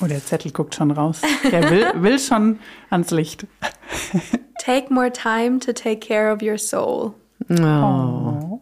Oh, 0.00 0.06
der 0.06 0.24
Zettel 0.24 0.52
guckt 0.52 0.74
schon 0.74 0.90
raus. 0.90 1.22
Der 1.50 1.70
will, 1.70 1.92
will 2.02 2.18
schon 2.18 2.58
ans 2.90 3.10
Licht. 3.10 3.46
Take 4.58 4.92
more 4.92 5.10
time 5.10 5.58
to 5.60 5.72
take 5.72 6.00
care 6.00 6.32
of 6.32 6.42
your 6.42 6.58
soul. 6.58 7.14
Oh. 7.48 8.60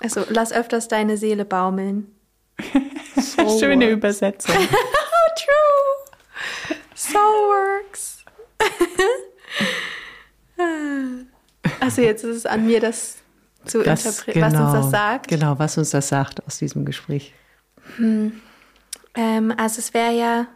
Also 0.00 0.24
lass 0.28 0.52
öfters 0.52 0.88
deine 0.88 1.16
Seele 1.16 1.44
baumeln. 1.44 2.06
Schöne 3.58 3.90
Übersetzung. 3.90 4.54
True. 5.36 6.76
Soul 6.94 7.22
works. 7.48 8.24
also 11.80 12.02
jetzt 12.02 12.24
ist 12.24 12.36
es 12.36 12.46
an 12.46 12.66
mir, 12.66 12.80
das 12.80 13.16
zu 13.64 13.82
interpretieren, 13.82 14.50
genau, 14.50 14.58
was 14.58 14.60
uns 14.60 14.72
das 14.72 14.80
genau. 14.80 14.90
sagt. 14.90 15.28
Genau, 15.28 15.58
was 15.58 15.78
uns 15.78 15.90
das 15.90 16.08
sagt 16.08 16.46
aus 16.46 16.58
diesem 16.58 16.84
Gespräch. 16.84 17.34
Hm. 17.96 18.40
Ähm, 19.18 19.52
also 19.56 19.80
es 19.80 19.94
wäre 19.94 20.16
ja, 20.16 20.46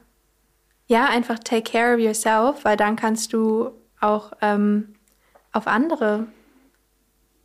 ja, 0.87 1.07
einfach 1.07 1.41
take 1.41 1.73
care 1.73 1.95
of 1.95 2.01
yourself, 2.01 2.65
weil 2.65 2.77
dann 2.77 2.95
kannst 2.95 3.33
du 3.33 3.73
auch 4.01 4.33
ähm, 4.41 4.95
auf 5.51 5.67
andere 5.67 6.29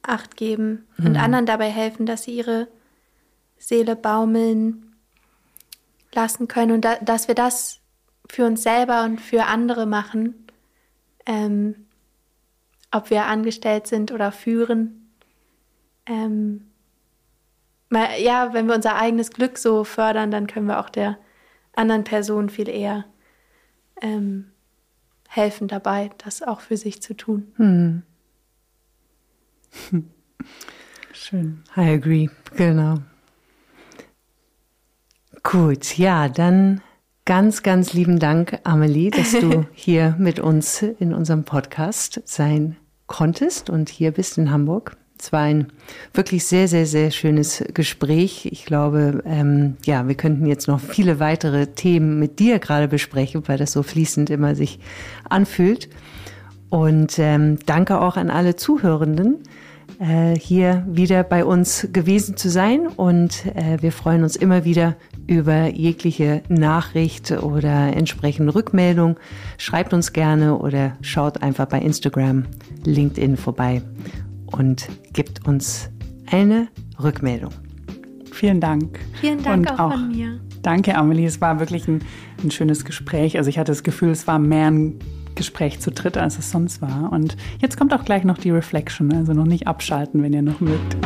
Acht 0.03 0.38
geben 0.38 0.88
mhm. 0.98 1.07
und 1.07 1.18
anderen 1.18 1.48
dabei 1.48 1.69
helfen, 1.69 2.06
dass 2.06 2.23
sie 2.23 2.35
ihre 2.38 2.68
Seele 3.57 3.95
baumeln 3.95 4.95
lassen 6.14 6.48
können 6.48 6.72
und 6.72 6.85
da, 6.85 6.98
dass 6.98 7.27
wir 7.27 7.35
das 7.35 7.81
für 8.30 8.45
uns 8.45 8.61
selber 8.61 9.03
und 9.03 9.19
für 9.19 9.45
andere 9.45 9.88
machen, 9.88 10.48
ähm, 11.26 11.88
ob 12.91 13.10
wir 13.10 13.26
angestellt 13.26 13.88
sind 13.88 14.11
oder 14.11 14.31
führen. 14.31 15.10
Ähm, 16.06 16.66
mal, 17.89 18.19
ja, 18.19 18.53
wenn 18.53 18.68
wir 18.68 18.76
unser 18.76 18.95
eigenes 18.95 19.31
Glück 19.31 19.57
so 19.57 19.84
fördern, 19.84 20.31
dann 20.31 20.47
können 20.47 20.68
wir 20.68 20.80
auch 20.80 20.89
der 20.89 21.18
anderen 21.73 22.03
Person 22.03 22.49
viel 22.49 22.69
eher 22.69 23.05
ähm, 24.01 24.51
helfen 25.30 25.68
dabei, 25.68 26.11
das 26.18 26.41
auch 26.41 26.61
für 26.61 26.77
sich 26.77 27.01
zu 27.01 27.15
tun. 27.15 27.51
Hm. 27.57 28.03
Schön. 31.14 31.64
I 31.76 31.93
agree, 31.93 32.30
genau. 32.55 32.99
Gut, 35.43 35.97
ja, 35.97 36.30
dann 36.30 36.81
ganz, 37.26 37.64
ganz 37.64 37.93
lieben 37.93 38.19
Dank, 38.19 38.59
Amelie, 38.64 39.11
dass 39.11 39.31
du 39.31 39.65
hier 39.73 40.15
mit 40.18 40.39
uns 40.39 40.81
in 40.81 41.14
unserem 41.14 41.43
Podcast 41.43 42.22
sein 42.26 42.77
konntest 43.05 43.69
und 43.69 43.89
hier 43.89 44.11
bist 44.11 44.38
in 44.38 44.51
Hamburg. 44.51 44.97
Es 45.19 45.34
war 45.34 45.41
ein 45.41 45.68
wirklich 46.14 46.45
sehr, 46.45 46.68
sehr, 46.68 46.85
sehr 46.85 47.11
schönes 47.11 47.64
Gespräch. 47.73 48.48
Ich 48.52 48.65
glaube, 48.65 49.23
ähm, 49.26 49.77
ja, 49.85 50.07
wir 50.07 50.15
könnten 50.15 50.45
jetzt 50.45 50.68
noch 50.68 50.80
viele 50.80 51.19
weitere 51.19 51.68
Themen 51.68 52.19
mit 52.19 52.39
dir 52.39 52.60
gerade 52.60 52.88
besprechen, 52.88 53.44
weil 53.48 53.57
das 53.57 53.72
so 53.72 53.84
fließend 53.84 54.30
immer 54.30 54.56
sich 54.56 54.80
anfühlt. 55.27 55.89
Und 56.69 57.18
ähm, 57.18 57.57
danke 57.65 57.99
auch 57.99 58.18
an 58.18 58.30
alle 58.30 58.56
Zuhörenden, 58.57 59.38
äh, 59.99 60.38
hier 60.38 60.85
wieder 60.88 61.23
bei 61.23 61.45
uns 61.45 61.88
gewesen 61.94 62.38
zu 62.38 62.49
sein. 62.49 62.88
Und 62.88 63.45
äh, 63.56 63.81
wir 63.81 63.91
freuen 63.91 64.23
uns 64.23 64.35
immer 64.35 64.65
wieder 64.65 64.95
über 65.26 65.68
jegliche 65.68 66.44
Nachricht 66.48 67.31
oder 67.31 67.95
entsprechende 67.95 68.53
Rückmeldung. 68.53 69.18
Schreibt 69.57 69.94
uns 69.94 70.14
gerne 70.14 70.57
oder 70.57 70.95
schaut 71.02 71.41
einfach 71.41 71.65
bei 71.65 71.80
Instagram, 71.80 72.45
LinkedIn 72.85 73.35
vorbei 73.38 73.81
und 74.47 74.87
gibt 75.13 75.47
uns 75.47 75.89
eine 76.29 76.67
Rückmeldung. 77.01 77.51
Vielen 78.31 78.61
Dank. 78.61 78.99
Vielen 79.19 79.41
Dank 79.41 79.71
auch, 79.71 79.79
auch, 79.79 79.91
von 79.91 80.09
mir. 80.09 80.39
Danke, 80.61 80.95
Amelie. 80.95 81.25
Es 81.25 81.41
war 81.41 81.59
wirklich 81.59 81.87
ein, 81.87 82.01
ein 82.43 82.51
schönes 82.51 82.85
Gespräch. 82.85 83.37
Also 83.37 83.49
ich 83.49 83.57
hatte 83.57 83.71
das 83.71 83.83
Gefühl, 83.83 84.11
es 84.11 84.27
war 84.27 84.37
mehr 84.39 84.69
ein 84.69 84.99
Gespräch 85.35 85.79
zu 85.79 85.91
dritt, 85.91 86.17
als 86.17 86.37
es 86.37 86.51
sonst 86.51 86.81
war. 86.81 87.11
Und 87.11 87.37
jetzt 87.59 87.77
kommt 87.77 87.93
auch 87.93 88.03
gleich 88.03 88.23
noch 88.23 88.37
die 88.37 88.51
Reflection. 88.51 89.13
Also 89.13 89.33
noch 89.33 89.45
nicht 89.45 89.67
abschalten, 89.67 90.21
wenn 90.23 90.33
ihr 90.33 90.41
noch 90.41 90.59
mögt. 90.59 90.97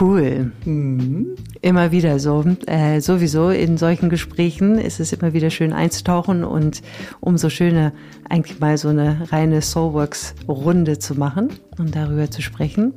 Cool. 0.00 0.52
Mhm. 0.64 1.34
Immer 1.60 1.90
wieder 1.90 2.18
so. 2.18 2.44
Äh, 2.66 3.00
sowieso 3.00 3.50
in 3.50 3.78
solchen 3.78 4.10
Gesprächen 4.10 4.78
ist 4.78 5.00
es 5.00 5.12
immer 5.12 5.32
wieder 5.32 5.50
schön 5.50 5.72
einzutauchen 5.72 6.44
und 6.44 6.82
umso 7.20 7.50
schöner 7.50 7.92
eigentlich 8.28 8.60
mal 8.60 8.78
so 8.78 8.88
eine 8.88 9.28
reine 9.32 9.60
Soulworks-Runde 9.60 10.98
zu 10.98 11.14
machen 11.14 11.48
und 11.78 11.96
darüber 11.96 12.30
zu 12.30 12.42
sprechen. 12.42 12.94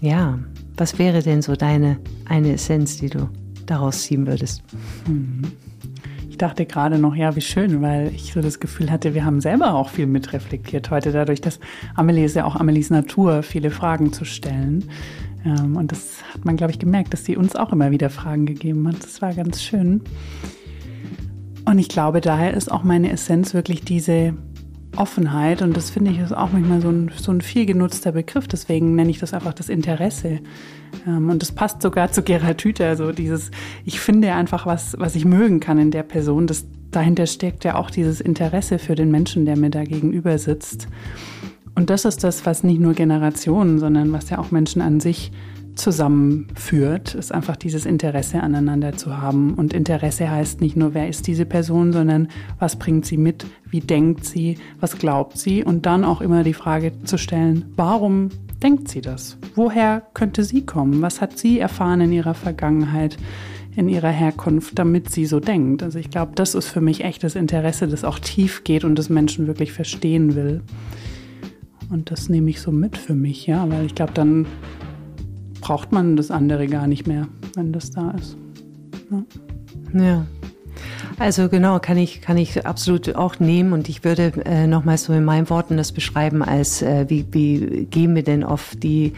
Ja, 0.00 0.38
was 0.76 0.98
wäre 0.98 1.22
denn 1.22 1.42
so 1.42 1.54
deine 1.54 1.98
eine 2.28 2.54
Essenz, 2.54 2.96
die 2.96 3.10
du 3.10 3.28
daraus 3.66 4.02
ziehen 4.02 4.26
würdest? 4.26 4.62
Mhm. 5.06 5.42
Ich 6.28 6.38
dachte 6.38 6.66
gerade 6.66 6.98
noch, 6.98 7.14
ja, 7.14 7.36
wie 7.36 7.40
schön, 7.40 7.82
weil 7.82 8.08
ich 8.14 8.32
so 8.32 8.40
das 8.40 8.58
Gefühl 8.58 8.90
hatte, 8.90 9.14
wir 9.14 9.24
haben 9.24 9.40
selber 9.40 9.74
auch 9.74 9.90
viel 9.90 10.06
mitreflektiert 10.06 10.90
heute, 10.90 11.12
dadurch, 11.12 11.40
dass 11.40 11.60
Amelie 11.94 12.24
ist 12.24 12.34
ja 12.34 12.46
auch 12.46 12.56
Amelies 12.56 12.90
Natur, 12.90 13.42
viele 13.42 13.70
Fragen 13.70 14.12
zu 14.12 14.24
stellen. 14.24 14.84
Ähm, 15.44 15.76
und 15.76 15.92
das 15.92 16.22
hat 16.32 16.44
man, 16.44 16.56
glaube 16.56 16.72
ich, 16.72 16.78
gemerkt, 16.78 17.12
dass 17.12 17.24
sie 17.24 17.36
uns 17.36 17.56
auch 17.56 17.72
immer 17.72 17.90
wieder 17.90 18.10
Fragen 18.10 18.46
gegeben 18.46 18.86
hat. 18.88 19.02
Das 19.02 19.22
war 19.22 19.34
ganz 19.34 19.62
schön. 19.62 20.02
Und 21.64 21.78
ich 21.78 21.88
glaube, 21.88 22.20
daher 22.20 22.54
ist 22.54 22.70
auch 22.70 22.82
meine 22.82 23.10
Essenz 23.12 23.54
wirklich 23.54 23.82
diese 23.82 24.34
Offenheit. 24.96 25.62
Und 25.62 25.76
das 25.76 25.90
finde 25.90 26.10
ich 26.10 26.18
ist 26.18 26.32
auch 26.32 26.52
manchmal 26.52 26.80
so 26.80 26.90
ein, 26.90 27.10
so 27.16 27.32
ein 27.32 27.40
viel 27.40 27.66
genutzter 27.66 28.12
Begriff. 28.12 28.48
Deswegen 28.48 28.94
nenne 28.94 29.10
ich 29.10 29.18
das 29.18 29.32
einfach 29.32 29.54
das 29.54 29.68
Interesse. 29.68 30.40
Ähm, 31.06 31.30
und 31.30 31.42
das 31.42 31.52
passt 31.52 31.82
sogar 31.82 32.12
zu 32.12 32.22
Gerhard 32.22 32.62
Hüther. 32.62 32.88
Also 32.88 33.12
dieses, 33.12 33.50
ich 33.84 34.00
finde 34.00 34.32
einfach 34.34 34.66
was, 34.66 34.96
was 34.98 35.14
ich 35.14 35.24
mögen 35.24 35.60
kann 35.60 35.78
in 35.78 35.90
der 35.90 36.02
Person. 36.02 36.46
Das, 36.46 36.66
dahinter 36.90 37.26
steckt 37.26 37.64
ja 37.64 37.76
auch 37.76 37.90
dieses 37.90 38.20
Interesse 38.20 38.78
für 38.78 38.94
den 38.94 39.10
Menschen, 39.10 39.46
der 39.46 39.56
mir 39.56 39.70
da 39.70 39.84
gegenüber 39.84 40.36
sitzt. 40.38 40.88
Und 41.74 41.90
das 41.90 42.04
ist 42.04 42.22
das, 42.22 42.44
was 42.46 42.64
nicht 42.64 42.80
nur 42.80 42.94
Generationen, 42.94 43.78
sondern 43.78 44.12
was 44.12 44.30
ja 44.30 44.38
auch 44.38 44.50
Menschen 44.50 44.82
an 44.82 45.00
sich 45.00 45.32
zusammenführt, 45.74 47.14
ist 47.14 47.32
einfach 47.32 47.56
dieses 47.56 47.86
Interesse 47.86 48.42
aneinander 48.42 48.92
zu 48.92 49.18
haben. 49.18 49.54
Und 49.54 49.72
Interesse 49.72 50.30
heißt 50.30 50.60
nicht 50.60 50.76
nur, 50.76 50.94
wer 50.94 51.08
ist 51.08 51.26
diese 51.26 51.46
Person, 51.46 51.92
sondern 51.92 52.28
was 52.58 52.76
bringt 52.76 53.06
sie 53.06 53.16
mit, 53.16 53.46
wie 53.70 53.80
denkt 53.80 54.24
sie, 54.24 54.58
was 54.80 54.98
glaubt 54.98 55.38
sie 55.38 55.64
und 55.64 55.86
dann 55.86 56.04
auch 56.04 56.20
immer 56.20 56.44
die 56.44 56.54
Frage 56.54 56.92
zu 57.04 57.16
stellen, 57.16 57.72
warum 57.76 58.28
denkt 58.62 58.88
sie 58.88 59.00
das? 59.00 59.38
Woher 59.54 60.02
könnte 60.14 60.44
sie 60.44 60.64
kommen? 60.64 61.02
Was 61.02 61.20
hat 61.20 61.38
sie 61.38 61.58
erfahren 61.58 62.00
in 62.00 62.12
ihrer 62.12 62.34
Vergangenheit, 62.34 63.16
in 63.74 63.88
ihrer 63.88 64.10
Herkunft, 64.10 64.78
damit 64.78 65.10
sie 65.10 65.26
so 65.26 65.40
denkt? 65.40 65.82
Also 65.82 65.98
ich 65.98 66.10
glaube, 66.10 66.32
das 66.34 66.54
ist 66.54 66.68
für 66.68 66.80
mich 66.80 67.02
echtes 67.02 67.34
Interesse, 67.34 67.88
das 67.88 68.04
auch 68.04 68.18
tief 68.18 68.62
geht 68.64 68.84
und 68.84 68.96
das 68.96 69.08
Menschen 69.08 69.46
wirklich 69.46 69.72
verstehen 69.72 70.34
will. 70.34 70.62
Und 71.90 72.10
das 72.10 72.28
nehme 72.28 72.50
ich 72.50 72.60
so 72.60 72.72
mit 72.72 72.96
für 72.96 73.14
mich, 73.14 73.46
ja, 73.46 73.68
weil 73.68 73.86
ich 73.86 73.94
glaube, 73.94 74.12
dann 74.12 74.46
braucht 75.60 75.92
man 75.92 76.16
das 76.16 76.30
andere 76.30 76.66
gar 76.66 76.86
nicht 76.86 77.06
mehr, 77.06 77.28
wenn 77.54 77.72
das 77.72 77.90
da 77.90 78.10
ist. 78.12 78.36
Ja. 79.10 79.24
ja. 80.00 80.26
Also 81.18 81.48
genau, 81.48 81.78
kann 81.78 81.98
ich, 81.98 82.20
kann 82.20 82.36
ich 82.36 82.66
absolut 82.66 83.14
auch 83.14 83.38
nehmen 83.38 83.72
und 83.72 83.88
ich 83.88 84.04
würde 84.04 84.32
äh, 84.44 84.66
nochmal 84.66 84.98
so 84.98 85.12
in 85.12 85.24
meinen 85.24 85.48
Worten 85.50 85.76
das 85.76 85.92
beschreiben 85.92 86.42
als, 86.42 86.82
äh, 86.82 87.04
wie, 87.08 87.26
wie 87.30 87.86
gehen 87.86 88.14
wir 88.14 88.22
denn 88.22 88.42
auf 88.42 88.74
die 88.76 89.12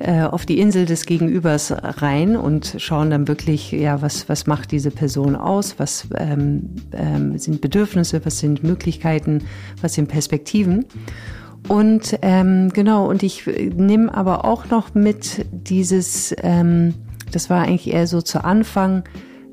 äh, 0.00 0.22
auf 0.22 0.44
die 0.44 0.58
Insel 0.58 0.86
des 0.86 1.06
Gegenübers 1.06 1.72
rein 1.72 2.36
und 2.36 2.74
schauen 2.78 3.10
dann 3.10 3.28
wirklich, 3.28 3.70
ja, 3.70 4.02
was, 4.02 4.28
was 4.28 4.46
macht 4.46 4.72
diese 4.72 4.90
Person 4.90 5.36
aus, 5.36 5.78
was 5.78 6.08
ähm, 6.16 6.70
ähm, 6.92 7.38
sind 7.38 7.60
Bedürfnisse, 7.60 8.20
was 8.24 8.40
sind 8.40 8.64
Möglichkeiten, 8.64 9.44
was 9.80 9.94
sind 9.94 10.08
Perspektiven. 10.08 10.84
Und 11.68 12.18
ähm, 12.22 12.70
genau, 12.72 13.08
und 13.08 13.22
ich 13.22 13.46
nehme 13.46 14.14
aber 14.14 14.44
auch 14.44 14.68
noch 14.70 14.94
mit 14.94 15.46
dieses, 15.50 16.34
ähm, 16.42 16.94
das 17.32 17.48
war 17.48 17.62
eigentlich 17.62 17.92
eher 17.92 18.06
so 18.06 18.20
zu 18.20 18.44
Anfang, 18.44 19.04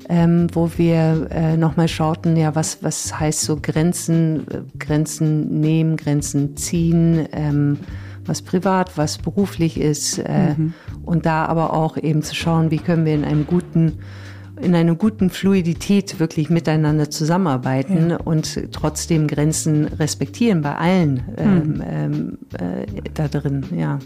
ähm, 0.08 0.48
wo 0.52 0.70
wir 0.76 1.28
äh, 1.30 1.56
nochmal 1.56 1.88
schauten, 1.88 2.36
ja, 2.36 2.54
was, 2.54 2.82
was 2.82 3.18
heißt 3.18 3.40
so 3.40 3.58
Grenzen, 3.60 4.46
äh, 4.48 4.78
Grenzen 4.78 5.60
nehmen, 5.60 5.96
Grenzen 5.96 6.56
ziehen, 6.56 7.26
ähm, 7.32 7.78
was 8.26 8.42
privat, 8.42 8.98
was 8.98 9.18
beruflich 9.18 9.80
ist. 9.80 10.18
Äh, 10.18 10.54
mhm. 10.56 10.74
Und 11.04 11.24
da 11.24 11.46
aber 11.46 11.72
auch 11.72 11.96
eben 11.96 12.22
zu 12.22 12.34
schauen, 12.34 12.70
wie 12.70 12.78
können 12.78 13.04
wir 13.06 13.14
in 13.14 13.24
einem 13.24 13.46
guten 13.46 13.98
in 14.60 14.74
einer 14.74 14.94
guten 14.94 15.30
Fluidität 15.30 16.20
wirklich 16.20 16.50
miteinander 16.50 17.10
zusammenarbeiten 17.10 18.10
ja. 18.10 18.16
und 18.18 18.72
trotzdem 18.72 19.26
Grenzen 19.26 19.86
respektieren 19.86 20.62
bei 20.62 20.76
allen 20.76 21.22
ähm, 21.36 21.58
mhm. 21.58 21.82
ähm, 21.86 22.38
äh, 22.58 22.86
da 23.14 23.28
drin. 23.28 23.64
Ja, 23.76 23.98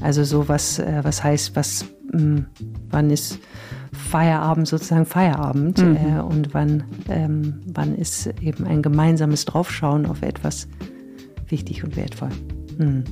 also 0.00 0.24
so 0.24 0.48
was, 0.48 0.78
äh, 0.78 1.00
was 1.02 1.22
heißt, 1.22 1.54
was, 1.56 1.86
mh, 2.12 2.20
hm, 2.20 2.46
wann 2.90 3.10
ist 3.10 3.38
Feierabend 3.92 4.66
sozusagen 4.68 5.06
Feierabend 5.06 5.78
mhm. 5.78 5.96
äh, 5.96 6.20
und 6.20 6.54
wann, 6.54 6.84
ähm, 7.08 7.60
wann 7.72 7.94
ist 7.94 8.26
eben 8.40 8.66
ein 8.66 8.82
gemeinsames 8.82 9.44
Draufschauen 9.44 10.06
auf 10.06 10.22
etwas 10.22 10.68
wichtig 11.48 11.84
und 11.84 11.96
wertvoll. 11.96 12.30
Mhm. 12.78 13.04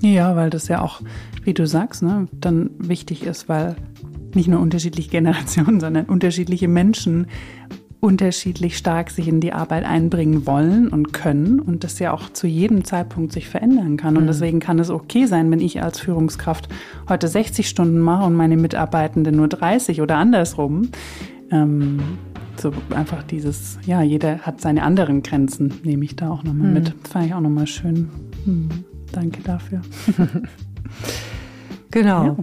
Ja, 0.00 0.34
weil 0.34 0.50
das 0.50 0.68
ja 0.68 0.80
auch, 0.80 1.00
wie 1.44 1.52
du 1.52 1.66
sagst, 1.66 2.02
ne, 2.02 2.26
dann 2.32 2.70
wichtig 2.78 3.24
ist, 3.24 3.48
weil 3.48 3.76
nicht 4.34 4.48
nur 4.48 4.60
unterschiedliche 4.60 5.10
Generationen, 5.10 5.80
sondern 5.80 6.06
unterschiedliche 6.06 6.68
Menschen 6.68 7.26
unterschiedlich 8.00 8.78
stark 8.78 9.10
sich 9.10 9.28
in 9.28 9.40
die 9.40 9.52
Arbeit 9.52 9.84
einbringen 9.84 10.46
wollen 10.46 10.88
und 10.88 11.12
können 11.12 11.60
und 11.60 11.84
das 11.84 11.98
ja 11.98 12.12
auch 12.12 12.30
zu 12.30 12.46
jedem 12.46 12.84
Zeitpunkt 12.84 13.32
sich 13.32 13.48
verändern 13.48 13.98
kann. 13.98 14.16
Und 14.16 14.24
mhm. 14.24 14.28
deswegen 14.28 14.58
kann 14.58 14.78
es 14.78 14.88
okay 14.88 15.26
sein, 15.26 15.50
wenn 15.50 15.60
ich 15.60 15.82
als 15.82 16.00
Führungskraft 16.00 16.68
heute 17.08 17.28
60 17.28 17.68
Stunden 17.68 18.00
mache 18.00 18.24
und 18.24 18.34
meine 18.34 18.56
Mitarbeitenden 18.56 19.36
nur 19.36 19.48
30 19.48 20.00
oder 20.00 20.16
andersrum. 20.16 20.88
Ähm, 21.50 22.00
so 22.56 22.72
einfach 22.94 23.22
dieses, 23.22 23.78
ja, 23.86 24.02
jeder 24.02 24.38
hat 24.40 24.60
seine 24.60 24.82
anderen 24.82 25.22
Grenzen, 25.22 25.74
nehme 25.82 26.04
ich 26.04 26.16
da 26.16 26.30
auch 26.30 26.42
nochmal 26.42 26.68
mhm. 26.68 26.74
mit. 26.74 26.94
Das 27.02 27.12
fand 27.12 27.26
ich 27.26 27.34
auch 27.34 27.40
nochmal 27.40 27.66
schön. 27.66 28.08
Mhm. 28.46 28.68
Danke 29.12 29.42
dafür. 29.42 29.82
genau. 31.90 32.24
Ja. 32.24 32.36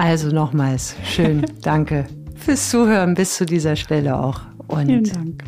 Also 0.00 0.28
nochmals 0.28 0.96
schön, 1.04 1.44
danke 1.62 2.06
fürs 2.34 2.70
Zuhören 2.70 3.12
bis 3.12 3.34
zu 3.36 3.44
dieser 3.44 3.76
Stelle 3.76 4.18
auch. 4.18 4.40
Und 4.66 4.86
Vielen 4.86 5.04
Dank. 5.04 5.44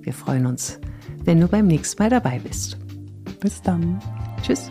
Wir 0.00 0.12
freuen 0.12 0.46
uns, 0.46 0.78
wenn 1.24 1.40
du 1.40 1.48
beim 1.48 1.66
nächsten 1.66 2.00
Mal 2.00 2.08
dabei 2.08 2.38
bist. 2.38 2.78
Bis 3.40 3.60
dann. 3.62 3.98
Tschüss. 4.42 4.70